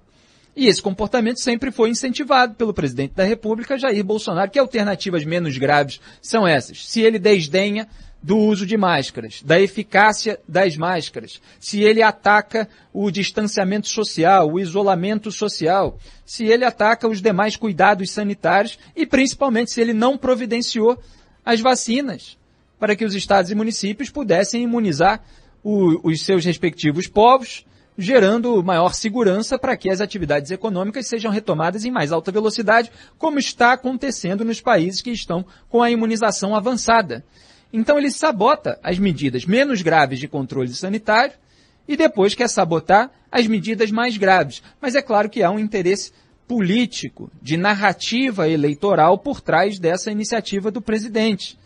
E 0.54 0.68
esse 0.68 0.80
comportamento 0.80 1.40
sempre 1.40 1.72
foi 1.72 1.90
incentivado 1.90 2.54
pelo 2.54 2.72
presidente 2.72 3.12
da 3.12 3.24
República, 3.24 3.76
Jair 3.76 4.04
Bolsonaro. 4.04 4.48
Que 4.48 4.60
alternativas 4.60 5.24
menos 5.24 5.58
graves 5.58 6.00
são 6.22 6.46
essas? 6.46 6.88
Se 6.88 7.00
ele 7.00 7.18
desdenha 7.18 7.88
do 8.22 8.36
uso 8.36 8.64
de 8.64 8.76
máscaras, 8.76 9.42
da 9.42 9.60
eficácia 9.60 10.38
das 10.46 10.76
máscaras, 10.76 11.40
se 11.58 11.82
ele 11.82 12.00
ataca 12.00 12.68
o 12.92 13.10
distanciamento 13.10 13.88
social, 13.88 14.48
o 14.48 14.60
isolamento 14.60 15.32
social, 15.32 15.98
se 16.24 16.44
ele 16.44 16.64
ataca 16.64 17.08
os 17.08 17.20
demais 17.20 17.56
cuidados 17.56 18.12
sanitários 18.12 18.78
e 18.94 19.04
principalmente 19.04 19.72
se 19.72 19.80
ele 19.80 19.92
não 19.92 20.16
providenciou 20.16 20.96
as 21.44 21.60
vacinas. 21.60 22.38
para 22.78 22.94
que 22.94 23.04
os 23.04 23.16
estados 23.16 23.50
e 23.50 23.56
municípios 23.56 24.08
pudessem 24.08 24.62
imunizar 24.62 25.24
o, 25.62 26.08
os 26.08 26.22
seus 26.22 26.44
respectivos 26.44 27.06
povos, 27.06 27.66
gerando 27.98 28.62
maior 28.62 28.94
segurança 28.94 29.58
para 29.58 29.76
que 29.76 29.90
as 29.90 30.00
atividades 30.00 30.52
econômicas 30.52 31.08
sejam 31.08 31.32
retomadas 31.32 31.84
em 31.84 31.90
mais 31.90 32.12
alta 32.12 32.30
velocidade, 32.30 32.92
como 33.18 33.40
está 33.40 33.72
acontecendo 33.72 34.44
nos 34.44 34.60
países 34.60 35.02
que 35.02 35.10
estão 35.10 35.44
com 35.68 35.82
a 35.82 35.90
imunização 35.90 36.54
avançada. 36.54 37.24
Então 37.72 37.98
ele 37.98 38.12
sabota 38.12 38.78
as 38.84 39.00
medidas 39.00 39.44
menos 39.44 39.82
graves 39.82 40.20
de 40.20 40.28
controle 40.28 40.72
sanitário 40.72 41.34
e 41.88 41.96
depois 41.96 42.36
quer 42.36 42.48
sabotar 42.48 43.10
as 43.32 43.48
medidas 43.48 43.90
mais 43.90 44.16
graves. 44.16 44.62
Mas 44.80 44.94
é 44.94 45.02
claro 45.02 45.28
que 45.28 45.42
há 45.42 45.50
um 45.50 45.58
interesse 45.58 46.12
político, 46.46 47.30
de 47.42 47.56
narrativa 47.56 48.48
eleitoral 48.48 49.18
por 49.18 49.40
trás 49.40 49.78
dessa 49.78 50.10
iniciativa 50.10 50.70
do 50.70 50.80
presidente. 50.80 51.58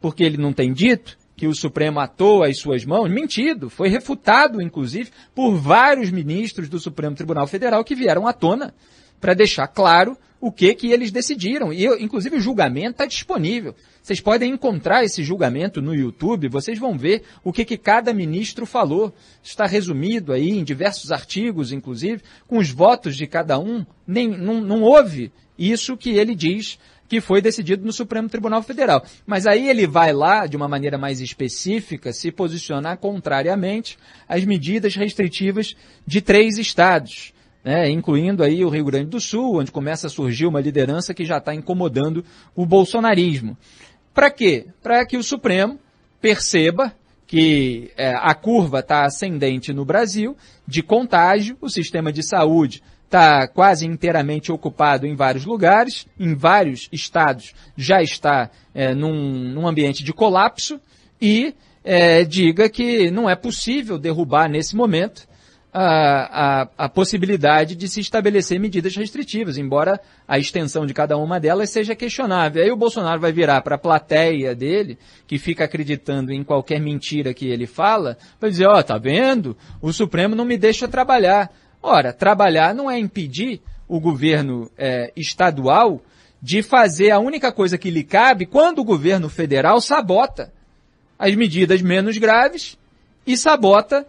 Porque 0.00 0.22
ele 0.22 0.38
não 0.38 0.52
tem 0.52 0.72
dito 0.72 1.18
que 1.40 1.46
o 1.46 1.54
Supremo 1.54 1.98
atou 2.00 2.42
as 2.42 2.58
suas 2.58 2.84
mãos, 2.84 3.10
mentido, 3.10 3.70
foi 3.70 3.88
refutado, 3.88 4.60
inclusive, 4.60 5.10
por 5.34 5.54
vários 5.54 6.10
ministros 6.10 6.68
do 6.68 6.78
Supremo 6.78 7.16
Tribunal 7.16 7.46
Federal 7.46 7.82
que 7.82 7.94
vieram 7.94 8.26
à 8.26 8.32
tona 8.34 8.74
para 9.18 9.32
deixar 9.32 9.66
claro 9.66 10.18
o 10.38 10.52
que 10.52 10.74
que 10.74 10.92
eles 10.92 11.10
decidiram. 11.10 11.72
E, 11.72 11.86
inclusive, 12.04 12.36
o 12.36 12.40
julgamento 12.42 12.90
está 12.90 13.06
disponível. 13.06 13.74
Vocês 14.02 14.20
podem 14.20 14.52
encontrar 14.52 15.02
esse 15.02 15.24
julgamento 15.24 15.80
no 15.80 15.94
YouTube, 15.94 16.46
vocês 16.46 16.78
vão 16.78 16.98
ver 16.98 17.22
o 17.42 17.54
que, 17.54 17.64
que 17.64 17.78
cada 17.78 18.12
ministro 18.12 18.66
falou. 18.66 19.10
Está 19.42 19.64
resumido 19.64 20.34
aí 20.34 20.50
em 20.50 20.62
diversos 20.62 21.10
artigos, 21.10 21.72
inclusive, 21.72 22.20
com 22.46 22.58
os 22.58 22.70
votos 22.70 23.16
de 23.16 23.26
cada 23.26 23.58
um. 23.58 23.86
Nem, 24.06 24.28
não, 24.28 24.60
não 24.60 24.82
houve 24.82 25.32
isso 25.58 25.96
que 25.96 26.10
ele 26.10 26.34
diz 26.34 26.78
que 27.10 27.20
foi 27.20 27.42
decidido 27.42 27.84
no 27.84 27.92
Supremo 27.92 28.28
Tribunal 28.28 28.62
Federal. 28.62 29.04
Mas 29.26 29.44
aí 29.44 29.68
ele 29.68 29.84
vai 29.84 30.12
lá, 30.12 30.46
de 30.46 30.56
uma 30.56 30.68
maneira 30.68 30.96
mais 30.96 31.20
específica, 31.20 32.12
se 32.12 32.30
posicionar 32.30 32.98
contrariamente 32.98 33.98
às 34.28 34.44
medidas 34.44 34.94
restritivas 34.94 35.74
de 36.06 36.20
três 36.20 36.56
estados 36.56 37.34
né, 37.62 37.90
incluindo 37.90 38.42
aí 38.42 38.64
o 38.64 38.70
Rio 38.70 38.86
Grande 38.86 39.10
do 39.10 39.20
Sul, 39.20 39.58
onde 39.58 39.70
começa 39.70 40.06
a 40.06 40.10
surgir 40.10 40.46
uma 40.46 40.62
liderança 40.62 41.12
que 41.12 41.26
já 41.26 41.36
está 41.36 41.54
incomodando 41.54 42.24
o 42.56 42.64
bolsonarismo. 42.64 43.54
Para 44.14 44.30
quê? 44.30 44.68
Para 44.82 45.04
que 45.04 45.18
o 45.18 45.22
Supremo 45.22 45.78
perceba 46.22 46.94
que 47.26 47.90
é, 47.98 48.14
a 48.14 48.34
curva 48.34 48.78
está 48.78 49.04
ascendente 49.04 49.74
no 49.74 49.84
Brasil, 49.84 50.34
de 50.66 50.82
contágio, 50.82 51.58
o 51.60 51.68
sistema 51.68 52.10
de 52.10 52.22
saúde 52.22 52.82
está 53.10 53.48
quase 53.48 53.84
inteiramente 53.84 54.52
ocupado 54.52 55.04
em 55.04 55.16
vários 55.16 55.44
lugares, 55.44 56.06
em 56.16 56.32
vários 56.32 56.88
estados 56.92 57.52
já 57.76 58.00
está 58.00 58.48
é, 58.72 58.94
num, 58.94 59.50
num 59.52 59.66
ambiente 59.66 60.04
de 60.04 60.12
colapso, 60.12 60.80
e 61.20 61.52
é, 61.82 62.24
diga 62.24 62.68
que 62.68 63.10
não 63.10 63.28
é 63.28 63.34
possível 63.34 63.98
derrubar 63.98 64.48
nesse 64.48 64.76
momento 64.76 65.28
a, 65.72 66.62
a, 66.62 66.68
a, 66.78 66.88
possibilidade 66.88 67.74
de 67.74 67.88
se 67.88 68.00
estabelecer 68.00 68.60
medidas 68.60 68.94
restritivas, 68.94 69.58
embora 69.58 70.00
a 70.26 70.38
extensão 70.38 70.86
de 70.86 70.94
cada 70.94 71.16
uma 71.16 71.40
delas 71.40 71.70
seja 71.70 71.96
questionável. 71.96 72.62
Aí 72.62 72.70
o 72.70 72.76
Bolsonaro 72.76 73.20
vai 73.20 73.32
virar 73.32 73.60
para 73.62 73.74
a 73.74 73.78
plateia 73.78 74.54
dele, 74.54 74.98
que 75.26 75.38
fica 75.38 75.64
acreditando 75.64 76.32
em 76.32 76.44
qualquer 76.44 76.80
mentira 76.80 77.34
que 77.34 77.48
ele 77.48 77.66
fala, 77.66 78.16
vai 78.40 78.50
dizer, 78.50 78.66
ó, 78.66 78.78
oh, 78.78 78.82
tá 78.82 78.98
vendo? 78.98 79.56
O 79.80 79.92
Supremo 79.92 80.36
não 80.36 80.44
me 80.44 80.56
deixa 80.56 80.86
trabalhar. 80.86 81.50
Ora, 81.82 82.12
trabalhar 82.12 82.74
não 82.74 82.90
é 82.90 82.98
impedir 82.98 83.60
o 83.88 83.98
governo 83.98 84.70
é, 84.76 85.12
estadual 85.16 86.00
de 86.42 86.62
fazer 86.62 87.10
a 87.10 87.18
única 87.18 87.52
coisa 87.52 87.76
que 87.76 87.90
lhe 87.90 88.04
cabe 88.04 88.46
quando 88.46 88.78
o 88.78 88.84
governo 88.84 89.28
federal 89.28 89.80
sabota 89.80 90.52
as 91.18 91.34
medidas 91.34 91.82
menos 91.82 92.16
graves 92.16 92.78
e 93.26 93.36
sabota 93.36 94.06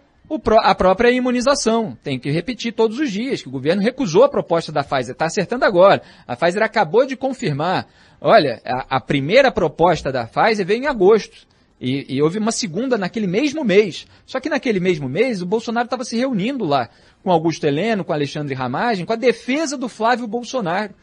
a 0.62 0.74
própria 0.74 1.10
imunização. 1.10 1.96
Tem 2.02 2.18
que 2.18 2.30
repetir 2.30 2.72
todos 2.72 2.98
os 2.98 3.10
dias 3.10 3.42
que 3.42 3.48
o 3.48 3.52
governo 3.52 3.82
recusou 3.82 4.24
a 4.24 4.28
proposta 4.28 4.72
da 4.72 4.82
Pfizer. 4.82 5.12
Está 5.12 5.26
acertando 5.26 5.64
agora. 5.64 6.00
A 6.26 6.34
Pfizer 6.34 6.62
acabou 6.62 7.04
de 7.04 7.16
confirmar. 7.16 7.86
Olha, 8.18 8.62
a, 8.64 8.96
a 8.96 9.00
primeira 9.00 9.52
proposta 9.52 10.10
da 10.10 10.26
Pfizer 10.26 10.64
veio 10.64 10.84
em 10.84 10.86
agosto. 10.86 11.46
E, 11.78 12.14
e, 12.14 12.22
houve 12.22 12.38
uma 12.38 12.52
segunda 12.52 12.96
naquele 12.96 13.26
mesmo 13.26 13.64
mês. 13.64 14.06
Só 14.24 14.38
que 14.38 14.48
naquele 14.48 14.78
mesmo 14.78 15.08
mês, 15.08 15.42
o 15.42 15.46
Bolsonaro 15.46 15.86
estava 15.86 16.04
se 16.04 16.16
reunindo 16.16 16.64
lá 16.64 16.88
com 17.22 17.30
Augusto 17.30 17.64
Heleno, 17.64 18.04
com 18.04 18.12
Alexandre 18.12 18.54
Ramagem, 18.54 19.06
com 19.06 19.12
a 19.12 19.16
defesa 19.16 19.76
do 19.76 19.88
Flávio 19.88 20.26
Bolsonaro, 20.26 20.94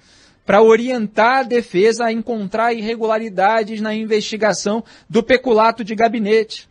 para 0.46 0.62
orientar 0.62 1.40
a 1.40 1.44
defesa 1.44 2.06
a 2.06 2.12
encontrar 2.12 2.74
irregularidades 2.74 3.82
na 3.82 3.94
investigação 3.94 4.84
do 5.10 5.22
peculato 5.22 5.84
de 5.84 5.96
gabinete. 5.96 6.68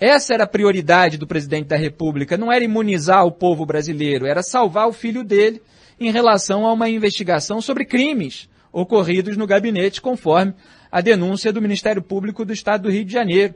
Essa 0.00 0.34
era 0.34 0.44
a 0.44 0.48
prioridade 0.48 1.16
do 1.16 1.26
presidente 1.26 1.66
da 1.66 1.76
República, 1.76 2.36
não 2.36 2.50
era 2.50 2.64
imunizar 2.64 3.24
o 3.24 3.30
povo 3.30 3.64
brasileiro, 3.64 4.26
era 4.26 4.42
salvar 4.42 4.88
o 4.88 4.92
filho 4.92 5.22
dele 5.22 5.62
em 6.00 6.10
relação 6.10 6.66
a 6.66 6.72
uma 6.72 6.88
investigação 6.88 7.60
sobre 7.60 7.84
crimes 7.84 8.48
ocorridos 8.72 9.36
no 9.36 9.46
gabinete, 9.46 10.00
conforme 10.00 10.54
a 10.90 11.00
denúncia 11.00 11.52
do 11.52 11.62
Ministério 11.62 12.02
Público 12.02 12.44
do 12.44 12.52
Estado 12.52 12.84
do 12.84 12.90
Rio 12.90 13.04
de 13.04 13.12
Janeiro. 13.12 13.54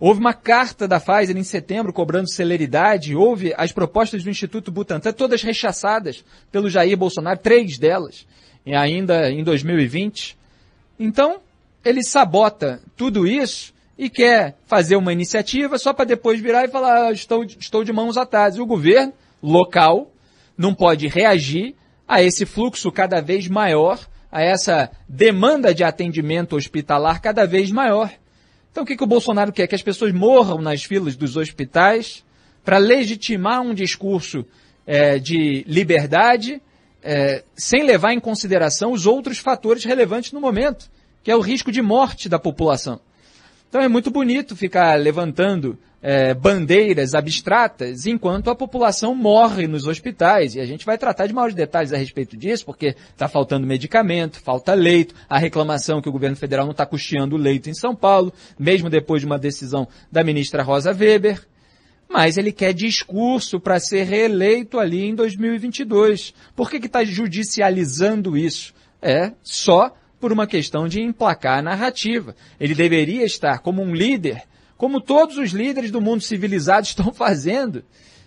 Houve 0.00 0.18
uma 0.18 0.32
carta 0.32 0.88
da 0.88 0.98
Pfizer 0.98 1.36
em 1.36 1.44
setembro 1.44 1.92
cobrando 1.92 2.30
celeridade, 2.30 3.14
houve 3.14 3.52
as 3.54 3.70
propostas 3.70 4.24
do 4.24 4.30
Instituto 4.30 4.72
Butantan, 4.72 5.12
todas 5.12 5.42
rechaçadas 5.42 6.24
pelo 6.50 6.70
Jair 6.70 6.96
Bolsonaro, 6.96 7.38
três 7.38 7.76
delas, 7.76 8.26
ainda 8.66 9.30
em 9.30 9.44
2020. 9.44 10.38
Então, 10.98 11.40
ele 11.84 12.02
sabota 12.02 12.80
tudo 12.96 13.26
isso 13.26 13.74
e 13.98 14.08
quer 14.08 14.56
fazer 14.66 14.96
uma 14.96 15.12
iniciativa 15.12 15.76
só 15.76 15.92
para 15.92 16.06
depois 16.06 16.40
virar 16.40 16.64
e 16.64 16.68
falar, 16.68 17.08
ah, 17.08 17.12
estou, 17.12 17.44
estou 17.44 17.84
de 17.84 17.92
mãos 17.92 18.16
atadas. 18.16 18.56
E 18.56 18.60
o 18.62 18.66
governo 18.66 19.12
local 19.42 20.10
não 20.56 20.74
pode 20.74 21.08
reagir 21.08 21.74
a 22.08 22.22
esse 22.22 22.46
fluxo 22.46 22.90
cada 22.90 23.20
vez 23.20 23.46
maior, 23.48 24.00
a 24.32 24.42
essa 24.42 24.90
demanda 25.06 25.74
de 25.74 25.84
atendimento 25.84 26.56
hospitalar 26.56 27.20
cada 27.20 27.46
vez 27.46 27.70
maior. 27.70 28.10
Então 28.70 28.84
o 28.84 28.86
que, 28.86 28.96
que 28.96 29.04
o 29.04 29.06
Bolsonaro 29.06 29.52
quer? 29.52 29.66
Que 29.66 29.74
as 29.74 29.82
pessoas 29.82 30.12
morram 30.12 30.60
nas 30.60 30.84
filas 30.84 31.16
dos 31.16 31.36
hospitais 31.36 32.24
para 32.64 32.78
legitimar 32.78 33.60
um 33.62 33.74
discurso 33.74 34.44
é, 34.86 35.18
de 35.18 35.64
liberdade, 35.66 36.60
é, 37.02 37.42
sem 37.54 37.84
levar 37.84 38.12
em 38.12 38.20
consideração 38.20 38.92
os 38.92 39.06
outros 39.06 39.38
fatores 39.38 39.84
relevantes 39.84 40.32
no 40.32 40.40
momento, 40.40 40.90
que 41.22 41.30
é 41.30 41.36
o 41.36 41.40
risco 41.40 41.72
de 41.72 41.82
morte 41.82 42.28
da 42.28 42.38
população. 42.38 43.00
Então 43.70 43.80
é 43.80 43.86
muito 43.86 44.10
bonito 44.10 44.56
ficar 44.56 44.98
levantando 44.98 45.78
é, 46.02 46.34
bandeiras 46.34 47.14
abstratas 47.14 48.04
enquanto 48.04 48.50
a 48.50 48.54
população 48.56 49.14
morre 49.14 49.68
nos 49.68 49.86
hospitais. 49.86 50.56
E 50.56 50.60
a 50.60 50.66
gente 50.66 50.84
vai 50.84 50.98
tratar 50.98 51.28
de 51.28 51.32
maiores 51.32 51.54
detalhes 51.54 51.92
a 51.92 51.96
respeito 51.96 52.36
disso, 52.36 52.66
porque 52.66 52.96
está 53.12 53.28
faltando 53.28 53.68
medicamento, 53.68 54.40
falta 54.40 54.74
leito, 54.74 55.14
a 55.28 55.38
reclamação 55.38 56.02
que 56.02 56.08
o 56.08 56.12
governo 56.12 56.34
federal 56.34 56.64
não 56.64 56.72
está 56.72 56.84
custeando 56.84 57.36
leito 57.36 57.70
em 57.70 57.74
São 57.74 57.94
Paulo, 57.94 58.32
mesmo 58.58 58.90
depois 58.90 59.22
de 59.22 59.26
uma 59.26 59.38
decisão 59.38 59.86
da 60.10 60.24
ministra 60.24 60.64
Rosa 60.64 60.90
Weber. 60.92 61.40
Mas 62.08 62.36
ele 62.36 62.50
quer 62.50 62.74
discurso 62.74 63.60
para 63.60 63.78
ser 63.78 64.02
reeleito 64.02 64.80
ali 64.80 65.04
em 65.04 65.14
2022. 65.14 66.34
Por 66.56 66.68
que 66.68 66.84
está 66.84 67.04
judicializando 67.04 68.36
isso? 68.36 68.74
É 69.00 69.30
só 69.44 69.94
por 70.20 70.32
uma 70.32 70.46
questão 70.46 70.86
de 70.86 71.00
emplacar 71.00 71.58
a 71.58 71.62
narrativa. 71.62 72.36
Ele 72.60 72.74
deveria 72.74 73.24
estar 73.24 73.60
como 73.60 73.82
um 73.82 73.94
líder, 73.94 74.42
como 74.76 75.00
todos 75.00 75.38
os 75.38 75.50
líderes 75.50 75.90
do 75.90 76.00
mundo 76.00 76.22
civilizado 76.22 76.86
estão 76.86 77.12
fazendo, 77.12 77.82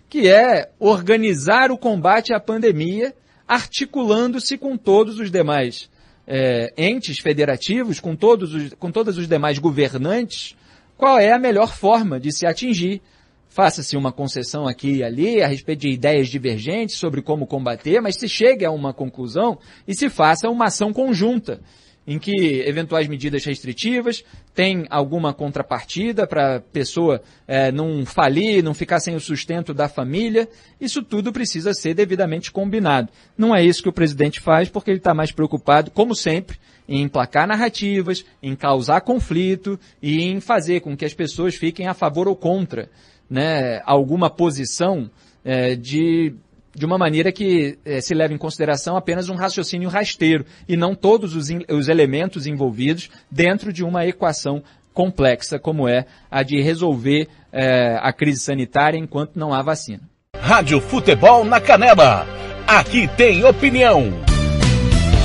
que 0.10 0.28
é 0.28 0.70
organizar 0.80 1.72
o 1.72 1.78
combate 1.78 2.34
à 2.34 2.40
pandemia, 2.40 3.14
articulando-se 3.48 4.58
com 4.58 4.76
todos 4.76 5.20
os 5.20 5.30
demais 5.30 5.90
é, 6.26 6.74
entes 6.78 7.20
federativos, 7.20 8.00
com 8.00 8.16
todos 8.16 8.54
os, 8.54 8.74
com 8.74 8.92
todos 8.92 9.18
os 9.18 9.28
demais 9.28 9.60
governantes, 9.60 10.56
qual 10.98 11.20
é 11.20 11.32
a 11.32 11.40
melhor 11.40 11.76
forma 11.76 12.20
de 12.20 12.32
se 12.32 12.46
atingir? 12.46 13.02
Faça-se 13.50 13.96
uma 13.96 14.12
concessão 14.12 14.68
aqui 14.68 14.96
e 14.96 15.04
ali 15.04 15.42
a 15.42 15.48
respeito 15.48 15.82
de 15.82 15.90
ideias 15.90 16.28
divergentes 16.28 16.96
sobre 16.98 17.22
como 17.22 17.46
combater, 17.46 18.02
mas 18.02 18.16
se 18.16 18.28
chegue 18.28 18.66
a 18.66 18.72
uma 18.72 18.94
conclusão 18.94 19.60
e 19.88 19.94
se 19.94 20.10
faça 20.10 20.50
uma 20.50 20.66
ação 20.66 20.92
conjunta 20.92 21.62
em 22.06 22.20
que 22.20 22.62
eventuais 22.66 23.08
medidas 23.08 23.46
restritivas 23.46 24.24
tem 24.54 24.86
alguma 24.90 25.34
contrapartida 25.34 26.28
para 26.28 26.58
a 26.58 26.60
pessoa 26.60 27.22
é, 27.48 27.72
não 27.72 28.06
falir, 28.06 28.64
não 28.64 28.74
ficar 28.74 29.00
sem 29.00 29.16
o 29.16 29.20
sustento 29.20 29.74
da 29.74 29.88
família. 29.88 30.48
Isso 30.80 31.02
tudo 31.02 31.32
precisa 31.32 31.74
ser 31.74 31.94
devidamente 31.94 32.52
combinado. 32.52 33.10
Não 33.38 33.56
é 33.56 33.64
isso 33.64 33.82
que 33.82 33.90
o 33.90 33.94
presidente 33.94 34.40
faz, 34.40 34.70
porque 34.70 34.92
ele 34.92 34.98
está 34.98 35.14
mais 35.14 35.32
preocupado, 35.32 35.92
como 35.92 36.14
sempre, 36.14 36.58
em 36.88 37.02
emplacar 37.02 37.48
narrativas, 37.48 38.26
em 38.42 38.56
causar 38.56 39.02
conflito 39.02 39.80
e 40.02 40.22
em 40.22 40.40
fazer 40.40 40.82
com 40.82 40.96
que 40.96 41.06
as 41.06 41.14
pessoas 41.14 41.56
fiquem 41.56 41.88
a 41.88 41.94
favor 41.94 42.28
ou 42.28 42.36
contra 42.36 42.90
né, 43.30 43.82
alguma 43.86 44.30
posição 44.30 45.10
é, 45.44 45.76
de 45.76 46.36
de 46.76 46.86
uma 46.86 46.98
maneira 46.98 47.32
que 47.32 47.78
eh, 47.86 48.02
se 48.02 48.14
leve 48.14 48.34
em 48.34 48.38
consideração 48.38 48.98
apenas 48.98 49.30
um 49.30 49.36
raciocínio 49.36 49.90
rasteiro 49.90 50.46
e 50.68 50.76
não 50.76 50.96
todos 50.96 51.36
os, 51.36 51.48
os 51.70 51.88
elementos 51.88 52.48
envolvidos 52.48 53.10
dentro 53.30 53.72
de 53.72 53.84
uma 53.84 54.06
equação 54.06 54.64
complexa 54.94 55.60
como 55.60 55.88
é 55.88 56.06
a 56.30 56.44
de 56.44 56.62
resolver 56.62 57.28
eh, 57.52 57.98
a 58.02 58.12
crise 58.12 58.42
sanitária 58.42 58.98
enquanto 58.98 59.38
não 59.38 59.54
há 59.54 59.62
vacina. 59.62 60.02
Rádio 60.36 60.82
Futebol 60.82 61.44
na 61.44 61.60
Canela. 61.60 62.28
Aqui 62.68 63.08
tem 63.16 63.44
opinião. 63.44 64.12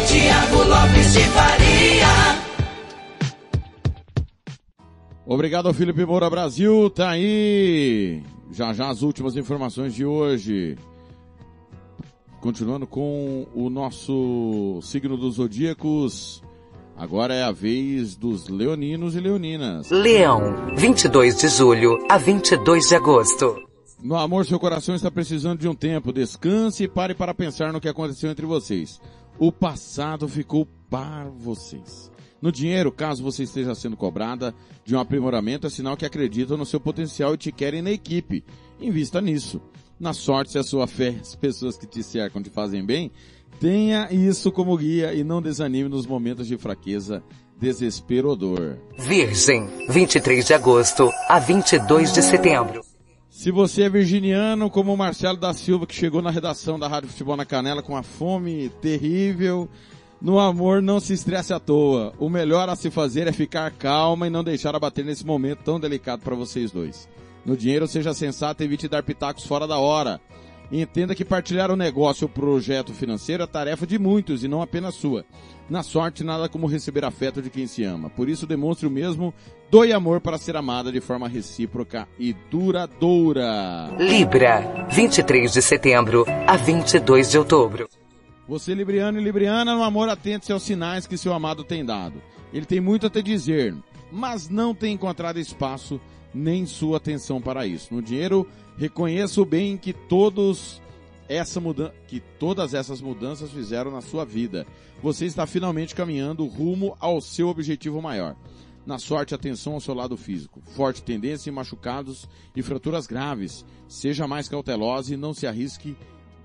Tiago 0.06 0.62
Lopes 0.64 1.12
de 1.12 1.20
Faria. 1.20 2.48
Obrigado, 5.26 5.72
Felipe 5.74 6.06
Moura 6.06 6.30
Brasil. 6.30 6.88
Tá 6.88 7.10
aí. 7.10 8.22
Já 8.50 8.72
já 8.72 8.88
as 8.88 9.02
últimas 9.02 9.36
informações 9.36 9.94
de 9.94 10.04
hoje. 10.04 10.76
Continuando 12.40 12.86
com 12.86 13.47
o 13.52 13.69
nosso 13.69 14.81
signo 14.82 15.16
dos 15.16 15.36
zodíacos. 15.36 16.43
Agora 16.97 17.35
é 17.35 17.43
a 17.43 17.52
vez 17.52 18.16
dos 18.16 18.48
leoninos 18.48 19.16
e 19.16 19.20
leoninas. 19.20 19.90
Leão, 19.90 20.74
22 20.77 21.36
de 21.36 21.48
julho 21.48 21.98
a 22.09 22.16
22 22.16 22.89
de 22.89 22.94
agosto. 22.94 23.56
No 24.01 24.16
amor, 24.16 24.47
seu 24.47 24.59
coração 24.60 24.94
está 24.94 25.10
precisando 25.10 25.59
de 25.59 25.69
um 25.69 25.74
tempo. 25.74 26.12
Descanse 26.12 26.85
e 26.85 26.89
pare 26.89 27.15
para 27.15 27.35
pensar 27.35 27.73
no 27.73 27.81
que 27.81 27.89
aconteceu 27.89 28.31
entre 28.31 28.47
vocês. 28.47 29.01
O 29.36 29.51
passado 29.51 30.28
ficou 30.28 30.66
para 30.89 31.28
vocês. 31.31 32.10
No 32.40 32.52
dinheiro, 32.52 32.93
caso 32.93 33.23
você 33.23 33.43
esteja 33.43 33.74
sendo 33.74 33.97
cobrada 33.97 34.55
de 34.85 34.94
um 34.94 35.01
aprimoramento, 35.01 35.66
é 35.66 35.70
sinal 35.70 35.97
que 35.97 36.06
acreditam 36.06 36.56
no 36.56 36.65
seu 36.65 36.78
potencial 36.78 37.35
e 37.35 37.39
te 37.39 37.51
querem 37.51 37.82
na 37.82 37.90
equipe. 37.90 38.44
Invista 38.81 39.20
nisso. 39.20 39.60
Na 39.98 40.12
sorte, 40.12 40.52
se 40.52 40.58
a 40.58 40.62
sua 40.62 40.86
fé, 40.86 41.16
as 41.20 41.34
pessoas 41.34 41.76
que 41.76 41.86
te 41.86 42.02
cercam 42.02 42.42
te 42.42 42.50
fazem 42.50 42.84
bem, 42.84 43.10
tenha 43.58 44.08
isso 44.12 44.52
como 44.52 44.76
guia 44.76 45.12
e 45.12 45.24
não 45.24 45.42
desanime 45.42 45.88
nos 45.88 46.06
momentos 46.06 46.46
de 46.46 46.56
fraqueza, 46.56 47.22
desespero 47.60 48.28
ou 48.28 48.36
dor. 48.36 48.78
Virgem, 48.96 49.68
23 49.88 50.46
de 50.46 50.54
agosto 50.54 51.10
a 51.28 51.40
22 51.40 52.12
de 52.12 52.22
setembro. 52.22 52.80
Se 53.28 53.50
você 53.50 53.82
é 53.82 53.88
virginiano, 53.88 54.70
como 54.70 54.92
o 54.92 54.96
Marcelo 54.96 55.36
da 55.36 55.52
Silva, 55.52 55.86
que 55.86 55.94
chegou 55.94 56.22
na 56.22 56.30
redação 56.30 56.78
da 56.78 56.88
Rádio 56.88 57.08
Futebol 57.08 57.36
na 57.36 57.44
Canela 57.44 57.82
com 57.82 57.92
uma 57.92 58.02
fome 58.02 58.68
terrível, 58.80 59.68
no 60.20 60.38
amor 60.38 60.82
não 60.82 60.98
se 60.98 61.12
estresse 61.12 61.52
à 61.52 61.60
toa. 61.60 62.12
O 62.18 62.28
melhor 62.28 62.68
a 62.68 62.74
se 62.74 62.90
fazer 62.90 63.26
é 63.26 63.32
ficar 63.32 63.70
calma 63.72 64.26
e 64.26 64.30
não 64.30 64.42
deixar 64.42 64.74
abater 64.74 65.04
nesse 65.04 65.24
momento 65.24 65.62
tão 65.62 65.78
delicado 65.78 66.22
para 66.22 66.34
vocês 66.34 66.72
dois. 66.72 67.08
No 67.48 67.56
dinheiro, 67.56 67.88
seja 67.88 68.12
sensato 68.12 68.62
e 68.62 68.66
evite 68.66 68.86
dar 68.86 69.02
pitacos 69.02 69.46
fora 69.46 69.66
da 69.66 69.78
hora. 69.78 70.20
E 70.70 70.82
entenda 70.82 71.14
que 71.14 71.24
partilhar 71.24 71.70
o 71.70 71.76
negócio 71.76 72.26
ou 72.26 72.28
projeto 72.28 72.92
financeiro 72.92 73.42
é 73.42 73.46
tarefa 73.46 73.86
de 73.86 73.98
muitos 73.98 74.44
e 74.44 74.48
não 74.48 74.60
apenas 74.60 74.96
sua. 74.96 75.24
Na 75.66 75.82
sorte, 75.82 76.22
nada 76.22 76.46
como 76.46 76.66
receber 76.66 77.06
afeto 77.06 77.40
de 77.40 77.48
quem 77.48 77.66
se 77.66 77.82
ama. 77.84 78.10
Por 78.10 78.28
isso, 78.28 78.46
demonstre 78.46 78.86
o 78.86 78.90
mesmo, 78.90 79.32
doe 79.70 79.94
amor 79.94 80.20
para 80.20 80.36
ser 80.36 80.56
amada 80.56 80.92
de 80.92 81.00
forma 81.00 81.26
recíproca 81.26 82.06
e 82.18 82.34
duradoura. 82.50 83.96
Libra, 83.98 84.86
23 84.90 85.50
de 85.50 85.62
setembro 85.62 86.26
a 86.46 86.54
22 86.54 87.30
de 87.30 87.38
outubro. 87.38 87.88
Você, 88.46 88.74
Libriano 88.74 89.18
e 89.18 89.24
Libriana, 89.24 89.74
no 89.74 89.82
amor 89.82 90.10
atente 90.10 90.52
aos 90.52 90.64
sinais 90.64 91.06
que 91.06 91.16
seu 91.16 91.32
amado 91.32 91.64
tem 91.64 91.82
dado. 91.82 92.20
Ele 92.52 92.66
tem 92.66 92.78
muito 92.78 93.06
a 93.06 93.10
te 93.10 93.22
dizer, 93.22 93.74
mas 94.12 94.50
não 94.50 94.74
tem 94.74 94.92
encontrado 94.92 95.40
espaço 95.40 95.98
nem 96.34 96.66
sua 96.66 96.98
atenção 96.98 97.40
para 97.40 97.66
isso. 97.66 97.94
No 97.94 98.02
dinheiro, 98.02 98.46
reconheça 98.76 99.44
bem 99.44 99.76
que 99.76 99.92
todos 99.92 100.80
essa 101.28 101.60
mudança, 101.60 101.94
que 102.06 102.20
todas 102.38 102.74
essas 102.74 103.00
mudanças 103.00 103.50
fizeram 103.50 103.90
na 103.90 104.00
sua 104.00 104.24
vida. 104.24 104.66
Você 105.02 105.26
está 105.26 105.46
finalmente 105.46 105.94
caminhando 105.94 106.46
rumo 106.46 106.96
ao 106.98 107.20
seu 107.20 107.48
objetivo 107.48 108.00
maior. 108.00 108.34
Na 108.86 108.98
sorte, 108.98 109.34
atenção 109.34 109.74
ao 109.74 109.80
seu 109.80 109.92
lado 109.92 110.16
físico. 110.16 110.62
Forte 110.74 111.02
tendência 111.02 111.50
em 111.50 111.52
machucados 111.52 112.26
e 112.56 112.62
fraturas 112.62 113.06
graves. 113.06 113.64
Seja 113.86 114.26
mais 114.26 114.48
cautelosa 114.48 115.12
e 115.12 115.16
não 115.16 115.34
se 115.34 115.46
arrisque 115.46 115.94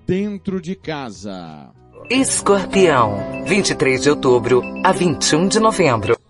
dentro 0.06 0.60
de 0.60 0.74
casa. 0.74 1.72
Escorpião, 2.10 3.44
23 3.46 4.02
de 4.02 4.10
outubro 4.10 4.62
a 4.84 4.92
21 4.92 5.48
de 5.48 5.58
novembro. 5.58 6.23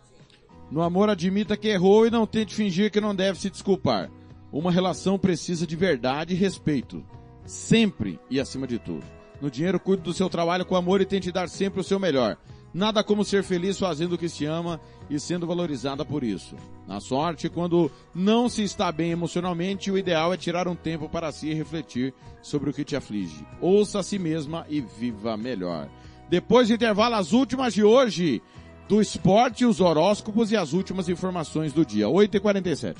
No 0.74 0.82
amor, 0.82 1.09
admita 1.09 1.56
que 1.56 1.68
errou 1.68 2.05
e 2.05 2.10
não 2.10 2.26
tente 2.26 2.52
fingir 2.52 2.90
que 2.90 3.01
não 3.01 3.14
deve 3.14 3.38
se 3.38 3.48
desculpar. 3.48 4.10
Uma 4.51 4.72
relação 4.72 5.16
precisa 5.16 5.64
de 5.64 5.76
verdade 5.76 6.34
e 6.34 6.36
respeito. 6.36 7.06
Sempre 7.46 8.18
e 8.28 8.40
acima 8.40 8.66
de 8.66 8.80
tudo. 8.80 9.05
No 9.40 9.48
dinheiro, 9.48 9.78
cuide 9.78 10.02
do 10.02 10.12
seu 10.12 10.28
trabalho 10.28 10.66
com 10.66 10.74
amor 10.74 11.01
e 11.01 11.06
tente 11.06 11.30
dar 11.30 11.48
sempre 11.48 11.78
o 11.78 11.84
seu 11.84 12.01
melhor. 12.01 12.36
Nada 12.74 13.05
como 13.05 13.24
ser 13.24 13.44
feliz 13.44 13.78
fazendo 13.78 14.14
o 14.14 14.18
que 14.18 14.28
se 14.28 14.46
ama 14.46 14.80
e 15.09 15.20
sendo 15.20 15.46
valorizada 15.46 16.05
por 16.05 16.24
isso. 16.24 16.56
Na 16.88 16.98
sorte, 16.98 17.48
quando 17.48 17.88
não 18.12 18.48
se 18.48 18.64
está 18.64 18.90
bem 18.90 19.12
emocionalmente, 19.12 19.92
o 19.92 19.96
ideal 19.96 20.34
é 20.34 20.36
tirar 20.36 20.66
um 20.66 20.74
tempo 20.74 21.09
para 21.09 21.30
si 21.30 21.51
e 21.51 21.55
refletir 21.55 22.12
sobre 22.42 22.70
o 22.70 22.72
que 22.72 22.82
te 22.82 22.96
aflige. 22.96 23.46
Ouça 23.60 24.01
a 24.01 24.02
si 24.02 24.18
mesma 24.18 24.66
e 24.68 24.80
viva 24.80 25.36
melhor. 25.36 25.88
Depois 26.28 26.66
do 26.66 26.74
intervalo, 26.74 27.14
as 27.14 27.32
últimas 27.32 27.74
de 27.74 27.84
hoje 27.84 28.42
do 28.89 29.01
esporte, 29.01 29.65
os 29.65 29.81
horóscopos 29.81 30.52
e 30.52 30.56
as 30.56 30.73
últimas 30.73 31.09
informações 31.09 31.73
do 31.73 31.85
dia. 31.85 32.06
8h47. 32.06 32.97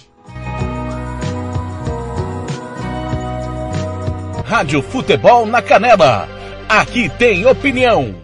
Rádio 4.45 4.83
Futebol 4.83 5.47
na 5.47 5.63
Canela. 5.63 6.29
Aqui 6.69 7.09
tem 7.09 7.47
opinião. 7.47 8.24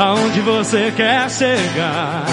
Aonde 0.00 0.40
você 0.40 0.90
quer 0.96 1.28
chegar? 1.28 2.24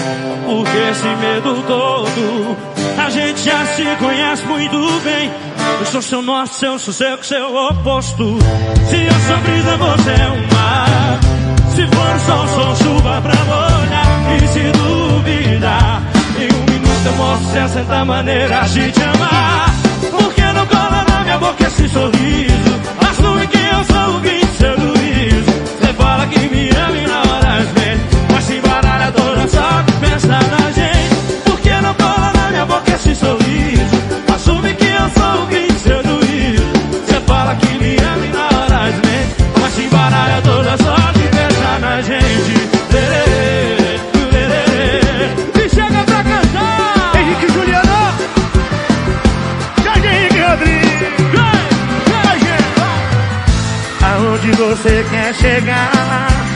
Porque 0.46 0.78
esse 0.90 1.06
medo 1.06 1.62
todo, 1.66 2.56
a 2.96 3.10
gente 3.10 3.44
já 3.44 3.66
se 3.66 3.84
conhece 3.96 4.42
muito 4.46 5.00
bem. 5.04 5.30
Eu 5.78 5.84
sou 5.84 6.00
seu 6.00 6.22
norte, 6.22 6.54
seu 6.54 6.78
sossego, 6.78 7.22
seu 7.22 7.54
oposto. 7.54 8.38
Se 8.88 8.96
eu 8.96 9.12
sou 9.12 9.36
brisa, 9.44 9.76
você 9.76 10.10
é 10.12 10.30
um 10.30 10.56
mar. 10.56 11.20
Se 11.74 11.86
for 11.88 12.20
sol, 12.20 12.48
sou 12.48 12.76
chuva 12.76 13.20
pra 13.20 13.34
molhar. 13.44 14.42
E 14.42 14.48
se 14.48 14.60
duvidar, 14.72 16.02
em 16.38 16.50
um 16.50 16.72
minuto 16.72 17.04
eu 17.04 17.12
mostro 17.16 17.50
se 17.52 17.58
essa 17.58 17.80
é 17.80 17.96
a 17.98 18.04
maneira 18.06 18.60
de 18.62 18.92
te 18.92 19.02
amar. 19.02 19.74
Porque 20.10 20.40
não 20.54 20.66
cola 20.68 21.04
na 21.06 21.22
minha 21.22 21.38
boca 21.38 21.66
esse 21.66 21.86
sorriso. 21.90 22.80
Assume 23.10 23.46
que 23.46 23.58
eu 23.58 23.84
sou 23.84 24.16
o 24.16 24.20
bicho, 24.20 24.56
seu 24.58 24.80
juízo. 24.80 25.52
Você 25.78 25.92
fala 25.92 26.26
que 26.28 26.38
me 26.48 26.70
ama 26.70 26.96
e. 26.96 27.08
Mas 27.08 27.27
toda 29.12 29.48
só 29.48 29.84
pensar 30.00 30.42
na 30.48 30.70
gente. 30.70 31.42
Porque 31.44 31.70
não 31.80 31.94
cola 31.94 32.32
na 32.34 32.50
minha 32.50 32.66
boca 32.66 32.92
esse 32.92 33.14
sorriso. 33.14 33.96
Assume 34.34 34.74
que 34.74 34.86
eu 34.86 35.10
sou 35.16 35.42
o 35.42 35.46
bicho, 35.46 35.78
seu 35.80 36.02
juízo. 36.02 36.64
Você 37.06 37.20
fala 37.26 37.54
que 37.56 37.78
me 37.78 37.96
ama 37.96 38.26
e 38.26 38.28
na 38.30 38.44
hora 38.46 38.90
vem. 38.90 39.26
Mas 39.60 39.72
se 39.74 39.82
baralha 39.88 40.42
toda 40.42 40.76
só 40.78 40.96
de 41.12 41.28
pensar 41.28 41.80
na 41.80 42.00
gente. 42.02 42.68
E 45.54 45.68
chega 45.68 46.04
pra 46.04 46.24
cantar. 46.24 47.12
Henrique 47.16 47.52
Juliano. 47.52 48.14
Jardim 49.84 50.40
Rodrigues. 50.40 50.88
Aonde 54.02 54.50
você 54.52 55.04
quer 55.10 55.34
chegar? 55.34 56.47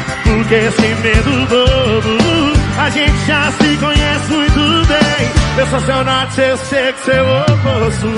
Porque 0.52 0.66
esse 0.66 0.94
medo 0.96 1.30
bobo 1.46 2.52
A 2.78 2.90
gente 2.90 3.26
já 3.26 3.50
se 3.52 3.74
conhece 3.78 4.30
muito 4.30 4.86
bem. 4.86 5.30
Eu 5.56 5.66
sou 5.68 5.80
seu 5.80 6.04
norte, 6.04 6.34
seu 6.34 6.56
seco, 6.58 6.98
seu 7.06 7.24
oposto 7.24 8.14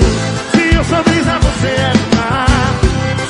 Se 0.51 0.75
eu 0.75 0.83
sou 0.83 1.01
brisa, 1.03 1.39
você 1.39 1.67
é 1.67 1.93
mar 2.17 2.75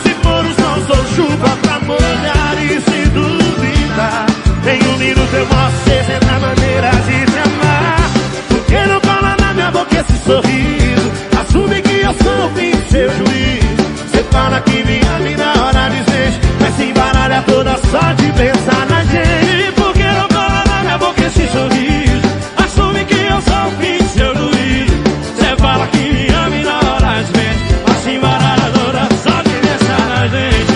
Se 0.02 0.10
for 0.24 0.44
o 0.44 0.54
sol, 0.56 0.88
sou 0.88 1.06
chuva 1.16 1.56
pra 1.62 1.80
molhar 1.82 2.58
E 2.64 2.82
se 2.82 3.10
duvidar 3.10 4.26
Em 4.66 4.88
um 4.88 4.98
minuto 4.98 5.36
eu 5.36 5.46
mostro 5.46 5.84
60 5.86 6.40
maneiras 6.40 7.06
de 7.06 7.26
te 7.32 7.38
amar. 7.38 8.10
Porque 8.50 8.88
não 8.88 9.02
cola 9.02 9.38
na 9.40 9.54
minha 9.54 9.70
boca 9.70 10.00
esse 10.00 10.18
sorriso. 10.26 11.12
Assume 11.40 11.80
que 11.84 12.02
eu 12.02 12.14
sou 12.24 12.48
o 12.48 12.56
fim 12.56 12.72
do 12.72 12.90
seu 12.90 13.10
juízo. 13.12 14.10
Você 14.10 14.24
fala 14.32 14.60
que 14.62 14.84
me 14.84 15.00
ama 15.00 15.38
na 15.38 15.64
hora 15.64 15.90
gente 16.36 16.48
Mas 16.60 16.76
se 16.76 16.94
baralha 16.94 17.36
é 17.36 17.42
toda 17.42 17.78
só 17.78 18.14
de 18.14 18.32
pensar 18.34 18.86
na 18.90 19.04
gente 19.04 19.68
E 19.68 19.72
por 19.72 19.94
que 19.94 20.04
não 20.04 20.28
cola 20.28 20.64
na 20.68 20.82
minha 20.82 20.98
boca 20.98 21.22
esse 21.22 21.48
sorriso? 21.48 22.28
Assume 22.58 23.06
que 23.06 23.16
eu 23.16 23.42
sou 23.42 23.68
o 23.68 23.72
fim 23.80 23.98
do 23.98 24.10
seu 24.10 24.36
juízo 24.36 25.04
Você 25.36 25.56
fala 25.58 25.88
que 25.88 25.98
me 25.98 26.28
ama 26.30 26.56
e 26.56 26.64
na 26.64 26.78
hora 26.78 27.24
desmente 27.24 27.64
Mas 27.88 27.98
se 28.04 28.20
baralha 28.20 28.62
é 28.62 28.72
toda 28.72 29.08
só 29.24 29.42
de 29.42 29.56
pensar 29.68 30.10
na 30.10 30.28
gente 30.28 30.76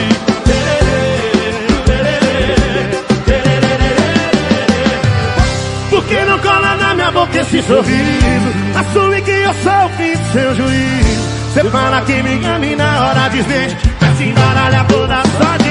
Por 5.90 6.04
que 6.06 6.26
não 6.26 6.40
cola 6.40 6.76
na 6.76 6.94
minha 6.96 7.12
boca 7.12 7.40
esse 7.40 7.62
sorriso? 7.64 8.50
Assume 8.76 9.22
que 9.22 9.32
eu 9.32 9.54
sou 9.64 9.86
o 9.86 9.90
fim 9.90 10.14
do 10.16 10.32
seu 10.32 10.56
juízo 10.56 11.30
Você 11.54 11.64
fala 11.70 12.02
que 12.02 12.24
me 12.24 12.46
ama 12.46 12.66
e 12.66 12.76
na 12.76 13.08
hora 13.08 13.30
desmente 13.30 13.99
Vai 14.20 14.26
se 14.26 14.32
embaralhar 14.32 14.86
toda 14.88 15.24
só 15.24 15.56
de 15.64 15.69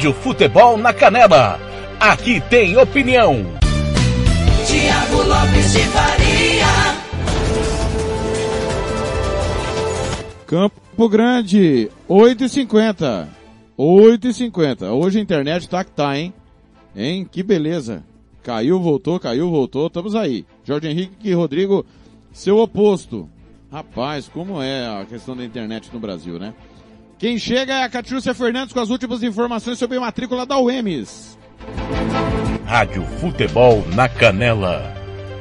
Rádio 0.00 0.14
Futebol 0.14 0.78
na 0.78 0.94
Canela. 0.94 1.60
Aqui 2.00 2.40
tem 2.48 2.74
opinião. 2.74 3.44
Tiago 4.66 5.16
Lopes 5.16 5.72
de 5.72 5.80
Faria. 5.80 6.66
Campo 10.46 11.06
Grande, 11.06 11.90
8h50. 12.08 13.28
8h50. 13.78 14.90
Hoje 14.90 15.18
a 15.18 15.22
internet 15.22 15.68
tá 15.68 15.84
que 15.84 15.90
tá, 15.90 16.18
hein? 16.18 16.32
Hein? 16.96 17.28
Que 17.30 17.42
beleza. 17.42 18.02
Caiu, 18.42 18.80
voltou, 18.80 19.20
caiu, 19.20 19.50
voltou. 19.50 19.88
Estamos 19.88 20.14
aí. 20.14 20.46
Jorge 20.64 20.88
Henrique 20.88 21.28
e 21.28 21.34
Rodrigo, 21.34 21.84
seu 22.32 22.56
oposto. 22.58 23.28
Rapaz, 23.70 24.28
como 24.28 24.62
é 24.62 24.86
a 24.88 25.04
questão 25.04 25.36
da 25.36 25.44
internet 25.44 25.90
no 25.92 26.00
Brasil, 26.00 26.38
né? 26.38 26.54
Quem 27.20 27.36
chega 27.38 27.74
é 27.74 27.82
a 27.82 27.88
Catiúcia 27.90 28.32
Fernandes 28.32 28.72
com 28.72 28.80
as 28.80 28.88
últimas 28.88 29.22
informações 29.22 29.78
sobre 29.78 29.98
a 29.98 30.00
matrícula 30.00 30.46
da 30.46 30.58
UEMS. 30.58 31.38
Rádio 32.64 33.04
Futebol 33.20 33.84
na 33.94 34.08
Canela. 34.08 34.94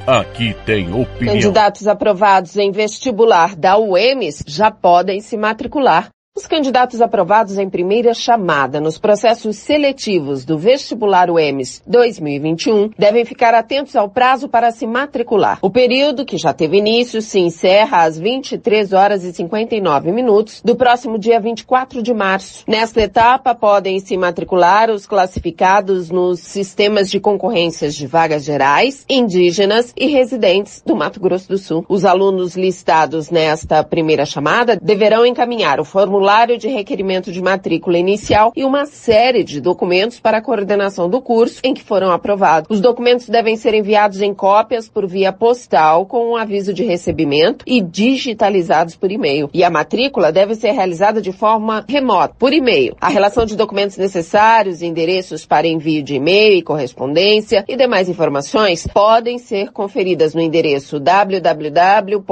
Aqui 0.06 0.54
tem 0.66 0.92
opinião. 0.94 1.36
Candidatos 1.36 1.88
aprovados 1.88 2.58
em 2.58 2.70
vestibular 2.70 3.56
da 3.56 3.78
UEMS 3.78 4.44
já 4.46 4.70
podem 4.70 5.22
se 5.22 5.38
matricular. 5.38 6.10
Os 6.40 6.48
candidatos 6.48 7.02
aprovados 7.02 7.58
em 7.58 7.70
primeira 7.70 8.14
chamada 8.14 8.80
nos 8.80 8.98
processos 8.98 9.58
seletivos 9.58 10.46
do 10.46 10.58
vestibular 10.58 11.30
UEMS 11.30 11.84
2021 11.86 12.92
devem 12.98 13.26
ficar 13.26 13.54
atentos 13.54 13.94
ao 13.94 14.08
prazo 14.08 14.48
para 14.48 14.72
se 14.72 14.88
matricular. 14.88 15.60
O 15.62 15.70
período, 15.70 16.24
que 16.24 16.38
já 16.38 16.54
teve 16.54 16.78
início, 16.78 17.22
se 17.22 17.40
encerra 17.40 18.04
às 18.04 18.18
23 18.18 18.94
horas 18.94 19.26
e 19.26 19.34
59 19.34 20.14
minutos 20.14 20.62
do 20.64 20.78
próximo 20.78 21.20
dia 21.20 21.42
24 21.42 22.02
de 22.02 22.14
março. 22.14 22.64
Nesta 22.66 23.02
etapa, 23.02 23.54
podem 23.54 24.00
se 24.00 24.16
matricular 24.16 24.90
os 24.90 25.06
classificados 25.06 26.10
nos 26.10 26.40
sistemas 26.40 27.12
de 27.12 27.20
concorrências 27.20 27.94
de 27.94 28.08
vagas 28.08 28.46
gerais, 28.46 29.04
indígenas 29.10 29.94
e 29.94 30.08
residentes 30.08 30.82
do 30.86 30.96
Mato 30.96 31.20
Grosso 31.20 31.50
do 31.50 31.58
Sul. 31.58 31.86
Os 31.90 32.06
alunos 32.06 32.56
listados 32.56 33.30
nesta 33.30 33.84
primeira 33.84 34.26
chamada 34.26 34.78
deverão 34.82 35.26
encaminhar 35.26 35.82
o 35.82 35.84
formulário 35.84 36.29
de 36.30 36.68
requerimento 36.68 37.32
de 37.32 37.42
matrícula 37.42 37.98
inicial 37.98 38.54
e 38.56 38.64
uma 38.64 38.86
série 38.86 39.44
de 39.44 39.60
documentos 39.60 40.20
para 40.20 40.38
a 40.38 40.42
coordenação 40.42 41.10
do 41.10 41.20
curso 41.20 41.60
em 41.64 41.74
que 41.74 41.82
foram 41.82 42.12
aprovados. 42.12 42.70
Os 42.70 42.80
documentos 42.80 43.28
devem 43.28 43.58
ser 43.58 43.74
enviados 43.74 44.22
em 44.22 44.32
cópias 44.32 44.88
por 44.88 45.08
via 45.08 45.34
postal 45.34 46.06
com 46.06 46.30
um 46.30 46.36
aviso 46.36 46.72
de 46.72 46.84
recebimento 46.84 47.66
e 47.66 47.82
digitalizados 47.82 48.96
por 48.96 49.12
e-mail. 49.12 49.50
E 49.52 49.64
a 49.64 49.72
matrícula 49.72 50.32
deve 50.32 50.54
ser 50.54 50.70
realizada 50.70 51.20
de 51.20 51.32
forma 51.32 51.84
remota, 51.90 52.36
por 52.38 52.54
e-mail. 52.54 52.96
A 53.02 53.10
relação 53.10 53.44
de 53.44 53.56
documentos 53.56 53.98
necessários, 53.98 54.84
endereços 54.84 55.48
para 55.48 55.66
envio 55.66 56.04
de 56.04 56.14
e-mail 56.14 56.54
e 56.54 56.62
correspondência 56.62 57.66
e 57.68 57.76
demais 57.76 58.08
informações 58.08 58.86
podem 58.86 59.40
ser 59.40 59.72
conferidas 59.72 60.36
no 60.36 60.42
endereço 60.42 61.00
www.emes.br 61.00 62.24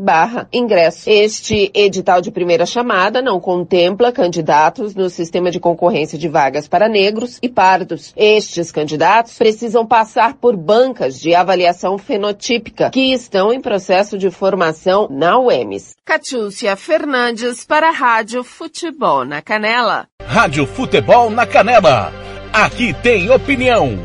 barra 0.00 0.48
ingresso. 0.52 1.08
Este 1.08 1.70
edital 1.72 2.23
de 2.24 2.30
primeira 2.30 2.66
chamada 2.66 3.22
não 3.22 3.38
contempla 3.38 4.10
candidatos 4.10 4.94
no 4.94 5.08
sistema 5.08 5.50
de 5.50 5.60
concorrência 5.60 6.18
de 6.18 6.26
vagas 6.26 6.66
para 6.66 6.88
negros 6.88 7.38
e 7.42 7.48
pardos. 7.48 8.12
Estes 8.16 8.72
candidatos 8.72 9.36
precisam 9.36 9.86
passar 9.86 10.34
por 10.34 10.56
bancas 10.56 11.20
de 11.20 11.34
avaliação 11.34 11.98
fenotípica 11.98 12.90
que 12.90 13.12
estão 13.12 13.52
em 13.52 13.60
processo 13.60 14.16
de 14.18 14.30
formação 14.30 15.06
na 15.10 15.38
UEMS. 15.38 15.94
Catiúcia 16.04 16.74
Fernandes 16.76 17.64
para 17.64 17.88
a 17.90 17.92
Rádio 17.92 18.42
Futebol 18.42 19.24
na 19.24 19.42
Canela. 19.42 20.06
Rádio 20.24 20.66
Futebol 20.66 21.30
na 21.30 21.46
Canela. 21.46 22.12
Aqui 22.52 22.94
tem 22.94 23.30
opinião. 23.30 23.98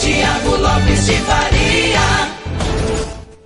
Tiago 0.00 0.56
Lopes 0.56 1.06
de 1.06 1.12
Faria. 1.22 2.38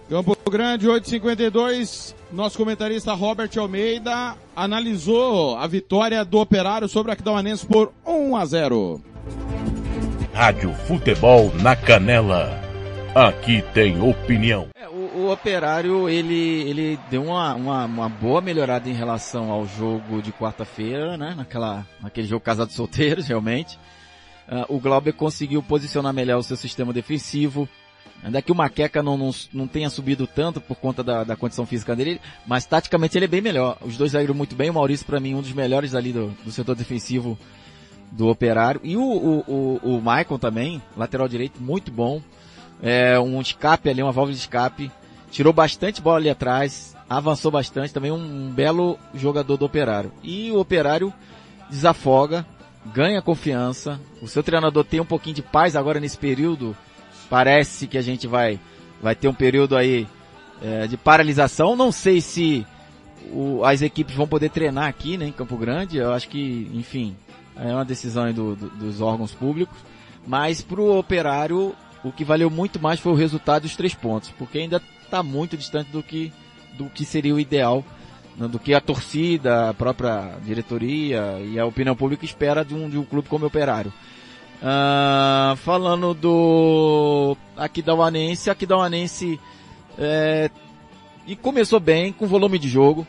Campo 0.08 0.36
Grande, 0.50 0.88
852. 0.88 2.21
Nosso 2.32 2.56
comentarista 2.56 3.12
Robert 3.12 3.50
Almeida 3.58 4.34
analisou 4.56 5.54
a 5.58 5.66
vitória 5.66 6.24
do 6.24 6.38
Operário 6.38 6.88
sobre 6.88 7.12
a 7.12 7.14
Aquidauanense 7.14 7.66
por 7.66 7.92
1 8.06 8.36
a 8.36 8.46
0. 8.46 9.02
Rádio 10.32 10.72
Futebol 10.72 11.52
na 11.60 11.76
Canela. 11.76 12.58
Aqui 13.14 13.62
tem 13.74 14.00
opinião. 14.00 14.68
O, 14.90 15.18
o 15.18 15.30
Operário, 15.30 16.08
ele, 16.08 16.62
ele 16.62 16.98
deu 17.10 17.24
uma, 17.24 17.54
uma, 17.54 17.84
uma 17.84 18.08
boa 18.08 18.40
melhorada 18.40 18.88
em 18.88 18.94
relação 18.94 19.50
ao 19.50 19.66
jogo 19.66 20.22
de 20.22 20.32
quarta-feira, 20.32 21.18
né? 21.18 21.34
Naquela, 21.36 21.86
naquele 22.00 22.26
jogo 22.26 22.42
casado 22.42 22.72
solteiros, 22.72 23.26
realmente. 23.28 23.78
Uh, 24.48 24.74
o 24.74 24.80
Glauber 24.80 25.12
conseguiu 25.12 25.62
posicionar 25.62 26.14
melhor 26.14 26.38
o 26.38 26.42
seu 26.42 26.56
sistema 26.56 26.94
defensivo. 26.94 27.68
Ainda 28.22 28.40
que 28.40 28.52
o 28.52 28.54
Maqueca 28.54 29.02
não, 29.02 29.18
não, 29.18 29.30
não 29.52 29.66
tenha 29.66 29.90
subido 29.90 30.26
tanto 30.26 30.60
por 30.60 30.76
conta 30.76 31.02
da, 31.02 31.24
da 31.24 31.36
condição 31.36 31.66
física 31.66 31.96
dele, 31.96 32.20
mas 32.46 32.64
taticamente 32.64 33.18
ele 33.18 33.24
é 33.24 33.28
bem 33.28 33.40
melhor. 33.40 33.76
Os 33.80 33.96
dois 33.96 34.12
saíram 34.12 34.34
muito 34.34 34.54
bem. 34.54 34.70
O 34.70 34.74
Maurício, 34.74 35.04
para 35.04 35.18
mim, 35.18 35.34
um 35.34 35.42
dos 35.42 35.52
melhores 35.52 35.94
ali 35.94 36.12
do, 36.12 36.28
do 36.44 36.52
setor 36.52 36.76
defensivo 36.76 37.36
do 38.12 38.28
Operário. 38.28 38.80
E 38.84 38.96
o, 38.96 39.02
o, 39.02 39.38
o, 39.40 39.96
o 39.96 39.98
Michael 39.98 40.38
também, 40.38 40.80
lateral 40.96 41.26
direito, 41.26 41.60
muito 41.60 41.90
bom. 41.90 42.22
É, 42.80 43.18
um 43.18 43.40
escape 43.40 43.88
ali, 43.88 44.02
uma 44.02 44.12
válvula 44.12 44.34
de 44.34 44.40
escape. 44.40 44.90
Tirou 45.30 45.52
bastante 45.52 46.00
bola 46.00 46.18
ali 46.18 46.30
atrás, 46.30 46.94
avançou 47.10 47.50
bastante. 47.50 47.92
Também 47.92 48.12
um 48.12 48.50
belo 48.50 48.98
jogador 49.14 49.56
do 49.56 49.64
Operário. 49.64 50.12
E 50.22 50.52
o 50.52 50.60
Operário 50.60 51.12
desafoga, 51.68 52.46
ganha 52.94 53.20
confiança. 53.20 53.98
O 54.20 54.28
seu 54.28 54.44
treinador 54.44 54.84
tem 54.84 55.00
um 55.00 55.04
pouquinho 55.06 55.34
de 55.34 55.42
paz 55.42 55.74
agora 55.74 55.98
nesse 55.98 56.18
período 56.18 56.76
Parece 57.32 57.86
que 57.86 57.96
a 57.96 58.02
gente 58.02 58.26
vai, 58.26 58.60
vai 59.00 59.14
ter 59.14 59.26
um 59.26 59.32
período 59.32 59.74
aí 59.74 60.06
é, 60.62 60.86
de 60.86 60.98
paralisação. 60.98 61.74
Não 61.74 61.90
sei 61.90 62.20
se 62.20 62.66
o, 63.32 63.64
as 63.64 63.80
equipes 63.80 64.14
vão 64.14 64.28
poder 64.28 64.50
treinar 64.50 64.86
aqui, 64.86 65.16
né, 65.16 65.28
em 65.28 65.32
Campo 65.32 65.56
Grande. 65.56 65.96
Eu 65.96 66.12
acho 66.12 66.28
que, 66.28 66.70
enfim, 66.74 67.16
é 67.56 67.72
uma 67.72 67.86
decisão 67.86 68.30
do, 68.34 68.54
do, 68.54 68.68
dos 68.68 69.00
órgãos 69.00 69.32
públicos. 69.32 69.78
Mas 70.26 70.60
para 70.60 70.78
o 70.78 70.98
operário, 70.98 71.74
o 72.04 72.12
que 72.12 72.22
valeu 72.22 72.50
muito 72.50 72.78
mais 72.78 73.00
foi 73.00 73.12
o 73.12 73.16
resultado 73.16 73.62
dos 73.62 73.76
três 73.76 73.94
pontos, 73.94 74.30
porque 74.36 74.58
ainda 74.58 74.82
está 75.02 75.22
muito 75.22 75.56
distante 75.56 75.90
do 75.90 76.02
que, 76.02 76.30
do 76.76 76.90
que 76.90 77.02
seria 77.02 77.34
o 77.34 77.40
ideal, 77.40 77.82
né, 78.36 78.46
do 78.46 78.58
que 78.58 78.74
a 78.74 78.80
torcida, 78.80 79.70
a 79.70 79.72
própria 79.72 80.34
diretoria 80.44 81.40
e 81.50 81.58
a 81.58 81.64
opinião 81.64 81.96
pública 81.96 82.26
espera 82.26 82.62
de 82.62 82.74
um, 82.74 82.90
de 82.90 82.98
um 82.98 83.06
clube 83.06 83.30
como 83.30 83.44
o 83.44 83.48
Operário. 83.48 83.90
Uh, 84.62 85.56
falando 85.56 86.14
do 86.14 87.36
Aquidauanense, 87.56 88.48
Aquidauanense 88.48 89.40
é, 89.98 90.48
e 91.26 91.34
começou 91.34 91.80
bem, 91.80 92.12
com 92.12 92.28
volume 92.28 92.60
de 92.60 92.68
jogo. 92.68 93.04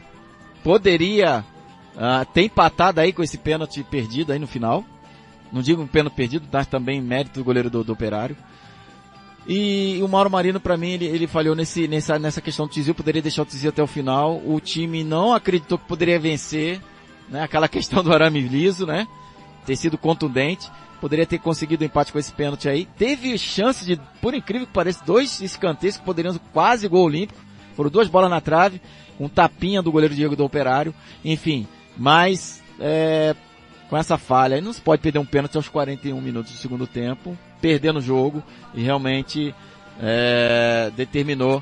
Poderia 0.63 1.45
uh, 1.95 2.25
ter 2.34 2.45
empatado 2.45 3.01
aí 3.01 3.13
com 3.13 3.21
esse 3.21 3.38
pênalti 3.38 3.84
perdido 3.84 4.34
aí 4.34 4.39
no 4.39 4.47
final. 4.47 4.84
Não 5.51 5.61
digo 5.61 5.84
um 5.84 5.88
pênalti 5.88 6.15
perdido, 6.15 6.47
mas 6.51 6.65
também 6.65 6.99
mérito 6.99 7.39
do 7.39 7.43
goleiro 7.43 7.69
do, 7.69 7.84
do 7.84 7.93
Operário. 7.93 8.35
E 9.45 9.99
o 10.01 10.07
Mauro 10.07 10.31
Marino, 10.31 10.59
para 10.59 10.75
mim, 10.75 10.91
ele, 10.93 11.05
ele 11.05 11.27
falhou 11.27 11.53
nesse, 11.53 11.88
nessa, 11.88 12.17
nessa 12.17 12.41
questão 12.41 12.65
do 12.65 12.71
Tizil, 12.71 12.95
poderia 12.95 13.21
deixar 13.21 13.43
o 13.43 13.45
Tizil 13.45 13.69
até 13.69 13.84
o 13.84 13.88
final. 13.88 14.41
O 14.43 14.59
time 14.59 15.03
não 15.03 15.34
acreditou 15.34 15.77
que 15.77 15.85
poderia 15.85 16.17
vencer, 16.17 16.81
né? 17.30 17.43
Aquela 17.43 17.67
questão 17.69 18.03
do 18.03 18.11
arame 18.11 18.41
liso, 18.41 18.88
né? 18.88 19.07
Ter 19.67 19.75
sido 19.75 19.99
contundente 19.99 20.71
poderia 21.03 21.25
ter 21.25 21.38
conseguido 21.38 21.84
um 21.84 21.85
empate 21.85 22.13
com 22.13 22.17
esse 22.17 22.31
pênalti 22.31 22.69
aí. 22.69 22.88
Teve 22.97 23.38
chance 23.38 23.84
de, 23.84 23.99
por 24.21 24.34
incrível 24.34 24.65
que 24.65 24.71
pareça, 24.71 25.03
dois 25.05 25.41
escanteios 25.41 25.97
que 25.97 26.05
poderiam 26.05 26.39
quase 26.53 26.88
gol 26.88 27.03
olímpico. 27.03 27.38
Foram 27.75 27.89
duas 27.89 28.07
bolas 28.07 28.30
na 28.30 28.39
trave, 28.39 28.81
um 29.19 29.27
tapinha 29.27 29.81
do 29.81 29.91
goleiro 29.91 30.15
Diego 30.15 30.34
do 30.34 30.45
Operário. 30.45 30.95
Enfim, 31.25 31.67
mas 31.97 32.63
é, 32.80 33.35
com 33.89 33.97
essa 33.97 34.17
falha, 34.17 34.61
não 34.61 34.71
se 34.71 34.80
pode 34.80 35.01
perder 35.01 35.19
um 35.19 35.25
pênalti 35.25 35.57
aos 35.57 35.67
41 35.67 36.21
minutos 36.21 36.53
do 36.53 36.57
segundo 36.57 36.88
tempo, 36.88 37.38
perdendo 37.59 37.99
o 37.99 38.01
jogo 38.01 38.41
e 38.73 38.81
realmente 38.81 39.53
é, 40.01 40.89
determinou 40.95 41.61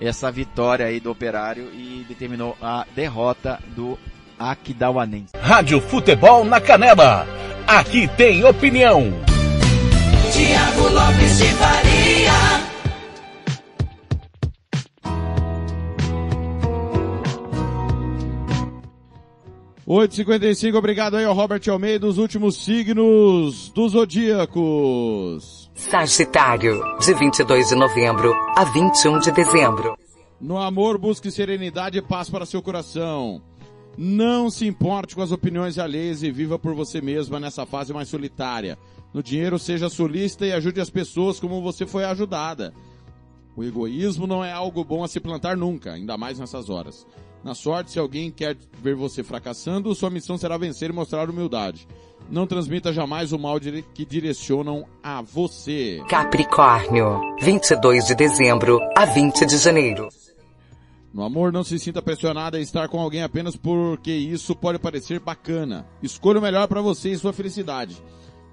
essa 0.00 0.32
vitória 0.32 0.86
aí 0.86 0.98
do 0.98 1.12
Operário 1.12 1.70
e 1.72 2.04
determinou 2.08 2.56
a 2.60 2.84
derrota 2.92 3.60
do 3.68 3.96
Aquidauanense. 4.36 5.32
Rádio 5.40 5.80
Futebol 5.80 6.44
na 6.44 6.60
Canela. 6.60 7.49
Aqui 7.70 8.08
tem 8.16 8.44
opinião. 8.44 9.12
Tiago 10.32 10.88
Lopes 10.92 11.38
de 11.38 11.44
Faria. 11.54 12.32
Oito 19.86 20.16
cinquenta 20.16 20.46
e 20.46 20.54
cinco, 20.56 20.78
obrigado 20.78 21.16
aí 21.16 21.24
ao 21.24 21.32
Robert 21.32 21.62
Almeida, 21.68 22.08
os 22.08 22.18
últimos 22.18 22.56
signos 22.56 23.70
dos 23.70 23.92
zodíacos. 23.92 25.70
Sagitário, 25.72 26.82
de 26.98 27.14
22 27.14 27.68
de 27.68 27.76
novembro 27.76 28.34
a 28.56 28.64
21 28.64 29.20
de 29.20 29.30
dezembro. 29.30 29.96
No 30.40 30.58
amor, 30.58 30.98
busque 30.98 31.30
serenidade 31.30 31.98
e 31.98 32.02
paz 32.02 32.28
para 32.28 32.44
seu 32.44 32.60
coração. 32.60 33.40
Não 33.96 34.48
se 34.50 34.66
importe 34.66 35.14
com 35.14 35.22
as 35.22 35.32
opiniões 35.32 35.78
alheias 35.78 36.22
e 36.22 36.30
viva 36.30 36.58
por 36.58 36.74
você 36.74 37.00
mesma 37.00 37.40
nessa 37.40 37.66
fase 37.66 37.92
mais 37.92 38.08
solitária. 38.08 38.78
No 39.12 39.22
dinheiro, 39.22 39.58
seja 39.58 39.88
solista 39.88 40.46
e 40.46 40.52
ajude 40.52 40.80
as 40.80 40.90
pessoas 40.90 41.40
como 41.40 41.60
você 41.60 41.86
foi 41.86 42.04
ajudada. 42.04 42.72
O 43.56 43.64
egoísmo 43.64 44.26
não 44.26 44.44
é 44.44 44.52
algo 44.52 44.84
bom 44.84 45.02
a 45.02 45.08
se 45.08 45.18
plantar 45.18 45.56
nunca, 45.56 45.92
ainda 45.92 46.16
mais 46.16 46.38
nessas 46.38 46.70
horas. 46.70 47.06
Na 47.42 47.54
sorte, 47.54 47.90
se 47.90 47.98
alguém 47.98 48.30
quer 48.30 48.56
ver 48.82 48.94
você 48.94 49.22
fracassando, 49.22 49.94
sua 49.94 50.10
missão 50.10 50.38
será 50.38 50.56
vencer 50.56 50.90
e 50.90 50.92
mostrar 50.92 51.28
humildade. 51.28 51.88
Não 52.30 52.46
transmita 52.46 52.92
jamais 52.92 53.32
o 53.32 53.38
mal 53.38 53.58
que 53.92 54.04
direcionam 54.04 54.86
a 55.02 55.20
você. 55.20 56.00
Capricórnio, 56.08 57.20
22 57.40 58.06
de 58.06 58.14
dezembro 58.14 58.78
a 58.96 59.04
20 59.04 59.46
de 59.46 59.56
janeiro. 59.56 60.08
No 61.12 61.24
amor, 61.24 61.52
não 61.52 61.64
se 61.64 61.78
sinta 61.78 62.00
pressionada 62.00 62.56
a 62.56 62.60
estar 62.60 62.88
com 62.88 63.00
alguém 63.00 63.22
apenas 63.22 63.56
porque 63.56 64.12
isso 64.12 64.54
pode 64.54 64.78
parecer 64.78 65.18
bacana. 65.18 65.86
Escolha 66.02 66.38
o 66.38 66.42
melhor 66.42 66.68
para 66.68 66.80
você 66.80 67.10
e 67.10 67.18
sua 67.18 67.32
felicidade. 67.32 68.00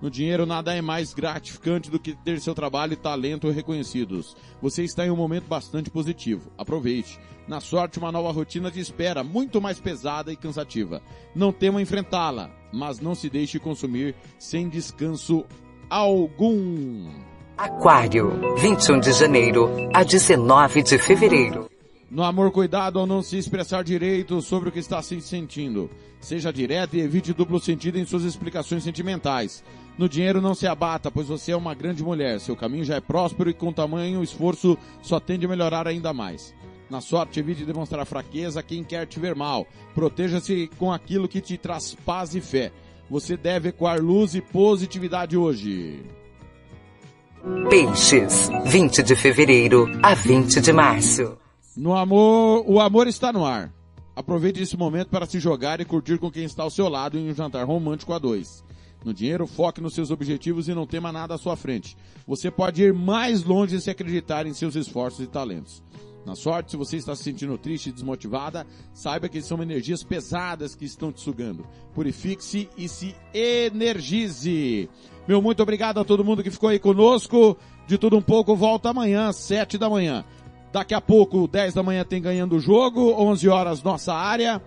No 0.02 0.12
dinheiro, 0.12 0.46
nada 0.46 0.76
é 0.76 0.82
mais 0.82 1.14
gratificante 1.14 1.90
do 1.90 2.00
que 2.00 2.14
ter 2.14 2.40
seu 2.40 2.54
trabalho 2.54 2.94
e 2.94 2.98
talento 2.98 3.50
reconhecidos. 3.50 4.36
Você 4.62 4.84
está 4.84 5.06
em 5.06 5.10
um 5.10 5.16
momento 5.16 5.48
bastante 5.48 5.90
positivo. 5.90 6.52
Aproveite. 6.58 7.20
Na 7.48 7.60
sorte, 7.60 7.98
uma 7.98 8.12
nova 8.12 8.32
rotina 8.32 8.70
te 8.70 8.80
espera, 8.80 9.24
muito 9.24 9.62
mais 9.62 9.80
pesada 9.80 10.32
e 10.32 10.36
cansativa. 10.36 11.02
Não 11.34 11.52
tema 11.52 11.82
enfrentá-la, 11.82 12.52
mas 12.72 13.00
não 13.00 13.16
se 13.16 13.30
deixe 13.30 13.58
consumir 13.58 14.16
sem 14.38 14.68
descanso 14.68 15.46
algum. 15.90 17.10
Aquário, 17.58 18.40
21 18.58 19.00
de 19.00 19.14
janeiro 19.14 19.70
a 19.94 20.04
19 20.04 20.84
de 20.84 20.98
fevereiro. 21.00 21.77
No 22.10 22.24
amor, 22.24 22.52
cuidado 22.52 23.00
ao 23.00 23.06
não 23.06 23.22
se 23.22 23.38
expressar 23.38 23.84
direito 23.84 24.42
sobre 24.42 24.70
o 24.70 24.72
que 24.72 24.80
está 24.80 25.02
se 25.02 25.20
sentindo. 25.20 25.90
Seja 26.22 26.54
direto 26.54 26.96
e 26.96 27.02
evite 27.02 27.34
duplo 27.34 27.60
sentido 27.60 28.00
em 28.00 28.06
suas 28.06 28.24
explicações 28.24 28.84
sentimentais. 28.84 29.62
No 29.98 30.08
dinheiro 30.08 30.40
não 30.40 30.56
se 30.56 30.66
abata, 30.66 31.12
pois 31.12 31.28
você 31.28 31.52
é 31.52 31.58
uma 31.58 31.74
grande 31.74 32.04
mulher. 32.04 32.40
Seu 32.40 32.56
caminho 32.56 32.86
já 32.86 32.96
é 32.96 33.02
próspero 33.02 33.50
e 33.50 33.54
com 33.54 33.74
tamanho 33.74 34.24
esforço 34.24 34.78
só 35.02 35.20
tende 35.20 35.46
a 35.46 35.50
melhorar 35.50 35.86
ainda 35.86 36.14
mais. 36.14 36.56
Na 36.90 37.02
sorte, 37.02 37.42
evite 37.42 37.66
demonstrar 37.66 38.06
fraqueza 38.06 38.62
a 38.62 38.64
quem 38.64 38.86
quer 38.86 39.06
te 39.06 39.20
ver 39.20 39.36
mal. 39.36 39.68
Proteja-se 39.94 40.70
com 40.78 40.94
aquilo 40.94 41.28
que 41.28 41.42
te 41.42 41.58
traz 41.58 41.94
paz 42.06 42.34
e 42.34 42.40
fé. 42.40 42.72
Você 43.10 43.36
deve 43.36 43.70
ecoar 43.70 44.02
luz 44.02 44.34
e 44.34 44.42
positividade 44.42 45.36
hoje. 45.36 46.04
Peixes, 47.70 48.50
20 48.66 49.04
de 49.04 49.16
fevereiro 49.16 49.88
a 50.02 50.14
20 50.14 50.62
de 50.62 50.72
março. 50.72 51.47
No 51.78 51.96
amor, 51.96 52.64
o 52.66 52.80
amor 52.80 53.06
está 53.06 53.32
no 53.32 53.46
ar. 53.46 53.72
Aproveite 54.16 54.60
esse 54.60 54.76
momento 54.76 55.10
para 55.10 55.28
se 55.28 55.40
jogar 55.40 55.80
e 55.80 55.86
curtir 55.86 56.18
com 56.18 56.32
quem 56.32 56.44
está 56.44 56.64
ao 56.64 56.72
seu 56.72 56.90
lado 56.90 57.20
em 57.20 57.30
um 57.30 57.36
jantar 57.36 57.68
romântico 57.68 58.14
a 58.14 58.18
dois. 58.18 58.64
No 59.06 59.14
dinheiro, 59.14 59.46
foque 59.46 59.80
nos 59.80 59.94
seus 59.94 60.10
objetivos 60.10 60.68
e 60.68 60.74
não 60.74 60.88
tema 60.88 61.12
nada 61.12 61.36
à 61.36 61.38
sua 61.38 61.56
frente. 61.56 61.96
Você 62.26 62.50
pode 62.50 62.82
ir 62.82 62.96
mais 62.96 63.44
longe 63.44 63.80
se 63.80 63.92
acreditar 63.92 64.48
em 64.48 64.56
seus 64.56 64.76
esforços 64.76 65.24
e 65.24 65.28
talentos. 65.28 65.84
Na 66.26 66.36
sorte, 66.36 66.72
se 66.72 66.78
você 66.78 66.98
está 66.98 67.16
se 67.16 67.24
sentindo 67.24 67.60
triste 67.60 67.90
e 67.90 67.92
desmotivada, 67.92 68.66
saiba 68.92 69.30
que 69.30 69.40
são 69.40 69.62
energias 69.62 70.04
pesadas 70.04 70.74
que 70.74 70.84
estão 70.84 71.12
te 71.12 71.22
sugando. 71.22 71.64
Purifique-se 71.94 72.68
e 72.76 72.90
se 72.90 73.16
energize. 73.32 74.90
Meu 75.28 75.44
muito 75.44 75.62
obrigado 75.62 76.00
a 76.00 76.04
todo 76.04 76.26
mundo 76.26 76.42
que 76.42 76.50
ficou 76.50 76.70
aí 76.70 76.80
conosco. 76.80 77.56
De 77.86 78.00
tudo 78.00 78.18
um 78.18 78.22
pouco, 78.22 78.56
volta 78.56 78.90
amanhã, 78.90 79.32
sete 79.32 79.78
da 79.78 79.90
manhã. 79.90 80.26
Daqui 80.72 80.94
a 80.94 81.02
pouco, 81.02 81.48
10 81.48 81.74
da 81.74 81.84
manhã 81.84 82.04
tem 82.04 82.22
ganhando 82.22 82.56
o 82.56 82.60
jogo, 82.60 83.14
11 83.18 83.50
horas 83.50 83.84
nossa 83.84 84.14
área. 84.14 84.62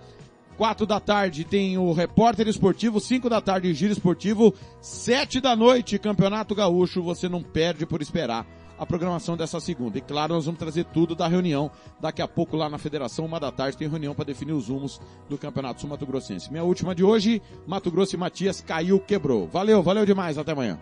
4 0.56 0.84
da 0.84 1.00
tarde 1.00 1.42
tem 1.42 1.78
o 1.78 1.90
repórter 1.92 2.46
esportivo, 2.46 3.00
5 3.00 3.30
da 3.30 3.40
tarde 3.40 3.72
giro 3.72 3.94
esportivo, 3.94 4.52
7 4.82 5.40
da 5.40 5.56
noite 5.56 5.98
Campeonato 5.98 6.54
Gaúcho, 6.54 7.02
você 7.02 7.30
não 7.30 7.42
perde 7.42 7.86
por 7.86 8.02
esperar 8.02 8.46
a 8.78 8.84
programação 8.84 9.38
dessa 9.38 9.58
segunda. 9.58 9.96
E 9.96 10.02
claro, 10.02 10.34
nós 10.34 10.44
vamos 10.44 10.58
trazer 10.58 10.84
tudo 10.84 11.14
da 11.14 11.26
reunião 11.28 11.70
daqui 11.98 12.20
a 12.20 12.28
pouco 12.28 12.58
lá 12.58 12.68
na 12.68 12.76
Federação, 12.76 13.24
uma 13.24 13.40
da 13.40 13.50
tarde 13.50 13.76
tem 13.76 13.88
reunião 13.88 14.14
para 14.14 14.26
definir 14.26 14.52
os 14.52 14.68
rumos 14.68 15.00
do 15.30 15.38
Campeonato 15.38 15.80
Sul 15.80 15.88
Mato 15.88 16.04
Grossense. 16.04 16.50
Minha 16.50 16.64
última 16.64 16.94
de 16.94 17.04
hoje, 17.04 17.40
Mato 17.66 17.90
Grosso 17.90 18.16
e 18.16 18.18
Matias 18.18 18.60
caiu, 18.60 19.00
quebrou. 19.00 19.48
Valeu, 19.48 19.82
valeu 19.82 20.04
demais, 20.04 20.36
até 20.36 20.52
amanhã. 20.52 20.78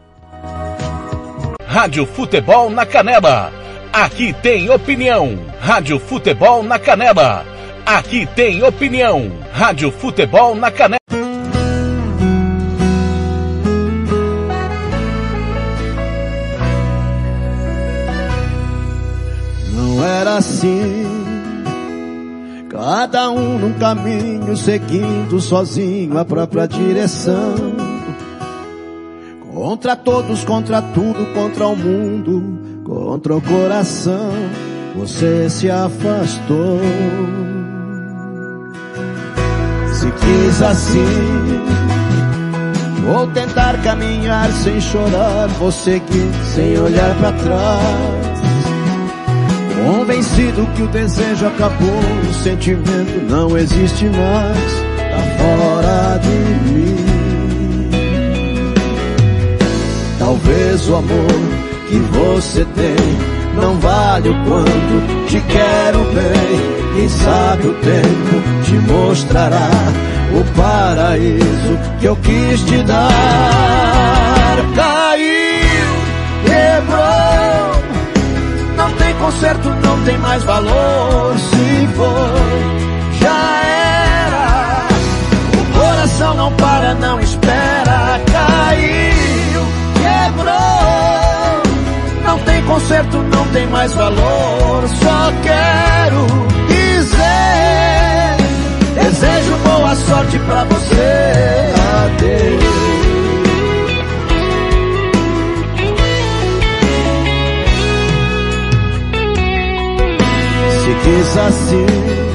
Rádio 1.66 2.05
Futebol 2.05 2.69
na 2.69 2.85
Canela. 2.85 3.68
Aqui 3.93 4.32
tem 4.32 4.70
opinião. 4.70 5.39
Rádio 5.60 5.98
Futebol 5.98 6.62
na 6.62 6.78
Canela. 6.78 7.44
Aqui 7.85 8.27
tem 8.27 8.62
opinião. 8.62 9.31
Rádio 9.52 9.90
Futebol 9.90 10.55
na 10.55 10.70
Canela. 10.70 10.98
Não 19.73 20.05
era 20.05 20.36
assim. 20.36 21.06
Cada 22.70 23.31
um 23.31 23.59
num 23.59 23.73
caminho 23.73 24.56
seguindo 24.56 25.40
sozinho 25.40 26.16
a 26.19 26.24
própria 26.24 26.69
direção. 26.69 27.55
Contra 29.52 29.97
todos, 29.97 30.44
contra 30.44 30.81
tudo, 30.81 31.27
contra 31.35 31.66
o 31.66 31.74
mundo, 31.74 32.68
contra 32.89 33.36
o 33.36 33.43
coração, 33.43 34.32
você 34.97 35.51
se 35.51 35.70
afastou. 35.70 36.81
Se 39.93 40.10
quis 40.10 40.62
assim, 40.62 41.05
vou 43.05 43.27
tentar 43.28 43.77
caminhar 43.82 44.51
sem 44.52 44.81
chorar, 44.81 45.48
vou 45.59 45.70
seguir 45.70 46.31
sem 46.55 46.78
olhar 46.78 47.15
para 47.16 47.32
trás. 47.32 48.39
Convencido 49.85 50.66
que 50.74 50.82
o 50.82 50.89
desejo 50.89 51.47
acabou, 51.47 52.01
o 52.28 52.35
sentimento 52.35 53.20
não 53.28 53.56
existe 53.56 54.06
mais, 54.06 54.73
tá 55.10 55.20
fora 55.39 56.19
de 56.19 56.73
mim. 56.73 56.97
Talvez 60.19 60.89
o 60.89 60.97
amor 60.97 61.57
que 61.89 61.97
você 61.97 62.65
tem 62.65 63.39
não 63.60 63.74
vale 63.81 64.28
o 64.28 64.44
quanto 64.44 65.27
te 65.27 65.40
quero 65.40 65.98
bem. 66.12 66.78
Quem 66.94 67.09
sabe 67.09 67.69
o 67.69 67.74
tempo 67.74 68.43
te 68.65 68.73
mostrará 68.93 69.70
o 70.32 70.44
paraíso 70.56 71.78
que 72.01 72.06
eu 72.06 72.16
quis 72.16 72.60
te 72.62 72.82
dar. 72.82 73.09
Caiu, 74.74 75.89
quebrou, 76.44 77.82
não 78.77 78.93
tem 78.93 79.15
conserto, 79.15 79.69
não 79.85 80.05
tem 80.05 80.19
mais 80.19 80.43
valor. 80.44 81.36
Se 81.39 81.89
for, 81.97 82.32
já 83.20 83.62
era. 84.27 84.86
O 85.52 85.78
coração 85.78 86.35
não 86.35 86.52
para, 86.52 86.94
não 86.94 87.20
espera. 87.20 88.20
Caiu, 88.32 89.07
Não 92.39 92.44
tem 92.44 92.62
conserto, 92.62 93.16
não 93.16 93.44
tem 93.48 93.66
mais 93.66 93.93
valor. 93.94 94.89
Só 94.89 95.32
quero 95.43 96.27
dizer: 96.69 98.36
desejo 98.94 99.56
boa 99.65 99.97
sorte 99.97 100.39
pra 100.39 100.65
você. 100.65 101.73
Adeus. 102.05 102.78
Se 110.85 110.94
quis 111.02 111.36
assim, 111.39 111.86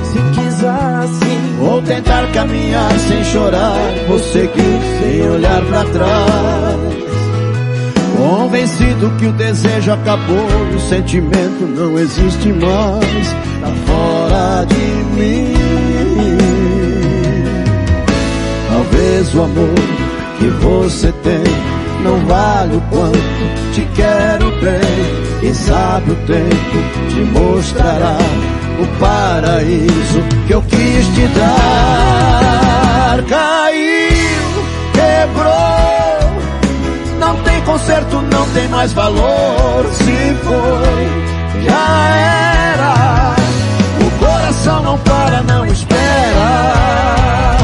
se 0.04 0.20
quis 0.34 0.64
assim, 0.66 1.56
vou 1.60 1.82
tentar 1.82 2.28
caminhar 2.34 2.92
sem 3.08 3.24
chorar, 3.24 3.78
vou 4.08 4.20
seguir 4.20 4.80
sem 5.00 5.30
olhar 5.30 5.62
pra 5.64 5.84
trás. 5.86 7.23
Convencido 8.24 9.12
que 9.20 9.26
o 9.26 9.34
desejo 9.34 9.92
acabou 9.92 10.48
e 10.72 10.76
o 10.76 10.80
sentimento 10.80 11.66
não 11.68 12.00
existe 12.00 12.50
mais, 12.54 13.34
cuidar 14.34 14.66
de 14.66 14.76
mim. 15.16 15.54
Talvez 18.70 19.36
o 19.36 19.44
amor 19.44 19.76
que 20.40 20.48
você 20.64 21.12
tem 21.24 21.44
não 22.04 22.18
vale 22.26 22.78
o 22.78 22.82
quanto 22.90 23.18
te 23.74 23.88
quero 23.96 24.52
bem. 24.60 25.40
Quem 25.40 25.54
sabe 25.54 26.12
o 26.12 26.16
tempo 26.16 26.78
te 27.10 27.20
mostrará 27.40 28.18
o 28.80 29.00
paraíso 29.00 30.24
que 30.48 30.54
eu 30.54 30.62
quis 30.64 31.08
te 31.16 31.28
dar. 31.38 33.24
Caiu, 33.28 34.64
quebrou, 34.94 35.73
conserto, 37.66 38.22
não 38.22 38.46
tem 38.50 38.68
mais 38.68 38.94
valor. 38.94 39.86
Se 39.94 40.36
foi, 40.44 41.64
já 41.64 42.10
era. 42.16 43.36
O 44.06 44.12
coração 44.20 44.84
não 44.84 44.98
para, 45.00 45.42
não 45.44 45.66
espera. 45.66 47.58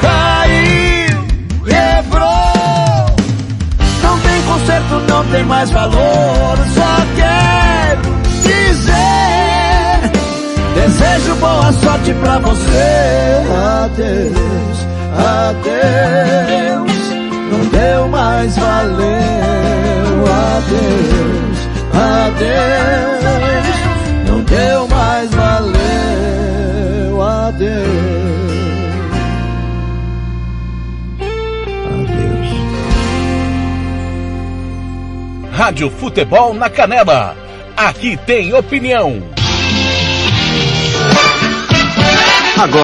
Caiu, 0.00 1.24
quebrou, 1.64 3.16
não 4.02 4.18
tem 4.20 4.42
conserto, 4.42 4.94
não 5.08 5.24
tem 5.26 5.44
mais 5.44 5.70
valor. 5.70 6.58
Só 6.74 6.96
quero 7.16 8.12
dizer, 8.42 10.10
desejo 10.74 11.34
boa 11.36 11.72
sorte 11.72 12.12
pra 12.14 12.38
você. 12.38 13.42
Adeus, 13.84 14.86
adeus, 15.16 16.91
não 17.82 17.88
deu 17.88 18.08
mais 18.08 18.56
valeu. 18.56 19.06
Adeus, 20.54 21.58
adeus, 21.92 23.26
não 24.28 24.40
deu 24.44 24.88
mais 24.88 25.30
valeu. 25.30 25.82
Adeus. 27.22 27.72
Rádio 35.50 35.90
Futebol 35.90 36.54
na 36.54 36.70
Canela. 36.70 37.36
Aqui 37.76 38.16
tem 38.16 38.54
opinião. 38.54 39.41